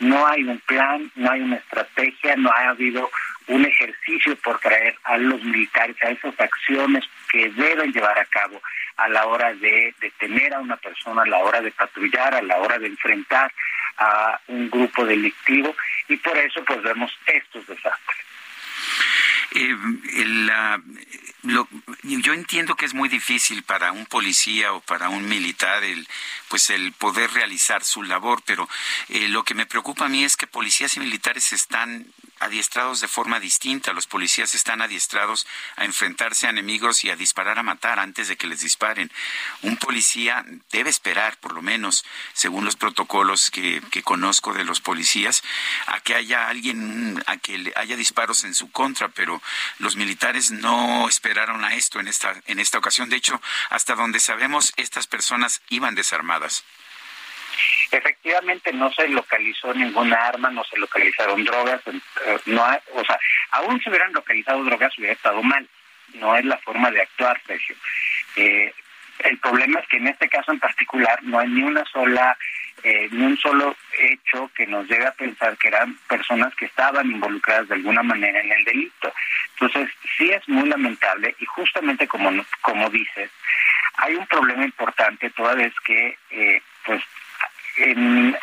No 0.00 0.26
hay 0.26 0.44
un 0.44 0.58
plan, 0.60 1.10
no 1.16 1.30
hay 1.30 1.40
una 1.40 1.56
estrategia, 1.56 2.36
no 2.36 2.50
ha 2.50 2.68
habido 2.68 3.10
un 3.48 3.64
ejercicio 3.64 4.36
por 4.36 4.60
traer 4.60 4.96
a 5.04 5.16
los 5.18 5.42
militares 5.42 5.96
a 6.02 6.10
esas 6.10 6.38
acciones 6.38 7.04
que 7.32 7.48
deben 7.50 7.92
llevar 7.92 8.18
a 8.18 8.24
cabo 8.26 8.60
a 8.96 9.08
la 9.08 9.26
hora 9.26 9.54
de 9.54 9.94
detener 10.00 10.54
a 10.54 10.60
una 10.60 10.76
persona, 10.76 11.22
a 11.22 11.26
la 11.26 11.38
hora 11.38 11.60
de 11.60 11.70
patrullar, 11.72 12.34
a 12.34 12.42
la 12.42 12.58
hora 12.58 12.78
de 12.78 12.88
enfrentar 12.88 13.52
a 13.96 14.40
un 14.48 14.70
grupo 14.70 15.04
delictivo 15.04 15.74
y 16.08 16.16
por 16.16 16.36
eso 16.36 16.62
pues 16.64 16.82
vemos 16.82 17.10
estos 17.26 17.66
desastres. 17.66 18.18
Eh, 19.52 19.76
yo 22.02 22.32
entiendo 22.34 22.74
que 22.74 22.84
es 22.84 22.94
muy 22.94 23.08
difícil 23.08 23.62
para 23.62 23.92
un 23.92 24.06
policía 24.06 24.72
o 24.72 24.80
para 24.80 25.08
un 25.08 25.28
militar 25.28 25.84
el 25.84 26.06
pues 26.48 26.70
el 26.70 26.92
poder 26.92 27.30
realizar 27.32 27.84
su 27.84 28.02
labor, 28.02 28.42
pero 28.44 28.68
eh, 29.08 29.28
lo 29.28 29.44
que 29.44 29.54
me 29.54 29.66
preocupa 29.66 30.06
a 30.06 30.08
mí 30.08 30.24
es 30.24 30.36
que 30.36 30.46
policías 30.46 30.96
y 30.96 31.00
militares 31.00 31.52
están 31.52 32.06
adiestrados 32.40 33.00
de 33.00 33.08
forma 33.08 33.40
distinta. 33.40 33.92
Los 33.92 34.06
policías 34.06 34.54
están 34.54 34.82
adiestrados 34.82 35.46
a 35.76 35.84
enfrentarse 35.84 36.46
a 36.46 36.50
enemigos 36.50 37.04
y 37.04 37.10
a 37.10 37.16
disparar 37.16 37.58
a 37.58 37.62
matar 37.62 37.98
antes 37.98 38.28
de 38.28 38.36
que 38.36 38.46
les 38.46 38.60
disparen. 38.60 39.10
Un 39.62 39.76
policía 39.76 40.44
debe 40.70 40.90
esperar, 40.90 41.36
por 41.38 41.52
lo 41.52 41.62
menos, 41.62 42.04
según 42.32 42.64
los 42.64 42.76
protocolos 42.76 43.50
que, 43.50 43.82
que 43.90 44.02
conozco 44.02 44.52
de 44.52 44.64
los 44.64 44.80
policías, 44.80 45.42
a 45.86 46.00
que 46.00 46.14
haya 46.14 46.48
alguien, 46.48 47.22
a 47.26 47.36
que 47.36 47.72
haya 47.76 47.96
disparos 47.96 48.44
en 48.44 48.54
su 48.54 48.70
contra, 48.70 49.08
pero 49.08 49.42
los 49.78 49.96
militares 49.96 50.50
no 50.50 51.08
esperaron 51.08 51.64
a 51.64 51.74
esto 51.74 52.00
en 52.00 52.08
esta, 52.08 52.34
en 52.46 52.58
esta 52.58 52.78
ocasión. 52.78 53.08
De 53.08 53.16
hecho, 53.16 53.40
hasta 53.70 53.94
donde 53.94 54.20
sabemos, 54.20 54.72
estas 54.76 55.06
personas 55.06 55.60
iban 55.68 55.94
desarmadas. 55.94 56.64
Efectivamente 57.90 58.72
no 58.72 58.92
se 58.92 59.08
localizó 59.08 59.72
ninguna 59.72 60.26
arma, 60.26 60.50
no 60.50 60.62
se 60.64 60.78
localizaron 60.78 61.44
drogas, 61.44 61.80
eh, 61.86 62.38
no 62.46 62.64
o 62.94 63.04
sea, 63.04 63.18
aún 63.52 63.80
si 63.80 63.88
hubieran 63.88 64.12
localizado 64.12 64.62
drogas 64.64 64.96
hubiera 64.98 65.14
estado 65.14 65.42
mal. 65.42 65.66
No 66.14 66.36
es 66.36 66.44
la 66.44 66.56
forma 66.58 66.90
de 66.90 67.02
actuar, 67.02 67.40
Sergio. 67.46 67.76
Eh, 68.36 68.72
el 69.20 69.38
problema 69.38 69.80
es 69.80 69.88
que 69.88 69.96
en 69.96 70.06
este 70.06 70.28
caso 70.28 70.52
en 70.52 70.60
particular 70.60 71.22
no 71.22 71.38
hay 71.38 71.48
ni 71.48 71.62
una 71.62 71.84
sola, 71.86 72.36
eh, 72.82 73.08
ni 73.10 73.24
un 73.24 73.36
solo 73.38 73.76
hecho 73.98 74.50
que 74.54 74.66
nos 74.66 74.88
lleve 74.88 75.06
a 75.06 75.12
pensar 75.12 75.56
que 75.58 75.68
eran 75.68 75.96
personas 76.08 76.54
que 76.54 76.66
estaban 76.66 77.10
involucradas 77.10 77.68
de 77.68 77.74
alguna 77.74 78.02
manera 78.02 78.40
en 78.40 78.52
el 78.52 78.64
delito. 78.64 79.12
Entonces, 79.52 79.90
sí 80.16 80.30
es 80.30 80.48
muy 80.48 80.68
lamentable 80.68 81.34
y 81.40 81.44
justamente 81.46 82.06
como, 82.06 82.30
como 82.60 82.88
dices, 82.90 83.30
hay 83.94 84.14
un 84.14 84.26
problema 84.26 84.64
importante 84.64 85.30
toda 85.30 85.54
vez 85.54 85.74
que 85.84 86.16
eh, 86.30 86.62
pues 86.84 87.02
en 87.78 88.36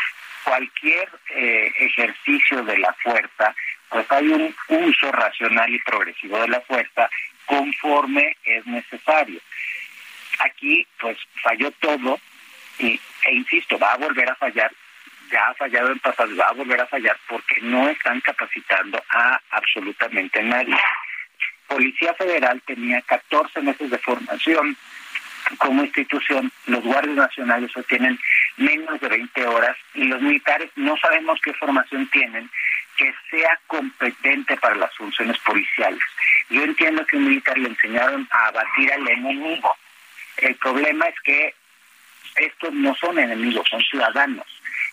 cualquier 0.43 1.09
eh, 1.35 1.71
ejercicio 1.79 2.63
de 2.63 2.77
la 2.77 2.93
fuerza, 2.93 3.55
pues 3.89 4.09
hay 4.11 4.27
un 4.27 4.55
uso 4.67 5.11
racional 5.11 5.73
y 5.73 5.79
progresivo 5.79 6.39
de 6.39 6.47
la 6.49 6.61
fuerza 6.61 7.09
conforme 7.45 8.37
es 8.43 8.65
necesario. 8.65 9.39
Aquí, 10.39 10.85
pues 10.99 11.17
falló 11.41 11.71
todo 11.79 12.19
y, 12.79 12.99
e 13.25 13.35
insisto, 13.35 13.79
va 13.79 13.93
a 13.93 13.97
volver 13.97 14.29
a 14.29 14.35
fallar, 14.35 14.71
ya 15.31 15.47
ha 15.47 15.53
fallado 15.53 15.91
en 15.91 15.99
pasado, 15.99 16.35
va 16.35 16.47
a 16.47 16.53
volver 16.53 16.81
a 16.81 16.87
fallar 16.87 17.17
porque 17.27 17.61
no 17.61 17.89
están 17.89 18.19
capacitando 18.21 19.01
a 19.09 19.39
absolutamente 19.51 20.43
nadie. 20.43 20.75
Policía 21.67 22.13
Federal 22.13 22.61
tenía 22.65 23.01
14 23.01 23.61
meses 23.61 23.89
de 23.89 23.97
formación 23.97 24.77
como 25.57 25.83
institución, 25.83 26.51
los 26.67 26.83
guardias 26.83 27.15
nacionales 27.15 27.71
tienen 27.87 28.19
menos 28.57 28.99
de 28.99 29.07
20 29.07 29.45
horas 29.47 29.77
y 29.93 30.05
los 30.05 30.21
militares 30.21 30.69
no 30.75 30.95
sabemos 30.97 31.39
qué 31.41 31.53
formación 31.53 32.07
tienen 32.07 32.49
que 32.97 33.13
sea 33.29 33.59
competente 33.67 34.55
para 34.57 34.75
las 34.75 34.93
funciones 34.95 35.37
policiales. 35.39 35.99
Yo 36.49 36.63
entiendo 36.63 37.05
que 37.05 37.17
un 37.17 37.27
militar 37.27 37.57
le 37.57 37.69
enseñaron 37.69 38.27
a 38.31 38.47
abatir 38.47 38.91
al 38.93 39.07
enemigo. 39.07 39.75
El 40.37 40.55
problema 40.55 41.05
es 41.07 41.15
que 41.21 41.53
estos 42.35 42.73
no 42.73 42.95
son 42.95 43.19
enemigos, 43.19 43.67
son 43.69 43.81
ciudadanos. 43.81 44.45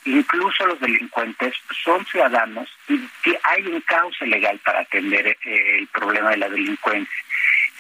Incluso 0.05 0.67
los 0.67 0.81
delincuentes 0.81 1.55
son 1.85 2.05
ciudadanos 2.07 2.69
y 2.89 2.99
hay 3.45 3.67
un 3.67 3.81
cauce 3.83 4.27
legal 4.27 4.59
para 4.65 4.81
atender 4.81 5.27
eh, 5.29 5.79
el 5.79 5.87
problema 5.89 6.31
de 6.31 6.39
la 6.39 6.49
delincuencia. 6.49 7.25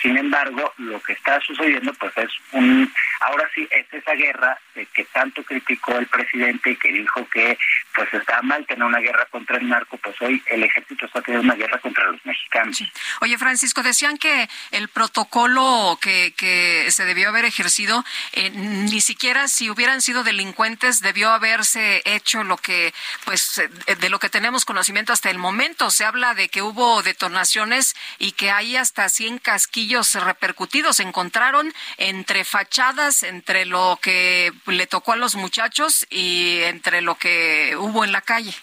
Sin 0.02 0.18
embargo, 0.18 0.72
lo 0.78 1.00
que 1.00 1.12
está 1.12 1.40
sucediendo 1.40 1.94
pues 1.94 2.12
es 2.16 2.30
un, 2.50 2.92
ahora 3.20 3.48
sí, 3.54 3.66
es 3.70 3.86
esa 3.92 4.14
guerra 4.14 4.58
que 4.92 5.04
tanto 5.04 5.44
criticó 5.44 5.96
el 5.96 6.08
presidente 6.08 6.72
y 6.72 6.76
que 6.76 6.92
dijo 6.92 7.28
que 7.28 7.56
pues 7.94 8.12
está 8.12 8.42
mal 8.42 8.66
tener 8.66 8.82
una 8.82 8.98
guerra 8.98 9.26
contra 9.26 9.58
el 9.58 9.68
narco, 9.68 9.96
pues 9.98 10.20
hoy 10.22 10.42
el 10.46 10.64
ejército 10.64 11.06
está 11.06 11.22
teniendo 11.22 11.52
una 11.52 11.54
guerra 11.54 11.78
contra 11.78 12.04
los 12.06 12.24
mexicanos. 12.26 12.82
Oye, 13.20 13.38
Francisco, 13.38 13.82
decían 13.84 14.18
que 14.18 14.48
el 14.72 14.88
protocolo 14.88 15.96
que, 16.00 16.34
que 16.36 16.90
se 16.90 17.04
debió 17.04 17.28
haber 17.28 17.44
ejercido, 17.44 18.04
eh, 18.32 18.50
ni 18.50 19.00
siquiera 19.00 19.46
si 19.46 19.70
hubieran 19.70 20.02
sido 20.02 20.24
delincuentes 20.24 21.00
debió 21.00 21.30
haberse 21.30 22.02
hecho 22.04 22.42
lo 22.42 22.56
que, 22.56 22.92
pues, 23.24 23.58
eh, 23.58 23.94
de 23.94 24.08
lo 24.08 24.18
que 24.18 24.30
tenemos 24.30 24.64
conocimiento 24.64 25.12
hasta 25.12 25.30
el 25.30 25.38
momento. 25.38 25.90
Se 25.90 26.04
habla 26.04 26.34
de 26.34 26.48
que 26.48 26.62
hubo 26.62 27.02
detonaciones 27.02 27.94
y 28.18 28.32
que 28.32 28.50
hay 28.50 28.76
hasta 28.76 29.08
100 29.08 29.38
casquillos 29.38 29.91
repercutidos. 30.14 30.96
Se 30.96 31.02
encontraron 31.02 31.72
entre 31.98 32.44
fachadas, 32.44 33.22
entre 33.22 33.64
lo 33.66 33.98
que 34.00 34.52
le 34.66 34.86
tocó 34.86 35.12
a 35.12 35.16
los 35.16 35.34
muchachos 35.34 36.06
y 36.10 36.60
entre 36.62 37.02
lo 37.02 37.16
que 37.16 37.74
hubo 37.76 38.04
en 38.04 38.12
la 38.12 38.22
calle. 38.22 38.54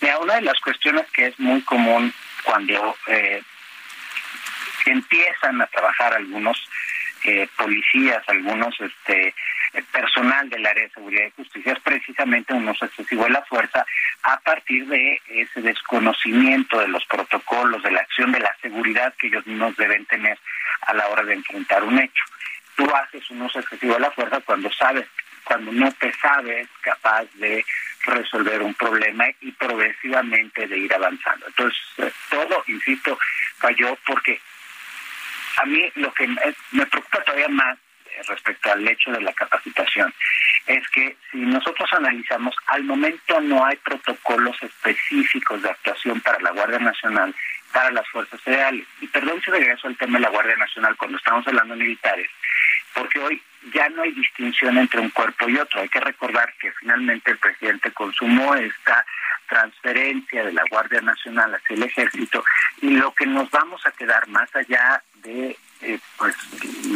Mira, 0.00 0.18
una 0.18 0.36
de 0.36 0.42
las 0.42 0.58
cuestiones 0.60 1.06
que 1.12 1.26
es 1.26 1.38
muy 1.38 1.60
común 1.62 2.12
cuando 2.44 2.96
eh, 3.08 3.42
empiezan 4.86 5.60
a 5.60 5.66
trabajar 5.66 6.14
algunos 6.14 6.56
eh, 7.28 7.48
policías, 7.56 8.22
algunos 8.28 8.74
este 8.80 9.34
personal 9.92 10.48
del 10.48 10.64
área 10.64 10.84
de 10.84 10.90
seguridad 10.90 11.26
y 11.26 11.42
justicia 11.42 11.72
es 11.74 11.80
precisamente 11.80 12.54
un 12.54 12.66
uso 12.68 12.86
excesivo 12.86 13.24
de 13.24 13.30
la 13.30 13.42
fuerza 13.42 13.84
a 14.22 14.40
partir 14.40 14.86
de 14.86 15.20
ese 15.28 15.60
desconocimiento 15.60 16.80
de 16.80 16.88
los 16.88 17.04
protocolos, 17.04 17.82
de 17.82 17.90
la 17.90 18.00
acción, 18.00 18.32
de 18.32 18.40
la 18.40 18.56
seguridad 18.62 19.12
que 19.18 19.26
ellos 19.26 19.46
mismos 19.46 19.76
deben 19.76 20.06
tener 20.06 20.38
a 20.82 20.94
la 20.94 21.06
hora 21.08 21.22
de 21.22 21.34
enfrentar 21.34 21.84
un 21.84 21.98
hecho. 21.98 22.24
Tú 22.76 22.88
haces 22.94 23.28
un 23.30 23.42
uso 23.42 23.60
excesivo 23.60 23.94
de 23.94 24.00
la 24.00 24.10
fuerza 24.10 24.40
cuando 24.40 24.72
sabes 24.72 25.06
cuando 25.48 25.72
no 25.72 25.90
te 25.92 26.12
sabes 26.12 26.68
capaz 26.82 27.24
de 27.34 27.64
resolver 28.04 28.62
un 28.62 28.74
problema 28.74 29.24
y 29.40 29.50
progresivamente 29.52 30.68
de 30.68 30.76
ir 30.76 30.94
avanzando. 30.94 31.46
Entonces, 31.46 31.80
eh, 31.96 32.12
todo, 32.28 32.62
insisto, 32.66 33.18
falló 33.56 33.96
porque 34.06 34.40
a 35.56 35.64
mí 35.66 35.90
lo 35.96 36.12
que 36.12 36.26
me 36.26 36.86
preocupa 36.86 37.22
todavía 37.24 37.48
más 37.48 37.78
respecto 38.26 38.72
al 38.72 38.86
hecho 38.86 39.12
de 39.12 39.20
la 39.20 39.32
capacitación 39.32 40.12
es 40.66 40.86
que 40.88 41.16
si 41.30 41.38
nosotros 41.38 41.88
analizamos, 41.92 42.54
al 42.66 42.84
momento 42.84 43.40
no 43.40 43.64
hay 43.64 43.76
protocolos 43.76 44.56
específicos 44.62 45.62
de 45.62 45.70
actuación 45.70 46.20
para 46.20 46.38
la 46.40 46.50
Guardia 46.50 46.78
Nacional, 46.78 47.34
para 47.72 47.90
las 47.90 48.06
Fuerzas 48.08 48.40
Federales. 48.42 48.86
Y 49.00 49.06
perdón 49.06 49.40
si 49.42 49.50
regreso 49.50 49.88
al 49.88 49.96
tema 49.96 50.18
de 50.18 50.24
la 50.24 50.30
Guardia 50.30 50.56
Nacional 50.56 50.96
cuando 50.96 51.16
estamos 51.16 51.46
hablando 51.46 51.74
de 51.74 51.84
militares, 51.84 52.28
porque 52.98 53.20
hoy 53.20 53.42
ya 53.72 53.88
no 53.90 54.02
hay 54.02 54.12
distinción 54.12 54.76
entre 54.76 55.00
un 55.00 55.10
cuerpo 55.10 55.48
y 55.48 55.56
otro. 55.56 55.80
Hay 55.80 55.88
que 55.88 56.00
recordar 56.00 56.52
que 56.60 56.72
finalmente 56.72 57.30
el 57.30 57.38
presidente 57.38 57.92
consumó 57.92 58.54
esta 58.54 59.04
transferencia 59.48 60.44
de 60.44 60.52
la 60.52 60.64
Guardia 60.68 61.00
Nacional 61.00 61.54
hacia 61.54 61.76
el 61.76 61.82
ejército 61.84 62.44
y 62.82 62.90
lo 62.90 63.12
que 63.14 63.26
nos 63.26 63.50
vamos 63.50 63.84
a 63.86 63.92
quedar 63.92 64.28
más 64.28 64.54
allá 64.54 65.02
de 65.22 65.56
eh, 65.80 65.98
pues 66.18 66.34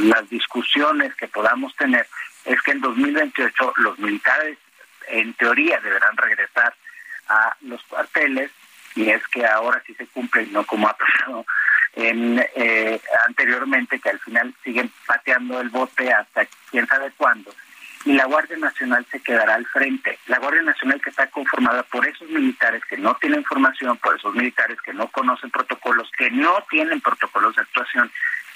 las 0.05 0.29
discusiones 0.29 1.15
que 1.15 1.29
podamos 1.29 1.74
tener 1.77 2.07
es 2.45 2.61
que 2.62 2.73
en 2.73 2.81
2028 2.81 3.74
los 3.77 3.99
militares 3.99 4.59
en 5.09 5.33
teoría 5.35 5.81
deberán 5.81 6.16
regresar 6.16 6.74
a 7.29 7.57
los 7.62 7.83
cuarteles 7.85 8.51
y 8.95 9.09
es 9.09 9.27
que 9.29 9.47
ahora 9.47 9.83
sí 9.87 9.95
se 9.95 10.07
cumple 10.09 10.47
no 10.49 10.65
como 10.65 10.89
ha 10.89 10.97
pasado 10.97 11.47
en, 11.94 12.44
eh, 12.55 13.01
anteriormente 13.27 14.01
que 14.01 14.10
al 14.10 14.20
final 14.20 14.55
siguen 14.64 14.90
pateando 15.06 15.60
el 15.60 15.69
bote 15.69 16.12
hasta 16.12 16.47
quién 16.70 16.86
sabe 16.86 17.12
cuándo 17.16 17.52
y 18.05 18.12
la 18.14 18.24
Guardia 18.27 18.56
Nacional 18.56 19.06
se 19.10 19.20
quedará 19.20 19.55
al 19.55 19.66
frente. 19.66 20.19
La 20.27 20.39
Guardia 20.39 20.62
Nacional 20.62 21.01
que 21.01 21.10
está 21.10 21.27
conformada 21.28 21.82
por 21.85 22.06
esos 22.06 22.28
militares 22.28 22.82
que 22.89 22.97
no 22.97 23.14
tienen 23.16 23.44
formación, 23.44 23.97
por 23.98 24.16
esos 24.16 24.35
militares 24.35 24.78
que 24.82 24.93
no 24.93 25.09
conocen 25.09 25.51
protocolos, 25.51 26.10
que 26.16 26.31
no 26.31 26.64
tienen 26.70 27.01
protocolos 27.01 27.55
de 27.55 27.62
actuación 27.62 28.10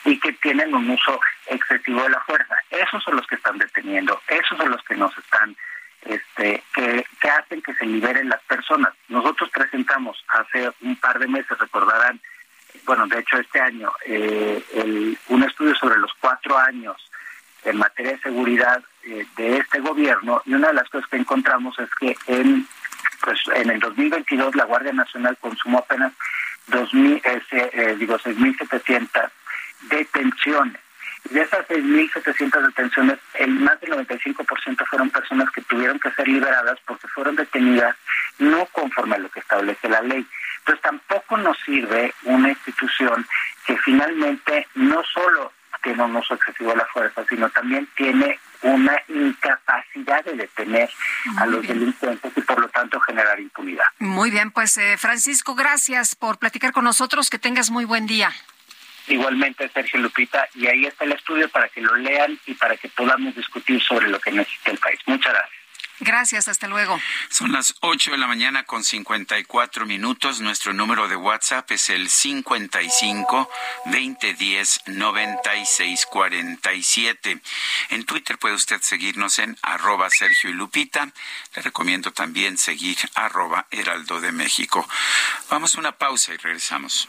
y 0.04 0.18
que 0.18 0.32
tienen 0.34 0.74
un 0.74 0.90
uso 0.90 1.20
excesivo 1.46 2.02
de 2.02 2.10
la 2.10 2.20
fuerza. 2.20 2.56
Esos 2.70 3.02
son 3.02 3.16
los 3.16 3.26
que 3.26 3.36
están 3.36 3.58
deteniendo, 3.58 4.20
esos 4.28 4.58
son 4.58 4.70
los 4.70 4.82
que 4.82 4.96
nos 4.96 5.16
están, 5.16 5.56
este, 6.02 6.62
que, 6.74 7.04
hacen 7.28 7.62
que 7.62 7.74
se 7.74 7.86
liberen 7.86 8.28
las 8.28 8.42
personas. 8.42 8.94
Nosotros 9.08 9.50
presentamos 9.50 10.24
hace 10.28 10.70
un 10.80 10.96
par 10.96 11.18
de 11.18 11.26
meses, 11.28 11.58
recordarán, 11.58 12.20
bueno, 12.86 13.06
de 13.06 13.18
hecho 13.18 13.36
este 13.38 13.60
año, 13.60 13.90
eh, 14.06 15.16
un 15.28 15.42
estudio 15.42 15.74
sobre 15.74 15.98
los 15.98 16.12
cuatro 16.20 16.56
años 16.56 16.96
en 17.64 17.76
materia 17.76 18.12
de 18.12 18.20
seguridad 18.20 18.82
eh, 19.02 19.26
de 19.36 19.58
este 19.58 19.80
gobierno 19.80 20.40
y 20.46 20.54
una 20.54 20.68
de 20.68 20.74
las 20.74 20.88
cosas 20.88 21.08
que 21.10 21.16
encontramos 21.16 21.76
es 21.78 21.90
que 21.98 22.16
en 22.26 22.66
pues 23.22 23.40
en 23.54 23.70
el 23.70 23.80
2022 23.80 24.54
la 24.54 24.64
Guardia 24.64 24.92
Nacional 24.92 25.36
consumó 25.40 25.78
apenas 25.78 26.12
2000 26.68 27.22
eh, 27.24 27.96
digo 27.98 28.18
6.700 28.18 29.30
detenciones. 29.88 30.80
Y 31.28 31.34
de 31.34 31.42
esas 31.42 31.66
6.700 31.66 32.66
detenciones, 32.66 33.18
el 33.34 33.50
más 33.50 33.80
del 33.80 33.90
95% 33.92 34.86
fueron 34.86 35.10
personas 35.10 35.50
que 35.50 35.62
tuvieron 35.62 35.98
que 35.98 36.12
ser 36.12 36.28
liberadas 36.28 36.78
porque 36.86 37.08
fueron 37.08 37.34
detenidas 37.34 37.96
no 38.38 38.66
conforme 38.66 39.16
a 39.16 39.18
lo 39.18 39.28
que 39.28 39.40
establece 39.40 39.88
la 39.88 40.02
ley. 40.02 40.24
Entonces 40.66 40.82
tampoco 40.82 41.36
nos 41.36 41.56
sirve 41.64 42.12
una 42.24 42.48
institución 42.48 43.24
que 43.64 43.76
finalmente 43.78 44.66
no 44.74 45.01
solo 45.14 45.52
tiene 45.80 46.02
un 46.02 46.16
uso 46.16 46.34
excesivo 46.34 46.70
de 46.70 46.78
la 46.78 46.86
fuerza, 46.86 47.24
sino 47.28 47.48
también 47.51 47.88
tiene 47.97 48.40
una 48.62 49.01
incapacidad 49.06 50.24
de 50.24 50.32
detener 50.32 50.90
a 51.38 51.47
los 51.47 51.64
delincuentes 51.64 52.32
y 52.34 52.40
por 52.40 52.60
lo 52.60 52.68
tanto 52.68 52.98
generar 52.98 53.38
impunidad. 53.38 53.84
Muy 54.01 54.32
bien, 54.32 54.51
pues 54.51 54.76
eh, 54.78 54.97
Francisco, 54.97 55.55
gracias 55.55 56.16
por 56.16 56.38
platicar 56.38 56.72
con 56.72 56.82
nosotros, 56.82 57.30
que 57.30 57.38
tengas 57.38 57.70
muy 57.70 57.84
buen 57.84 58.09
día. 58.09 58.32
Igualmente, 59.06 59.68
Sergio 59.68 60.01
Lupita, 60.01 60.48
y 60.56 60.66
ahí 60.66 60.86
está 60.86 61.05
el 61.05 61.12
estudio 61.12 61.48
para 61.48 61.68
que 61.68 61.80
lo 61.80 61.94
lean 61.94 62.36
y 62.47 62.55
para 62.55 62.76
que 62.76 62.88
podamos 62.88 63.36
discutir 63.36 63.80
sobre 63.80 64.09
lo 64.09 64.18
que 64.18 64.32
necesita 64.32 64.72
el 64.72 64.78
país. 64.78 64.98
Muchas 65.06 65.32
gracias. 65.32 65.56
Gracias, 66.01 66.48
hasta 66.48 66.66
luego. 66.68 67.01
Son 67.31 67.52
las 67.52 67.74
8 67.81 68.10
de 68.10 68.18
la 68.18 68.27
mañana 68.27 68.64
con 68.64 68.85
54 68.85 69.86
minutos. 69.86 70.40
Nuestro 70.40 70.74
número 70.74 71.09
de 71.09 71.16
WhatsApp 71.16 71.70
es 71.70 71.89
el 71.89 72.10
55 72.10 73.48
2010 73.86 74.82
9647. 74.86 77.40
En 77.90 78.05
Twitter 78.05 78.36
puede 78.39 78.56
usted 78.56 78.82
seguirnos 78.82 79.39
en 79.39 79.56
arroba 79.62 80.10
Sergio 80.10 80.51
y 80.51 80.52
Lupita. 80.52 81.09
Le 81.55 81.62
recomiendo 81.62 82.12
también 82.12 82.59
seguir 82.59 82.98
arroba 83.14 83.66
Heraldo 83.70 84.20
de 84.20 84.32
México. 84.32 84.86
Vamos 85.48 85.74
a 85.74 85.78
una 85.78 85.93
pausa 85.93 86.35
y 86.35 86.36
regresamos. 86.36 87.09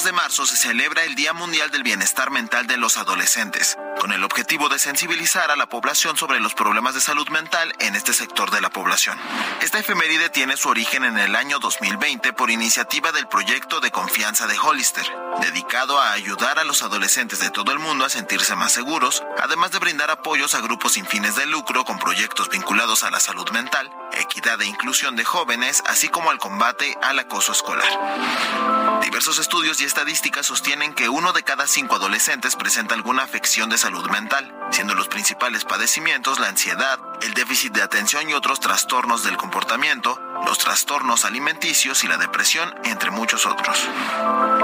2 0.00 0.06
de 0.06 0.12
marzo 0.12 0.46
se 0.46 0.56
celebra 0.56 1.04
el 1.04 1.14
Día 1.14 1.34
Mundial 1.34 1.70
del 1.70 1.82
Bienestar 1.82 2.30
Mental 2.30 2.66
de 2.66 2.78
los 2.78 2.96
Adolescentes, 2.96 3.76
con 4.00 4.12
el 4.12 4.24
objetivo 4.24 4.70
de 4.70 4.78
sensibilizar 4.78 5.50
a 5.50 5.56
la 5.56 5.68
población 5.68 6.16
sobre 6.16 6.40
los 6.40 6.54
problemas 6.54 6.94
de 6.94 7.02
salud 7.02 7.28
mental 7.28 7.74
en 7.80 7.94
este 7.94 8.14
sector 8.14 8.50
de 8.50 8.62
la 8.62 8.70
población. 8.70 9.18
Esta 9.60 9.78
efeméride 9.78 10.30
tiene 10.30 10.56
su 10.56 10.70
origen 10.70 11.04
en 11.04 11.18
el 11.18 11.36
año 11.36 11.58
2020 11.58 12.32
por 12.32 12.50
iniciativa 12.50 13.12
del 13.12 13.28
proyecto 13.28 13.80
de 13.80 13.90
confianza 13.90 14.46
de 14.46 14.58
Hollister, 14.58 15.04
dedicado 15.42 16.00
a 16.00 16.12
ayudar 16.12 16.58
a 16.58 16.64
los 16.64 16.82
adolescentes 16.82 17.40
de 17.40 17.50
todo 17.50 17.70
el 17.70 17.78
mundo 17.78 18.06
a 18.06 18.08
sentirse 18.08 18.56
más 18.56 18.72
seguros, 18.72 19.22
además 19.38 19.70
de 19.70 19.80
brindar 19.80 20.10
apoyos 20.10 20.54
a 20.54 20.62
grupos 20.62 20.92
sin 20.92 21.04
fines 21.04 21.36
de 21.36 21.44
lucro 21.44 21.84
con 21.84 21.98
proyectos 21.98 22.48
vinculados 22.48 23.04
a 23.04 23.10
la 23.10 23.20
salud 23.20 23.50
mental, 23.50 23.92
equidad 24.12 24.62
e 24.62 24.66
inclusión 24.66 25.14
de 25.14 25.24
jóvenes, 25.26 25.82
así 25.86 26.08
como 26.08 26.30
al 26.30 26.38
combate 26.38 26.96
al 27.02 27.18
acoso 27.18 27.52
escolar. 27.52 28.99
Diversos 29.10 29.40
estudios 29.40 29.80
y 29.80 29.84
estadísticas 29.84 30.46
sostienen 30.46 30.94
que 30.94 31.08
uno 31.08 31.32
de 31.32 31.42
cada 31.42 31.66
cinco 31.66 31.96
adolescentes 31.96 32.54
presenta 32.54 32.94
alguna 32.94 33.24
afección 33.24 33.68
de 33.68 33.76
salud 33.76 34.08
mental, 34.08 34.54
siendo 34.70 34.94
los 34.94 35.08
principales 35.08 35.64
padecimientos 35.64 36.38
la 36.38 36.46
ansiedad, 36.46 37.00
el 37.20 37.34
déficit 37.34 37.72
de 37.72 37.82
atención 37.82 38.30
y 38.30 38.34
otros 38.34 38.60
trastornos 38.60 39.24
del 39.24 39.36
comportamiento, 39.36 40.16
los 40.46 40.58
trastornos 40.58 41.24
alimenticios 41.24 42.04
y 42.04 42.06
la 42.06 42.18
depresión, 42.18 42.72
entre 42.84 43.10
muchos 43.10 43.46
otros. 43.46 43.84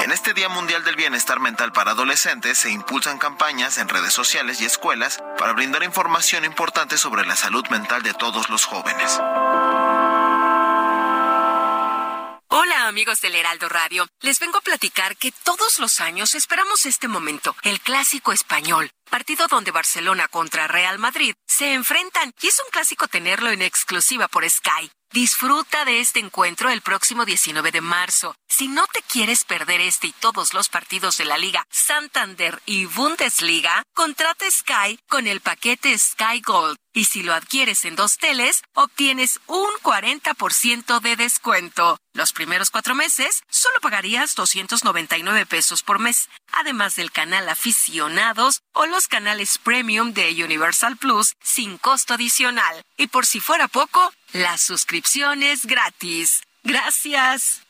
En 0.05 0.13
este 0.13 0.33
Día 0.33 0.49
Mundial 0.49 0.85
del 0.85 0.95
Bienestar 0.95 1.41
Mental 1.41 1.73
para 1.73 1.91
Adolescentes 1.91 2.57
se 2.57 2.71
impulsan 2.71 3.19
campañas 3.19 3.79
en 3.79 3.89
redes 3.89 4.13
sociales 4.13 4.61
y 4.61 4.65
escuelas 4.65 5.19
para 5.39 5.55
brindar 5.55 5.83
información 5.83 6.45
importante 6.45 6.99
sobre 6.99 7.27
la 7.27 7.35
salud 7.35 7.67
mental 7.69 8.05
de 8.05 8.15
todos 8.15 8.49
los 8.49 8.65
jóvenes. 8.65 9.19
Hola 12.59 12.87
amigos 12.87 13.21
del 13.21 13.35
Heraldo 13.35 13.69
Radio, 13.69 14.09
les 14.23 14.41
vengo 14.41 14.57
a 14.57 14.63
platicar 14.63 15.19
que 15.19 15.31
todos 15.31 15.79
los 15.79 16.01
años 16.01 16.35
esperamos 16.35 16.87
este 16.87 17.07
momento, 17.07 17.55
el 17.65 17.83
clásico 17.83 18.33
español, 18.33 18.91
partido 19.11 19.47
donde 19.47 19.73
Barcelona 19.73 20.27
contra 20.29 20.67
Real 20.67 20.99
Madrid 20.99 21.35
se 21.47 21.75
enfrentan 21.75 22.33
y 22.41 22.47
es 22.47 22.59
un 22.65 22.71
clásico 22.71 23.09
tenerlo 23.09 23.51
en 23.51 23.61
exclusiva 23.61 24.27
por 24.29 24.49
Sky. 24.49 24.91
Disfruta 25.13 25.85
de 25.85 26.01
este 26.01 26.21
encuentro 26.21 26.71
el 26.71 26.81
próximo 26.81 27.27
19 27.27 27.73
de 27.73 27.81
marzo. 27.83 28.35
Si 28.49 28.69
no 28.69 28.87
te 28.87 29.03
quieres 29.03 29.45
perder 29.45 29.83
este 29.83 30.07
y 30.07 30.13
todos 30.13 30.55
los 30.55 30.71
partidos 30.71 31.19
de 31.19 31.27
la 31.27 31.37
Liga 31.37 31.67
Santander 31.71 32.63
y 32.65 32.87
Bundesliga, 32.87 33.83
contrata 33.93 34.51
Sky 34.51 34.99
con 35.11 35.27
el 35.27 35.43
paquete 35.43 35.97
Sky 35.99 36.41
Gold. 36.41 36.79
Y 36.97 37.05
si 37.05 37.23
lo 37.23 37.35
adquieres 37.35 37.85
en 37.85 37.95
dos 37.95 38.17
teles, 38.17 38.63
obtienes 38.73 39.39
un 39.49 39.69
40% 39.83 40.99
de 41.01 41.17
descuento. 41.17 41.99
Los 42.15 42.33
primeros 42.33 42.71
cuatro 42.71 42.95
meses 42.95 43.43
solo 43.51 43.79
pagarías 43.83 44.35
299 44.35 45.45
pesos 45.45 45.83
por 45.83 45.99
mes, 45.99 46.31
además 46.53 46.97
del 46.97 47.13
canal 47.13 47.51
aficionados 47.51 48.63
o 48.73 48.87
los 48.87 49.09
canales 49.09 49.59
premium 49.59 50.15
de 50.15 50.43
Universal 50.43 50.97
Plus 50.97 51.35
sin 51.45 51.77
costo 51.77 52.15
adicional. 52.15 52.83
Y 52.97 53.09
por 53.09 53.27
si 53.27 53.41
fuera 53.41 53.69
poco, 53.69 54.11
la 54.33 54.57
suscripción 54.57 55.43
es 55.43 55.67
gratis. 55.67 56.45
Gracias. 56.63 57.61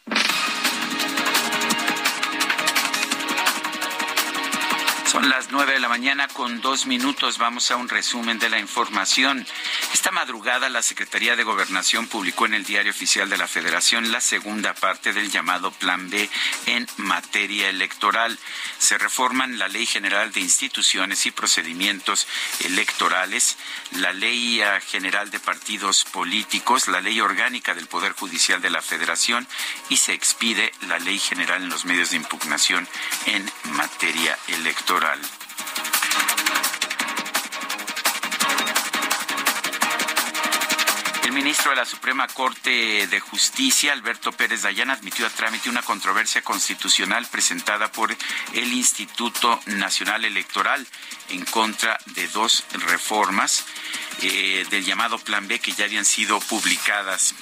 Son 5.16 5.30
las 5.30 5.50
nueve 5.50 5.72
de 5.72 5.80
la 5.80 5.88
mañana 5.88 6.28
con 6.28 6.60
dos 6.60 6.84
minutos. 6.84 7.38
Vamos 7.38 7.70
a 7.70 7.76
un 7.76 7.88
resumen 7.88 8.38
de 8.38 8.50
la 8.50 8.58
información. 8.58 9.46
Esta 9.94 10.10
madrugada 10.10 10.68
la 10.68 10.82
Secretaría 10.82 11.36
de 11.36 11.42
Gobernación 11.42 12.06
publicó 12.06 12.44
en 12.44 12.52
el 12.52 12.64
Diario 12.64 12.90
Oficial 12.90 13.30
de 13.30 13.38
la 13.38 13.48
Federación 13.48 14.12
la 14.12 14.20
segunda 14.20 14.74
parte 14.74 15.14
del 15.14 15.30
llamado 15.30 15.70
Plan 15.70 16.10
B 16.10 16.28
en 16.66 16.86
materia 16.98 17.70
electoral. 17.70 18.38
Se 18.76 18.98
reforman 18.98 19.58
la 19.58 19.68
Ley 19.68 19.86
General 19.86 20.30
de 20.32 20.40
Instituciones 20.40 21.24
y 21.24 21.30
Procedimientos 21.30 22.28
Electorales, 22.60 23.56
la 23.92 24.12
Ley 24.12 24.60
General 24.86 25.30
de 25.30 25.40
Partidos 25.40 26.04
Políticos, 26.04 26.88
la 26.88 27.00
Ley 27.00 27.22
Orgánica 27.22 27.72
del 27.72 27.86
Poder 27.86 28.12
Judicial 28.12 28.60
de 28.60 28.68
la 28.68 28.82
Federación 28.82 29.48
y 29.88 29.96
se 29.96 30.12
expide 30.12 30.74
la 30.88 30.98
Ley 30.98 31.18
General 31.18 31.62
en 31.62 31.70
los 31.70 31.86
medios 31.86 32.10
de 32.10 32.16
impugnación 32.16 32.86
en 33.24 33.50
materia 33.72 34.38
electoral. 34.48 35.05
El 41.24 41.32
ministro 41.32 41.70
de 41.70 41.76
la 41.76 41.84
Suprema 41.84 42.26
Corte 42.28 43.06
de 43.06 43.20
Justicia, 43.20 43.92
Alberto 43.92 44.32
Pérez 44.32 44.62
Dayán, 44.62 44.90
admitió 44.90 45.26
a 45.26 45.30
trámite 45.30 45.68
una 45.68 45.82
controversia 45.82 46.42
constitucional 46.42 47.26
presentada 47.30 47.90
por 47.92 48.16
el 48.54 48.72
Instituto 48.72 49.60
Nacional 49.66 50.24
Electoral 50.24 50.86
en 51.28 51.44
contra 51.44 51.98
de 52.06 52.26
dos 52.28 52.64
reformas 52.70 53.64
eh, 54.22 54.66
del 54.70 54.84
llamado 54.84 55.18
Plan 55.18 55.46
B 55.46 55.58
que 55.58 55.72
ya 55.72 55.84
habían 55.84 56.04
sido 56.04 56.40
publicadas. 56.40 57.34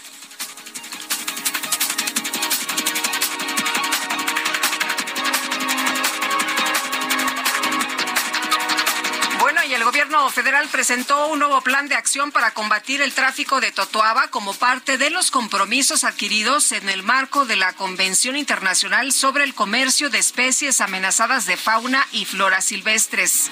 Gobierno 10.14 10.30
federal 10.30 10.68
presentó 10.68 11.26
un 11.26 11.40
nuevo 11.40 11.60
plan 11.62 11.88
de 11.88 11.96
acción 11.96 12.30
para 12.30 12.52
combatir 12.52 13.02
el 13.02 13.12
tráfico 13.12 13.60
de 13.60 13.72
totoaba 13.72 14.28
como 14.28 14.54
parte 14.54 14.96
de 14.96 15.10
los 15.10 15.32
compromisos 15.32 16.04
adquiridos 16.04 16.70
en 16.70 16.88
el 16.88 17.02
marco 17.02 17.46
de 17.46 17.56
la 17.56 17.72
Convención 17.72 18.36
Internacional 18.36 19.12
sobre 19.12 19.42
el 19.42 19.54
Comercio 19.54 20.10
de 20.10 20.18
Especies 20.18 20.80
Amenazadas 20.80 21.46
de 21.46 21.56
Fauna 21.56 22.06
y 22.12 22.26
Flora 22.26 22.60
Silvestres. 22.60 23.50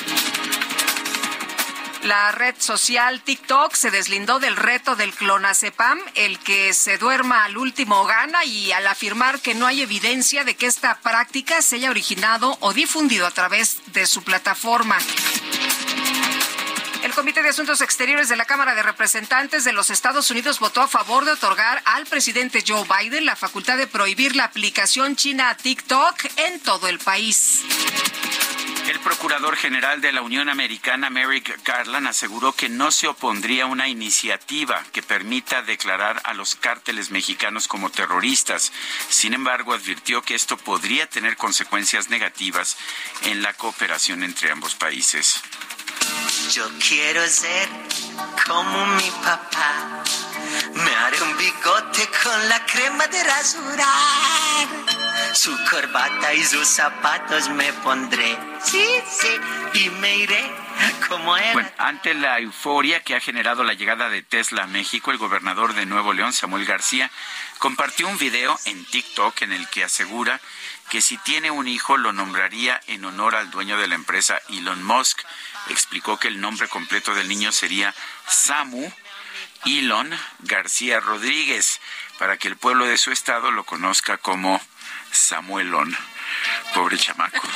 La 2.04 2.30
red 2.30 2.54
social 2.58 3.22
TikTok 3.22 3.74
se 3.74 3.90
deslindó 3.90 4.38
del 4.38 4.54
reto 4.54 4.94
del 4.94 5.12
clonazepam, 5.12 5.98
el 6.14 6.38
que 6.38 6.74
se 6.74 6.96
duerma 6.96 7.44
al 7.44 7.56
último 7.56 8.04
gana, 8.04 8.44
y 8.44 8.70
al 8.70 8.86
afirmar 8.86 9.40
que 9.40 9.54
no 9.54 9.66
hay 9.66 9.82
evidencia 9.82 10.44
de 10.44 10.54
que 10.54 10.66
esta 10.66 11.00
práctica 11.00 11.60
se 11.60 11.76
haya 11.76 11.90
originado 11.90 12.56
o 12.60 12.72
difundido 12.72 13.26
a 13.26 13.32
través 13.32 13.78
de 13.92 14.06
su 14.06 14.22
plataforma. 14.22 14.98
El 17.12 17.16
Comité 17.16 17.42
de 17.42 17.50
Asuntos 17.50 17.82
Exteriores 17.82 18.30
de 18.30 18.36
la 18.36 18.46
Cámara 18.46 18.74
de 18.74 18.82
Representantes 18.82 19.64
de 19.64 19.74
los 19.74 19.90
Estados 19.90 20.30
Unidos 20.30 20.60
votó 20.60 20.80
a 20.80 20.88
favor 20.88 21.26
de 21.26 21.32
otorgar 21.32 21.82
al 21.84 22.06
presidente 22.06 22.64
Joe 22.66 22.86
Biden 22.88 23.26
la 23.26 23.36
facultad 23.36 23.76
de 23.76 23.86
prohibir 23.86 24.34
la 24.34 24.44
aplicación 24.44 25.14
china 25.14 25.50
a 25.50 25.56
TikTok 25.58 26.24
en 26.36 26.58
todo 26.60 26.88
el 26.88 26.98
país. 26.98 27.64
El 28.88 28.98
procurador 29.00 29.56
general 29.56 30.00
de 30.00 30.10
la 30.10 30.22
Unión 30.22 30.48
Americana, 30.48 31.10
Merrick 31.10 31.62
Garland, 31.62 32.08
aseguró 32.08 32.54
que 32.54 32.70
no 32.70 32.90
se 32.90 33.08
opondría 33.08 33.64
a 33.64 33.66
una 33.66 33.88
iniciativa 33.88 34.82
que 34.92 35.02
permita 35.02 35.60
declarar 35.60 36.22
a 36.24 36.32
los 36.32 36.54
cárteles 36.54 37.10
mexicanos 37.10 37.68
como 37.68 37.90
terroristas. 37.90 38.72
Sin 39.10 39.34
embargo, 39.34 39.74
advirtió 39.74 40.22
que 40.22 40.34
esto 40.34 40.56
podría 40.56 41.06
tener 41.10 41.36
consecuencias 41.36 42.08
negativas 42.08 42.78
en 43.24 43.42
la 43.42 43.52
cooperación 43.52 44.22
entre 44.22 44.50
ambos 44.50 44.74
países. 44.74 45.42
Yo 46.52 46.68
quiero 46.86 47.26
ser 47.28 47.68
como 48.46 48.86
mi 48.96 49.10
papá. 49.24 50.02
Me 50.74 50.94
haré 50.96 51.22
un 51.22 51.36
bigote 51.36 52.08
con 52.22 52.48
la 52.48 52.64
crema 52.66 53.06
de 53.06 53.24
rasurar. 53.24 54.68
Su 55.32 55.56
corbata 55.70 56.34
y 56.34 56.44
sus 56.44 56.68
zapatos 56.68 57.48
me 57.48 57.72
pondré. 57.74 58.36
Sí, 58.62 58.84
sí, 59.08 59.28
y 59.74 59.90
me 59.90 60.16
iré 60.16 60.52
como 61.08 61.36
él. 61.36 61.52
Bueno, 61.54 61.70
ante 61.78 62.14
la 62.14 62.38
euforia 62.38 63.00
que 63.00 63.14
ha 63.14 63.20
generado 63.20 63.64
la 63.64 63.74
llegada 63.74 64.08
de 64.08 64.22
Tesla 64.22 64.64
a 64.64 64.66
México, 64.66 65.10
el 65.10 65.18
gobernador 65.18 65.74
de 65.74 65.86
Nuevo 65.86 66.12
León, 66.12 66.32
Samuel 66.32 66.64
García, 66.64 67.10
compartió 67.58 68.08
un 68.08 68.18
video 68.18 68.58
en 68.66 68.84
TikTok 68.84 69.42
en 69.42 69.52
el 69.52 69.68
que 69.68 69.84
asegura 69.84 70.40
que 70.90 71.00
si 71.00 71.16
tiene 71.18 71.50
un 71.50 71.68
hijo 71.68 71.96
lo 71.96 72.12
nombraría 72.12 72.80
en 72.88 73.04
honor 73.04 73.34
al 73.34 73.50
dueño 73.50 73.78
de 73.78 73.88
la 73.88 73.94
empresa 73.94 74.40
Elon 74.48 74.82
Musk 74.82 75.22
explicó 75.68 76.18
que 76.18 76.28
el 76.28 76.40
nombre 76.40 76.68
completo 76.68 77.14
del 77.14 77.28
niño 77.28 77.52
sería 77.52 77.94
Samu 78.26 78.92
Elon 79.64 80.10
García 80.40 81.00
Rodríguez, 81.00 81.80
para 82.18 82.36
que 82.36 82.48
el 82.48 82.56
pueblo 82.56 82.86
de 82.86 82.98
su 82.98 83.12
estado 83.12 83.50
lo 83.50 83.64
conozca 83.64 84.18
como 84.18 84.60
Samuelón. 85.12 85.96
Pobre 86.74 86.98
chamaco. 86.98 87.40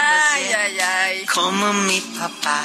ay, 0.00 0.52
ay, 0.52 0.80
ay. 0.80 1.26
Como 1.26 1.72
mi 1.72 2.00
papá. 2.00 2.64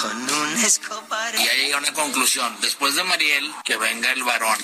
Con 0.00 0.30
un 0.30 0.56
escobar. 0.64 1.34
Y 1.34 1.48
ahí 1.48 1.66
llega 1.66 1.78
una 1.78 1.92
conclusión. 1.92 2.56
Después 2.60 2.94
de 2.94 3.02
Mariel, 3.04 3.52
que 3.64 3.76
venga 3.76 4.12
el 4.12 4.22
varón, 4.22 4.56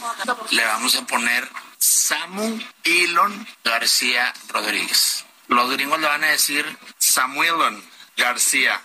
le 0.50 0.64
vamos 0.64 0.94
a 0.94 1.04
poner 1.04 1.50
Samu 1.78 2.60
Elon 2.84 3.46
García 3.64 4.32
Rodríguez. 4.48 5.24
Los 5.48 5.70
gringos 5.70 6.00
le 6.00 6.06
van 6.06 6.24
a 6.24 6.28
decir 6.28 6.64
Samuelon 7.16 7.82
García 8.14 8.78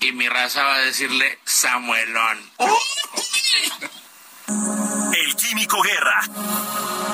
y 0.00 0.12
mi 0.12 0.26
raza 0.26 0.64
va 0.64 0.76
a 0.76 0.78
decirle 0.78 1.38
Samuelón. 1.44 2.38
El 5.12 5.36
Químico 5.36 5.82
Guerra 5.82 6.22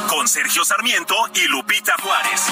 con 0.08 0.28
Sergio 0.28 0.64
Sarmiento 0.64 1.16
y 1.34 1.48
Lupita 1.48 1.96
Juárez. 2.00 2.42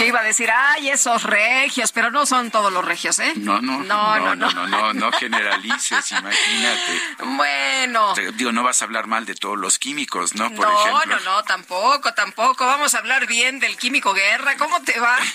Yo 0.00 0.04
iba 0.04 0.18
a 0.18 0.24
decir, 0.24 0.50
ay, 0.52 0.90
esos 0.90 1.22
regios, 1.22 1.92
pero 1.92 2.10
no 2.10 2.26
son 2.26 2.50
todos 2.50 2.72
los 2.72 2.84
regios, 2.84 3.20
¿eh? 3.20 3.34
No, 3.36 3.60
no, 3.60 3.84
no, 3.84 4.18
no, 4.18 4.34
no, 4.34 4.50
no, 4.50 4.66
no, 4.66 4.92
no 4.92 5.12
generalices, 5.12 6.10
imagínate. 6.10 7.02
Bueno. 7.36 8.14
Digo, 8.34 8.50
no 8.50 8.64
vas 8.64 8.82
a 8.82 8.86
hablar 8.86 9.06
mal 9.06 9.26
de 9.26 9.36
todos 9.36 9.56
los 9.56 9.78
químicos, 9.78 10.34
¿no? 10.34 10.52
Por 10.54 10.66
no, 10.66 10.80
ejemplo. 10.80 11.20
no, 11.20 11.36
no, 11.36 11.44
tampoco, 11.44 12.14
tampoco. 12.14 12.66
Vamos 12.66 12.96
a 12.96 12.98
hablar 12.98 13.28
bien 13.28 13.60
del 13.60 13.76
químico 13.76 14.12
guerra. 14.12 14.56
¿Cómo 14.56 14.82
te 14.82 14.98
va? 14.98 15.16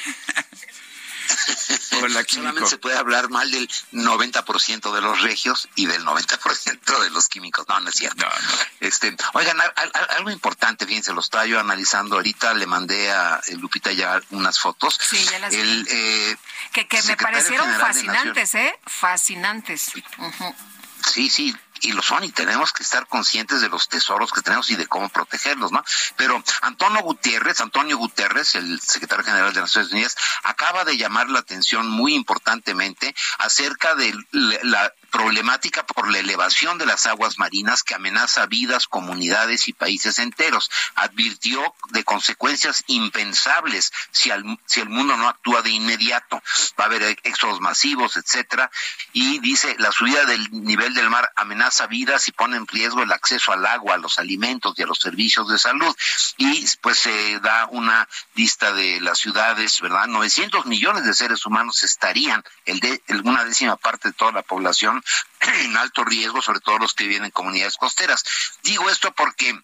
Solamente 2.27 2.67
se 2.67 2.77
puede 2.77 2.97
hablar 2.97 3.29
mal 3.29 3.49
del 3.51 3.69
90% 3.91 4.93
de 4.93 5.01
los 5.01 5.21
regios 5.21 5.69
y 5.75 5.85
del 5.85 6.03
90% 6.03 6.99
de 6.99 7.09
los 7.09 7.27
químicos. 7.27 7.67
No, 7.67 7.79
no 7.79 7.89
es 7.89 7.95
cierto. 7.95 8.25
Este, 8.79 9.15
oigan, 9.33 9.57
algo 10.17 10.31
importante, 10.31 10.85
fíjense, 10.85 11.13
lo 11.13 11.21
estaba 11.21 11.45
yo 11.45 11.59
analizando 11.59 12.15
ahorita, 12.15 12.53
le 12.53 12.67
mandé 12.67 13.11
a 13.11 13.41
Lupita 13.57 13.91
ya 13.91 14.21
unas 14.31 14.59
fotos. 14.59 14.99
Sí, 15.01 15.23
ya 15.31 15.39
las 15.39 15.53
El, 15.53 15.87
eh, 15.89 16.37
que, 16.71 16.87
que 16.87 17.01
me 17.03 17.17
parecieron 17.17 17.69
fascinantes, 17.79 18.55
¿eh? 18.55 18.79
Fascinantes. 18.85 19.91
Sí, 21.13 21.29
sí, 21.29 21.55
y 21.81 21.91
lo 21.91 22.01
son 22.01 22.23
y 22.23 22.31
tenemos 22.31 22.73
que 22.73 22.83
estar 22.83 23.07
conscientes 23.07 23.61
de 23.61 23.69
los 23.69 23.89
tesoros 23.89 24.31
que 24.31 24.41
tenemos 24.41 24.69
y 24.69 24.75
de 24.75 24.87
cómo 24.87 25.09
protegerlos, 25.09 25.71
¿no? 25.71 25.83
Pero 26.15 26.43
Antonio 26.61 27.01
Gutiérrez, 27.01 27.61
Antonio 27.61 27.97
Guterres, 27.97 28.55
el 28.55 28.79
secretario 28.81 29.23
general 29.25 29.53
de 29.53 29.61
Naciones 29.61 29.91
Unidas, 29.91 30.15
acaba 30.43 30.85
de 30.85 30.97
llamar 30.97 31.29
la 31.29 31.39
atención 31.39 31.89
muy 31.89 32.13
importantemente 32.15 33.15
acerca 33.39 33.95
de 33.95 34.13
la 34.31 34.93
problemática 35.15 35.85
por 35.85 36.11
la 36.11 36.19
elevación 36.19 36.77
de 36.77 36.85
las 36.85 37.05
aguas 37.05 37.39
marinas 37.39 37.83
que 37.83 37.95
amenaza 37.95 38.47
vidas, 38.47 38.85
comunidades 38.85 39.69
y 39.69 39.73
países 39.73 40.19
enteros. 40.19 40.69
Advirtió 40.95 41.73
de 41.91 42.03
consecuencias 42.03 42.83
impensables 42.87 43.93
si, 44.11 44.29
si 44.65 44.81
el 44.81 44.89
mundo 44.89 45.15
no 45.15 45.29
actúa 45.29 45.61
de 45.61 45.69
inmediato. 45.69 46.43
Va 46.77 46.83
a 46.83 46.87
haber 46.87 47.17
éxodos 47.23 47.61
masivos, 47.61 48.17
etcétera. 48.17 48.69
Y 49.13 49.39
dice, 49.39 49.77
la 49.79 49.93
subida 49.93 50.25
del 50.25 50.51
nivel 50.51 50.93
del 50.93 51.09
mar 51.09 51.31
amenaza 51.37 51.87
vidas 51.87 52.27
y 52.27 52.33
pone 52.33 52.57
en 52.57 52.67
riesgo 52.67 53.01
el 53.01 53.13
acceso 53.13 53.53
al 53.53 53.65
agua, 53.65 53.95
a 53.95 53.99
los 53.99 54.19
alimentos 54.19 54.73
y 54.77 54.83
a 54.83 54.85
los 54.85 54.99
servicios 54.99 55.47
de 55.47 55.57
salud. 55.57 55.95
Y 56.35 56.65
pues 56.81 56.99
se 56.99 57.39
da 57.39 57.67
una 57.71 58.09
lista 58.33 58.73
de 58.73 58.99
las 58.99 59.19
ciudades, 59.19 59.79
¿verdad? 59.79 60.07
900 60.07 60.65
millones 60.65 61.05
de 61.05 61.13
seres 61.13 61.45
humanos 61.45 61.83
estarían, 61.83 62.43
el 62.65 62.81
de, 62.81 63.01
una 63.23 63.45
décima 63.45 63.77
parte 63.77 64.09
de 64.09 64.13
toda 64.13 64.33
la 64.33 64.41
población, 64.41 65.01
en 65.41 65.77
alto 65.77 66.03
riesgo, 66.03 66.41
sobre 66.41 66.59
todo 66.59 66.79
los 66.79 66.93
que 66.93 67.07
viven 67.07 67.25
en 67.25 67.31
comunidades 67.31 67.77
costeras. 67.77 68.23
Digo 68.63 68.89
esto 68.89 69.13
porque 69.13 69.57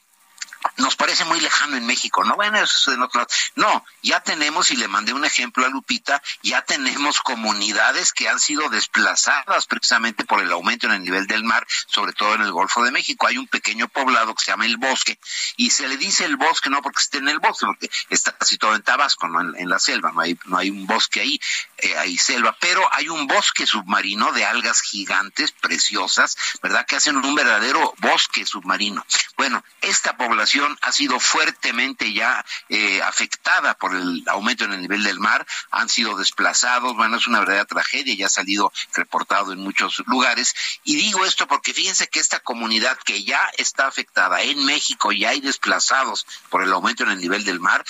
nos 0.78 0.96
parece 0.96 1.26
muy 1.26 1.40
lejano 1.40 1.78
en 1.78 1.86
México, 1.86 2.24
¿no? 2.24 2.36
Bueno, 2.36 2.60
eso 2.60 2.92
en 2.92 3.02
otro 3.02 3.26
No, 3.56 3.86
ya 4.02 4.22
tenemos, 4.22 4.72
y 4.72 4.76
le 4.76 4.88
mandé 4.88 5.14
un 5.14 5.26
ejemplo 5.26 5.66
a 5.66 5.70
Lupita, 5.70 6.22
ya 6.44 6.62
tenemos 6.64 7.20
comunidades 7.22 8.14
que 8.14 8.30
han 8.30 8.40
sido 8.40 8.70
desplazadas 8.70 9.66
precisamente 9.68 10.26
por 10.26 10.42
el 10.42 10.52
aumento 10.52 10.88
en 10.88 10.94
el 10.94 11.04
nivel 11.04 11.28
del 11.28 11.44
mar, 11.44 11.66
sobre 11.88 12.14
todo 12.14 12.36
en 12.36 12.42
el 12.42 12.52
Golfo 12.52 12.84
de 12.84 12.92
México. 12.92 13.28
Hay 13.28 13.38
un 13.38 13.48
pequeño 13.48 13.88
poblado 13.88 14.34
que 14.36 14.44
se 14.44 14.52
llama 14.52 14.66
El 14.66 14.78
Bosque, 14.78 15.20
y 15.58 15.70
se 15.72 15.88
le 15.88 15.98
dice 15.98 16.26
el 16.26 16.38
bosque 16.38 16.70
no 16.70 16.82
porque 16.82 17.02
esté 17.02 17.18
en 17.18 17.30
el 17.30 17.40
bosque, 17.40 17.66
porque 17.66 17.90
está 18.10 18.32
casi 18.32 18.58
todo 18.58 18.76
en 18.76 18.84
Tabasco, 18.84 19.28
no 19.28 19.42
en, 19.42 19.70
la 19.70 19.80
selva, 19.80 20.12
no 20.12 20.22
hay, 20.22 20.38
no 20.46 20.58
hay 20.58 20.70
un 20.70 20.86
bosque 20.86 21.22
ahí, 21.22 21.40
eh, 21.78 21.98
hay 21.98 22.18
selva, 22.18 22.56
pero 22.60 22.88
hay 22.92 23.10
un 23.10 23.28
bosque 23.28 23.66
submarino 23.66 24.32
de 24.32 24.46
algas 24.46 24.82
gigantes, 24.82 25.52
preciosas, 25.52 26.36
¿verdad? 26.62 26.86
Que 26.86 26.96
hacen 26.96 27.18
un 27.18 27.36
verdadero 27.36 27.94
bosque 28.00 28.46
submarino. 28.46 29.06
Bueno, 29.38 29.64
esta 29.82 30.18
población 30.18 30.51
ha 30.82 30.92
sido 30.92 31.20
fuertemente 31.20 32.14
ya 32.14 32.46
eh, 32.70 33.02
afectada 33.02 33.74
por 33.76 33.96
el 33.96 34.24
aumento 34.28 34.66
en 34.66 34.74
el 34.74 34.82
nivel 34.82 35.04
del 35.04 35.20
mar, 35.20 35.46
han 35.72 35.90
sido 35.90 36.18
desplazados, 36.18 36.96
bueno, 36.96 37.18
es 37.18 37.28
una 37.28 37.40
verdadera 37.40 37.66
tragedia, 37.66 38.16
ya 38.16 38.26
ha 38.26 38.30
salido 38.30 38.72
reportado 38.94 39.54
en 39.54 39.60
muchos 39.60 40.04
lugares. 40.08 40.54
Y 40.84 40.96
digo 40.96 41.26
esto 41.26 41.48
porque 41.48 41.74
fíjense 41.74 42.08
que 42.08 42.20
esta 42.20 42.40
comunidad 42.40 42.98
que 43.06 43.24
ya 43.24 43.50
está 43.58 43.88
afectada 43.88 44.42
en 44.42 44.66
México, 44.66 45.12
ya 45.12 45.30
hay 45.30 45.42
desplazados 45.42 46.26
por 46.50 46.64
el 46.64 46.72
aumento 46.74 47.04
en 47.04 47.12
el 47.12 47.20
nivel 47.20 47.44
del 47.44 47.60
mar, 47.60 47.84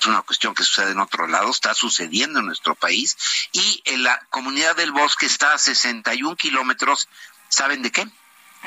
es 0.00 0.06
una 0.06 0.22
cuestión 0.22 0.54
que 0.54 0.62
sucede 0.62 0.92
en 0.92 1.00
otro 1.00 1.26
lado, 1.26 1.50
está 1.50 1.74
sucediendo 1.74 2.38
en 2.38 2.46
nuestro 2.46 2.74
país, 2.74 3.16
y 3.52 3.82
en 3.84 4.04
la 4.04 4.18
comunidad 4.30 4.76
del 4.76 4.92
bosque 4.92 5.26
está 5.26 5.52
a 5.52 5.58
61 5.58 6.36
kilómetros, 6.36 7.08
¿saben 7.48 7.82
de 7.82 7.90
qué? 7.90 8.06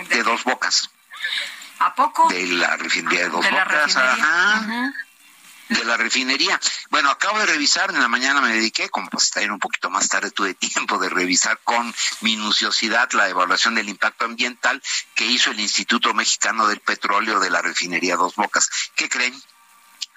De 0.10 0.24
dos 0.24 0.44
bocas. 0.44 0.90
¿A 1.82 1.96
poco? 1.96 2.30
De 2.30 2.46
la 2.46 2.78
refinería 2.78 3.22
de 3.22 3.30
Dos 3.30 3.44
Bocas, 3.50 3.96
De 5.70 5.84
la 5.84 5.98
refinería. 5.98 6.60
Bueno, 6.92 7.10
acabo 7.10 7.40
de 7.40 7.48
revisar, 7.48 7.90
en 7.90 8.00
la 8.00 8.08
mañana 8.08 8.40
me 8.40 8.54
dediqué, 8.54 8.90
como 8.90 9.10
pues 9.10 9.24
está 9.24 9.42
un 9.42 9.58
poquito 9.58 9.90
más 9.90 10.08
tarde, 10.08 10.30
tuve 10.30 10.54
tiempo 10.76 11.00
de 11.00 11.10
revisar 11.10 11.60
con 11.64 11.92
minuciosidad 12.22 13.12
la 13.14 13.30
evaluación 13.30 13.74
del 13.74 13.90
impacto 13.90 14.26
ambiental 14.26 14.80
que 15.16 15.26
hizo 15.26 15.50
el 15.50 15.60
Instituto 15.60 16.14
Mexicano 16.14 16.68
del 16.68 16.82
Petróleo 16.82 17.40
de 17.40 17.50
la 17.50 17.64
refinería 17.64 18.16
Dos 18.16 18.36
Bocas. 18.36 18.70
¿Qué 18.96 19.10
creen? 19.10 19.34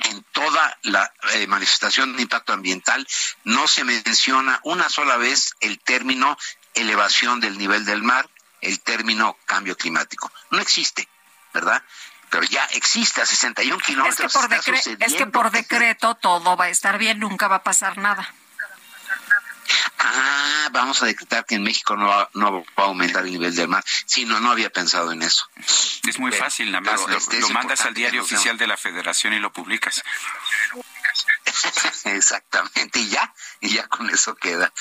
en 0.01 0.25
toda 0.33 0.77
la 0.83 1.13
eh, 1.35 1.47
manifestación 1.47 2.17
de 2.17 2.23
impacto 2.23 2.53
ambiental 2.53 3.07
no 3.45 3.69
se 3.69 3.85
menciona 3.85 4.59
una 4.65 4.89
sola 4.91 5.17
vez 5.17 5.55
el 5.61 5.79
término 5.79 6.37
elevación 6.75 7.39
del 7.39 7.57
nivel 7.57 7.85
del 7.85 8.03
mar, 8.03 8.29
el 8.61 8.81
término 8.81 9.39
cambio 9.47 9.77
climático. 9.77 10.33
No 10.51 10.59
existe. 10.59 11.09
¿Verdad? 11.55 11.83
Pero 12.29 12.45
ya 12.45 12.65
existe 12.73 13.23
a 13.23 13.27
61 13.27 13.79
kilómetros. 13.79 14.35
Es 14.35 14.41
que, 14.65 14.73
por 14.73 15.03
es 15.03 15.15
que 15.15 15.27
por 15.27 15.51
decreto 15.53 16.17
todo 16.17 16.57
va 16.57 16.65
a 16.65 16.69
estar 16.69 16.99
bien, 16.99 17.21
nunca 17.21 17.49
va 17.49 17.57
a 17.57 17.63
pasar 17.63 17.97
nada. 17.97 18.35
Ah, 19.99 20.69
vamos 20.73 21.03
a 21.03 21.07
decretar 21.07 21.47
que 21.47 21.55
en 21.55 21.63
México 21.63 21.97
no 21.97 22.09
va, 22.09 22.29
no 22.35 22.63
va 22.79 22.85
a 22.85 22.87
aumentar 22.89 23.25
el 23.25 23.31
nivel 23.31 23.55
del 23.55 23.69
mar. 23.69 23.83
Sí, 24.05 24.25
no, 24.25 24.41
no 24.41 24.51
había 24.51 24.69
pensado 24.69 25.13
en 25.13 25.23
eso. 25.23 25.49
Es 26.07 26.19
muy 26.19 26.33
fácil, 26.33 26.71
nada 26.73 26.83
más. 26.83 27.01
Lo, 27.09 27.17
este 27.17 27.41
mandas 27.53 27.81
al 27.83 27.95
diario 27.95 28.23
oficial 28.23 28.59
de 28.59 28.67
la 28.67 28.77
federación 28.77 29.33
y 29.33 29.39
lo 29.39 29.53
publicas. 29.53 30.03
Exactamente, 32.05 33.01
y 33.01 33.09
ya, 33.09 33.35
y 33.61 33.75
ya 33.75 33.87
con 33.89 34.11
eso 34.11 34.35
queda. 34.35 34.73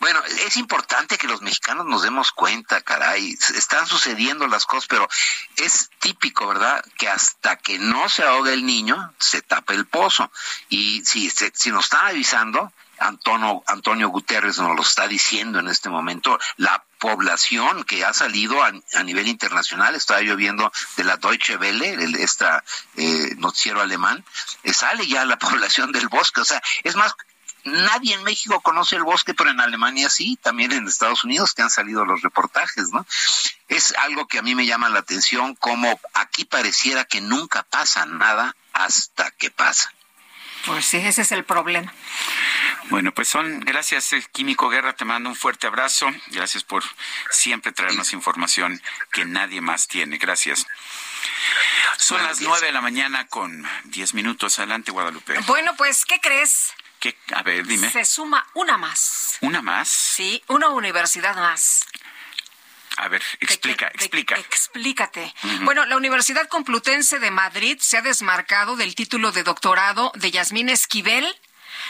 Bueno, 0.00 0.22
es 0.46 0.56
importante 0.56 1.18
que 1.18 1.26
los 1.26 1.42
mexicanos 1.42 1.86
nos 1.86 2.02
demos 2.02 2.32
cuenta, 2.32 2.80
caray, 2.80 3.36
están 3.54 3.86
sucediendo 3.86 4.46
las 4.46 4.66
cosas, 4.66 4.86
pero 4.88 5.08
es 5.56 5.90
típico, 5.98 6.46
¿verdad? 6.46 6.84
Que 6.96 7.08
hasta 7.08 7.56
que 7.56 7.78
no 7.78 8.08
se 8.08 8.22
ahoga 8.22 8.52
el 8.52 8.64
niño, 8.64 9.12
se 9.18 9.42
tapa 9.42 9.74
el 9.74 9.86
pozo. 9.86 10.30
Y 10.68 11.04
si, 11.04 11.30
si 11.30 11.70
nos 11.70 11.84
están 11.84 12.06
avisando, 12.06 12.72
Antonio, 13.00 13.62
Antonio 13.66 14.08
Guterres 14.10 14.58
nos 14.58 14.76
lo 14.76 14.82
está 14.82 15.08
diciendo 15.08 15.58
en 15.58 15.68
este 15.68 15.88
momento, 15.88 16.38
la 16.56 16.84
población 16.98 17.84
que 17.84 18.04
ha 18.04 18.12
salido 18.12 18.62
a, 18.62 18.72
nivel 19.02 19.26
internacional, 19.26 19.94
estaba 19.94 20.20
lloviendo 20.20 20.70
de 20.96 21.04
la 21.04 21.16
Deutsche 21.16 21.56
Welle, 21.56 21.94
el, 21.94 22.14
esta 22.16 22.62
eh, 22.96 23.34
noticiero 23.38 23.80
alemán, 23.80 24.22
eh, 24.62 24.74
sale 24.74 25.06
ya 25.06 25.24
la 25.24 25.38
población 25.38 25.92
del 25.92 26.08
bosque, 26.08 26.42
o 26.42 26.44
sea, 26.44 26.62
es 26.84 26.94
más, 26.94 27.14
nadie 27.64 28.14
en 28.14 28.22
México 28.22 28.60
conoce 28.60 28.96
el 28.96 29.02
bosque, 29.02 29.32
pero 29.32 29.50
en 29.50 29.60
Alemania 29.60 30.10
sí, 30.10 30.38
también 30.42 30.72
en 30.72 30.86
Estados 30.86 31.24
Unidos 31.24 31.54
que 31.54 31.62
han 31.62 31.70
salido 31.70 32.04
los 32.04 32.20
reportajes, 32.20 32.90
¿no? 32.90 33.06
Es 33.68 33.94
algo 33.96 34.26
que 34.26 34.38
a 34.38 34.42
mí 34.42 34.54
me 34.54 34.66
llama 34.66 34.90
la 34.90 35.00
atención, 35.00 35.54
como 35.54 35.98
aquí 36.12 36.44
pareciera 36.44 37.04
que 37.04 37.20
nunca 37.20 37.62
pasa 37.62 38.04
nada 38.04 38.54
hasta 38.72 39.30
que 39.32 39.50
pasa. 39.50 39.92
Pues 40.66 40.84
sí, 40.84 40.98
ese 40.98 41.22
es 41.22 41.32
el 41.32 41.44
problema. 41.44 41.92
Bueno, 42.88 43.12
pues 43.12 43.28
son, 43.28 43.60
gracias 43.60 44.12
eh, 44.12 44.24
Químico 44.32 44.68
Guerra, 44.68 44.94
te 44.94 45.04
mando 45.04 45.28
un 45.28 45.36
fuerte 45.36 45.66
abrazo, 45.66 46.10
gracias 46.28 46.64
por 46.64 46.82
siempre 47.30 47.72
traernos 47.72 48.12
información 48.12 48.82
que 49.12 49.24
nadie 49.24 49.60
más 49.60 49.86
tiene, 49.86 50.18
gracias. 50.18 50.66
Son 51.98 52.22
las 52.22 52.40
nueve 52.40 52.66
de 52.66 52.72
la 52.72 52.80
mañana 52.80 53.26
con 53.28 53.68
diez 53.84 54.14
minutos, 54.14 54.58
adelante 54.58 54.90
Guadalupe. 54.90 55.38
Bueno, 55.46 55.76
pues, 55.76 56.04
¿qué 56.04 56.20
crees? 56.20 56.72
¿Qué? 56.98 57.16
A 57.34 57.42
ver, 57.42 57.66
dime. 57.66 57.90
Se 57.90 58.04
suma 58.04 58.46
una 58.54 58.76
más. 58.76 59.38
¿Una 59.40 59.62
más? 59.62 59.88
Sí, 59.88 60.42
una 60.48 60.68
universidad 60.68 61.36
más. 61.36 61.86
A 62.96 63.08
ver, 63.08 63.22
explica, 63.40 63.86
explica. 63.88 64.34
explícate. 64.34 65.32
Bueno, 65.62 65.86
la 65.86 65.96
Universidad 65.96 66.48
Complutense 66.48 67.18
de 67.18 67.30
Madrid 67.30 67.78
se 67.80 67.96
ha 67.96 68.02
desmarcado 68.02 68.76
del 68.76 68.94
título 68.94 69.32
de 69.32 69.42
doctorado 69.42 70.12
de 70.16 70.30
Yasmín 70.30 70.68
Esquivel 70.68 71.34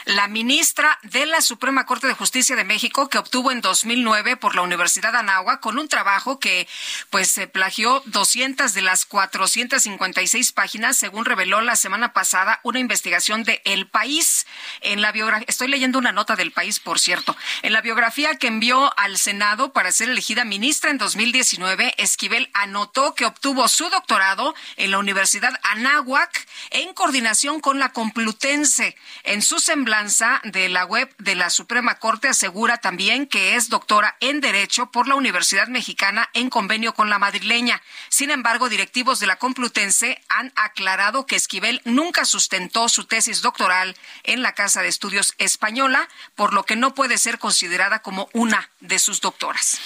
la 0.05 0.29
ministra 0.29 0.99
de 1.03 1.27
la 1.27 1.41
Suprema 1.41 1.87
Corte 1.87 2.07
de 2.07 2.15
Justicia 2.15 2.57
de 2.57 2.65
México 2.65 3.09
que 3.09 3.19
obtuvo 3.19 3.51
en 3.51 3.61
2009 3.61 4.37
por 4.37 4.55
la 4.55 4.63
Universidad 4.63 5.15
Anáhuac 5.15 5.61
con 5.61 5.79
un 5.79 5.89
trabajo 5.89 6.39
que 6.39 6.67
pues 7.11 7.31
se 7.31 7.47
plagió 7.47 8.03
200 8.07 8.73
de 8.75 8.83
las 8.83 9.05
456 9.05 10.53
páginas 10.53 10.97
según 10.97 11.25
reveló 11.25 11.61
la 11.61 11.77
semana 11.77 12.13
pasada 12.13 12.61
una 12.63 12.79
investigación 12.79 13.45
de 13.45 13.61
El 13.65 13.87
País. 13.89 14.47
En 14.81 15.03
la 15.03 15.13
biografía 15.13 15.47
estoy 15.49 15.69
leyendo 15.69 15.99
una 15.99 16.13
nota 16.13 16.37
del 16.37 16.53
País 16.53 16.81
por 16.81 16.99
cierto. 16.99 17.37
En 17.63 17.73
la 17.73 17.81
biografía 17.81 18.37
que 18.37 18.47
envió 18.47 18.93
al 18.99 19.19
Senado 19.19 19.73
para 19.73 19.93
ser 19.93 20.11
elegida 20.11 20.45
ministra 20.45 20.91
en 20.91 20.99
2019 20.99 21.95
Esquivel 21.99 22.51
anotó 22.55 23.15
que 23.15 23.27
obtuvo 23.27 23.69
su 23.69 23.89
doctorado 23.91 24.55
en 24.77 24.91
la 24.91 24.99
Universidad 24.99 25.53
Anáhuac 25.63 26.47
en 26.71 26.95
coordinación 26.95 27.61
con 27.61 27.79
la 27.79 27.93
Complutense. 27.93 28.97
En 29.25 29.43
su 29.43 29.59
semblanza 29.91 30.41
de 30.45 30.69
la 30.69 30.85
web 30.85 31.13
de 31.19 31.35
la 31.35 31.51
Suprema 31.51 31.97
Corte 31.97 32.29
asegura 32.29 32.77
también 32.77 33.27
que 33.27 33.57
es 33.57 33.71
doctora 33.71 34.17
en 34.21 34.41
Derecho 34.41 34.93
por 34.93 35.09
la 35.09 35.17
Universidad 35.17 35.67
Mexicana 35.67 36.29
en 36.33 36.49
convenio 36.49 36.95
con 36.95 37.11
la 37.11 37.19
madrileña. 37.19 37.83
Sin 38.09 38.31
embargo, 38.31 38.69
directivos 38.69 39.19
de 39.19 39.27
la 39.27 39.35
Complutense 39.35 40.23
han 40.29 40.53
aclarado 40.55 41.27
que 41.27 41.35
Esquivel 41.35 41.83
nunca 41.85 42.25
sustentó 42.25 42.89
su 42.89 43.07
tesis 43.07 43.43
doctoral 43.43 43.97
en 44.23 44.43
la 44.43 44.53
Casa 44.53 44.81
de 44.81 44.87
Estudios 44.87 45.35
Española, 45.39 46.09
por 46.37 46.53
lo 46.53 46.63
que 46.63 46.77
no 46.77 46.95
puede 46.95 47.19
ser 47.19 47.41
considerada 47.41 48.01
como 48.01 48.29
una 48.33 48.71
de 48.79 49.01
sus 49.01 49.21
doctoras. 49.21 49.81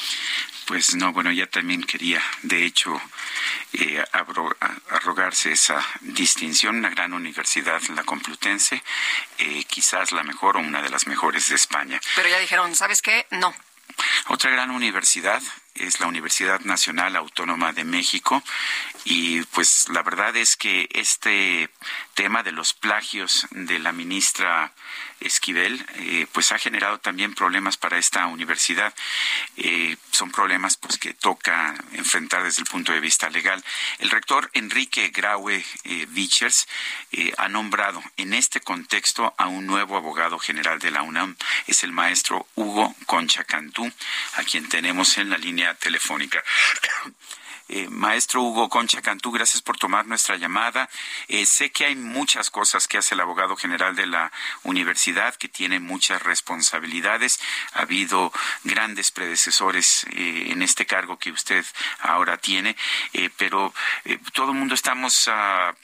Pues 0.66 0.94
no, 0.94 1.12
bueno, 1.12 1.30
ella 1.30 1.48
también 1.48 1.82
quería, 1.82 2.22
de 2.42 2.64
hecho, 2.64 3.00
eh, 3.74 4.02
arrogarse 4.88 5.52
esa 5.52 5.84
distinción, 6.00 6.76
una 6.76 6.90
gran 6.90 7.12
universidad, 7.12 7.82
la 7.94 8.04
Complutense, 8.04 8.82
eh, 9.38 9.64
quizás 9.64 10.12
la 10.12 10.22
mejor 10.22 10.56
o 10.56 10.60
una 10.60 10.80
de 10.80 10.88
las 10.88 11.06
mejores 11.06 11.48
de 11.50 11.56
España. 11.56 12.00
Pero 12.16 12.28
ya 12.28 12.38
dijeron, 12.38 12.74
¿sabes 12.74 13.02
qué? 13.02 13.26
No. 13.30 13.54
Otra 14.28 14.50
gran 14.50 14.70
universidad 14.70 15.42
es 15.74 16.00
la 16.00 16.06
Universidad 16.06 16.60
Nacional 16.60 17.16
Autónoma 17.16 17.72
de 17.72 17.84
México 17.84 18.42
y 19.04 19.42
pues 19.42 19.88
la 19.90 20.02
verdad 20.02 20.34
es 20.36 20.56
que 20.56 20.88
este 20.90 21.68
tema 22.14 22.42
de 22.42 22.52
los 22.52 22.72
plagios 22.72 23.46
de 23.50 23.78
la 23.78 23.92
ministra 23.92 24.72
Esquivel 25.20 25.84
eh, 25.96 26.26
pues 26.32 26.52
ha 26.52 26.58
generado 26.58 26.98
también 26.98 27.34
problemas 27.34 27.76
para 27.76 27.98
esta 27.98 28.26
universidad. 28.26 28.94
Eh, 29.56 29.96
son 30.10 30.30
problemas 30.30 30.76
pues 30.76 30.98
que 30.98 31.14
toca 31.14 31.74
enfrentar 31.92 32.42
desde 32.42 32.62
el 32.62 32.68
punto 32.68 32.92
de 32.92 33.00
vista 33.00 33.30
legal. 33.30 33.62
El 33.98 34.10
rector 34.10 34.50
Enrique 34.54 35.08
Graue 35.08 35.64
eh, 35.84 36.06
Vichers 36.10 36.66
ha 37.38 37.48
nombrado 37.48 38.02
en 38.16 38.34
este 38.34 38.60
contexto 38.60 39.34
a 39.38 39.46
un 39.46 39.66
nuevo 39.66 39.96
abogado 39.96 40.38
general 40.38 40.78
de 40.78 40.90
la 40.90 41.02
UNAM. 41.02 41.36
Es 41.66 41.84
el 41.84 41.92
maestro 41.92 42.46
Hugo 42.54 42.94
Concha 43.06 43.44
Cantú, 43.44 43.90
a 44.34 44.42
quien 44.42 44.68
tenemos 44.68 45.16
en 45.18 45.30
la 45.30 45.38
línea 45.38 45.74
telefónica. 45.74 46.42
Eh, 47.68 47.88
maestro 47.88 48.42
Hugo 48.42 48.68
Concha 48.68 49.00
Cantú, 49.00 49.32
gracias 49.32 49.62
por 49.62 49.78
tomar 49.78 50.06
nuestra 50.06 50.36
llamada. 50.36 50.88
Eh, 51.28 51.46
sé 51.46 51.70
que 51.70 51.86
hay 51.86 51.96
muchas 51.96 52.50
cosas 52.50 52.86
que 52.86 52.98
hace 52.98 53.14
el 53.14 53.20
abogado 53.20 53.56
general 53.56 53.96
de 53.96 54.06
la 54.06 54.30
universidad, 54.64 55.34
que 55.34 55.48
tiene 55.48 55.80
muchas 55.80 56.22
responsabilidades. 56.22 57.40
Ha 57.72 57.82
habido 57.82 58.32
grandes 58.64 59.10
predecesores 59.10 60.04
eh, 60.10 60.48
en 60.50 60.62
este 60.62 60.84
cargo 60.84 61.18
que 61.18 61.30
usted 61.30 61.64
ahora 62.00 62.36
tiene, 62.36 62.76
pero 63.36 63.72
todo 64.32 64.52
el 64.52 64.58
mundo 64.58 64.74
estamos 64.74 65.28
ah, 65.28 65.74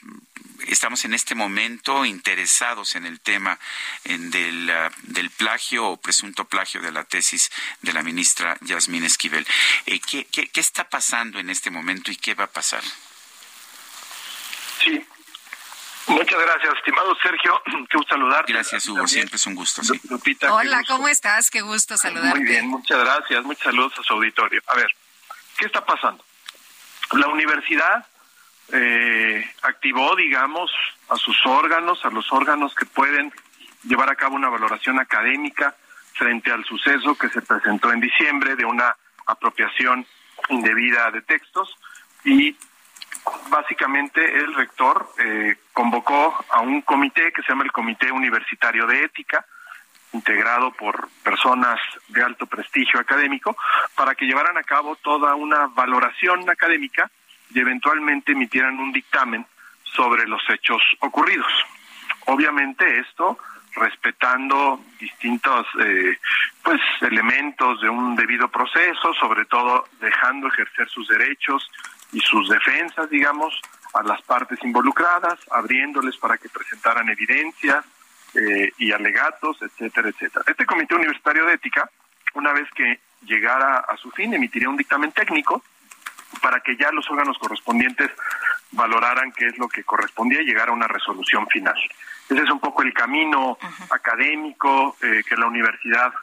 estamos 0.67 1.05
en 1.05 1.13
este 1.13 1.35
momento 1.35 2.05
interesados 2.05 2.95
en 2.95 3.05
el 3.05 3.19
tema 3.19 3.59
del, 4.03 4.69
ah, 4.69 4.91
del, 5.03 5.29
plagio 5.29 5.87
o 5.87 5.97
presunto 5.97 6.45
plagio 6.45 6.81
de 6.81 6.91
la 6.91 7.03
tesis 7.03 7.51
de 7.81 7.93
la 7.93 8.03
ministra 8.03 8.57
Yasmín 8.61 9.03
Esquivel. 9.03 9.45
Eh, 9.85 9.99
¿qué, 9.99 10.25
qué, 10.25 10.47
qué, 10.47 10.59
está 10.59 10.89
pasando 10.89 11.39
en 11.39 11.49
este 11.49 11.69
momento 11.69 12.11
y 12.11 12.15
qué 12.15 12.33
va 12.33 12.45
a 12.45 12.51
pasar? 12.51 12.83
Sí. 14.83 15.05
Muchas 16.07 16.39
gracias, 16.39 16.73
estimado 16.75 17.15
Sergio. 17.21 17.61
Qué 17.89 17.97
gusto 17.97 18.15
saludarte. 18.15 18.51
Gracias, 18.51 18.87
Hugo. 18.87 19.07
Siempre 19.07 19.35
es 19.35 19.45
un 19.45 19.55
gusto. 19.55 19.83
Sí. 19.83 20.01
Hola, 20.49 20.83
¿cómo 20.87 21.07
estás? 21.07 21.49
Qué 21.51 21.61
gusto 21.61 21.95
saludarte. 21.95 22.39
Muy 22.39 22.47
bien, 22.47 22.67
muchas 22.67 22.99
gracias. 22.99 23.43
Muchos 23.43 23.63
saludos 23.63 23.93
a 23.97 24.03
su 24.03 24.13
auditorio. 24.13 24.61
A 24.67 24.75
ver, 24.75 24.87
¿qué 25.57 25.65
está 25.65 25.85
pasando? 25.85 26.25
La 27.13 27.27
universidad 27.27 28.05
eh, 28.73 29.43
activó, 29.63 30.15
digamos, 30.15 30.71
a 31.09 31.15
sus 31.15 31.37
órganos, 31.45 32.03
a 32.05 32.09
los 32.09 32.31
órganos 32.31 32.73
que 32.75 32.85
pueden 32.85 33.31
llevar 33.83 34.09
a 34.09 34.15
cabo 34.15 34.35
una 34.35 34.49
valoración 34.49 34.99
académica 34.99 35.75
frente 36.13 36.51
al 36.51 36.63
suceso 36.65 37.15
que 37.15 37.29
se 37.29 37.41
presentó 37.41 37.91
en 37.91 37.99
diciembre 37.99 38.55
de 38.55 38.65
una 38.65 38.95
apropiación 39.25 40.05
indebida 40.49 41.11
de 41.11 41.21
textos. 41.21 41.75
Y 42.23 42.55
básicamente 43.49 44.39
el 44.39 44.53
rector 44.53 45.11
eh, 45.17 45.57
convocó 45.73 46.45
a 46.49 46.61
un 46.61 46.81
comité 46.81 47.31
que 47.31 47.41
se 47.41 47.49
llama 47.49 47.63
el 47.63 47.71
Comité 47.71 48.11
Universitario 48.11 48.85
de 48.87 49.03
Ética, 49.03 49.45
integrado 50.13 50.71
por 50.73 51.09
personas 51.23 51.79
de 52.09 52.21
alto 52.21 52.45
prestigio 52.45 52.99
académico, 52.99 53.55
para 53.95 54.13
que 54.15 54.25
llevaran 54.25 54.57
a 54.57 54.63
cabo 54.63 54.95
toda 54.97 55.35
una 55.35 55.67
valoración 55.67 56.49
académica 56.49 57.09
y 57.53 57.59
eventualmente 57.59 58.31
emitieran 58.31 58.79
un 58.79 58.91
dictamen 58.91 59.45
sobre 59.83 60.27
los 60.27 60.41
hechos 60.49 60.81
ocurridos. 60.99 61.51
Obviamente 62.27 62.99
esto 62.99 63.37
respetando 63.75 64.81
distintos 64.99 65.65
eh, 65.79 66.17
pues 66.63 66.81
elementos 67.01 67.81
de 67.81 67.89
un 67.89 68.15
debido 68.15 68.49
proceso, 68.49 69.13
sobre 69.13 69.45
todo 69.45 69.85
dejando 69.99 70.47
ejercer 70.47 70.89
sus 70.89 71.07
derechos 71.07 71.69
y 72.11 72.19
sus 72.19 72.49
defensas, 72.49 73.09
digamos, 73.09 73.59
a 73.93 74.03
las 74.03 74.21
partes 74.23 74.59
involucradas, 74.63 75.39
abriéndoles 75.51 76.17
para 76.17 76.37
que 76.37 76.49
presentaran 76.49 77.07
evidencias 77.09 77.85
eh, 78.33 78.71
y 78.77 78.91
alegatos, 78.91 79.61
etcétera, 79.61 80.09
etcétera. 80.09 80.45
Este 80.47 80.65
Comité 80.65 80.95
Universitario 80.95 81.45
de 81.45 81.53
Ética, 81.53 81.89
una 82.33 82.53
vez 82.53 82.69
que 82.75 82.99
llegara 83.21 83.79
a 83.79 83.97
su 83.97 84.11
fin, 84.11 84.33
emitiría 84.33 84.69
un 84.69 84.77
dictamen 84.77 85.11
técnico 85.11 85.63
para 86.41 86.59
que 86.61 86.77
ya 86.77 86.91
los 86.91 87.09
órganos 87.09 87.37
correspondientes 87.37 88.11
valoraran 88.71 89.31
qué 89.31 89.47
es 89.47 89.57
lo 89.57 89.67
que 89.67 89.83
correspondía 89.83 90.41
y 90.41 90.45
llegar 90.45 90.69
a 90.69 90.71
una 90.71 90.87
resolución 90.87 91.47
final. 91.47 91.75
Ese 92.29 92.43
es 92.43 92.49
un 92.49 92.59
poco 92.59 92.83
el 92.83 92.93
camino 92.93 93.57
académico 93.89 94.95
eh, 95.01 95.23
que 95.27 95.35
la 95.35 95.47
universidad 95.47 96.13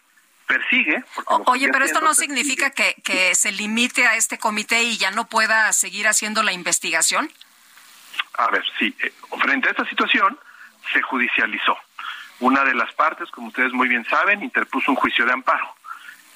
persigue. 0.46 1.04
Oye, 1.44 1.68
pero 1.68 1.84
esto 1.84 2.00
no 2.00 2.14
significa 2.14 2.70
que, 2.70 2.94
que 3.04 3.34
se 3.34 3.52
limite 3.52 4.06
a 4.06 4.16
este 4.16 4.38
comité 4.38 4.82
y 4.82 4.96
ya 4.96 5.10
no 5.10 5.26
pueda 5.26 5.70
seguir 5.74 6.08
haciendo 6.08 6.42
la 6.42 6.52
investigación. 6.52 7.30
A 8.38 8.50
ver, 8.50 8.64
sí. 8.78 8.96
Eh, 9.00 9.12
frente 9.38 9.68
a 9.68 9.72
esta 9.72 9.84
situación, 9.84 10.38
se 10.92 11.02
judicializó. 11.02 11.76
Una 12.40 12.64
de 12.64 12.74
las 12.74 12.92
partes, 12.94 13.30
como 13.30 13.48
ustedes 13.48 13.72
muy 13.72 13.88
bien 13.88 14.06
saben, 14.08 14.42
interpuso 14.42 14.90
un 14.90 14.96
juicio 14.96 15.26
de 15.26 15.32
amparo. 15.32 15.74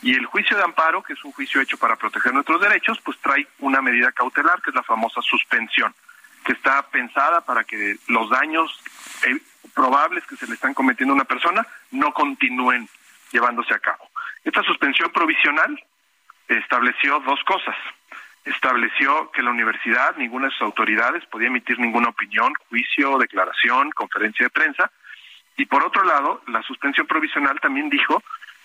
Y 0.03 0.15
el 0.15 0.27
juicio 0.27 0.57
de 0.57 0.65
amparo, 0.65 1.03
que 1.03 1.13
es 1.13 1.25
un 1.25 1.31
juicio 1.33 1.61
hecho 1.61 1.79
para 1.79 1.95
proteger 1.95 2.35
nuestros 2.35 2.61
derechos, 2.61 3.01
pues 3.05 3.17
trae 3.19 3.47
una 3.61 3.81
medida 3.81 4.11
cautelar, 4.11 4.61
que 4.61 4.71
es 4.71 4.77
la 4.77 4.83
famosa 4.83 5.23
suspensión, 5.23 5.95
que 6.45 6.53
está 6.53 6.83
pensada 6.91 7.41
para 7.43 7.63
que 7.63 7.97
los 8.09 8.29
daños 8.29 8.83
eh, 9.27 9.41
probables 9.75 10.27
que 10.27 10.37
se 10.37 10.49
le 10.49 10.55
están 10.55 10.75
cometiendo 10.75 11.13
a 11.13 11.17
una 11.17 11.25
persona 11.25 11.65
no 11.93 12.13
continúen 12.13 12.89
llevándose 13.31 13.73
a 13.75 13.79
cabo. 13.79 14.11
Esta 14.43 14.63
suspensión 14.65 15.11
provisional 15.13 15.81
estableció 16.49 17.21
dos 17.21 17.41
cosas. 17.45 17.77
Estableció 18.45 19.31
que 19.31 19.43
la 19.43 19.51
universidad, 19.51 20.17
ninguna 20.17 20.47
de 20.47 20.53
sus 20.53 20.63
autoridades, 20.63 21.25
podía 21.27 21.47
emitir 21.47 21.79
ninguna 21.79 22.09
opinión, 22.09 22.53
juicio, 22.69 23.19
declaración, 23.19 23.93
conferencia 23.93 24.47
de 24.47 24.51
prensa. 24.51 24.91
Y 25.57 25.67
por 25.67 25.85
otro 25.85 26.03
lado, 26.03 26.43
la 26.49 26.61
suspensión 26.63 27.07
provisional 27.07 27.61
también 27.61 27.89
dijo 27.89 28.21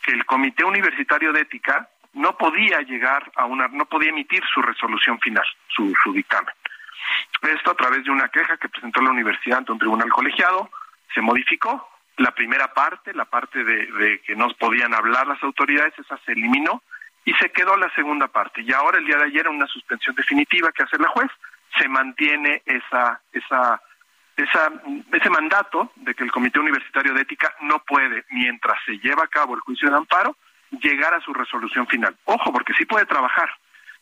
que 0.07 0.13
el 0.13 0.25
Comité 0.25 0.63
Universitario 0.63 1.33
de 1.33 1.41
Ética 1.41 1.89
no 2.13 2.37
podía 2.37 2.79
llegar 2.81 3.29
a 3.35 3.45
una, 3.45 3.67
no 3.67 3.85
podía 3.85 4.09
emitir 4.09 4.41
su 4.53 4.61
resolución 4.61 5.19
final, 5.19 5.45
su, 5.67 5.93
su 6.01 6.13
dictamen. 6.13 6.53
Esto 7.41 7.71
a 7.71 7.75
través 7.75 8.05
de 8.05 8.11
una 8.11 8.29
queja 8.29 8.55
que 8.55 8.69
presentó 8.69 9.01
la 9.01 9.11
universidad 9.11 9.59
ante 9.59 9.73
un 9.73 9.79
tribunal 9.79 10.09
colegiado, 10.09 10.69
se 11.13 11.21
modificó. 11.21 11.89
La 12.15 12.31
primera 12.31 12.73
parte, 12.73 13.13
la 13.13 13.25
parte 13.25 13.63
de, 13.63 13.85
de 13.85 14.21
que 14.21 14.35
no 14.35 14.47
podían 14.57 14.93
hablar 14.93 15.27
las 15.27 15.43
autoridades, 15.43 15.93
esa 15.99 16.17
se 16.25 16.31
eliminó 16.31 16.81
y 17.25 17.33
se 17.33 17.51
quedó 17.51 17.75
la 17.75 17.93
segunda 17.93 18.27
parte. 18.27 18.61
Y 18.61 18.71
ahora, 18.71 18.97
el 18.99 19.05
día 19.05 19.17
de 19.17 19.25
ayer, 19.25 19.47
una 19.49 19.67
suspensión 19.67 20.15
definitiva 20.15 20.71
que 20.71 20.83
hace 20.83 20.97
la 20.97 21.09
juez, 21.09 21.29
se 21.77 21.87
mantiene 21.89 22.63
esa, 22.65 23.21
esa 23.33 23.81
esa, 24.37 24.71
ese 25.11 25.29
mandato 25.31 25.91
de 25.95 26.13
que 26.13 26.23
el 26.23 26.31
Comité 26.31 26.59
Universitario 26.59 27.13
de 27.13 27.21
Ética 27.21 27.53
no 27.61 27.79
puede, 27.79 28.23
mientras 28.29 28.77
se 28.85 28.99
lleva 28.99 29.23
a 29.23 29.27
cabo 29.27 29.55
el 29.55 29.61
juicio 29.61 29.89
de 29.89 29.97
amparo, 29.97 30.37
llegar 30.79 31.13
a 31.15 31.21
su 31.21 31.33
resolución 31.33 31.87
final. 31.87 32.15
Ojo, 32.25 32.53
porque 32.53 32.73
sí 32.73 32.85
puede 32.85 33.07
trabajar. 33.07 33.49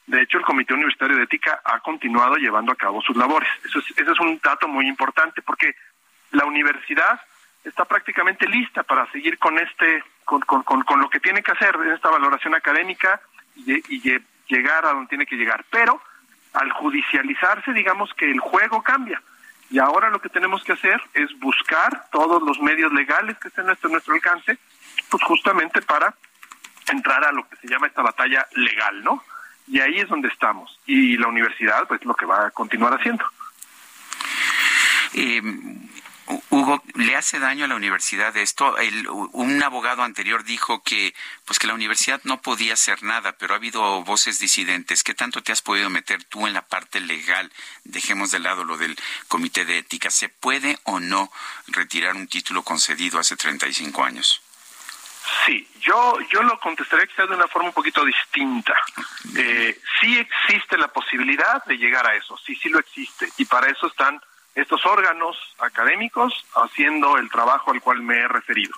De 0.06 0.22
hecho, 0.22 0.38
el 0.38 0.44
Comité 0.44 0.74
Universitario 0.74 1.16
de 1.16 1.24
Ética 1.24 1.62
ha 1.64 1.80
continuado 1.80 2.36
llevando 2.36 2.74
a 2.74 2.76
cabo 2.76 3.02
sus 3.02 3.16
labores. 3.16 3.50
Eso 3.64 3.80
es, 3.80 3.86
ese 3.98 4.12
es 4.12 4.20
un 4.20 4.40
dato 4.44 4.68
muy 4.68 4.88
importante 4.88 5.42
porque 5.42 5.74
la 6.32 6.46
universidad 6.46 7.20
está 7.64 7.86
prácticamente 7.86 8.48
lista 8.48 8.84
para 8.84 9.10
seguir 9.12 9.40
con 9.40 9.58
este, 9.58 10.04
con, 10.26 10.42
con, 10.42 10.64
con, 10.64 11.00
lo 11.00 11.10
que 11.10 11.22
tiene 11.22 11.42
que 11.42 11.54
hacer 11.54 11.76
en 11.76 11.92
esta 11.92 12.12
valoración 12.12 12.54
académica 12.54 13.22
y 13.56 14.02
llegar 14.48 14.86
a 14.86 14.90
donde 14.90 15.08
tiene 15.08 15.26
que 15.26 15.38
llegar. 15.38 15.66
Pero 15.72 16.00
al 16.54 16.72
judicializarse, 16.74 17.74
digamos 17.74 18.14
que 18.14 18.30
el 18.30 18.40
juego 18.40 18.84
cambia 18.84 19.22
y 19.70 19.80
ahora 19.80 20.10
lo 20.10 20.22
que 20.22 20.30
tenemos 20.30 20.64
que 20.64 20.74
hacer 20.74 21.02
es 21.14 21.38
buscar 21.40 22.08
todos 22.12 22.42
los 22.44 22.60
medios 22.60 22.94
legales 22.94 23.38
que 23.40 23.48
estén 23.48 23.70
a 23.70 23.78
nuestro 23.90 24.14
alcance, 24.14 24.58
pues 25.10 25.24
justamente 25.24 25.82
para 25.82 26.14
entrar 26.92 27.24
a 27.26 27.32
lo 27.32 27.48
que 27.50 27.56
se 27.58 27.68
llama 27.68 27.88
esta 27.88 28.02
batalla 28.02 28.46
legal, 28.54 29.04
¿no? 29.04 29.24
Y 29.68 29.80
ahí 29.80 29.98
es 29.98 30.08
donde 30.08 30.28
estamos. 30.28 30.80
Y 30.86 31.18
la 31.18 31.28
universidad, 31.28 31.88
pues 31.88 32.06
lo 32.06 32.14
que 32.14 32.26
va 32.26 32.48
a 32.48 32.52
continuar 32.52 32.94
haciendo. 32.94 33.26
Eh, 35.14 35.42
Hugo, 36.50 36.82
¿le 36.96 37.16
hace 37.16 37.38
daño 37.40 37.66
a 37.66 37.68
la 37.68 37.76
universidad 37.76 38.36
esto? 38.38 38.76
un 39.34 39.62
abogado 39.62 40.04
anterior 40.04 40.44
dijo 40.44 40.82
que, 40.82 41.14
pues 41.46 41.60
que 41.60 41.68
la 41.68 41.74
universidad 41.74 42.22
no 42.24 42.42
podía 42.42 42.74
hacer 42.74 43.04
nada, 43.04 43.34
pero 43.34 43.54
ha 43.54 43.58
habido 43.58 44.04
voces 44.04 44.40
disidentes. 44.40 45.04
¿Qué 45.04 45.14
tanto 45.14 45.44
te 45.44 45.52
has 45.52 45.62
podido 45.62 45.90
meter 45.90 46.24
tú 46.24 46.48
en 46.48 46.54
la 46.54 46.64
parte 46.64 47.00
legal? 47.00 47.52
Dejemos 47.84 48.32
de 48.32 48.40
lado 48.40 48.64
lo 48.64 48.78
del 48.78 48.98
comité 49.28 49.66
de 49.66 49.80
ética. 49.80 50.10
¿Se 50.10 50.30
puede 50.30 50.80
o 50.84 51.00
no 51.00 51.32
retirar 51.68 52.16
un 52.16 52.28
título 52.28 52.64
concedido 52.64 53.20
hace 53.20 53.36
35 53.36 54.04
años? 54.04 54.42
Sí, 55.46 55.68
yo, 55.82 56.18
yo 56.32 56.44
lo 56.44 56.60
contestaré 56.60 57.08
quizás 57.08 57.30
de 57.30 57.36
una 57.36 57.48
forma 57.48 57.70
un 57.70 57.74
poquito 57.74 58.04
distinta. 58.06 58.74
Eh, 59.36 59.80
sí 60.00 60.18
existe 60.18 60.78
la 60.78 60.88
posibilidad 60.88 61.64
de 61.66 61.78
llegar 61.78 62.08
a 62.08 62.16
eso, 62.16 62.38
sí, 62.38 62.56
sí 62.56 62.70
lo 62.70 62.80
existe, 62.80 63.30
y 63.38 63.46
para 63.46 63.70
eso 63.70 63.88
están 63.88 64.22
estos 64.56 64.86
órganos 64.86 65.38
académicos 65.60 66.46
haciendo 66.56 67.18
el 67.18 67.30
trabajo 67.30 67.72
al 67.72 67.82
cual 67.82 68.02
me 68.02 68.18
he 68.18 68.28
referido. 68.28 68.74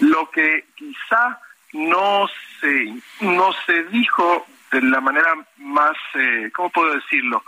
Lo 0.00 0.30
que 0.30 0.64
quizá 0.74 1.38
no 1.72 2.26
se, 2.60 2.94
no 3.20 3.52
se 3.66 3.84
dijo 3.84 4.46
de 4.70 4.82
la 4.82 5.00
manera 5.00 5.34
más, 5.58 5.96
eh, 6.14 6.50
¿cómo 6.54 6.70
puedo 6.70 6.94
decirlo? 6.94 7.44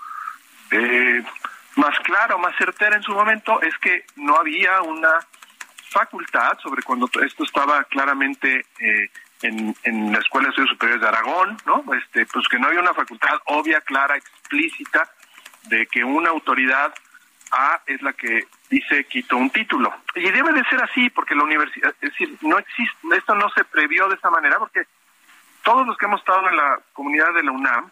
Eh, 0.70 1.24
más 1.76 1.98
clara 2.00 2.36
o 2.36 2.38
más 2.38 2.54
certera 2.56 2.96
en 2.96 3.02
su 3.02 3.12
momento 3.12 3.60
es 3.62 3.76
que 3.78 4.04
no 4.16 4.36
había 4.36 4.82
una 4.82 5.12
facultad 5.90 6.58
sobre 6.62 6.82
cuando 6.82 7.08
esto 7.24 7.44
estaba 7.44 7.84
claramente 7.84 8.66
eh, 8.78 9.10
en, 9.42 9.74
en 9.84 10.12
la 10.12 10.18
Escuela 10.18 10.46
de 10.46 10.50
Estudios 10.50 10.70
Superiores 10.70 11.02
de 11.02 11.08
Aragón, 11.08 11.56
¿no? 11.66 11.84
Este, 11.94 12.26
pues 12.26 12.46
que 12.48 12.58
no 12.58 12.68
había 12.68 12.80
una 12.80 12.94
facultad 12.94 13.38
obvia, 13.46 13.80
clara, 13.80 14.16
explícita 14.16 15.08
de 15.64 15.86
que 15.86 16.04
una 16.04 16.30
autoridad 16.30 16.92
A 17.54 17.80
es 17.86 18.02
la 18.02 18.12
que 18.12 18.46
dice 18.68 19.04
quito 19.04 19.36
un 19.36 19.50
título. 19.50 19.94
Y 20.14 20.30
debe 20.30 20.52
de 20.52 20.64
ser 20.64 20.82
así 20.82 21.08
porque 21.10 21.34
la 21.34 21.44
universidad, 21.44 21.94
es 22.00 22.10
decir, 22.10 22.36
no 22.42 22.58
existe, 22.58 23.16
esto 23.16 23.34
no 23.34 23.48
se 23.50 23.64
previó 23.64 24.08
de 24.08 24.16
esa 24.16 24.30
manera 24.30 24.58
porque 24.58 24.82
todos 25.62 25.86
los 25.86 25.96
que 25.96 26.06
hemos 26.06 26.20
estado 26.20 26.48
en 26.48 26.56
la 26.56 26.80
comunidad 26.92 27.32
de 27.34 27.42
la 27.42 27.52
UNAM, 27.52 27.90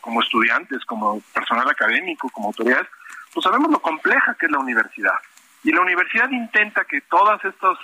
como 0.00 0.22
estudiantes, 0.22 0.84
como 0.84 1.20
personal 1.34 1.68
académico, 1.68 2.30
como 2.30 2.48
autoridades, 2.48 2.86
pues 3.32 3.44
sabemos 3.44 3.70
lo 3.70 3.80
compleja 3.80 4.36
que 4.38 4.46
es 4.46 4.52
la 4.52 4.58
universidad. 4.58 5.18
Y 5.64 5.72
la 5.72 5.80
universidad 5.80 6.30
intenta 6.30 6.84
que 6.84 7.00
todos 7.02 7.44
estos 7.44 7.78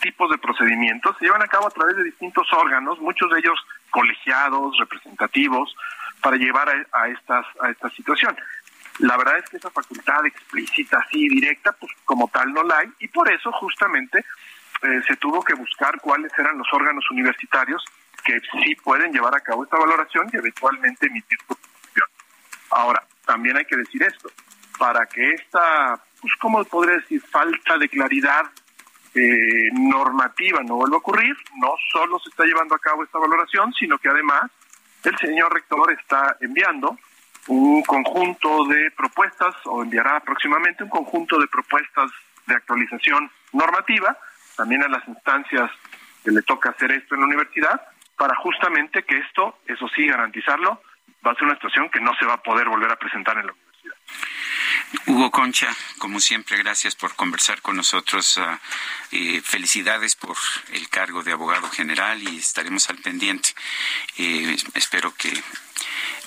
tipos 0.00 0.30
de 0.30 0.38
procedimientos 0.38 1.16
se 1.18 1.24
llevan 1.24 1.42
a 1.42 1.48
cabo 1.48 1.66
a 1.66 1.70
través 1.70 1.96
de 1.96 2.04
distintos 2.04 2.46
órganos, 2.52 3.00
muchos 3.00 3.30
de 3.30 3.38
ellos 3.40 3.58
colegiados, 3.90 4.76
representativos, 4.78 5.74
para 6.20 6.36
llevar 6.36 6.68
a, 6.92 7.08
estas 7.08 7.46
a 7.60 7.70
esta 7.70 7.90
situación. 7.90 8.36
La 9.00 9.16
verdad 9.16 9.38
es 9.38 9.50
que 9.50 9.56
esa 9.56 9.70
facultad 9.70 10.24
explícita, 10.24 10.98
así 10.98 11.28
directa, 11.28 11.72
pues 11.72 11.92
como 12.04 12.28
tal 12.28 12.52
no 12.52 12.62
la 12.62 12.78
hay, 12.78 12.88
y 13.00 13.08
por 13.08 13.30
eso 13.30 13.50
justamente 13.52 14.24
eh, 14.82 15.02
se 15.06 15.16
tuvo 15.16 15.42
que 15.42 15.54
buscar 15.54 16.00
cuáles 16.00 16.32
eran 16.38 16.58
los 16.58 16.66
órganos 16.72 17.04
universitarios 17.10 17.84
que 18.24 18.40
sí 18.62 18.74
pueden 18.76 19.12
llevar 19.12 19.34
a 19.34 19.40
cabo 19.40 19.64
esta 19.64 19.78
valoración 19.78 20.28
y 20.32 20.36
eventualmente 20.36 21.06
emitir 21.06 21.38
su 21.46 21.52
opinión. 21.52 22.08
Ahora, 22.70 23.02
también 23.26 23.56
hay 23.56 23.64
que 23.64 23.76
decir 23.76 24.02
esto, 24.02 24.30
para 24.78 25.06
que 25.06 25.30
esta, 25.32 26.00
pues, 26.20 26.32
¿cómo 26.40 26.64
podría 26.64 26.96
decir?, 26.96 27.20
falta 27.22 27.76
de 27.76 27.88
claridad 27.88 28.46
eh, 29.14 29.68
normativa 29.72 30.60
no 30.62 30.76
vuelva 30.76 30.96
a 30.96 30.98
ocurrir, 30.98 31.36
no 31.56 31.74
solo 31.92 32.18
se 32.18 32.30
está 32.30 32.44
llevando 32.44 32.74
a 32.74 32.78
cabo 32.78 33.04
esta 33.04 33.18
valoración, 33.18 33.72
sino 33.74 33.98
que 33.98 34.08
además 34.08 34.50
el 35.04 35.16
señor 35.18 35.52
rector 35.52 35.92
está 35.92 36.36
enviando 36.40 36.98
un 37.48 37.82
conjunto 37.82 38.64
de 38.66 38.90
propuestas 38.92 39.54
o 39.64 39.82
enviará 39.82 40.20
próximamente 40.20 40.82
un 40.82 40.90
conjunto 40.90 41.38
de 41.38 41.46
propuestas 41.48 42.10
de 42.46 42.54
actualización 42.54 43.30
normativa, 43.52 44.16
también 44.56 44.82
a 44.82 44.88
las 44.88 45.06
instancias 45.08 45.70
que 46.22 46.30
le 46.30 46.42
toca 46.42 46.70
hacer 46.70 46.92
esto 46.92 47.14
en 47.14 47.20
la 47.20 47.26
universidad, 47.26 47.80
para 48.16 48.34
justamente 48.36 49.02
que 49.02 49.18
esto, 49.18 49.58
eso 49.66 49.88
sí, 49.94 50.06
garantizarlo, 50.06 50.80
va 51.26 51.32
a 51.32 51.34
ser 51.34 51.44
una 51.44 51.54
situación 51.54 51.90
que 51.90 52.00
no 52.00 52.14
se 52.18 52.26
va 52.26 52.34
a 52.34 52.42
poder 52.42 52.68
volver 52.68 52.90
a 52.90 52.96
presentar 52.96 53.36
en 53.38 53.46
la 53.46 53.52
universidad. 53.52 53.64
Hugo 55.06 55.30
Concha, 55.30 55.68
como 55.98 56.20
siempre, 56.20 56.56
gracias 56.58 56.94
por 56.94 57.14
conversar 57.16 57.60
con 57.62 57.76
nosotros. 57.76 58.38
Ah, 58.38 58.58
felicidades 59.42 60.14
por 60.16 60.36
el 60.72 60.88
cargo 60.88 61.22
de 61.22 61.32
abogado 61.32 61.68
general 61.68 62.22
y 62.22 62.38
estaremos 62.38 62.88
al 62.90 62.98
pendiente. 62.98 63.50
Eh, 64.18 64.56
espero 64.74 65.14
que 65.14 65.32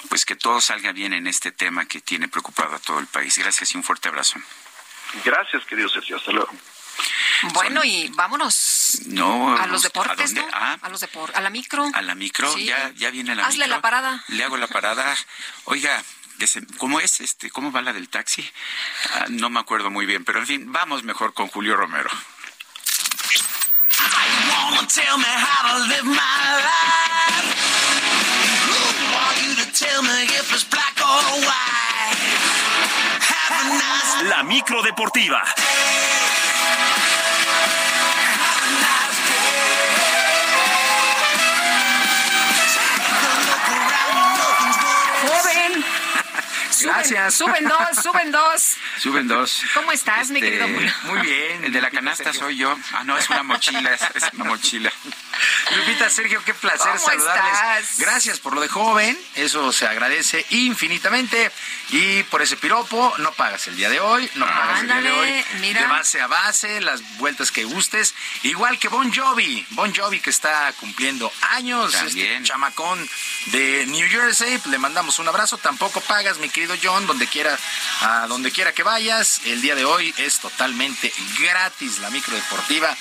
pues 0.09 0.25
que 0.25 0.35
todo 0.35 0.61
salga 0.61 0.91
bien 0.91 1.13
en 1.13 1.27
este 1.27 1.51
tema 1.51 1.85
que 1.85 2.01
tiene 2.01 2.27
preocupado 2.27 2.75
a 2.75 2.79
todo 2.79 2.99
el 2.99 3.07
país. 3.07 3.37
Gracias 3.37 3.73
y 3.73 3.77
un 3.77 3.83
fuerte 3.83 4.09
abrazo. 4.09 4.39
Gracias, 5.23 5.63
querido 5.65 5.89
Sergio. 5.89 6.17
Hasta 6.17 6.31
luego. 6.31 6.51
Bueno, 7.53 7.83
y 7.83 8.07
vámonos 8.15 9.01
no, 9.05 9.55
a 9.55 9.67
los 9.67 9.83
deportes, 9.83 10.31
¿a 10.31 10.33
¿no? 10.33 10.47
Ah, 10.51 10.77
a 10.81 10.89
los 10.89 11.01
deportes, 11.01 11.35
a 11.37 11.41
la 11.41 11.49
micro. 11.49 11.85
A 11.93 12.01
la 12.01 12.15
micro, 12.15 12.51
Sí. 12.53 12.65
ya, 12.65 12.91
ya 12.95 13.11
viene 13.11 13.35
la 13.35 13.45
Hazle 13.45 13.65
micro. 13.65 13.75
la 13.75 13.81
parada. 13.81 14.23
Le 14.29 14.43
hago 14.43 14.57
la 14.57 14.67
parada. 14.67 15.15
Oiga, 15.65 16.03
¿cómo 16.77 16.99
es 16.99 17.21
este? 17.21 17.51
¿Cómo 17.51 17.71
va 17.71 17.81
la 17.81 17.93
del 17.93 18.09
taxi? 18.09 18.49
Ah, 19.13 19.25
no 19.29 19.49
me 19.49 19.59
acuerdo 19.59 19.91
muy 19.91 20.05
bien, 20.07 20.25
pero 20.25 20.39
en 20.39 20.47
fin, 20.47 20.71
vamos 20.71 21.03
mejor 21.03 21.33
con 21.33 21.47
Julio 21.47 21.75
Romero. 21.75 22.09
wanna 24.69 24.87
tell 24.87 25.17
me 25.17 25.25
how 25.25 25.77
to 25.79 25.87
live 25.87 26.05
my 26.05 26.15
life. 26.63 27.86
La 34.29 34.43
micro 34.43 34.81
deportiva. 34.81 35.43
Joven. 45.27 45.83
Suben- 46.71 46.93
Gracias. 46.93 47.33
Suben 47.35 47.67
dos, 47.67 48.03
suben 48.03 48.31
dos. 48.31 48.75
Suben 48.99 49.27
dos. 49.27 49.63
¿Cómo 49.73 49.91
estás, 49.91 50.29
mi 50.29 50.39
Este, 50.39 50.51
querido? 50.51 50.67
Muy 51.03 51.19
bien. 51.21 51.63
El 51.65 51.71
de 51.73 51.81
la 51.81 51.89
canasta 51.89 52.33
soy 52.33 52.57
yo. 52.57 52.75
Ah, 52.93 53.03
no, 53.03 53.17
es 53.17 53.29
una 53.29 53.43
mochila, 53.43 53.93
es, 53.93 54.01
es 54.15 54.33
una 54.33 54.43
mochila. 54.45 54.91
Lupita, 55.75 56.09
Sergio, 56.09 56.41
qué 56.45 56.53
placer 56.53 56.87
¿Cómo 56.93 56.99
saludarles. 56.99 57.53
estás? 57.53 57.99
Gracias 57.99 58.39
por 58.39 58.53
lo 58.55 58.61
de 58.61 58.67
joven, 58.69 59.17
eso 59.35 59.71
se 59.71 59.85
agradece 59.85 60.45
infinitamente. 60.49 61.51
Y 61.89 62.23
por 62.23 62.41
ese 62.41 62.57
piropo, 62.57 63.13
no 63.19 63.31
pagas 63.33 63.67
el 63.67 63.75
día 63.77 63.89
de 63.89 63.99
hoy, 63.99 64.29
no 64.35 64.45
pagas 64.45 64.81
el 64.81 64.87
día 64.87 65.01
de 65.01 65.11
hoy. 65.11 65.45
mira. 65.59 65.81
De 65.81 65.87
base 65.87 66.21
a 66.21 66.27
base, 66.27 66.81
las 66.81 67.01
vueltas 67.17 67.51
que 67.51 67.63
gustes. 67.65 68.13
Igual 68.43 68.79
que 68.79 68.87
Bon 68.87 69.13
Jovi, 69.13 69.65
Bon 69.71 69.93
Jovi 69.93 70.19
que 70.19 70.29
está 70.29 70.71
cumpliendo 70.79 71.31
años, 71.51 71.91
También. 71.93 72.33
este 72.37 72.47
chamacón 72.47 73.07
de 73.47 73.85
New 73.87 74.09
Jersey, 74.09 74.59
le 74.65 74.77
mandamos 74.77 75.19
un 75.19 75.27
abrazo. 75.27 75.57
Tampoco 75.57 76.01
pagas, 76.01 76.37
mi 76.39 76.49
querido 76.49 76.75
John, 76.81 77.05
donde 77.07 77.27
quiera, 77.27 77.57
a 78.01 78.27
donde 78.27 78.51
quiera 78.51 78.73
que 78.73 78.83
vayas. 78.83 79.41
El 79.45 79.61
día 79.61 79.75
de 79.75 79.85
hoy 79.85 80.13
es 80.17 80.39
totalmente 80.39 81.13
gratis 81.39 81.99
la 81.99 82.09
micro 82.09 82.35
deportiva 82.35 82.95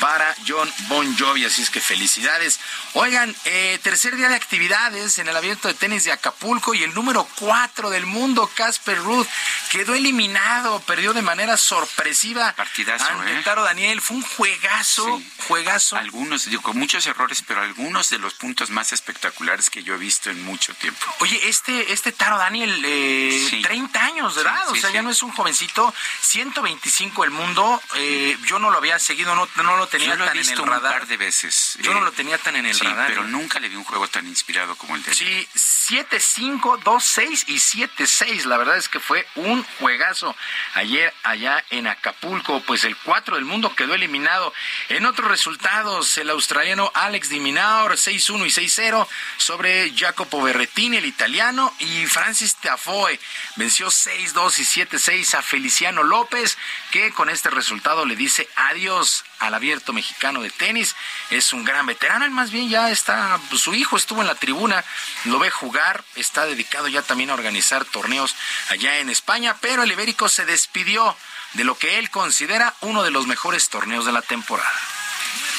para 0.00 0.34
John 0.46 0.72
Bon 0.88 1.16
Jovi, 1.16 1.44
así 1.44 1.62
es 1.62 1.70
que 1.72 1.80
felicidades. 1.80 2.60
Oigan, 2.92 3.34
eh, 3.46 3.80
tercer 3.82 4.14
día 4.16 4.28
de 4.28 4.36
actividades 4.36 5.18
en 5.18 5.26
el 5.28 5.36
abierto 5.36 5.66
de 5.68 5.74
tenis 5.74 6.04
de 6.04 6.12
Acapulco 6.12 6.74
y 6.74 6.84
el 6.84 6.94
número 6.94 7.26
cuatro 7.38 7.90
del 7.90 8.06
mundo, 8.06 8.48
Casper 8.54 8.98
Ruth, 8.98 9.26
quedó 9.70 9.94
eliminado, 9.94 10.78
perdió 10.80 11.12
de 11.14 11.22
manera 11.22 11.56
sorpresiva 11.56 12.52
Partidazo, 12.54 13.06
ante 13.10 13.32
¿eh? 13.32 13.42
Taro 13.42 13.64
Daniel. 13.64 14.00
Fue 14.00 14.16
un 14.18 14.22
juegazo, 14.22 15.18
Sí. 15.18 15.30
juegazo. 15.48 15.96
Algunos, 15.96 16.44
digo, 16.44 16.62
con 16.62 16.78
muchos 16.78 17.06
errores, 17.06 17.42
pero 17.46 17.62
algunos 17.62 18.10
de 18.10 18.18
los 18.18 18.34
puntos 18.34 18.70
más 18.70 18.92
espectaculares 18.92 19.70
que 19.70 19.82
yo 19.82 19.94
he 19.94 19.98
visto 19.98 20.30
en 20.30 20.42
mucho 20.44 20.74
tiempo. 20.74 21.04
Oye, 21.20 21.48
este, 21.48 21.92
este 21.92 22.12
Taro 22.12 22.36
Daniel, 22.38 22.82
eh, 22.84 23.46
Sí. 23.50 23.62
30 23.62 24.04
años 24.04 24.34
de 24.34 24.42
Sí, 24.42 24.46
edad, 24.46 24.68
o 24.68 24.74
sea, 24.76 24.90
ya 24.90 25.02
no 25.02 25.10
es 25.10 25.22
un 25.22 25.32
jovencito, 25.32 25.94
125 26.20 27.24
el 27.24 27.30
mundo, 27.30 27.80
eh, 27.96 28.36
yo 28.44 28.58
no 28.58 28.70
lo 28.70 28.76
había 28.78 28.98
seguido, 28.98 29.34
no, 29.34 29.48
no 29.56 29.76
lo 29.76 29.86
tenía 29.86 30.08
Yo 30.08 30.16
lo 30.16 30.24
he 30.24 30.28
tan 30.28 30.36
en 30.36 30.42
visto 30.42 30.54
el 30.54 30.60
un 30.60 30.68
radar. 30.68 30.92
par 30.92 31.06
de 31.06 31.16
veces. 31.16 31.61
Yo 31.80 31.94
no 31.94 32.00
lo 32.00 32.12
tenía 32.12 32.38
tan 32.38 32.56
en 32.56 32.66
el 32.66 32.74
sí, 32.74 32.84
radar, 32.84 33.08
pero 33.08 33.24
¿eh? 33.24 33.28
nunca 33.28 33.60
le 33.60 33.68
vi 33.68 33.76
un 33.76 33.84
juego 33.84 34.08
tan 34.08 34.26
inspirado 34.26 34.76
como 34.76 34.96
el 34.96 35.02
de. 35.02 35.14
Sí, 35.14 35.48
7-5, 35.54 36.82
2-6 36.82 37.44
y 37.48 37.56
7-6. 37.56 38.44
La 38.44 38.56
verdad 38.56 38.76
es 38.76 38.88
que 38.88 39.00
fue 39.00 39.26
un 39.34 39.62
juegazo 39.78 40.36
ayer 40.74 41.12
allá 41.22 41.64
en 41.70 41.86
Acapulco. 41.86 42.60
Pues 42.60 42.84
el 42.84 42.96
4 42.96 43.36
del 43.36 43.44
mundo 43.44 43.74
quedó 43.74 43.94
eliminado. 43.94 44.52
En 44.88 45.06
otros 45.06 45.28
resultados, 45.28 46.16
el 46.18 46.30
australiano 46.30 46.90
Alex 46.94 47.28
Di 47.28 47.40
Minaur 47.40 47.92
6-1 47.92 48.46
y 48.46 48.66
6-0 48.66 49.06
sobre 49.36 49.92
Jacopo 49.96 50.42
Berrettini, 50.42 50.98
el 50.98 51.06
italiano, 51.06 51.74
y 51.78 52.06
Francis 52.06 52.56
Tafoe 52.56 53.18
venció 53.56 53.88
6-2 53.88 54.58
y 54.58 54.64
7-6 54.64 55.34
a 55.34 55.42
Feliciano 55.42 56.02
López, 56.02 56.56
que 56.90 57.12
con 57.12 57.28
este 57.28 57.50
resultado 57.50 58.06
le 58.06 58.16
dice 58.16 58.48
adiós 58.56 59.24
al 59.38 59.54
abierto 59.54 59.92
mexicano 59.92 60.42
de 60.42 60.50
tenis. 60.50 60.94
Es 61.30 61.51
un 61.52 61.64
gran 61.64 61.86
veterano, 61.86 62.24
él 62.24 62.30
más 62.30 62.50
bien 62.50 62.68
ya 62.68 62.90
está, 62.90 63.40
su 63.54 63.74
hijo 63.74 63.96
estuvo 63.96 64.20
en 64.20 64.26
la 64.26 64.34
tribuna, 64.34 64.84
lo 65.24 65.38
ve 65.38 65.50
jugar, 65.50 66.04
está 66.14 66.46
dedicado 66.46 66.88
ya 66.88 67.02
también 67.02 67.30
a 67.30 67.34
organizar 67.34 67.84
torneos 67.84 68.34
allá 68.68 68.98
en 68.98 69.10
España, 69.10 69.56
pero 69.60 69.82
el 69.82 69.92
ibérico 69.92 70.28
se 70.28 70.44
despidió 70.44 71.16
de 71.54 71.64
lo 71.64 71.76
que 71.76 71.98
él 71.98 72.10
considera 72.10 72.74
uno 72.80 73.02
de 73.02 73.10
los 73.10 73.26
mejores 73.26 73.68
torneos 73.68 74.06
de 74.06 74.12
la 74.12 74.22
temporada. 74.22 74.72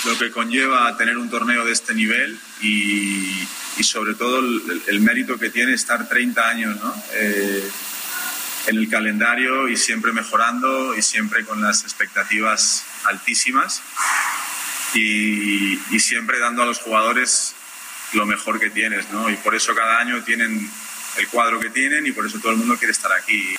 lo 0.06 0.18
que 0.18 0.32
conlleva 0.32 0.98
tener 0.98 1.18
un 1.18 1.30
torneo 1.30 1.64
de 1.64 1.72
este 1.72 1.94
nivel 1.94 2.38
y, 2.62 3.48
y 3.78 3.84
sobre 3.84 4.16
todo 4.16 4.40
el, 4.40 4.84
el 4.88 5.00
mérito 5.00 5.40
que 5.40 5.50
tiene 5.50 5.74
estar 5.74 6.10
30 6.10 6.48
años 6.50 6.76
¿no? 6.82 6.94
Eh, 7.14 7.72
en 8.68 8.78
el 8.78 8.90
calendario 8.90 9.68
y 9.70 9.78
siempre 9.78 10.12
mejorando 10.12 10.96
y 10.96 11.02
siempre 11.02 11.46
con 11.46 11.62
las 11.62 11.84
expectativas 11.84 12.84
altísimas 13.06 13.82
y, 14.94 16.00
siempre 16.00 16.40
dando 16.40 16.64
a 16.64 16.66
los 16.66 16.80
jugadores 16.80 17.56
lo 18.14 18.26
mejor 18.26 18.60
que 18.60 18.70
tienes. 18.70 19.10
¿no? 19.10 19.30
Y 19.30 19.36
por 19.38 19.56
eso 19.56 19.74
cada 19.74 20.00
año 20.00 20.24
tienen 20.24 20.70
el 21.18 21.28
cuadro 21.28 21.60
que 21.60 21.70
tienen 21.70 22.06
y 22.06 22.12
por 22.12 22.26
eso 22.26 22.40
todo 22.40 22.52
el 22.52 22.58
mundo 22.58 22.78
quiere 22.78 22.92
estar 22.92 23.12
aquí. 23.12 23.56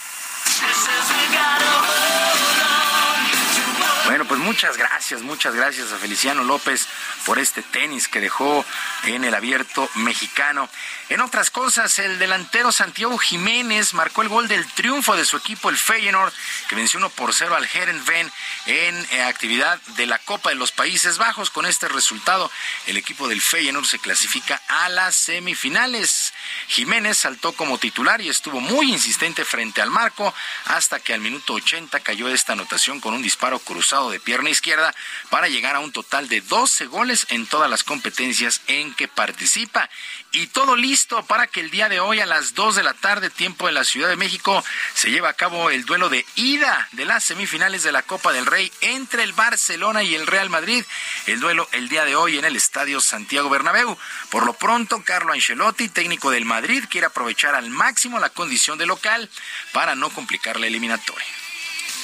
Bueno, 4.06 4.26
pues 4.26 4.38
muchas 4.38 4.76
gracias, 4.76 5.22
muchas 5.22 5.54
gracias 5.54 5.90
a 5.90 5.96
Feliciano 5.96 6.44
López 6.44 6.86
por 7.24 7.38
este 7.38 7.62
tenis 7.62 8.06
que 8.06 8.20
dejó 8.20 8.64
en 9.04 9.24
el 9.24 9.34
abierto 9.34 9.88
mexicano. 9.94 10.68
En 11.10 11.20
otras 11.20 11.50
cosas, 11.50 11.98
el 11.98 12.18
delantero 12.18 12.72
Santiago 12.72 13.18
Jiménez 13.18 13.92
marcó 13.92 14.22
el 14.22 14.30
gol 14.30 14.48
del 14.48 14.66
triunfo 14.72 15.14
de 15.14 15.26
su 15.26 15.36
equipo, 15.36 15.68
el 15.68 15.76
Feyenoord, 15.76 16.32
que 16.66 16.76
venció 16.76 16.98
1 16.98 17.10
por 17.10 17.34
0 17.34 17.54
al 17.54 17.68
Herenveen 17.70 18.32
en 18.64 19.06
eh, 19.10 19.22
actividad 19.22 19.78
de 19.98 20.06
la 20.06 20.18
Copa 20.18 20.48
de 20.48 20.54
los 20.54 20.72
Países 20.72 21.18
Bajos. 21.18 21.50
Con 21.50 21.66
este 21.66 21.88
resultado, 21.88 22.50
el 22.86 22.96
equipo 22.96 23.28
del 23.28 23.42
Feyenoord 23.42 23.84
se 23.84 23.98
clasifica 23.98 24.62
a 24.66 24.88
las 24.88 25.14
semifinales. 25.14 26.32
Jiménez 26.68 27.18
saltó 27.18 27.52
como 27.52 27.76
titular 27.76 28.22
y 28.22 28.30
estuvo 28.30 28.60
muy 28.60 28.90
insistente 28.90 29.44
frente 29.44 29.82
al 29.82 29.90
marco 29.90 30.34
hasta 30.64 31.00
que 31.00 31.12
al 31.12 31.20
minuto 31.20 31.52
80 31.52 32.00
cayó 32.00 32.28
esta 32.28 32.54
anotación 32.54 33.00
con 33.00 33.12
un 33.12 33.22
disparo 33.22 33.58
cruzado 33.58 34.10
de 34.10 34.20
pierna 34.20 34.48
izquierda 34.48 34.94
para 35.28 35.48
llegar 35.48 35.76
a 35.76 35.80
un 35.80 35.92
total 35.92 36.28
de 36.28 36.40
12 36.40 36.86
goles 36.86 37.26
en 37.28 37.46
todas 37.46 37.68
las 37.68 37.84
competencias 37.84 38.62
en 38.68 38.94
que 38.94 39.06
participa. 39.06 39.90
Y 40.36 40.48
todo 40.48 40.74
listo 40.74 41.24
para 41.26 41.46
que 41.46 41.60
el 41.60 41.70
día 41.70 41.88
de 41.88 42.00
hoy 42.00 42.18
a 42.18 42.26
las 42.26 42.54
2 42.54 42.74
de 42.74 42.82
la 42.82 42.92
tarde, 42.92 43.30
tiempo 43.30 43.68
de 43.68 43.72
la 43.72 43.84
Ciudad 43.84 44.08
de 44.08 44.16
México, 44.16 44.64
se 44.92 45.12
lleve 45.12 45.28
a 45.28 45.32
cabo 45.34 45.70
el 45.70 45.84
duelo 45.84 46.08
de 46.08 46.26
ida 46.34 46.88
de 46.90 47.04
las 47.04 47.22
semifinales 47.22 47.84
de 47.84 47.92
la 47.92 48.02
Copa 48.02 48.32
del 48.32 48.44
Rey 48.44 48.72
entre 48.80 49.22
el 49.22 49.32
Barcelona 49.32 50.02
y 50.02 50.16
el 50.16 50.26
Real 50.26 50.50
Madrid. 50.50 50.84
El 51.28 51.38
duelo 51.38 51.68
el 51.70 51.88
día 51.88 52.04
de 52.04 52.16
hoy 52.16 52.36
en 52.36 52.44
el 52.44 52.56
Estadio 52.56 53.00
Santiago 53.00 53.48
Bernabéu. 53.48 53.96
Por 54.28 54.44
lo 54.44 54.54
pronto, 54.54 55.04
Carlo 55.04 55.32
Ancelotti, 55.32 55.88
técnico 55.88 56.32
del 56.32 56.44
Madrid, 56.44 56.84
quiere 56.90 57.06
aprovechar 57.06 57.54
al 57.54 57.70
máximo 57.70 58.18
la 58.18 58.30
condición 58.30 58.76
de 58.76 58.86
local 58.86 59.30
para 59.72 59.94
no 59.94 60.10
complicar 60.10 60.58
la 60.58 60.66
eliminatoria 60.66 61.43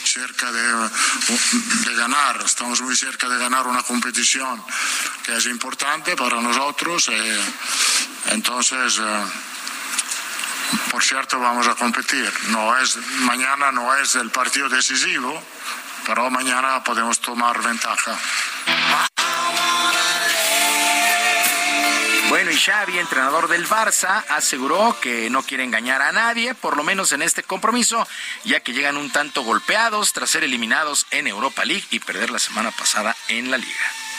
cerca 0.04 0.50
de, 0.52 1.94
ganar, 1.94 2.42
estamos 2.44 2.80
muy 2.80 2.96
cerca 2.96 3.28
de 3.28 3.38
ganar 3.38 3.66
una 3.66 3.82
competición 3.82 4.62
que 5.24 5.36
es 5.36 5.46
importante 5.46 6.16
para 6.16 6.40
nosotros. 6.40 7.08
Eh, 7.08 7.40
entonces, 8.26 8.98
eh, 8.98 9.24
por 10.90 11.02
cierto, 11.02 11.38
vamos 11.38 11.66
a 11.68 11.74
competir. 11.74 12.32
No 12.48 12.76
es, 12.78 12.96
mañana 13.20 13.72
no 13.72 13.94
es 13.96 14.14
el 14.16 14.30
partido 14.30 14.68
decisivo, 14.68 15.42
pero 16.06 16.30
mañana 16.30 16.82
podemos 16.82 17.20
tomar 17.20 17.62
ventaja. 17.62 18.18
Bueno, 22.40 22.52
y 22.52 22.58
Xavi, 22.58 22.98
entrenador 22.98 23.48
del 23.48 23.68
Barça, 23.68 24.24
aseguró 24.30 24.98
que 24.98 25.28
no 25.28 25.42
quiere 25.42 25.62
engañar 25.62 26.00
a 26.00 26.10
nadie, 26.10 26.54
por 26.54 26.74
lo 26.74 26.82
menos 26.82 27.12
en 27.12 27.20
este 27.20 27.42
compromiso, 27.42 28.08
ya 28.44 28.60
que 28.60 28.72
llegan 28.72 28.96
un 28.96 29.10
tanto 29.10 29.42
golpeados 29.42 30.14
tras 30.14 30.30
ser 30.30 30.44
eliminados 30.44 31.04
en 31.10 31.26
Europa 31.26 31.66
League 31.66 31.84
y 31.90 31.98
perder 31.98 32.30
la 32.30 32.38
semana 32.38 32.70
pasada 32.70 33.14
en 33.28 33.50
la 33.50 33.58
liga. 33.58 34.09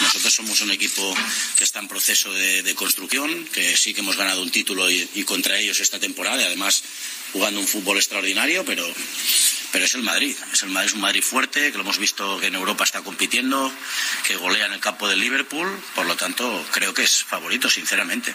Nosotros 0.00 0.34
somos 0.34 0.60
un 0.60 0.70
equipo 0.70 1.14
que 1.56 1.64
está 1.64 1.80
en 1.80 1.88
proceso 1.88 2.32
de, 2.32 2.74
construcción, 2.74 3.46
que 3.46 3.76
sí 3.76 3.94
que 3.94 4.00
hemos 4.00 4.16
ganado 4.16 4.42
un 4.42 4.50
título 4.50 4.90
y, 4.90 5.24
contra 5.24 5.58
ellos 5.58 5.80
esta 5.80 5.98
temporada, 5.98 6.42
y 6.42 6.44
además 6.44 6.82
jugando 7.32 7.60
un 7.60 7.66
fútbol 7.66 7.96
extraordinario, 7.96 8.64
pero 8.64 8.86
pero 9.72 9.84
es 9.84 9.94
el 9.94 10.02
Madrid. 10.02 10.34
Es 10.52 10.62
el 10.62 10.70
Madrid, 10.70 10.88
es 10.88 10.94
un 10.94 11.00
Madrid 11.00 11.22
fuerte, 11.22 11.70
que 11.70 11.76
lo 11.76 11.82
hemos 11.82 11.98
visto 11.98 12.38
que 12.38 12.46
en 12.46 12.54
Europa 12.54 12.84
está 12.84 13.02
compitiendo, 13.02 13.70
que 14.26 14.36
golea 14.36 14.66
en 14.66 14.72
el 14.72 14.80
campo 14.80 15.08
del 15.08 15.20
Liverpool, 15.20 15.68
por 15.94 16.06
lo 16.06 16.16
tanto 16.16 16.64
creo 16.72 16.94
que 16.94 17.02
es 17.02 17.24
favorito, 17.24 17.68
sinceramente. 17.68 18.34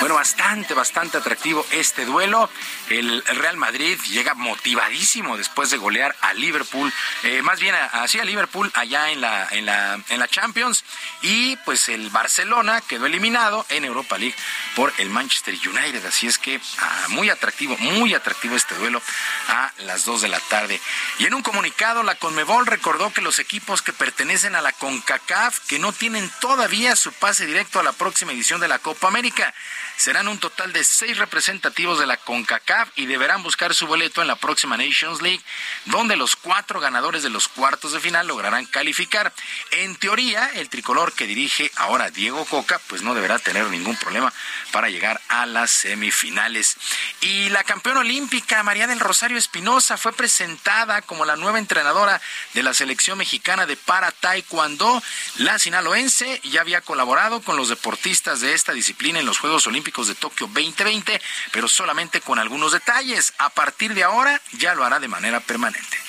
Bueno, 0.00 0.14
bastante, 0.14 0.74
bastante 0.74 1.18
atractivo 1.18 1.66
este 1.72 2.04
duelo. 2.04 2.48
El, 2.90 3.24
Real 3.24 3.56
Madrid 3.56 3.98
llega 4.08 4.34
motivadísimo 4.34 5.36
después 5.36 5.70
de 5.70 5.78
golear 5.78 6.14
a 6.20 6.32
Liverpool, 6.34 6.92
eh, 7.24 7.42
más 7.42 7.58
bien 7.60 7.74
así 7.74 8.20
a, 8.20 8.24
Liverpool 8.24 8.70
allá 8.74 9.10
en 9.10 9.20
la, 9.20 9.48
en, 9.50 9.66
la, 9.66 9.98
en 10.08 10.18
la 10.20 10.28
Champions. 10.28 10.84
Y 11.22 11.56
pues 11.64 11.88
el 11.88 12.10
Barcelona 12.10 12.82
quedó 12.82 13.06
eliminado 13.06 13.66
en 13.68 13.84
Europa 13.84 14.18
League 14.18 14.36
por 14.76 14.92
el 14.98 15.10
Manchester 15.10 15.54
United. 15.54 16.04
Así 16.06 16.26
es 16.26 16.38
que 16.38 16.60
ah, 16.78 17.06
muy 17.08 17.30
atractivo, 17.30 17.76
muy 17.78 18.14
atractivo 18.14 18.54
este 18.54 18.74
duelo 18.76 19.02
a 19.48 19.72
las 19.78 20.04
2 20.04 20.22
de 20.22 20.28
la 20.28 20.40
tarde. 20.40 20.80
Y 21.18 21.26
en 21.26 21.34
un 21.34 21.42
comunicado, 21.42 22.02
la 22.02 22.14
Conmebol 22.14 22.66
recordó 22.66 23.12
que 23.12 23.22
los 23.22 23.38
equipos 23.38 23.82
que 23.82 23.92
pertenecen 23.92 24.54
a 24.54 24.62
la 24.62 24.72
CONCACAF, 24.72 25.58
que 25.66 25.78
no 25.78 25.92
tienen 25.92 26.30
todavía 26.40 26.94
su 26.94 27.12
pase 27.18 27.46
directo 27.46 27.80
a 27.80 27.82
la 27.82 27.92
próxima 27.92 28.32
edición 28.32 28.60
de 28.60 28.68
la 28.68 28.78
Copa 28.78 29.08
América. 29.08 29.54
Serán 29.96 30.28
un 30.28 30.38
total 30.38 30.72
de 30.74 30.84
seis 30.84 31.16
representativos 31.16 31.98
de 31.98 32.06
la 32.06 32.18
CONCACAF 32.18 32.90
y 32.96 33.06
deberán 33.06 33.42
buscar 33.42 33.74
su 33.74 33.86
boleto 33.86 34.20
en 34.20 34.28
la 34.28 34.36
próxima 34.36 34.76
Nations 34.76 35.22
League, 35.22 35.40
donde 35.86 36.16
los 36.16 36.36
cuatro 36.36 36.80
ganadores 36.80 37.22
de 37.22 37.30
los 37.30 37.48
cuartos 37.48 37.92
de 37.92 38.00
final 38.00 38.26
lograrán 38.26 38.66
calificar. 38.66 39.32
En 39.70 39.96
teoría, 39.96 40.50
el 40.54 40.68
tricolor 40.68 41.14
que 41.14 41.26
dirige 41.26 41.70
ahora 41.76 42.10
Diego 42.10 42.44
Coca, 42.44 42.78
pues 42.88 43.00
no 43.00 43.14
deberá 43.14 43.38
tener 43.38 43.66
ningún 43.68 43.96
problema 43.96 44.32
para 44.70 44.90
llegar 44.90 45.18
a 45.28 45.46
las 45.46 45.70
semifinales. 45.70 46.76
Y 47.22 47.48
la 47.48 47.64
campeona 47.64 48.00
olímpica 48.00 48.62
María 48.62 48.86
del 48.86 49.00
Rosario 49.00 49.38
Espinosa 49.38 49.96
fue 49.96 50.12
presentada 50.12 51.00
como 51.02 51.24
la 51.24 51.36
nueva 51.36 51.58
entrenadora 51.58 52.20
de 52.52 52.62
la 52.62 52.74
selección 52.74 53.16
mexicana 53.16 53.64
de 53.64 53.76
para 53.76 54.12
taekwondo. 54.12 55.02
La 55.36 55.58
sinaloense 55.58 56.40
ya 56.44 56.60
había 56.60 56.82
colaborado 56.82 57.05
con 57.44 57.56
los 57.56 57.68
deportistas 57.68 58.40
de 58.40 58.52
esta 58.52 58.72
disciplina 58.72 59.20
en 59.20 59.26
los 59.26 59.38
Juegos 59.38 59.68
Olímpicos 59.68 60.08
de 60.08 60.16
Tokio 60.16 60.48
2020, 60.48 61.20
pero 61.52 61.68
solamente 61.68 62.20
con 62.20 62.40
algunos 62.40 62.72
detalles. 62.72 63.32
A 63.38 63.48
partir 63.48 63.94
de 63.94 64.02
ahora 64.02 64.40
ya 64.58 64.74
lo 64.74 64.84
hará 64.84 64.98
de 64.98 65.06
manera 65.06 65.38
permanente. 65.38 66.05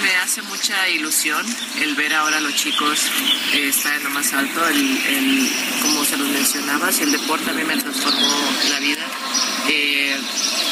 Me 0.00 0.16
hace 0.16 0.40
mucha 0.42 0.88
ilusión 0.88 1.44
el 1.80 1.94
ver 1.94 2.14
ahora 2.14 2.38
a 2.38 2.40
los 2.40 2.54
chicos 2.54 2.98
estar 3.52 3.94
en 3.94 4.04
lo 4.04 4.10
más 4.10 4.32
alto, 4.32 4.66
el, 4.66 5.50
como 5.82 6.04
se 6.04 6.16
los 6.16 6.28
mencionaba, 6.28 6.90
si 6.90 7.02
el 7.02 7.12
deporte 7.12 7.50
a 7.50 7.52
mí 7.52 7.62
me 7.64 7.76
transformó 7.76 8.50
la 8.70 8.78
vida, 8.78 9.04
eh, 9.68 10.18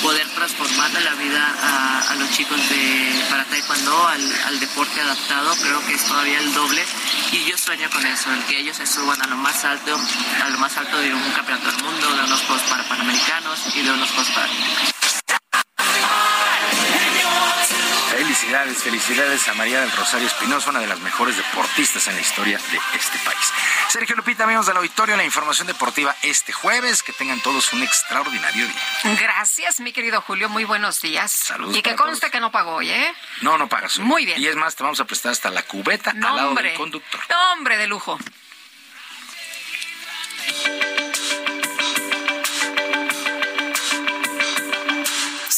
poder 0.03 0.27
transformarle 0.31 1.01
la 1.03 1.15
vida 1.15 2.05
a, 2.11 2.15
los 2.15 2.31
chicos 2.31 2.57
de 2.71 3.27
para 3.29 3.45
taekwondo 3.45 4.09
al, 4.09 4.33
al, 4.47 4.61
deporte 4.61 5.01
adaptado, 5.01 5.55
creo 5.57 5.87
que 5.87 5.95
es 5.95 6.05
todavía 6.05 6.39
el 6.39 6.53
doble 6.55 6.83
y 7.33 7.45
yo 7.45 7.59
sueño 7.59 7.91
con 7.91 8.05
eso, 8.07 8.33
el 8.33 8.43
que 8.45 8.59
ellos 8.61 8.79
se 8.79 8.87
suban 8.87 9.21
a 9.21 9.27
lo 9.27 9.37
más 9.37 9.63
alto, 9.65 9.99
a 10.43 10.49
lo 10.49 10.59
más 10.59 10.77
alto 10.79 10.99
de 10.99 11.13
un 11.13 11.31
campeonato 11.33 11.71
del 11.71 11.85
mundo, 11.85 12.17
de 12.17 12.25
unos 12.25 12.41
Juegos 12.41 12.63
para 12.71 12.83
Panamericanos 12.89 13.61
y 13.75 13.83
de 13.83 13.91
unos 13.93 14.11
Juegos 14.11 14.33
Paralímpicos. 14.33 14.95
Felicidades, 18.39 18.83
felicidades 18.85 19.49
a 19.49 19.55
María 19.55 19.81
del 19.81 19.91
Rosario 19.91 20.29
Espinosa, 20.29 20.71
una 20.71 20.79
de 20.79 20.87
las 20.87 21.01
mejores 21.01 21.37
deportistas 21.37 22.07
en 22.07 22.15
la 22.15 22.21
historia 22.21 22.57
de 22.57 22.79
este 22.97 23.19
país. 23.25 23.53
Sergio 23.89 24.15
Lupita, 24.15 24.45
amigos 24.45 24.65
del 24.67 24.77
auditorio, 24.77 25.17
la 25.17 25.25
información 25.25 25.67
deportiva 25.67 26.15
este 26.23 26.53
jueves. 26.53 27.03
Que 27.03 27.13
tengan 27.13 27.41
todos 27.41 27.73
un 27.73 27.83
extraordinario 27.83 28.65
día. 28.65 29.17
Gracias, 29.21 29.81
mi 29.81 29.93
querido 29.93 30.21
Julio. 30.21 30.49
Muy 30.49 30.63
buenos 30.63 31.03
días. 31.03 31.33
Saludos. 31.33 31.77
Y 31.77 31.83
que 31.83 31.97
conste 31.97 32.31
que 32.31 32.39
no 32.39 32.53
pagó 32.53 32.77
hoy, 32.77 32.91
¿eh? 32.91 33.13
No, 33.41 33.59
no 33.59 33.69
pagas. 33.69 33.99
Muy 33.99 34.25
bien. 34.25 34.41
Y 34.41 34.47
es 34.47 34.55
más, 34.55 34.77
te 34.77 34.85
vamos 34.85 35.01
a 35.01 35.05
prestar 35.05 35.33
hasta 35.33 35.51
la 35.51 35.65
cubeta 35.65 36.13
al 36.13 36.21
lado 36.21 36.55
del 36.55 36.75
conductor. 36.75 37.21
Hombre 37.53 37.77
de 37.77 37.89
lujo. 37.89 38.21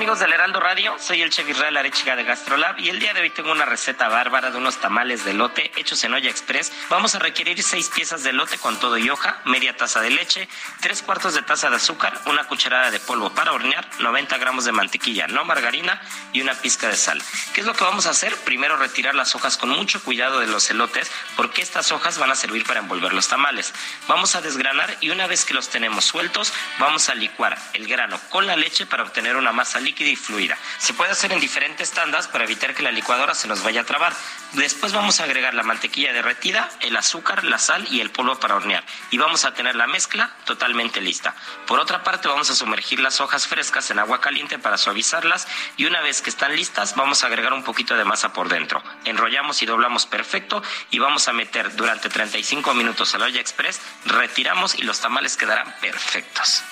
Amigos 0.00 0.18
del 0.18 0.32
Heraldo 0.32 0.60
Radio? 0.60 0.96
Soy 0.98 1.20
el 1.20 1.28
chef 1.28 1.46
Israel 1.50 1.76
Arechiga 1.76 2.16
de 2.16 2.24
Gastrolab 2.24 2.78
y 2.78 2.88
el 2.88 2.98
día 2.98 3.12
de 3.12 3.20
hoy 3.20 3.28
tengo 3.28 3.52
una 3.52 3.66
receta 3.66 4.08
bárbara 4.08 4.50
de 4.50 4.56
unos 4.56 4.78
tamales 4.78 5.26
de 5.26 5.34
lote 5.34 5.70
hechos 5.76 6.02
en 6.04 6.14
olla 6.14 6.30
express. 6.30 6.72
Vamos 6.88 7.14
a 7.14 7.18
requerir 7.18 7.62
seis 7.62 7.90
piezas 7.94 8.22
de 8.22 8.32
lote 8.32 8.56
con 8.56 8.80
todo 8.80 8.96
y 8.96 9.10
hoja, 9.10 9.42
media 9.44 9.76
taza 9.76 10.00
de 10.00 10.08
leche, 10.08 10.48
tres 10.80 11.02
cuartos 11.02 11.34
de 11.34 11.42
taza 11.42 11.68
de 11.68 11.76
azúcar, 11.76 12.18
una 12.24 12.44
cucharada 12.44 12.90
de 12.90 12.98
polvo 12.98 13.28
para 13.34 13.52
hornear, 13.52 13.86
90 13.98 14.38
gramos 14.38 14.64
de 14.64 14.72
mantequilla, 14.72 15.26
no 15.26 15.44
margarina 15.44 16.00
y 16.32 16.40
una 16.40 16.54
pizca 16.54 16.88
de 16.88 16.96
sal. 16.96 17.20
¿Qué 17.52 17.60
es 17.60 17.66
lo 17.66 17.74
que 17.74 17.84
vamos 17.84 18.06
a 18.06 18.10
hacer? 18.10 18.34
Primero 18.36 18.78
retirar 18.78 19.14
las 19.14 19.34
hojas 19.34 19.58
con 19.58 19.68
mucho 19.68 20.02
cuidado 20.02 20.40
de 20.40 20.46
los 20.46 20.70
elotes 20.70 21.12
porque 21.36 21.60
estas 21.60 21.92
hojas 21.92 22.16
van 22.16 22.30
a 22.30 22.36
servir 22.36 22.64
para 22.64 22.80
envolver 22.80 23.12
los 23.12 23.28
tamales. 23.28 23.74
Vamos 24.08 24.34
a 24.34 24.40
desgranar 24.40 24.96
y 25.02 25.10
una 25.10 25.26
vez 25.26 25.44
que 25.44 25.52
los 25.52 25.68
tenemos 25.68 26.06
sueltos, 26.06 26.54
vamos 26.78 27.10
a 27.10 27.14
licuar 27.14 27.58
el 27.74 27.86
grano 27.86 28.18
con 28.30 28.46
la 28.46 28.56
leche 28.56 28.86
para 28.86 29.02
obtener 29.02 29.36
una 29.36 29.52
masa 29.52 29.78
líquida 29.78 29.89
y 29.98 30.16
fluida. 30.16 30.56
Se 30.78 30.94
puede 30.94 31.10
hacer 31.10 31.32
en 31.32 31.40
diferentes 31.40 31.90
tandas 31.90 32.28
para 32.28 32.44
evitar 32.44 32.74
que 32.74 32.82
la 32.82 32.92
licuadora 32.92 33.34
se 33.34 33.48
nos 33.48 33.62
vaya 33.62 33.82
a 33.82 33.84
trabar. 33.84 34.12
Después 34.52 34.92
vamos 34.92 35.20
a 35.20 35.24
agregar 35.24 35.54
la 35.54 35.62
mantequilla 35.62 36.12
derretida, 36.12 36.70
el 36.80 36.96
azúcar, 36.96 37.44
la 37.44 37.58
sal 37.58 37.86
y 37.90 38.00
el 38.00 38.10
polvo 38.10 38.38
para 38.38 38.56
hornear. 38.56 38.84
Y 39.10 39.18
vamos 39.18 39.44
a 39.44 39.54
tener 39.54 39.74
la 39.74 39.86
mezcla 39.86 40.30
totalmente 40.44 41.00
lista. 41.00 41.34
Por 41.66 41.80
otra 41.80 42.02
parte, 42.02 42.28
vamos 42.28 42.50
a 42.50 42.54
sumergir 42.54 43.00
las 43.00 43.20
hojas 43.20 43.46
frescas 43.46 43.90
en 43.90 43.98
agua 43.98 44.20
caliente 44.20 44.58
para 44.58 44.78
suavizarlas 44.78 45.46
y 45.76 45.84
una 45.86 46.00
vez 46.00 46.22
que 46.22 46.30
están 46.30 46.54
listas, 46.54 46.94
vamos 46.94 47.24
a 47.24 47.26
agregar 47.26 47.52
un 47.52 47.64
poquito 47.64 47.96
de 47.96 48.04
masa 48.04 48.32
por 48.32 48.48
dentro. 48.48 48.82
Enrollamos 49.04 49.62
y 49.62 49.66
doblamos 49.66 50.06
perfecto 50.06 50.62
y 50.90 50.98
vamos 50.98 51.28
a 51.28 51.32
meter 51.32 51.74
durante 51.76 52.08
35 52.08 52.74
minutos 52.74 53.14
al 53.14 53.22
olla 53.22 53.40
express, 53.40 53.80
retiramos 54.04 54.74
y 54.74 54.82
los 54.82 55.00
tamales 55.00 55.36
quedarán 55.36 55.74
perfectos. 55.80 56.62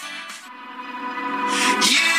In 1.81 2.18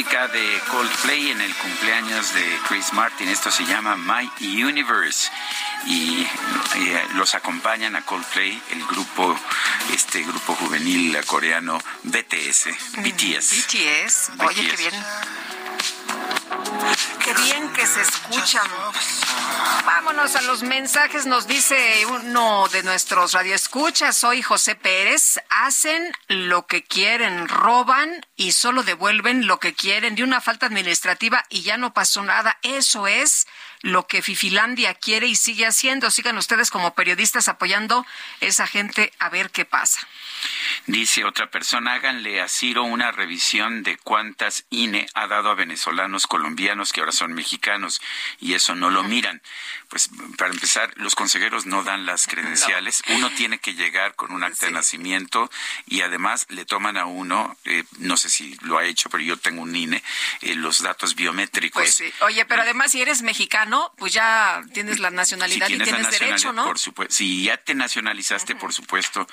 música 0.00 0.28
de 0.28 0.60
Coldplay 0.70 1.30
en 1.30 1.42
el 1.42 1.54
cumpleaños 1.56 2.32
de 2.32 2.58
Chris 2.66 2.90
Martin. 2.94 3.28
Esto 3.28 3.50
se 3.50 3.66
llama 3.66 3.96
My 3.96 4.30
Universe. 4.62 5.30
Y 5.84 6.22
eh, 6.22 7.06
los 7.16 7.34
acompañan 7.34 7.94
a 7.96 8.02
Coldplay 8.06 8.62
el 8.70 8.86
grupo, 8.86 9.38
este 9.92 10.22
grupo 10.22 10.54
juvenil 10.54 11.18
coreano 11.26 11.78
BTS. 12.04 12.68
BTS. 12.96 13.66
BTS. 13.66 14.30
Oye, 14.38 14.68
qué 14.70 14.76
bien. 14.76 14.94
Qué 17.22 17.34
bien 17.34 17.68
que 17.74 17.86
se 17.86 18.00
escuchan. 18.00 18.66
Vámonos 19.84 20.36
a 20.36 20.42
los 20.42 20.62
mensajes. 20.62 21.26
Nos 21.26 21.46
dice 21.46 22.04
uno 22.06 22.68
de 22.68 22.82
nuestros 22.82 23.32
radioescuchas. 23.32 24.16
Soy 24.16 24.42
José 24.42 24.74
Pérez. 24.74 25.40
Hacen 25.48 26.12
lo 26.28 26.66
que 26.66 26.84
quieren, 26.84 27.48
roban 27.48 28.24
y 28.36 28.52
solo 28.52 28.82
devuelven 28.82 29.46
lo 29.46 29.58
que 29.58 29.74
quieren 29.74 30.14
de 30.14 30.24
una 30.24 30.40
falta 30.40 30.66
administrativa 30.66 31.44
y 31.48 31.62
ya 31.62 31.76
no 31.76 31.94
pasó 31.94 32.22
nada. 32.22 32.58
Eso 32.62 33.06
es 33.06 33.46
lo 33.82 34.06
que 34.06 34.22
Fifilandia 34.22 34.94
quiere 34.94 35.26
y 35.26 35.36
sigue 35.36 35.66
haciendo. 35.66 36.10
Sigan 36.10 36.36
ustedes 36.38 36.70
como 36.70 36.94
periodistas 36.94 37.48
apoyando 37.48 38.06
esa 38.40 38.66
gente 38.66 39.12
a 39.18 39.28
ver 39.28 39.50
qué 39.50 39.64
pasa. 39.64 40.00
Dice 40.86 41.24
otra 41.24 41.50
persona, 41.50 41.94
háganle 41.94 42.40
a 42.40 42.48
Ciro 42.48 42.84
una 42.84 43.12
revisión 43.12 43.82
de 43.82 43.96
cuántas 43.96 44.64
INE 44.70 45.06
ha 45.14 45.26
dado 45.26 45.50
a 45.50 45.54
venezolanos 45.54 46.26
colombianos 46.26 46.92
que 46.92 47.00
ahora 47.00 47.12
son 47.12 47.32
mexicanos 47.32 48.00
y 48.40 48.54
eso 48.54 48.74
no 48.74 48.90
lo 48.90 49.02
miran. 49.04 49.42
Pues 49.90 50.08
para 50.38 50.52
empezar, 50.52 50.92
los 50.98 51.16
consejeros 51.16 51.66
no 51.66 51.82
dan 51.82 52.06
las 52.06 52.28
credenciales. 52.28 53.02
Uno 53.08 53.28
tiene 53.30 53.58
que 53.58 53.74
llegar 53.74 54.14
con 54.14 54.30
un 54.30 54.44
acta 54.44 54.66
de 54.66 54.72
nacimiento 54.72 55.50
y 55.84 56.02
además 56.02 56.46
le 56.48 56.64
toman 56.64 56.96
a 56.96 57.06
uno, 57.06 57.56
eh, 57.64 57.82
no 57.98 58.16
sé 58.16 58.30
si 58.30 58.56
lo 58.62 58.78
ha 58.78 58.84
hecho, 58.84 59.10
pero 59.10 59.24
yo 59.24 59.36
tengo 59.36 59.62
un 59.62 59.74
INE, 59.74 60.00
eh, 60.42 60.54
los 60.54 60.80
datos 60.82 61.16
biométricos. 61.16 61.82
Pues 61.82 61.96
sí. 61.96 62.12
Oye, 62.20 62.44
pero 62.44 62.62
además 62.62 62.92
si 62.92 63.02
eres 63.02 63.22
mexicano, 63.22 63.92
pues 63.98 64.12
ya 64.12 64.62
tienes 64.72 65.00
la 65.00 65.10
nacionalidad 65.10 65.66
Si 65.66 65.74
y 65.74 65.78
tienes 65.78 66.04
la 66.04 66.10
derecho, 66.10 66.52
¿no? 66.52 66.64
Por 66.64 66.78
supuesto. 66.78 67.12
Si 67.12 67.42
ya 67.42 67.56
te 67.56 67.74
nacionalizaste, 67.74 68.54
por 68.54 68.72
supuesto, 68.72 69.26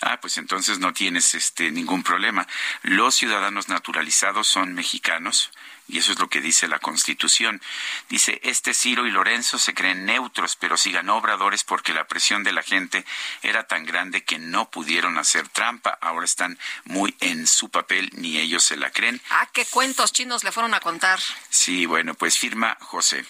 ah, 0.00 0.20
pues 0.20 0.38
entonces 0.38 0.78
no 0.78 0.92
tienes 0.92 1.34
este 1.34 1.72
ningún 1.72 2.04
problema. 2.04 2.46
Los 2.82 3.16
ciudadanos 3.16 3.68
naturalizados 3.68 4.46
son 4.46 4.74
mexicanos. 4.74 5.50
Y 5.86 5.98
eso 5.98 6.12
es 6.12 6.18
lo 6.18 6.28
que 6.28 6.40
dice 6.40 6.66
la 6.66 6.78
Constitución. 6.78 7.60
Dice, 8.08 8.40
este 8.42 8.72
Ciro 8.72 9.06
y 9.06 9.10
Lorenzo 9.10 9.58
se 9.58 9.74
creen 9.74 10.06
neutros, 10.06 10.56
pero 10.56 10.76
si 10.76 10.92
ganó 10.92 11.16
Obradores 11.16 11.62
porque 11.64 11.92
la 11.92 12.08
presión 12.08 12.42
de 12.42 12.52
la 12.52 12.62
gente 12.62 13.04
era 13.42 13.66
tan 13.66 13.84
grande 13.84 14.24
que 14.24 14.38
no 14.38 14.70
pudieron 14.70 15.18
hacer 15.18 15.48
trampa. 15.48 15.98
Ahora 16.00 16.24
están 16.24 16.58
muy 16.84 17.14
en 17.20 17.46
su 17.46 17.68
papel, 17.68 18.10
ni 18.14 18.38
ellos 18.38 18.62
se 18.62 18.76
la 18.76 18.90
creen. 18.90 19.20
Ah, 19.30 19.48
qué 19.52 19.66
cuentos 19.66 20.12
chinos 20.12 20.42
le 20.44 20.52
fueron 20.52 20.74
a 20.74 20.80
contar. 20.80 21.20
Sí, 21.50 21.86
bueno, 21.86 22.14
pues 22.14 22.38
firma 22.38 22.76
José. 22.80 23.24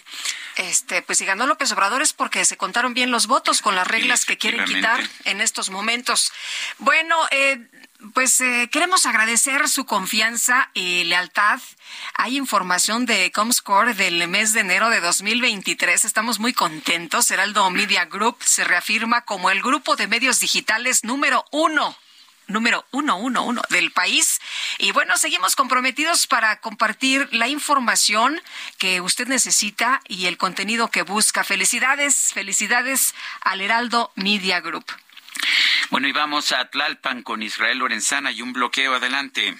Este, 0.55 1.01
pues 1.01 1.17
si 1.17 1.25
ganó 1.25 1.47
López 1.47 1.71
Obrador 1.73 2.01
es 2.01 2.13
porque 2.13 2.45
se 2.45 2.55
contaron 2.55 2.93
bien 2.93 3.11
los 3.11 3.27
votos 3.27 3.61
con 3.61 3.75
las 3.75 3.87
reglas 3.87 4.25
que 4.25 4.37
quieren 4.37 4.63
quitar 4.65 5.07
en 5.25 5.41
estos 5.41 5.69
momentos. 5.69 6.31
Bueno, 6.77 7.17
eh, 7.31 7.67
pues 8.13 8.39
eh, 8.41 8.69
queremos 8.71 9.05
agradecer 9.05 9.67
su 9.69 9.85
confianza 9.85 10.69
y 10.73 11.03
lealtad. 11.05 11.59
Hay 12.13 12.37
información 12.37 13.05
de 13.05 13.31
Comscore 13.31 13.93
del 13.93 14.27
mes 14.27 14.53
de 14.53 14.61
enero 14.61 14.89
de 14.89 14.99
2023. 14.99 16.05
Estamos 16.05 16.39
muy 16.39 16.53
contentos. 16.53 17.31
Heraldo 17.31 17.69
Media 17.69 18.05
Group 18.05 18.37
se 18.43 18.63
reafirma 18.63 19.21
como 19.21 19.49
el 19.49 19.61
grupo 19.61 19.95
de 19.95 20.07
medios 20.07 20.39
digitales 20.39 21.03
número 21.03 21.45
uno 21.51 21.95
número 22.47 22.85
uno, 22.91 23.17
uno, 23.17 23.43
uno 23.43 23.61
del 23.69 23.91
país. 23.91 24.39
Y 24.77 24.91
bueno, 24.91 25.17
seguimos 25.17 25.55
comprometidos 25.55 26.27
para 26.27 26.59
compartir 26.59 27.27
la 27.31 27.47
información 27.47 28.39
que 28.77 29.01
usted 29.01 29.27
necesita 29.27 30.01
y 30.07 30.27
el 30.27 30.37
contenido 30.37 30.89
que 30.91 31.01
busca. 31.01 31.43
Felicidades, 31.43 32.31
felicidades 32.33 33.15
al 33.41 33.61
Heraldo 33.61 34.11
Media 34.15 34.59
Group. 34.59 34.85
Bueno, 35.89 36.07
y 36.07 36.11
vamos 36.11 36.51
a 36.51 36.69
Tlalpan 36.69 37.23
con 37.23 37.41
Israel 37.43 37.79
Lorenzana 37.79 38.31
y 38.31 38.41
un 38.41 38.53
bloqueo 38.53 38.95
adelante. 38.95 39.55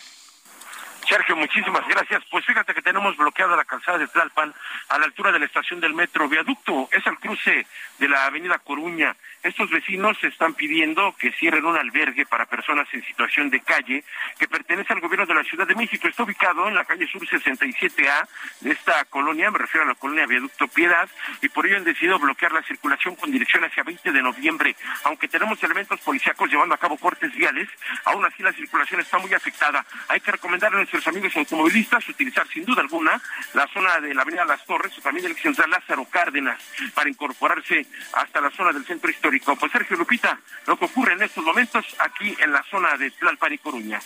Sergio, 1.07 1.35
muchísimas 1.35 1.88
gracias. 1.88 2.23
Pues 2.31 2.45
fíjate 2.45 2.73
que 2.73 2.81
tenemos 2.81 3.15
bloqueada 3.15 3.56
la 3.56 3.65
calzada 3.65 3.99
de 3.99 4.07
Tlalpan 4.07 4.53
a 4.89 4.97
la 4.97 5.06
altura 5.06 5.31
de 5.31 5.39
la 5.39 5.45
estación 5.45 5.80
del 5.80 5.93
metro 5.93 6.27
Viaducto. 6.27 6.89
Es 6.91 7.06
al 7.06 7.19
cruce 7.19 7.68
de 7.99 8.09
la 8.09 8.26
avenida 8.26 8.59
Coruña. 8.59 9.15
Estos 9.43 9.69
vecinos 9.69 10.17
están 10.23 10.53
pidiendo 10.53 11.15
que 11.17 11.31
cierren 11.31 11.65
un 11.65 11.77
albergue 11.77 12.26
para 12.26 12.45
personas 12.45 12.88
en 12.93 13.03
situación 13.03 13.49
de 13.49 13.61
calle 13.61 14.03
que 14.39 14.47
pertenece 14.47 14.93
al 14.93 15.01
gobierno 15.01 15.26
de 15.26 15.35
la 15.35 15.43
Ciudad 15.43 15.67
de 15.67 15.76
México. 15.76 16.07
Está 16.07 16.23
ubicado 16.23 16.67
en 16.67 16.76
la 16.76 16.85
calle 16.85 17.07
Sur 17.07 17.22
67A 17.27 18.27
de 18.61 18.72
esta 18.72 19.05
colonia, 19.05 19.51
me 19.51 19.59
refiero 19.59 19.85
a 19.85 19.89
la 19.89 19.95
colonia 19.95 20.26
Viaducto 20.26 20.67
Piedad, 20.67 21.07
y 21.41 21.49
por 21.49 21.65
ello 21.65 21.77
han 21.77 21.84
decidido 21.84 22.19
bloquear 22.19 22.51
la 22.51 22.63
circulación 22.63 23.15
con 23.15 23.31
dirección 23.31 23.63
hacia 23.63 23.84
20 23.84 24.11
de 24.11 24.22
noviembre. 24.22 24.76
Aunque 25.03 25.27
tenemos 25.27 25.61
elementos 25.63 25.99
policíacos 26.01 26.49
llevando 26.49 26.76
a 26.76 26.77
cabo 26.77 26.97
cortes 26.97 27.34
viales, 27.35 27.69
aún 28.05 28.26
así 28.26 28.41
la 28.41 28.53
circulación 28.53 28.99
está 29.01 29.17
muy 29.19 29.34
afectada. 29.34 29.85
Hay 30.07 30.19
que 30.19 30.31
recomendar 30.31 30.73
a 30.73 30.77
nuestros 30.77 31.05
amigos 31.07 31.35
automovilistas 31.35 32.07
utilizar 32.09 32.47
sin 32.47 32.65
duda 32.65 32.81
alguna 32.81 33.22
la 33.53 33.67
zona 33.67 33.99
de 33.99 34.13
la 34.13 34.22
avenida 34.23 34.45
Las 34.45 34.65
Torres 34.65 34.97
o 34.97 35.01
también 35.01 35.26
el 35.27 35.35
central 35.35 35.69
Lázaro 35.69 36.05
Cárdenas 36.05 36.59
para 36.93 37.09
incorporarse 37.09 37.85
hasta 38.14 38.41
la 38.41 38.52
zona 38.52 38.72
del 38.72 38.86
centro 38.86 39.10
histórico. 39.10 39.56
Pues 39.56 39.72
Sergio 39.72 39.98
Lupita, 39.98 40.40
lo 40.68 40.78
que 40.78 40.86
ocurre 40.86 41.14
en 41.14 41.24
estos 41.24 41.44
momentos 41.44 41.86
aquí 41.99 42.36
en 42.40 42.52
la 42.52 42.64
zona 42.64 42.98
de 42.98 43.12
Tlalpan 43.12 43.53
y 43.53 43.57
Coruña. 43.57 44.02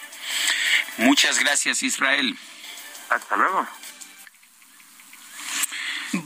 Muchas 0.97 1.39
gracias, 1.39 1.83
Israel. 1.83 2.37
Hasta 3.09 3.35
luego. 3.35 3.67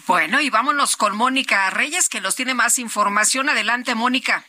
Bueno, 0.07 0.39
y 0.39 0.49
vámonos 0.49 0.95
con 0.95 1.15
Mónica 1.15 1.69
Reyes, 1.69 2.07
que 2.07 2.21
nos 2.21 2.35
tiene 2.35 2.53
más 2.53 2.79
información. 2.79 3.49
Adelante, 3.49 3.95
Mónica. 3.95 4.45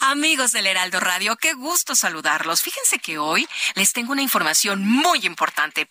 Amigos 0.00 0.52
del 0.52 0.66
Heraldo 0.66 0.98
Radio, 0.98 1.36
qué 1.36 1.52
gusto 1.52 1.94
saludarlos. 1.94 2.62
Fíjense 2.62 2.98
que 2.98 3.18
hoy 3.18 3.46
les 3.74 3.92
tengo 3.92 4.12
una 4.12 4.22
información 4.22 4.82
muy 4.86 5.26
importante 5.26 5.90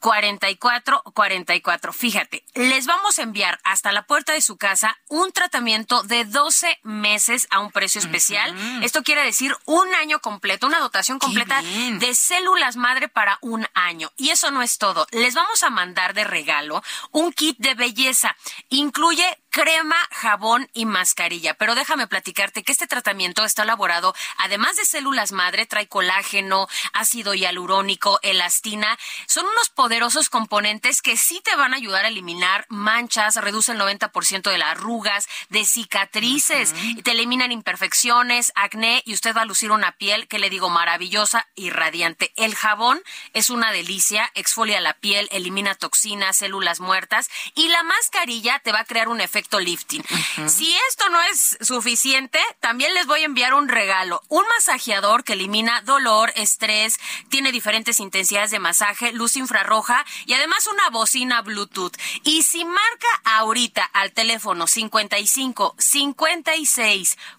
44 0.00 1.02
44. 1.14 1.92
Fíjate, 1.92 2.44
les 2.54 2.86
vamos 2.86 3.18
a 3.18 3.22
enviar 3.22 3.58
hasta 3.64 3.92
la 3.92 4.06
puerta 4.06 4.32
de 4.32 4.40
su 4.40 4.56
casa 4.56 4.98
un 5.08 5.32
tratamiento 5.32 6.02
de 6.02 6.24
12 6.24 6.78
meses 6.82 7.46
a 7.50 7.60
un 7.60 7.70
precio 7.70 8.00
especial. 8.00 8.54
Esto 8.82 9.02
quiere 9.02 9.24
decir 9.24 9.56
un 9.64 9.92
año 9.94 10.20
completo, 10.20 10.66
una 10.66 10.80
dotación 10.80 11.18
completa 11.18 11.62
de 11.62 12.14
células 12.14 12.76
madre 12.76 13.08
para 13.08 13.38
un 13.40 13.66
año. 13.74 14.12
Y 14.16 14.30
eso 14.30 14.50
no 14.50 14.62
es 14.62 14.78
todo. 14.78 15.06
Les 15.10 15.34
vamos 15.34 15.62
a 15.62 15.70
mandar 15.70 16.14
de 16.14 16.24
regalo 16.24 16.82
un 17.12 17.32
kit 17.32 17.58
de 17.58 17.74
belleza. 17.74 18.36
Incluye 18.68 19.24
crema, 19.50 19.96
jabón 20.10 20.68
y 20.72 20.86
mascarilla. 20.86 21.54
Pero 21.54 21.74
déjame 21.74 22.06
platicarte 22.06 22.62
que 22.62 22.72
este 22.72 22.86
tratamiento 22.86 23.44
está 23.44 23.62
elaborado, 23.62 24.14
además 24.38 24.76
de 24.76 24.84
células 24.84 25.32
madre, 25.32 25.66
trae 25.66 25.88
colágeno, 25.88 26.68
ácido 26.92 27.34
hialurónico, 27.34 28.18
elastina. 28.22 28.98
Son 29.26 29.46
unos 29.46 29.70
poderosos 29.70 30.28
componentes 30.28 31.02
que 31.02 31.16
sí 31.16 31.40
te 31.42 31.56
van 31.56 31.72
a 31.72 31.76
ayudar 31.76 32.04
a 32.04 32.08
eliminar 32.08 32.66
manchas, 32.68 33.36
reduce 33.36 33.72
el 33.72 33.80
90% 33.80 34.50
de 34.50 34.58
las 34.58 34.72
arrugas, 34.72 35.28
de 35.48 35.64
cicatrices, 35.64 36.74
te 37.02 37.12
eliminan 37.12 37.52
imperfecciones, 37.52 38.52
acné 38.54 39.02
y 39.06 39.14
usted 39.14 39.34
va 39.36 39.42
a 39.42 39.46
lucir 39.46 39.70
una 39.70 39.92
piel 39.92 40.28
que 40.28 40.38
le 40.38 40.50
digo 40.50 40.68
maravillosa 40.68 41.48
y 41.54 41.70
radiante. 41.70 42.32
El 42.36 42.54
jabón 42.54 43.00
es 43.32 43.50
una 43.50 43.72
delicia, 43.72 44.30
exfolia 44.34 44.80
la 44.80 44.94
piel, 44.94 45.28
elimina 45.32 45.74
toxinas, 45.74 46.36
células 46.36 46.80
muertas 46.80 47.30
y 47.54 47.68
la 47.68 47.82
mascarilla 47.82 48.58
te 48.60 48.72
va 48.72 48.80
a 48.80 48.84
crear 48.84 49.08
un 49.08 49.20
efecto 49.20 49.37
lifting. 49.60 50.04
Si 50.46 50.74
esto 50.88 51.08
no 51.10 51.20
es 51.22 51.58
suficiente, 51.60 52.38
también 52.60 52.94
les 52.94 53.06
voy 53.06 53.20
a 53.20 53.26
enviar 53.26 53.54
un 53.54 53.68
regalo, 53.68 54.22
un 54.28 54.44
masajeador 54.56 55.24
que 55.24 55.34
elimina 55.34 55.82
dolor, 55.82 56.32
estrés, 56.36 56.98
tiene 57.28 57.52
diferentes 57.52 58.00
intensidades 58.00 58.50
de 58.50 58.58
masaje, 58.58 59.12
luz 59.12 59.36
infrarroja 59.36 60.04
y 60.26 60.34
además 60.34 60.66
una 60.66 60.90
bocina 60.90 61.42
Bluetooth. 61.42 61.96
Y 62.24 62.42
si 62.42 62.64
marca 62.64 63.08
ahorita 63.24 63.84
al 63.84 64.12
teléfono 64.12 64.66
55 64.66 65.74
56 65.78 67.16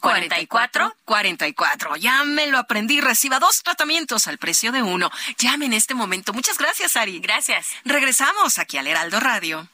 44 0.00 0.96
44. 1.04 1.96
Ya 1.96 2.24
me 2.24 2.46
lo 2.46 2.58
aprendí. 2.58 3.00
Reciba 3.00 3.38
dos 3.38 3.62
tratamientos 3.62 4.26
al 4.26 4.38
precio 4.38 4.72
de 4.72 4.82
uno. 4.82 5.10
Llame 5.38 5.66
en 5.66 5.72
este 5.72 5.94
momento. 5.94 6.32
Muchas 6.32 6.58
gracias, 6.58 6.96
Ari. 6.96 7.20
Gracias. 7.20 7.66
Regresamos 7.84 8.58
aquí 8.58 8.78
al 8.78 8.86
Heraldo 8.86 9.20
Radio. 9.20 9.68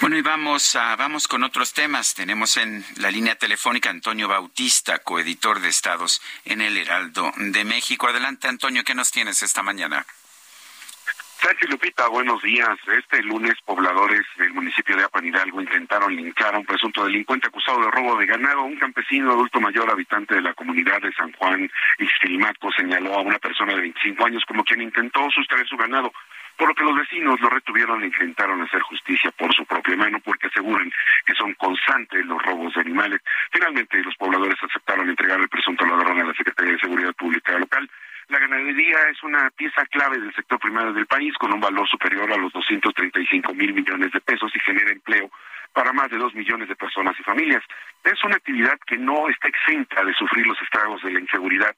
Bueno, 0.00 0.16
y 0.16 0.22
vamos, 0.22 0.76
a, 0.76 0.96
vamos 0.96 1.28
con 1.28 1.44
otros 1.44 1.74
temas. 1.74 2.14
Tenemos 2.14 2.56
en 2.56 2.84
la 2.96 3.10
línea 3.10 3.34
telefónica 3.34 3.90
a 3.90 3.92
Antonio 3.92 4.28
Bautista, 4.28 5.00
coeditor 5.00 5.60
de 5.60 5.68
Estados 5.68 6.22
en 6.46 6.62
el 6.62 6.78
Heraldo 6.78 7.30
de 7.36 7.64
México. 7.64 8.08
Adelante, 8.08 8.48
Antonio, 8.48 8.82
¿qué 8.82 8.94
nos 8.94 9.10
tienes 9.10 9.42
esta 9.42 9.62
mañana? 9.62 10.06
Sergio 11.40 11.68
Lupita, 11.70 12.06
buenos 12.08 12.42
días. 12.42 12.68
Este 12.86 13.22
lunes, 13.22 13.54
pobladores 13.64 14.26
del 14.36 14.52
municipio 14.52 14.94
de 14.94 15.04
Apan 15.04 15.24
Hidalgo 15.24 15.62
intentaron 15.62 16.14
linchar 16.14 16.54
a 16.54 16.58
un 16.58 16.66
presunto 16.66 17.02
delincuente 17.02 17.46
acusado 17.46 17.80
de 17.80 17.90
robo 17.90 18.16
de 18.16 18.26
ganado. 18.26 18.64
Un 18.64 18.76
campesino 18.76 19.32
adulto 19.32 19.58
mayor, 19.58 19.90
habitante 19.90 20.34
de 20.34 20.42
la 20.42 20.52
comunidad 20.52 21.00
de 21.00 21.10
San 21.12 21.32
Juan 21.32 21.70
Ixtilimaco, 21.98 22.70
señaló 22.72 23.14
a 23.14 23.22
una 23.22 23.38
persona 23.38 23.72
de 23.72 23.80
25 23.80 24.26
años 24.26 24.44
como 24.46 24.64
quien 24.64 24.82
intentó 24.82 25.30
sustraer 25.30 25.66
su 25.66 25.78
ganado 25.78 26.12
por 26.60 26.68
lo 26.68 26.74
que 26.74 26.84
los 26.84 26.94
vecinos 26.94 27.40
lo 27.40 27.48
retuvieron 27.48 28.02
e 28.02 28.06
intentaron 28.08 28.60
hacer 28.60 28.82
justicia 28.82 29.30
por 29.30 29.50
su 29.54 29.64
propia 29.64 29.96
mano 29.96 30.20
porque 30.20 30.48
aseguran 30.48 30.92
que 31.24 31.34
son 31.34 31.54
constantes 31.54 32.22
los 32.26 32.42
robos 32.42 32.74
de 32.74 32.82
animales. 32.82 33.22
Finalmente, 33.50 34.02
los 34.02 34.14
pobladores 34.16 34.58
aceptaron 34.62 35.08
entregar 35.08 35.40
el 35.40 35.48
presunto 35.48 35.86
ladrón 35.86 36.20
a 36.20 36.24
la 36.24 36.34
Secretaría 36.34 36.72
de 36.72 36.80
Seguridad 36.80 37.14
Pública 37.14 37.58
local. 37.58 37.88
La 38.30 38.38
ganadería 38.38 39.08
es 39.10 39.20
una 39.24 39.50
pieza 39.50 39.84
clave 39.86 40.20
del 40.20 40.32
sector 40.32 40.60
primario 40.60 40.92
del 40.92 41.06
país 41.06 41.34
con 41.36 41.52
un 41.52 41.58
valor 41.58 41.88
superior 41.88 42.32
a 42.32 42.36
los 42.36 42.52
235 42.52 43.52
mil 43.54 43.74
millones 43.74 44.12
de 44.12 44.20
pesos 44.20 44.52
y 44.54 44.60
genera 44.60 44.92
empleo 44.92 45.28
para 45.72 45.92
más 45.92 46.08
de 46.10 46.16
dos 46.16 46.32
millones 46.34 46.68
de 46.68 46.76
personas 46.76 47.18
y 47.18 47.24
familias. 47.24 47.64
Es 48.04 48.22
una 48.22 48.36
actividad 48.36 48.78
que 48.86 48.96
no 48.98 49.28
está 49.28 49.48
exenta 49.48 50.04
de 50.04 50.14
sufrir 50.14 50.46
los 50.46 50.62
estragos 50.62 51.02
de 51.02 51.10
la 51.10 51.18
inseguridad 51.18 51.74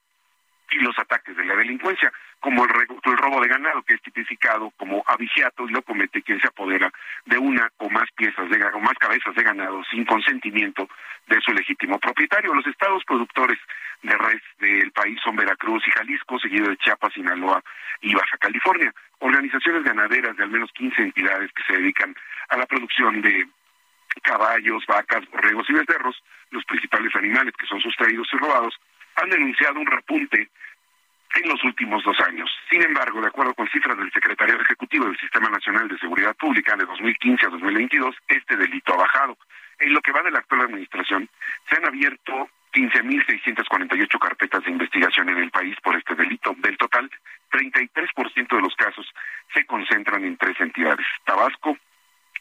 y 0.73 0.79
los 0.79 0.99
ataques 0.99 1.37
de 1.37 1.45
la 1.45 1.57
delincuencia, 1.57 2.13
como 2.41 2.65
el, 2.65 2.71
robo 3.17 3.41
de 3.41 3.49
ganado, 3.49 3.83
que 3.83 3.95
es 3.95 4.03
tipificado 4.03 4.71
como 4.77 5.03
avigiato 5.07 5.69
y 5.69 5.73
lo 5.73 5.83
comete 5.83 6.23
quien 6.23 6.41
se 6.41 6.49
apodera 6.49 6.91
de 7.27 7.39
una 7.39 7.71
o 7.79 7.89
más 7.91 8.11
piezas 8.17 8.49
de 8.51 8.65
o 8.65 8.81
más 8.81 8.95
cabezas 8.99 9.35
de 9.35 9.43
ganado 9.43 9.83
sin 9.91 10.05
consentimiento 10.05 10.89
de 11.29 11.41
su 11.41 11.53
legítimo 11.53 11.99
propietario. 11.99 12.55
Los 12.55 12.67
estados 12.67 13.05
productores 13.05 13.59
de 14.03 14.17
res 14.17 14.43
del 14.59 14.91
país 14.93 15.19
son 15.23 15.37
Veracruz 15.37 15.83
y 15.87 15.91
Jalisco, 15.93 16.39
seguido 16.39 16.69
de 16.69 16.77
Chiapas, 16.79 17.13
Sinaloa 17.13 17.63
y 18.01 18.15
Baja 18.15 18.37
California. 18.39 18.93
Organizaciones 19.21 19.85
ganaderas 19.85 20.37
de 20.37 20.43
al 20.43 20.51
menos 20.51 20.71
15 20.73 21.03
entidades 21.03 21.53
que 21.53 21.63
se 21.65 21.81
dedican 21.81 22.15
a 22.49 22.57
la 22.57 22.67
producción 22.67 23.23
de 23.23 23.47
caballos, 24.23 24.85
vacas, 24.87 25.29
borregos 25.31 25.69
y 25.71 25.75
becerros, 25.75 26.23
los 26.51 26.65
principales 26.65 27.15
animales 27.17 27.55
que 27.59 27.67
son 27.67 27.81
sustraídos 27.81 28.29
y 28.33 28.37
robados, 28.37 28.75
han 29.17 29.31
denunciado 29.31 29.81
un 29.81 29.87
repunte 29.87 30.49
en 31.35 31.49
los 31.49 31.63
últimos 31.65 32.05
dos 32.05 32.19
años. 32.21 32.51
Sin 32.71 32.83
embargo, 32.83 33.21
de 33.21 33.29
acuerdo 33.29 33.55
con 33.55 33.69
cifras 33.69 33.97
del 33.97 34.13
Secretariado 34.13 34.61
Ejecutivo 34.63 35.07
del 35.07 35.19
Sistema 35.19 35.49
Nacional 35.49 35.89
de 35.89 35.99
Seguridad 35.99 36.37
Pública 36.37 36.77
de 36.77 36.85
2015 36.85 37.47
a 37.47 37.51
2022, 37.51 38.17
este 38.29 38.57
delito 38.57 38.95
ha 38.95 38.99
bajado. 38.99 39.39
En 39.79 39.93
lo 39.93 40.01
que 40.01 40.13
va 40.13 40.23
de 40.23 40.31
la 40.31 40.41
actual 40.41 40.63
administración, 40.63 41.29
se 41.69 41.77
han 41.77 41.87
abierto 41.87 42.51
15.648 42.73 44.19
carpetas 44.19 44.65
de 44.65 44.71
investigación 44.71 45.29
en 45.29 45.39
el 45.39 45.51
país 45.51 45.77
por 45.83 45.97
este 45.97 46.15
delito. 46.15 46.55
Del 46.59 46.77
total, 46.77 47.11
33% 47.51 48.57
de 48.57 48.63
los 48.63 48.75
casos 48.77 49.07
se 49.55 49.65
concentran 49.67 50.25
en 50.25 50.37
tres 50.37 50.59
entidades, 50.61 51.07
Tabasco, 51.25 51.77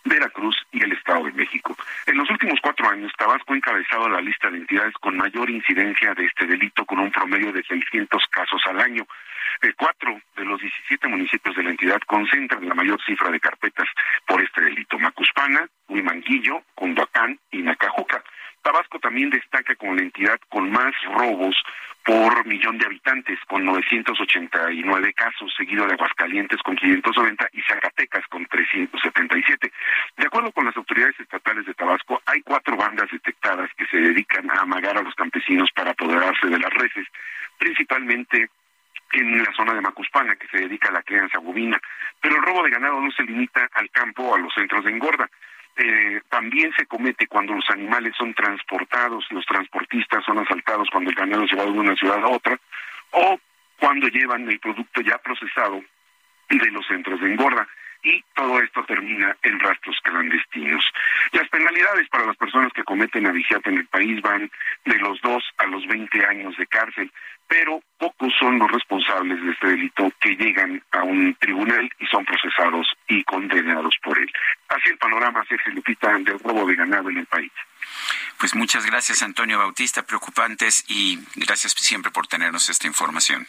Veracruz 0.04 0.56
y 0.72 0.84
el 0.84 0.92
Estado 0.94 1.26
de 1.26 1.32
México. 1.34 1.76
En 2.06 2.18
los 2.18 2.30
últimos 2.30 2.60
cuatro 2.62 2.90
años, 2.90 3.12
Tabasco 3.18 3.54
ha 3.54 3.58
encabezado 3.58 4.10
la 4.10 4.22
lista 4.22 4.50
de 4.50 4.58
entidades 4.58 4.94
con 4.96 5.18
mayor 5.18 5.50
incidencia 5.50 6.14
de 6.14 6.26
este 6.26 6.48
delito, 6.48 6.86
con 6.86 7.00
un 7.00 7.12
promedio 7.12 7.52
de 7.52 7.64
600 7.64 8.24
casos 8.30 8.62
al 8.66 8.80
año. 8.80 9.06
Eh, 9.62 9.74
cuatro 9.78 10.20
de 10.36 10.46
los 10.46 10.60
17 10.60 11.08
municipios 11.08 11.56
de 11.56 11.64
la 11.64 11.72
entidad 11.72 12.00
concentran 12.08 12.68
la 12.68 12.76
mayor 12.76 13.00
cifra 13.06 13.30
de 13.30 13.40
carpetas 13.40 13.88
por 14.26 14.42
este 14.42 14.62
delito. 14.62 14.98
Macuspana, 14.98 15.68
Huimanguillo, 15.88 16.64
Condoacán 16.76 17.40
y 17.52 17.62
Nacajuca. 17.62 18.24
Tabasco 18.62 19.00
también 19.00 19.30
destaca 19.30 19.76
como 19.76 19.96
la 19.96 20.02
entidad 20.02 20.40
con 20.50 20.72
más 20.72 20.94
robos 21.14 21.56
por 22.04 22.46
millón 22.46 22.78
de 22.78 22.86
habitantes, 22.86 23.40
con 23.48 23.64
989 23.64 25.14
casos, 25.14 25.54
seguido 25.56 25.86
de 25.86 25.94
Aguascalientes 25.94 26.60
con 26.64 26.76
590 26.76 27.50
y 27.54 27.62
Zacatecas 27.62 28.26
con 28.28 28.46
377. 28.48 29.72
De 30.18 30.26
acuerdo 30.26 30.52
con 30.52 30.66
las 30.66 30.76
autoridades 30.76 31.20
estatales 31.20 31.66
de 31.66 31.74
Tabasco, 31.76 32.22
hay 32.26 32.42
cuatro 32.42 32.76
bandas 32.76 33.10
detectadas 33.12 33.70
que 33.78 33.86
se 33.86 33.98
dedican 33.98 34.50
a 34.50 34.62
amagar 34.62 34.98
a 34.98 35.04
los 35.04 35.14
campesinos 35.14 35.70
para 35.76 35.92
apoderarse 35.92 36.48
de 36.48 36.60
las 36.60 36.74
reses, 36.74 37.08
principalmente 37.60 38.50
en 39.14 39.44
la 39.44 39.54
zona 39.54 39.74
de 39.74 39.82
Macuspana, 39.82 40.36
que 40.36 40.48
se 40.48 40.58
dedica 40.58 40.90
a 40.90 40.94
la 40.94 41.04
crianza 41.04 41.40
bovina. 41.40 41.80
Pero 42.20 42.36
el 42.36 42.42
robo 42.42 42.64
de 42.64 42.72
ganado 42.72 43.00
no 43.00 43.12
se 43.12 43.24
limita 43.24 43.70
al 43.74 43.90
campo 43.92 44.24
o 44.24 44.36
a 44.36 44.40
los 44.40 44.54
centros 44.54 44.84
de 44.86 44.92
engorda. 44.92 45.30
Eh, 45.78 46.22
también 46.30 46.72
se 46.78 46.86
comete 46.86 47.28
cuando 47.28 47.54
los 47.54 47.70
animales 47.70 48.14
son 48.18 48.34
transportados, 48.34 49.26
los 49.32 49.46
transportistas 49.46 50.24
son 50.26 50.40
asaltados 50.40 50.90
cuando 50.92 51.10
el 51.10 51.16
ganado 51.16 51.44
es 51.44 51.52
llevado 51.52 51.72
de 51.72 51.80
una 51.80 51.96
ciudad 51.96 52.24
a 52.24 52.28
otra, 52.28 52.60
o 53.12 53.40
cuando 53.80 54.08
llevan 54.10 54.48
el 54.50 54.60
producto 54.60 55.02
ya 55.02 55.18
procesado 55.18 55.82
de 56.50 56.72
los 56.72 56.86
centros 56.88 57.20
de 57.22 57.32
engorda. 57.32 57.68
Y 58.04 58.24
todo 58.34 58.60
esto 58.60 58.84
termina 58.86 59.36
en 59.44 59.60
rastros 59.60 60.00
clandestinos. 60.04 60.84
Las 61.34 61.48
penalidades 61.50 62.10
para 62.10 62.26
las 62.26 62.38
personas 62.38 62.74
que 62.74 62.84
cometen 62.84 63.28
avigiato 63.28 63.70
en 63.70 63.78
el 63.78 63.88
país 63.88 64.22
van 64.22 64.50
de 64.86 64.98
los 64.98 65.22
2 65.22 65.44
a 65.58 65.66
los 65.68 65.86
20 65.88 66.26
años 66.26 66.58
de 66.58 66.68
cárcel 66.68 67.12
pero 67.52 67.84
pocos 67.98 68.32
son 68.40 68.60
los 68.60 68.72
responsables 68.72 69.44
de 69.44 69.52
este 69.52 69.68
delito 69.68 70.10
que 70.22 70.38
llegan 70.38 70.82
a 70.92 71.04
un 71.04 71.36
tribunal 71.36 71.92
y 72.00 72.06
son 72.06 72.24
procesados 72.24 72.88
y 73.10 73.22
condenados 73.26 73.94
por 74.02 74.18
él. 74.18 74.32
Así 74.70 74.90
el 74.90 74.98
panorama, 74.98 75.44
Sergio 75.50 75.74
Lupita, 75.74 76.14
del 76.20 76.40
robo 76.40 76.66
de 76.66 76.76
ganado 76.76 77.10
en 77.10 77.18
el 77.18 77.26
país. 77.26 77.52
Pues 78.40 78.56
muchas 78.56 78.86
gracias, 78.86 79.22
Antonio 79.22 79.58
Bautista, 79.58 80.04
preocupantes 80.04 80.86
y 80.88 81.20
gracias 81.36 81.74
siempre 81.74 82.10
por 82.10 82.26
tenernos 82.26 82.70
esta 82.70 82.88
información. 82.88 83.46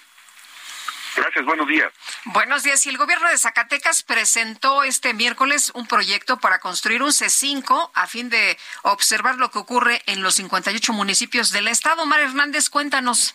Gracias, 1.15 1.45
buenos 1.45 1.69
días. 1.69 1.93
Buenos 2.27 2.63
días. 2.63 2.87
Y 2.87 2.89
el 2.89 2.97
gobierno 2.97 3.29
de 3.29 3.37
Zacatecas 3.37 4.03
presentó 4.03 4.83
este 4.83 5.13
miércoles 5.15 5.71
un 5.75 5.87
proyecto 5.87 6.39
para 6.39 6.59
construir 6.59 7.03
un 7.03 7.11
C5 7.11 7.91
a 7.93 8.07
fin 8.07 8.31
de 8.31 8.59
observar 8.83 9.37
lo 9.37 9.51
que 9.51 9.59
ocurre 9.59 10.03
en 10.07 10.23
los 10.23 10.37
58 10.37 10.93
municipios 10.93 11.51
del 11.51 11.69
estado. 11.69 12.07
Mar 12.07 12.21
Hernández, 12.21 12.71
cuéntanos. 12.71 13.35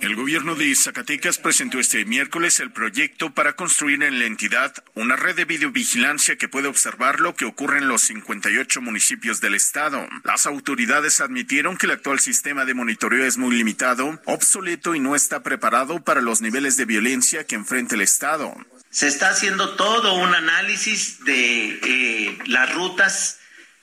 El 0.00 0.14
gobierno 0.14 0.54
de 0.54 0.74
Zacatecas 0.74 1.38
presentó 1.38 1.80
este 1.80 2.04
miércoles 2.04 2.60
el 2.60 2.70
proyecto 2.70 3.34
para 3.34 3.54
construir 3.54 4.02
en 4.02 4.18
la 4.18 4.24
entidad 4.24 4.72
una 4.94 5.16
red 5.16 5.34
de 5.34 5.44
videovigilancia 5.44 6.36
que 6.36 6.48
puede 6.48 6.68
observar 6.68 7.20
lo 7.20 7.34
que 7.34 7.44
ocurre 7.44 7.78
en 7.78 7.88
los 7.88 8.02
58 8.02 8.80
municipios 8.80 9.40
del 9.40 9.54
estado. 9.54 10.08
Las 10.24 10.46
autoridades 10.46 11.20
admitieron 11.20 11.76
que 11.76 11.86
el 11.86 11.92
actual 11.92 12.20
sistema 12.20 12.64
de 12.64 12.74
monitoreo 12.74 13.24
es 13.26 13.36
muy 13.36 13.56
limitado, 13.56 14.20
obsoleto 14.26 14.94
y 14.94 15.00
no 15.00 15.16
está 15.16 15.42
preparado 15.42 16.02
para 16.02 16.20
los 16.20 16.40
niveles 16.40 16.76
de 16.76 16.84
violencia 16.84 17.44
que 17.44 17.56
enfrenta 17.56 17.96
el 17.96 18.02
estado. 18.02 18.54
Se 18.90 19.08
está 19.08 19.30
haciendo 19.30 19.76
todo 19.76 20.14
un 20.14 20.34
análisis 20.34 21.24
de 21.24 21.80
eh, 21.82 22.38
las 22.46 22.72
rutas 22.74 23.40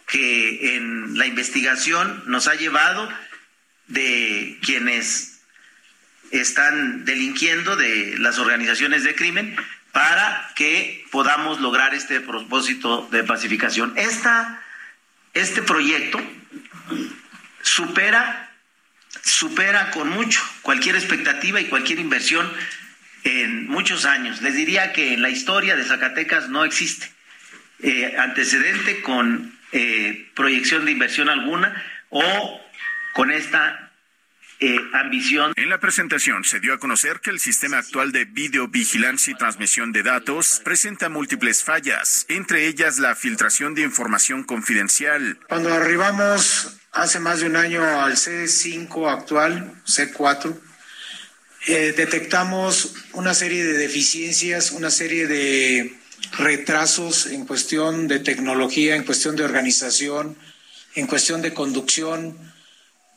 que 0.07 0.77
en 0.77 1.17
la 1.17 1.27
investigación 1.27 2.23
nos 2.27 2.47
ha 2.47 2.55
llevado 2.55 3.09
de 3.87 4.57
quienes 4.63 5.36
están 6.31 7.05
delinquiendo 7.05 7.75
de 7.75 8.15
las 8.19 8.37
organizaciones 8.39 9.03
de 9.03 9.15
crimen 9.15 9.55
para 9.91 10.51
que 10.55 11.05
podamos 11.11 11.59
lograr 11.59 11.93
este 11.93 12.21
propósito 12.21 13.07
de 13.11 13.23
pacificación. 13.23 13.93
Esta, 13.95 14.61
este 15.33 15.61
proyecto 15.61 16.21
supera, 17.61 18.51
supera 19.23 19.91
con 19.91 20.09
mucho 20.09 20.41
cualquier 20.61 20.95
expectativa 20.95 21.59
y 21.59 21.65
cualquier 21.65 21.99
inversión 21.99 22.51
en 23.23 23.67
muchos 23.67 24.05
años. 24.05 24.41
Les 24.41 24.55
diría 24.55 24.93
que 24.93 25.13
en 25.13 25.21
la 25.21 25.29
historia 25.29 25.75
de 25.75 25.83
Zacatecas 25.83 26.49
no 26.49 26.63
existe 26.63 27.11
eh, 27.83 28.15
antecedente 28.17 29.01
con 29.01 29.57
eh, 29.71 30.29
proyección 30.35 30.85
de 30.85 30.91
inversión 30.91 31.29
alguna 31.29 31.83
o 32.09 32.61
con 33.13 33.31
esta 33.31 33.86
eh, 34.59 34.79
ambición. 34.93 35.53
En 35.55 35.69
la 35.69 35.79
presentación 35.79 36.43
se 36.43 36.59
dio 36.59 36.73
a 36.73 36.79
conocer 36.79 37.19
que 37.19 37.29
el 37.29 37.39
sistema 37.39 37.77
actual 37.77 38.11
de 38.11 38.25
videovigilancia 38.25 39.31
y 39.31 39.37
transmisión 39.37 39.91
de 39.91 40.03
datos 40.03 40.61
presenta 40.63 41.09
múltiples 41.09 41.63
fallas, 41.63 42.25
entre 42.27 42.67
ellas 42.67 42.97
la 42.97 43.15
filtración 43.15 43.75
de 43.75 43.83
información 43.83 44.43
confidencial. 44.43 45.39
Cuando 45.47 45.73
arribamos 45.73 46.77
hace 46.91 47.19
más 47.19 47.39
de 47.39 47.45
un 47.45 47.55
año 47.55 47.83
al 47.83 48.13
C5 48.13 49.11
actual, 49.11 49.73
C4, 49.85 50.59
eh, 51.67 51.93
detectamos 51.95 52.95
una 53.13 53.33
serie 53.33 53.63
de 53.63 53.73
deficiencias, 53.73 54.71
una 54.71 54.89
serie 54.89 55.27
de 55.27 55.99
retrasos 56.37 57.27
en 57.27 57.45
cuestión 57.45 58.07
de 58.07 58.19
tecnología, 58.19 58.95
en 58.95 59.03
cuestión 59.03 59.35
de 59.35 59.43
organización, 59.43 60.37
en 60.95 61.07
cuestión 61.07 61.41
de 61.41 61.53
conducción, 61.53 62.37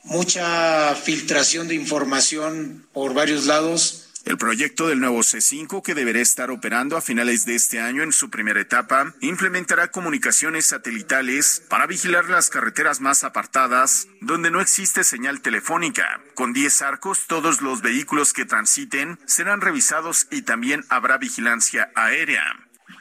mucha 0.04 0.94
filtración 0.94 1.68
de 1.68 1.74
información 1.74 2.86
por 2.92 3.14
varios 3.14 3.46
lados. 3.46 4.06
El 4.26 4.36
proyecto 4.36 4.86
del 4.86 5.00
nuevo 5.00 5.20
C5, 5.20 5.82
que 5.82 5.94
deberá 5.94 6.20
estar 6.20 6.50
operando 6.50 6.98
a 6.98 7.00
finales 7.00 7.46
de 7.46 7.54
este 7.54 7.80
año 7.80 8.02
en 8.02 8.12
su 8.12 8.28
primera 8.28 8.60
etapa, 8.60 9.14
implementará 9.22 9.90
comunicaciones 9.90 10.66
satelitales 10.66 11.62
para 11.70 11.86
vigilar 11.86 12.28
las 12.28 12.50
carreteras 12.50 13.00
más 13.00 13.24
apartadas, 13.24 14.08
donde 14.20 14.50
no 14.50 14.60
existe 14.60 15.04
señal 15.04 15.40
telefónica. 15.40 16.20
Con 16.34 16.52
10 16.52 16.82
arcos, 16.82 17.26
todos 17.28 17.62
los 17.62 17.80
vehículos 17.80 18.34
que 18.34 18.44
transiten 18.44 19.18
serán 19.24 19.62
revisados 19.62 20.26
y 20.30 20.42
también 20.42 20.84
habrá 20.90 21.16
vigilancia 21.16 21.90
aérea. 21.94 22.44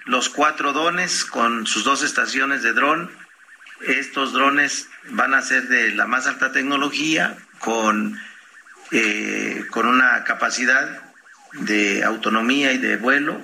los 0.05 0.29
cuatro 0.29 0.71
drones 0.73 1.25
con 1.25 1.67
sus 1.67 1.83
dos 1.83 2.01
estaciones 2.01 2.63
de 2.63 2.73
dron. 2.73 3.11
Estos 3.81 4.33
drones 4.33 4.87
van 5.11 5.33
a 5.33 5.41
ser 5.41 5.67
de 5.67 5.91
la 5.91 6.05
más 6.05 6.27
alta 6.27 6.51
tecnología, 6.51 7.37
con, 7.59 8.19
eh, 8.91 9.65
con 9.71 9.85
una 9.85 10.23
capacidad 10.23 11.01
de 11.53 12.03
autonomía 12.03 12.71
y 12.73 12.77
de 12.77 12.97
vuelo 12.97 13.41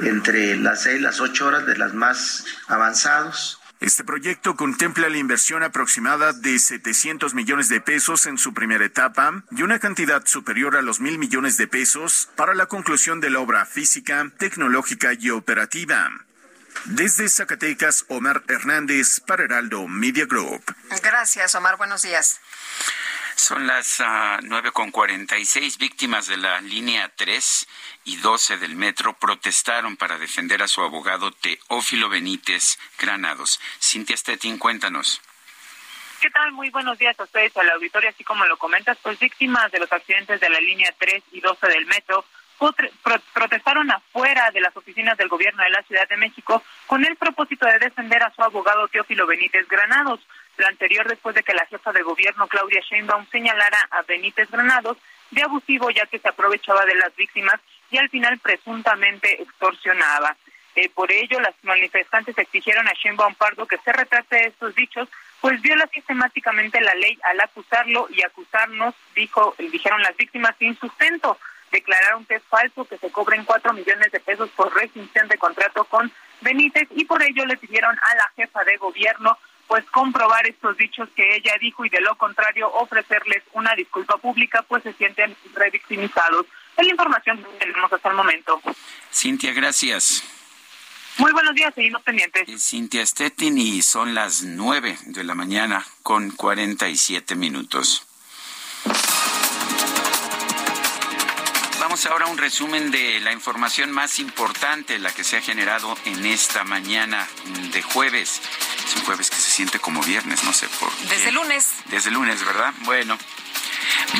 entre 0.00 0.56
las 0.56 0.82
seis 0.82 0.98
y 0.98 1.02
las 1.02 1.20
ocho 1.20 1.46
horas 1.46 1.66
de 1.66 1.76
las 1.76 1.94
más 1.94 2.44
avanzados. 2.68 3.58
Este 3.80 4.04
proyecto 4.04 4.54
contempla 4.54 5.08
la 5.08 5.18
inversión 5.18 5.64
aproximada 5.64 6.32
de 6.32 6.60
700 6.60 7.34
millones 7.34 7.68
de 7.68 7.80
pesos 7.80 8.26
en 8.26 8.38
su 8.38 8.54
primera 8.54 8.84
etapa 8.84 9.42
y 9.50 9.62
una 9.62 9.80
cantidad 9.80 10.24
superior 10.24 10.76
a 10.76 10.82
los 10.82 11.00
mil 11.00 11.18
millones 11.18 11.56
de 11.56 11.66
pesos 11.66 12.28
para 12.36 12.54
la 12.54 12.66
conclusión 12.66 13.20
de 13.20 13.30
la 13.30 13.40
obra 13.40 13.66
física, 13.66 14.30
tecnológica 14.38 15.14
y 15.18 15.30
operativa. 15.30 16.12
Desde 16.84 17.28
Zacatecas, 17.28 18.04
Omar 18.08 18.42
Hernández 18.48 19.20
para 19.20 19.44
Heraldo 19.44 19.86
Media 19.88 20.26
Group. 20.26 20.62
Gracias, 21.02 21.54
Omar. 21.54 21.76
Buenos 21.76 22.02
días. 22.02 22.40
Son 23.36 23.66
las 23.66 24.00
uh, 24.00 24.42
9.46 24.42 25.78
víctimas 25.78 26.26
de 26.26 26.36
la 26.36 26.60
línea 26.60 27.10
3 27.16 27.68
y 28.04 28.16
12 28.16 28.58
del 28.58 28.76
metro 28.76 29.14
protestaron 29.18 29.96
para 29.96 30.18
defender 30.18 30.62
a 30.62 30.68
su 30.68 30.82
abogado 30.82 31.32
Teófilo 31.32 32.08
Benítez 32.08 32.78
Granados. 32.98 33.60
Cintia 33.80 34.16
Stettin, 34.16 34.58
cuéntanos. 34.58 35.20
¿Qué 36.20 36.30
tal? 36.30 36.52
Muy 36.52 36.70
buenos 36.70 36.98
días 36.98 37.18
a 37.18 37.24
ustedes, 37.24 37.56
a 37.56 37.64
la 37.64 37.72
auditoría. 37.72 38.10
Así 38.10 38.22
como 38.22 38.44
lo 38.44 38.56
comentas, 38.56 38.96
pues 39.02 39.18
víctimas 39.18 39.72
de 39.72 39.80
los 39.80 39.90
accidentes 39.90 40.40
de 40.40 40.50
la 40.50 40.60
línea 40.60 40.94
3 40.98 41.22
y 41.32 41.40
12 41.40 41.66
del 41.66 41.86
metro 41.86 42.24
protestaron 43.32 43.90
afuera 43.90 44.50
de 44.52 44.60
las 44.60 44.76
oficinas 44.76 45.16
del 45.18 45.28
gobierno 45.28 45.62
de 45.62 45.70
la 45.70 45.82
Ciudad 45.82 46.08
de 46.08 46.16
México 46.16 46.62
con 46.86 47.04
el 47.04 47.16
propósito 47.16 47.66
de 47.66 47.78
defender 47.78 48.22
a 48.22 48.32
su 48.34 48.42
abogado 48.42 48.88
Teófilo 48.88 49.26
Benítez 49.26 49.66
Granados. 49.68 50.20
Lo 50.56 50.66
anterior 50.66 51.08
después 51.08 51.34
de 51.34 51.42
que 51.42 51.54
la 51.54 51.66
jefa 51.66 51.92
de 51.92 52.02
gobierno 52.02 52.46
Claudia 52.46 52.80
Sheinbaum 52.80 53.26
señalara 53.30 53.88
a 53.90 54.02
Benítez 54.02 54.50
Granados 54.50 54.98
de 55.30 55.42
abusivo 55.42 55.90
ya 55.90 56.06
que 56.06 56.18
se 56.18 56.28
aprovechaba 56.28 56.84
de 56.84 56.94
las 56.94 57.14
víctimas 57.16 57.58
y 57.90 57.98
al 57.98 58.08
final 58.08 58.38
presuntamente 58.38 59.42
extorsionaba. 59.42 60.36
Eh, 60.74 60.88
por 60.88 61.12
ello, 61.12 61.38
las 61.40 61.54
manifestantes 61.62 62.36
exigieron 62.38 62.88
a 62.88 62.92
Sheinbaum 62.92 63.34
Pardo 63.34 63.66
que 63.66 63.78
se 63.78 63.92
retrate 63.92 64.36
de 64.36 64.46
estos 64.46 64.74
dichos, 64.74 65.08
pues 65.40 65.60
viola 65.60 65.86
sistemáticamente 65.92 66.80
la 66.80 66.94
ley 66.94 67.18
al 67.24 67.40
acusarlo 67.40 68.08
y 68.10 68.22
acusarnos, 68.22 68.94
dijo, 69.14 69.54
dijeron 69.58 70.00
las 70.02 70.16
víctimas, 70.16 70.54
sin 70.58 70.78
sustento. 70.78 71.38
Declararon 71.72 72.26
que 72.26 72.36
es 72.36 72.42
falso 72.44 72.84
que 72.84 72.98
se 72.98 73.10
cobren 73.10 73.44
cuatro 73.44 73.72
millones 73.72 74.12
de 74.12 74.20
pesos 74.20 74.50
por 74.50 74.72
rescisión 74.74 75.26
de 75.26 75.38
contrato 75.38 75.84
con 75.84 76.12
Benítez 76.42 76.86
y 76.90 77.06
por 77.06 77.22
ello 77.22 77.46
le 77.46 77.56
pidieron 77.56 77.98
a 77.98 78.14
la 78.14 78.30
jefa 78.36 78.62
de 78.64 78.76
gobierno 78.76 79.38
pues 79.66 79.84
comprobar 79.90 80.46
estos 80.46 80.76
dichos 80.76 81.08
que 81.16 81.34
ella 81.34 81.54
dijo 81.58 81.86
y 81.86 81.88
de 81.88 82.02
lo 82.02 82.14
contrario 82.16 82.70
ofrecerles 82.74 83.42
una 83.54 83.74
disculpa 83.74 84.18
pública, 84.18 84.62
pues 84.68 84.82
se 84.82 84.92
sienten 84.92 85.34
revictimizados. 85.54 86.44
Es 86.76 86.84
la 86.84 86.90
información 86.90 87.42
que 87.42 87.64
tenemos 87.64 87.90
hasta 87.90 88.10
el 88.10 88.14
momento. 88.14 88.60
Cintia, 89.10 89.54
gracias. 89.54 90.22
Muy 91.16 91.32
buenos 91.32 91.54
días, 91.54 91.72
seguimos 91.74 92.02
pendientes. 92.02 92.46
Es 92.48 92.68
Cintia 92.68 93.06
Stettin 93.06 93.56
y 93.56 93.80
son 93.80 94.14
las 94.14 94.42
nueve 94.42 94.98
de 95.06 95.24
la 95.24 95.34
mañana 95.34 95.82
con 96.02 96.30
cuarenta 96.32 96.90
y 96.90 96.96
siete 96.96 97.34
minutos. 97.34 98.06
Vamos 101.92 102.06
ahora 102.06 102.24
a 102.24 102.28
un 102.28 102.38
resumen 102.38 102.90
de 102.90 103.20
la 103.20 103.32
información 103.32 103.92
más 103.92 104.18
importante, 104.18 104.98
la 104.98 105.12
que 105.12 105.24
se 105.24 105.36
ha 105.36 105.42
generado 105.42 105.94
en 106.06 106.24
esta 106.24 106.64
mañana 106.64 107.28
de 107.70 107.82
jueves. 107.82 108.40
Es 108.86 108.96
un 108.96 109.04
jueves 109.04 109.28
que 109.28 109.36
se 109.36 109.50
siente 109.50 109.78
como 109.78 110.00
viernes, 110.00 110.42
no 110.42 110.54
sé 110.54 110.68
por 110.80 110.90
qué. 110.90 111.04
Desde 111.08 111.32
lunes. 111.32 111.74
Desde 111.90 112.10
lunes, 112.10 112.42
¿verdad? 112.46 112.72
Bueno. 112.84 113.18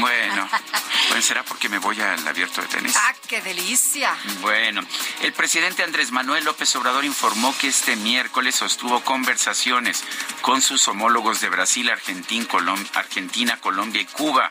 Bueno, 0.01 0.51
pues 1.09 1.25
será 1.25 1.44
porque 1.44 1.70
me 1.70 1.78
voy 1.78 1.99
al 1.99 2.28
abierto 2.28 2.60
de 2.60 2.68
tenis. 2.68 2.94
¡Ah, 2.94 3.15
qué 3.26 3.41
delicia! 3.41 4.15
Bueno, 4.42 4.83
el 5.23 5.33
presidente 5.33 5.83
Andrés 5.83 6.10
Manuel 6.10 6.44
López 6.44 6.76
Obrador 6.76 7.07
informó 7.07 7.57
que 7.57 7.68
este 7.68 7.97
miércoles 7.97 8.55
sostuvo 8.55 9.02
conversaciones 9.02 10.05
con 10.42 10.60
sus 10.60 10.86
homólogos 10.89 11.41
de 11.41 11.49
Brasil, 11.49 11.89
Argentina, 11.89 13.57
Colombia 13.60 14.02
y 14.02 14.05
Cuba 14.05 14.51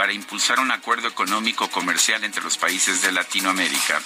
para 0.00 0.14
impulsar 0.14 0.58
un 0.60 0.70
acuerdo 0.70 1.08
económico 1.08 1.70
comercial 1.70 2.24
entre 2.24 2.42
los 2.42 2.56
países 2.56 3.02
de 3.02 3.12
Latinoamérica. 3.12 4.00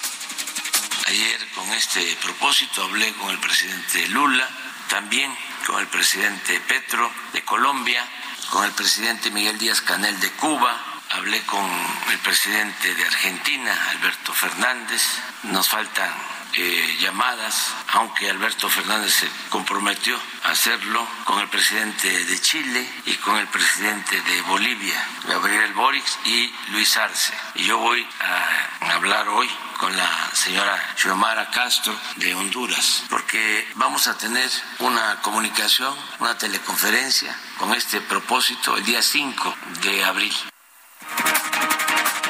Ayer 1.06 1.48
con 1.54 1.72
este 1.72 2.18
propósito 2.20 2.82
hablé 2.82 3.12
con 3.12 3.30
el 3.30 3.38
presidente 3.38 4.08
Lula, 4.08 4.44
también 4.88 5.32
con 5.64 5.78
el 5.78 5.86
presidente 5.86 6.58
Petro 6.66 7.08
de 7.32 7.44
Colombia, 7.44 8.04
con 8.50 8.64
el 8.64 8.72
presidente 8.72 9.30
Miguel 9.30 9.56
Díaz 9.56 9.82
Canel 9.82 10.18
de 10.18 10.32
Cuba, 10.32 10.76
hablé 11.10 11.40
con 11.42 11.64
el 12.10 12.18
presidente 12.18 12.92
de 12.92 13.04
Argentina, 13.04 13.90
Alberto 13.90 14.34
Fernández, 14.34 15.00
nos 15.44 15.68
faltan 15.68 16.12
eh, 16.56 16.96
llamadas, 17.00 17.72
aunque 17.92 18.30
Alberto 18.30 18.68
Fernández 18.68 19.12
se 19.12 19.28
comprometió 19.50 20.18
a 20.44 20.50
hacerlo 20.50 21.06
con 21.24 21.40
el 21.40 21.48
presidente 21.48 22.08
de 22.24 22.40
Chile 22.40 22.88
y 23.06 23.14
con 23.14 23.36
el 23.36 23.46
presidente 23.48 24.20
de 24.20 24.40
Bolivia, 24.42 25.06
Gabriel 25.26 25.72
Boric 25.72 26.04
y 26.26 26.52
Luis 26.68 26.96
Arce. 26.96 27.32
Y 27.56 27.64
yo 27.64 27.78
voy 27.78 28.06
a 28.20 28.94
hablar 28.94 29.28
hoy 29.28 29.48
con 29.78 29.96
la 29.96 30.30
señora 30.32 30.94
Xiomara 30.96 31.50
Castro 31.50 31.94
de 32.16 32.34
Honduras, 32.34 33.04
porque 33.10 33.68
vamos 33.74 34.06
a 34.06 34.16
tener 34.16 34.50
una 34.78 35.20
comunicación, 35.22 35.94
una 36.20 36.38
teleconferencia 36.38 37.36
con 37.58 37.74
este 37.74 38.00
propósito 38.00 38.76
el 38.76 38.84
día 38.84 39.02
5 39.02 39.54
de 39.82 40.04
abril. 40.04 40.34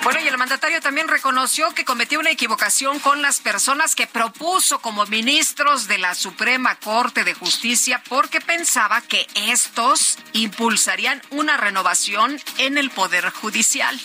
Bueno, 0.05 0.21
y 0.21 0.29
el 0.29 0.37
mandatario 0.37 0.83
también 0.83 1.09
reconoció 1.09 1.73
que 1.73 1.87
cometió 1.87 2.21
una 2.21 2.31
equivocación 2.31 3.01
con 3.01 3.23
las 3.23 3.41
personas 3.41 3.95
que 3.95 4.07
propuso 4.07 4.79
como 4.81 5.07
ministros 5.07 5.89
de 5.89 5.97
la 5.97 6.15
Suprema 6.15 6.75
Corte 6.77 7.25
de 7.25 7.33
Justicia 7.33 8.03
porque 8.07 8.43
pensaba 8.43 9.01
que 9.01 9.27
estos 9.35 10.19
impulsarían 10.35 11.23
una 11.31 11.57
renovación 11.57 12.39
en 12.59 12.77
el 12.77 12.91
Poder 12.91 13.31
Judicial. 13.31 13.99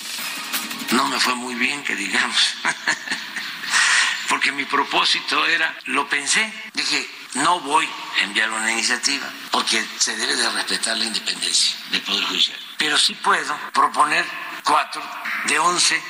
No 0.91 1.05
me 1.09 1.19
fue 1.19 1.35
muy 1.35 1.55
bien, 1.55 1.83
que 1.83 1.97
digamos, 1.97 2.55
porque 4.29 4.53
mi 4.53 4.63
propósito 4.63 5.45
era, 5.47 5.75
lo 5.87 6.07
pensé, 6.07 6.49
dije, 6.75 7.09
no 7.33 7.59
voy 7.59 7.85
a 8.21 8.23
enviar 8.23 8.49
una 8.49 8.71
iniciativa 8.71 9.29
porque 9.51 9.85
se 9.97 10.15
debe 10.15 10.33
de 10.33 10.49
respetar 10.49 10.95
la 10.95 11.03
independencia 11.03 11.75
del 11.91 12.01
Poder 12.03 12.23
Judicial. 12.23 12.57
Pero 12.77 12.97
sí 12.97 13.15
puedo 13.15 13.53
proponer 13.73 14.25
cuatro 14.63 15.01
de 15.45 15.59
once 15.59 16.01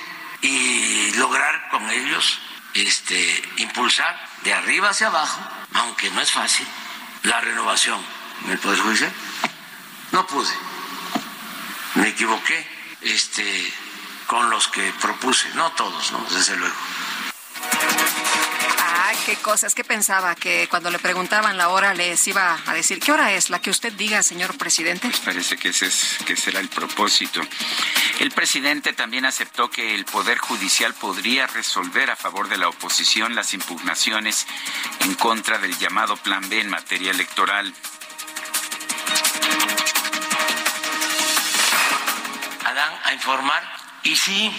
y 0.42 1.12
lograr 1.16 1.70
con 1.70 1.90
ellos 1.90 2.40
este, 2.74 3.44
impulsar 3.58 4.16
de 4.44 4.54
arriba 4.54 4.90
hacia 4.90 5.08
abajo, 5.08 5.42
aunque 5.74 6.10
no 6.12 6.22
es 6.22 6.32
fácil, 6.32 6.68
la 7.24 7.42
renovación 7.42 8.00
en 8.46 8.52
el 8.52 8.60
Poder 8.60 8.80
Judicial. 8.80 9.12
No 10.12 10.26
pude. 10.26 10.54
Me 11.96 12.10
equivoqué 12.10 12.68
este, 13.02 13.74
con 14.28 14.50
los 14.50 14.68
que 14.68 14.94
propuse, 15.02 15.50
no 15.56 15.72
todos, 15.72 16.12
¿no? 16.12 16.26
desde 16.32 16.56
luego. 16.56 16.76
Ay, 19.10 19.18
qué 19.26 19.36
cosas. 19.38 19.74
¿Qué 19.74 19.84
pensaba? 19.84 20.36
Que 20.36 20.68
cuando 20.70 20.92
le 20.92 21.00
preguntaban 21.00 21.58
la 21.58 21.70
hora 21.70 21.94
les 21.94 22.28
iba 22.28 22.60
a 22.66 22.74
decir, 22.74 23.00
¿qué 23.00 23.12
hora 23.12 23.32
es? 23.34 23.50
La 23.50 23.60
que 23.60 23.70
usted 23.70 23.92
diga, 23.94 24.22
señor 24.22 24.58
presidente. 24.58 25.08
Pues 25.08 25.22
parece 25.22 25.58
que 25.58 25.70
ese 25.70 25.88
es, 25.88 26.18
que 26.26 26.36
será 26.36 26.60
el 26.60 26.70
propósito. 26.70 27.42
El 28.20 28.32
presidente 28.32 28.94
también 28.94 29.26
aceptó 29.26 29.70
que 29.70 29.96
el 29.96 30.06
Poder 30.06 30.38
Judicial 30.38 30.94
podría 30.94 31.48
resolver 31.48 32.12
a 32.12 32.16
favor 32.16 32.50
de 32.50 32.58
la 32.58 32.68
oposición 32.68 33.34
las 33.34 33.54
impugnaciones 33.54 34.46
en 35.00 35.16
contra 35.16 35.58
del 35.58 35.78
llamado 35.80 36.18
Plan 36.18 36.48
B 36.50 36.60
en 36.60 36.70
materia 36.70 37.12
electoral. 37.12 37.74
Adán 42.66 42.94
a 43.06 43.14
informar 43.14 43.64
y 44.04 44.16
sí, 44.16 44.52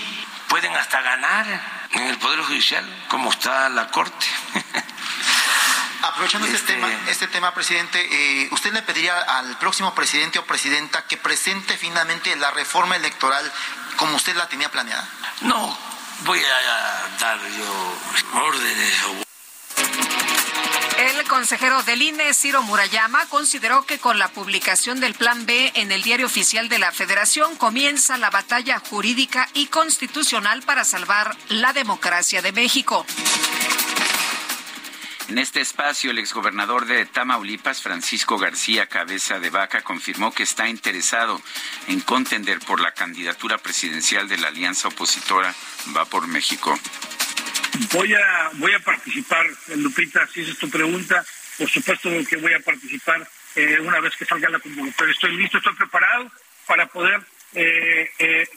pueden 0.48 0.74
hasta 0.74 1.00
ganar 1.02 1.79
en 1.92 2.02
el 2.06 2.18
Poder 2.18 2.40
Judicial, 2.42 2.84
como 3.08 3.30
está 3.30 3.68
la 3.68 3.88
Corte. 3.88 4.26
Aprovechando 6.02 6.46
este, 6.46 6.56
Este- 6.58 6.72
tema, 6.74 6.88
este 7.08 7.26
tema, 7.28 7.54
presidente, 7.54 7.98
eh, 8.10 8.48
¿usted 8.52 8.72
le 8.72 8.82
pediría 8.82 9.18
al 9.20 9.58
próximo 9.58 9.94
presidente 9.94 10.38
o 10.38 10.44
presidenta 10.46 11.06
que 11.06 11.16
presente 11.18 11.76
finalmente 11.76 12.34
la 12.36 12.50
reforma 12.52 12.96
electoral 12.96 13.50
como 13.96 14.16
usted 14.16 14.34
la 14.34 14.48
tenía 14.48 14.70
planeada? 14.70 15.06
No, 15.42 15.76
voy 16.24 16.40
a 16.42 17.18
dar 17.18 17.38
yo 17.50 17.98
órdenes 18.40 18.94
o 19.04 20.19
El 21.00 21.26
consejero 21.26 21.82
del 21.84 22.02
INE, 22.02 22.34
Ciro 22.34 22.62
Murayama, 22.62 23.24
consideró 23.30 23.86
que 23.86 23.98
con 23.98 24.18
la 24.18 24.28
publicación 24.28 25.00
del 25.00 25.14
Plan 25.14 25.46
B 25.46 25.72
en 25.74 25.92
el 25.92 26.02
Diario 26.02 26.26
Oficial 26.26 26.68
de 26.68 26.78
la 26.78 26.92
Federación 26.92 27.56
comienza 27.56 28.18
la 28.18 28.28
batalla 28.28 28.78
jurídica 28.80 29.48
y 29.54 29.68
constitucional 29.68 30.60
para 30.60 30.84
salvar 30.84 31.34
la 31.48 31.72
democracia 31.72 32.42
de 32.42 32.52
México. 32.52 33.06
En 35.28 35.38
este 35.38 35.62
espacio, 35.62 36.10
el 36.10 36.18
exgobernador 36.18 36.84
de 36.84 37.06
Tamaulipas, 37.06 37.80
Francisco 37.80 38.36
García 38.36 38.86
Cabeza 38.86 39.38
de 39.38 39.48
Vaca, 39.48 39.80
confirmó 39.80 40.34
que 40.34 40.42
está 40.42 40.68
interesado 40.68 41.40
en 41.86 42.00
contender 42.00 42.58
por 42.58 42.78
la 42.78 42.92
candidatura 42.92 43.56
presidencial 43.56 44.28
de 44.28 44.36
la 44.36 44.48
alianza 44.48 44.88
opositora 44.88 45.54
Va 45.96 46.04
por 46.04 46.26
México. 46.26 46.78
Voy 47.92 48.14
a, 48.14 48.50
voy 48.54 48.72
a 48.72 48.78
participar, 48.80 49.46
Lupita, 49.76 50.26
si 50.26 50.42
esa 50.42 50.52
es 50.52 50.58
tu 50.58 50.68
pregunta. 50.70 51.24
Por 51.58 51.68
supuesto 51.68 52.10
que 52.28 52.36
voy 52.36 52.52
a 52.52 52.60
participar 52.60 53.26
eh, 53.56 53.78
una 53.80 54.00
vez 54.00 54.16
que 54.16 54.24
salga 54.24 54.48
la 54.48 54.58
convocatoria. 54.58 55.12
Estoy 55.12 55.36
listo, 55.36 55.58
estoy 55.58 55.74
preparado 55.74 56.30
para 56.66 56.86
poder 56.86 57.20
eh, 57.54 58.10
eh, 58.18 58.48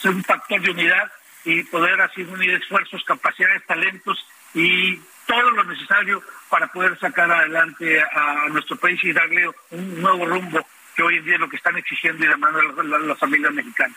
ser 0.00 0.12
un 0.12 0.24
factor 0.24 0.60
de 0.60 0.70
unidad 0.70 1.12
y 1.44 1.62
poder 1.64 2.00
así 2.00 2.22
unir 2.22 2.50
esfuerzos, 2.50 3.02
capacidades, 3.04 3.66
talentos 3.66 4.26
y 4.54 4.96
todo 5.26 5.50
lo 5.50 5.64
necesario 5.64 6.22
para 6.48 6.66
poder 6.72 6.98
sacar 6.98 7.30
adelante 7.30 8.00
a 8.00 8.48
nuestro 8.48 8.76
país 8.76 8.98
y 9.04 9.12
darle 9.12 9.48
un 9.70 10.00
nuevo 10.00 10.24
rumbo 10.24 10.66
que 10.96 11.02
hoy 11.02 11.18
en 11.18 11.24
día 11.24 11.34
es 11.34 11.40
lo 11.40 11.48
que 11.48 11.56
están 11.56 11.76
exigiendo 11.76 12.24
y 12.24 12.28
demandando 12.28 12.82
las, 12.82 13.18
familias 13.18 13.52
mexicanas. 13.52 13.96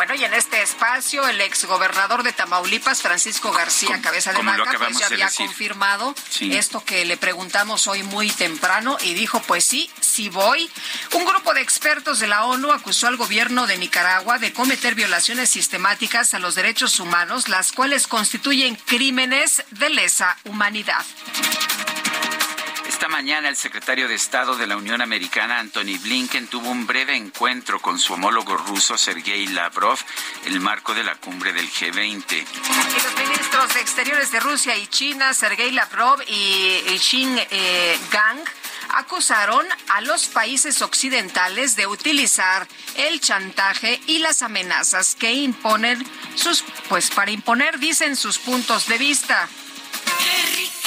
Bueno, 0.00 0.14
y 0.14 0.24
en 0.24 0.32
este 0.32 0.62
espacio, 0.62 1.28
el 1.28 1.42
exgobernador 1.42 2.22
de 2.22 2.32
Tamaulipas, 2.32 3.02
Francisco 3.02 3.52
García 3.52 4.00
Cabeza 4.00 4.32
de 4.32 4.42
Vaca, 4.42 4.78
pues 4.78 4.98
ya 4.98 5.04
había 5.04 5.28
confirmado 5.28 6.14
Sí. 6.30 6.56
esto 6.56 6.82
que 6.82 7.04
le 7.04 7.18
preguntamos 7.18 7.86
hoy 7.86 8.02
muy 8.02 8.30
temprano 8.30 8.96
y 9.02 9.12
dijo, 9.12 9.42
pues 9.42 9.66
sí, 9.66 9.90
sí 10.00 10.30
voy. 10.30 10.70
Un 11.12 11.26
grupo 11.26 11.52
de 11.52 11.60
expertos 11.60 12.18
de 12.18 12.28
la 12.28 12.46
ONU 12.46 12.72
acusó 12.72 13.08
al 13.08 13.18
gobierno 13.18 13.66
de 13.66 13.76
Nicaragua 13.76 14.38
de 14.38 14.54
cometer 14.54 14.94
violaciones 14.94 15.50
sistemáticas 15.50 16.32
a 16.32 16.38
los 16.38 16.54
derechos 16.54 16.98
humanos, 16.98 17.50
las 17.50 17.70
cuales 17.70 18.06
constituyen 18.06 18.76
crímenes 18.76 19.64
de 19.70 19.90
lesa 19.90 20.38
humanidad. 20.46 21.04
Esta 23.00 23.08
mañana 23.08 23.48
el 23.48 23.56
secretario 23.56 24.08
de 24.08 24.14
Estado 24.14 24.56
de 24.56 24.66
la 24.66 24.76
Unión 24.76 25.00
Americana, 25.00 25.58
Anthony 25.58 25.98
Blinken, 26.02 26.48
tuvo 26.48 26.68
un 26.68 26.86
breve 26.86 27.16
encuentro 27.16 27.80
con 27.80 27.98
su 27.98 28.12
homólogo 28.12 28.58
ruso, 28.58 28.98
Sergei 28.98 29.46
Lavrov, 29.46 29.98
en 30.44 30.52
el 30.52 30.60
marco 30.60 30.92
de 30.92 31.02
la 31.02 31.14
cumbre 31.14 31.54
del 31.54 31.66
G20. 31.72 32.30
Y 32.30 33.02
los 33.02 33.26
ministros 33.26 33.72
de 33.72 33.80
Exteriores 33.80 34.30
de 34.32 34.40
Rusia 34.40 34.76
y 34.76 34.86
China, 34.88 35.32
Sergei 35.32 35.70
Lavrov 35.70 36.20
y 36.28 36.98
Xin 36.98 37.38
eh, 37.38 37.98
Gang, 38.12 38.40
acusaron 38.90 39.66
a 39.88 40.02
los 40.02 40.26
países 40.26 40.82
occidentales 40.82 41.76
de 41.76 41.86
utilizar 41.86 42.68
el 42.96 43.18
chantaje 43.22 43.98
y 44.08 44.18
las 44.18 44.42
amenazas 44.42 45.14
que 45.14 45.32
imponen 45.32 46.06
sus, 46.34 46.62
pues 46.90 47.08
para 47.08 47.30
imponer, 47.30 47.78
dicen, 47.78 48.14
sus 48.14 48.38
puntos 48.38 48.88
de 48.88 48.98
vista. 48.98 49.48
Qué 50.18 50.56
ricas 50.56 50.79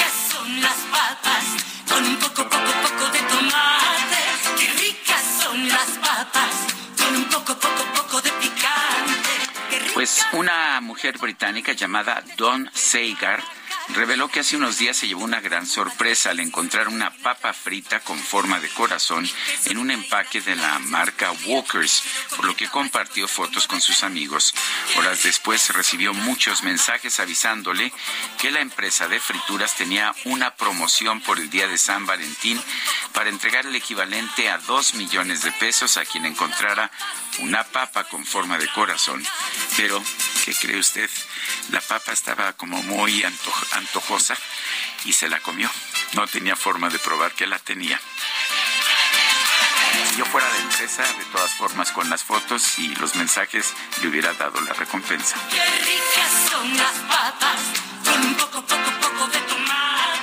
son 0.43 0.61
las 0.61 0.77
papas 0.91 1.45
con 1.87 2.05
un 2.05 2.17
poco, 2.17 2.43
poco, 2.49 2.71
poco 2.83 3.09
de 3.11 3.19
tomate. 3.19 4.21
Qué 4.57 4.67
ricas 4.83 5.23
son 5.41 5.67
las 5.69 5.89
papas 6.01 6.53
con 6.97 7.15
un 7.15 7.23
poco, 7.25 7.57
poco, 7.57 7.83
poco 7.95 8.21
de 8.21 8.29
picante. 8.31 9.93
Pues 9.93 10.25
una 10.33 10.81
mujer 10.81 11.17
británica 11.17 11.71
llamada 11.73 12.23
Dawn 12.37 12.69
Seigar 12.73 13.41
reveló 13.89 14.29
que 14.29 14.39
hace 14.39 14.55
unos 14.55 14.77
días 14.77 14.97
se 14.97 15.07
llevó 15.07 15.23
una 15.23 15.41
gran 15.41 15.65
sorpresa 15.67 16.29
al 16.31 16.39
encontrar 16.39 16.87
una 16.87 17.11
papa 17.17 17.53
frita 17.53 17.99
con 17.99 18.17
forma 18.17 18.59
de 18.59 18.69
corazón 18.69 19.29
en 19.65 19.77
un 19.77 19.91
empaque 19.91 20.41
de 20.41 20.55
la 20.55 20.79
marca 20.79 21.31
Walkers, 21.45 22.03
por 22.35 22.45
lo 22.45 22.55
que 22.55 22.69
compartió 22.69 23.27
fotos 23.27 23.67
con 23.67 23.81
sus 23.81 24.03
amigos. 24.03 24.53
Horas 24.97 25.23
después 25.23 25.69
recibió 25.73 26.13
muchos 26.13 26.63
mensajes 26.63 27.19
avisándole 27.19 27.93
que 28.39 28.51
la 28.51 28.61
empresa 28.61 29.07
de 29.07 29.19
frituras 29.19 29.75
tenía 29.75 30.13
una 30.25 30.55
promoción 30.55 31.21
por 31.21 31.39
el 31.39 31.49
día 31.49 31.67
de 31.67 31.77
San 31.77 32.05
Valentín 32.05 32.61
para 33.13 33.29
entregar 33.29 33.65
el 33.65 33.75
equivalente 33.75 34.49
a 34.49 34.57
dos 34.59 34.93
millones 34.95 35.41
de 35.43 35.51
pesos 35.51 35.97
a 35.97 36.05
quien 36.05 36.25
encontrara 36.25 36.89
una 37.39 37.63
papa 37.63 38.05
con 38.05 38.25
forma 38.25 38.57
de 38.57 38.67
corazón. 38.69 39.23
Pero, 39.77 40.01
¿qué 40.45 40.53
cree 40.55 40.77
usted? 40.79 41.09
La 41.69 41.81
papa 41.81 42.11
estaba 42.13 42.53
como 42.53 42.81
muy 42.83 43.23
anto- 43.23 43.53
antojosa 43.73 44.37
y 45.05 45.13
se 45.13 45.29
la 45.29 45.39
comió. 45.39 45.69
No 46.13 46.27
tenía 46.27 46.55
forma 46.55 46.89
de 46.89 46.99
probar 46.99 47.33
que 47.33 47.47
la 47.47 47.59
tenía. 47.59 47.99
Si 50.09 50.17
yo 50.17 50.25
fuera 50.25 50.47
de 50.51 50.59
empresa, 50.59 51.03
de 51.03 51.25
todas 51.25 51.51
formas, 51.53 51.91
con 51.91 52.09
las 52.09 52.23
fotos 52.23 52.79
y 52.79 52.95
los 52.95 53.15
mensajes, 53.15 53.73
le 54.01 54.07
hubiera 54.09 54.33
dado 54.33 54.59
la 54.61 54.73
recompensa. 54.73 55.35
Qué 55.49 55.63
ricas 55.63 56.51
son 56.51 56.77
las 56.77 56.93
papas 57.07 57.59
con 58.03 58.21
un 58.21 58.35
poco, 58.35 58.65
poco, 58.65 58.91
poco 59.01 59.27
de 59.27 59.39
tomate. 59.39 60.19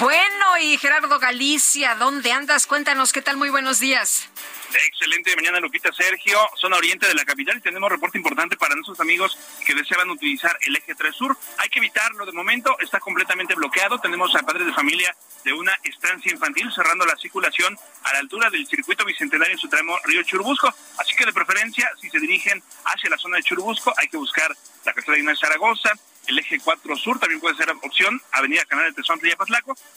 Bueno, 0.00 0.58
y 0.60 0.78
Gerardo 0.78 1.18
Galicia, 1.18 1.94
¿dónde 1.96 2.32
andas? 2.32 2.66
Cuéntanos, 2.66 3.12
¿qué 3.12 3.22
tal? 3.22 3.36
Muy 3.36 3.50
buenos 3.50 3.78
días. 3.80 4.29
Excelente 4.74 5.34
mañana, 5.34 5.58
Lupita 5.58 5.92
Sergio, 5.92 6.38
zona 6.56 6.76
oriente 6.76 7.06
de 7.06 7.14
la 7.14 7.24
capital 7.24 7.56
y 7.56 7.60
tenemos 7.60 7.90
reporte 7.90 8.18
importante 8.18 8.56
para 8.56 8.74
nuestros 8.74 9.00
amigos 9.00 9.36
que 9.66 9.74
desean 9.74 10.08
utilizar 10.10 10.56
el 10.66 10.76
eje 10.76 10.94
3 10.94 11.14
sur. 11.14 11.36
Hay 11.58 11.68
que 11.68 11.80
evitarlo 11.80 12.24
de 12.24 12.32
momento, 12.32 12.76
está 12.80 13.00
completamente 13.00 13.54
bloqueado. 13.54 13.98
Tenemos 13.98 14.34
a 14.36 14.42
padres 14.42 14.66
de 14.66 14.72
familia 14.72 15.14
de 15.44 15.52
una 15.52 15.76
estancia 15.82 16.32
infantil 16.32 16.70
cerrando 16.72 17.04
la 17.04 17.16
circulación 17.16 17.76
a 18.04 18.12
la 18.12 18.18
altura 18.20 18.50
del 18.50 18.66
circuito 18.66 19.04
bicentenario 19.04 19.54
en 19.54 19.58
su 19.58 19.68
tramo 19.68 19.98
Río 20.04 20.22
Churubusco. 20.22 20.72
Así 20.98 21.16
que 21.16 21.26
de 21.26 21.32
preferencia, 21.32 21.90
si 22.00 22.08
se 22.08 22.20
dirigen 22.20 22.62
hacia 22.84 23.10
la 23.10 23.18
zona 23.18 23.38
de 23.38 23.42
Churubusco, 23.42 23.92
hay 23.96 24.08
que 24.08 24.16
buscar 24.16 24.54
la 24.84 24.92
carretera 24.92 25.30
de 25.30 25.36
Zaragoza, 25.36 25.90
el 26.26 26.38
eje 26.38 26.60
4 26.60 26.96
sur 26.96 27.18
también 27.18 27.40
puede 27.40 27.56
ser 27.56 27.70
opción, 27.82 28.20
Avenida 28.32 28.64
Canal 28.66 28.86
de 28.86 28.92
Tezontla 28.92 29.30
y 29.30 29.34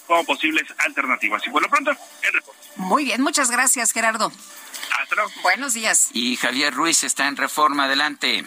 como 0.08 0.24
posibles 0.26 0.64
alternativas. 0.80 1.46
Y 1.46 1.50
por 1.50 1.62
lo 1.62 1.70
pronto, 1.70 1.92
el 1.92 2.34
reporte. 2.34 2.60
Muy 2.76 3.06
bien, 3.06 3.22
muchas 3.22 3.52
gracias, 3.52 3.92
Gerardo. 3.92 4.32
Hasta 5.00 5.16
luego. 5.16 5.32
Buenos 5.42 5.74
días. 5.74 6.10
Y 6.14 6.36
Javier 6.38 6.74
Ruiz 6.74 7.04
está 7.04 7.28
en 7.28 7.38
reforma. 7.38 7.86
Adelante. 7.86 8.44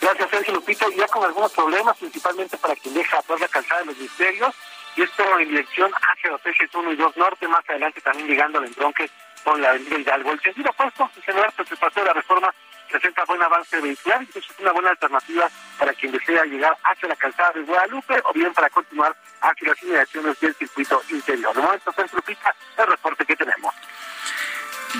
Gracias, 0.00 0.30
Sergio 0.30 0.54
Lupita. 0.54 0.86
Ya 0.96 1.06
con 1.08 1.24
algunos 1.24 1.52
problemas, 1.52 1.96
principalmente 1.96 2.56
para 2.56 2.74
quien 2.76 2.94
deja 2.94 3.18
atrás 3.18 3.40
la 3.40 3.48
calzada 3.48 3.80
de 3.80 3.86
los 3.86 3.96
ministerios, 3.96 4.54
y 4.96 5.02
esto 5.02 5.38
en 5.38 5.48
dirección 5.48 5.90
hacia 5.94 6.30
los 6.30 6.44
ejes 6.44 6.74
1 6.74 6.92
y 6.92 6.96
2 6.96 7.16
norte, 7.16 7.48
más 7.48 7.64
adelante 7.68 8.00
también 8.00 8.28
llegando 8.28 8.58
al 8.58 8.66
entronque 8.66 9.08
con 9.44 9.60
la 9.60 9.70
avenida 9.70 9.98
Hidalgo. 9.98 10.32
El 10.32 10.40
sentido 10.40 10.70
opuesto, 10.70 11.10
en 11.16 11.22
general, 11.22 11.52
pues 11.56 11.70
el 11.70 11.78
paseo 11.78 12.02
de 12.02 12.08
la 12.08 12.14
reforma 12.14 12.54
presenta 12.90 13.24
buen 13.24 13.42
avance 13.42 13.80
vehicular, 13.80 14.20
entonces 14.20 14.50
es 14.50 14.58
una 14.58 14.72
buena 14.72 14.90
alternativa 14.90 15.48
para 15.78 15.94
quien 15.94 16.12
desea 16.12 16.44
llegar 16.44 16.76
hacia 16.84 17.08
la 17.08 17.16
calzada 17.16 17.52
de 17.52 17.62
Guadalupe 17.62 18.22
o 18.24 18.32
bien 18.32 18.52
para 18.52 18.68
continuar 18.68 19.16
hacia 19.40 19.68
las 19.68 19.82
inmediaciones 19.82 20.38
del 20.40 20.54
circuito 20.56 21.02
interior. 21.08 21.54
De 21.54 21.62
momento, 21.62 21.92
Sergio 21.92 22.16
Lupita, 22.16 22.54
el 22.76 22.86
reporte 22.86 23.24
que 23.24 23.36
tenemos. 23.36 23.74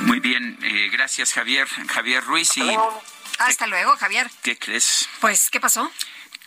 Muy 0.00 0.20
bien, 0.20 0.58
eh, 0.62 0.88
gracias 0.90 1.32
Javier. 1.32 1.68
Javier 1.88 2.24
Ruiz 2.24 2.56
y... 2.56 2.62
Hasta 3.38 3.66
luego, 3.66 3.96
Javier. 3.96 4.30
¿Qué 4.42 4.58
crees? 4.58 5.08
Pues, 5.20 5.50
¿qué 5.50 5.60
pasó? 5.60 5.90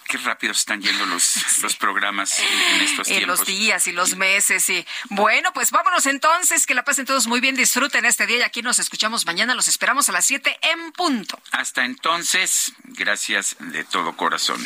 Qué 0.07 0.17
rápido 0.17 0.53
están 0.53 0.81
yendo 0.81 1.05
los, 1.07 1.35
los 1.61 1.75
programas 1.75 2.37
en 2.39 2.81
estos 2.81 3.07
En 3.07 3.17
tiempos. 3.17 3.39
los 3.39 3.47
días 3.47 3.87
y 3.87 3.91
los 3.91 4.15
meses, 4.15 4.69
y 4.69 4.85
Bueno, 5.09 5.51
pues 5.53 5.71
vámonos 5.71 6.05
entonces, 6.05 6.65
que 6.65 6.73
la 6.75 6.83
pasen 6.83 7.05
todos 7.05 7.27
muy 7.27 7.39
bien, 7.39 7.55
disfruten 7.55 8.05
este 8.05 8.25
día 8.25 8.37
y 8.37 8.41
aquí 8.43 8.61
nos 8.61 8.79
escuchamos 8.79 9.25
mañana, 9.25 9.55
los 9.55 9.67
esperamos 9.67 10.07
a 10.09 10.11
las 10.11 10.25
7 10.25 10.57
en 10.61 10.91
punto. 10.91 11.39
Hasta 11.51 11.85
entonces, 11.85 12.73
gracias 12.83 13.55
de 13.59 13.83
todo 13.83 14.15
corazón. 14.15 14.65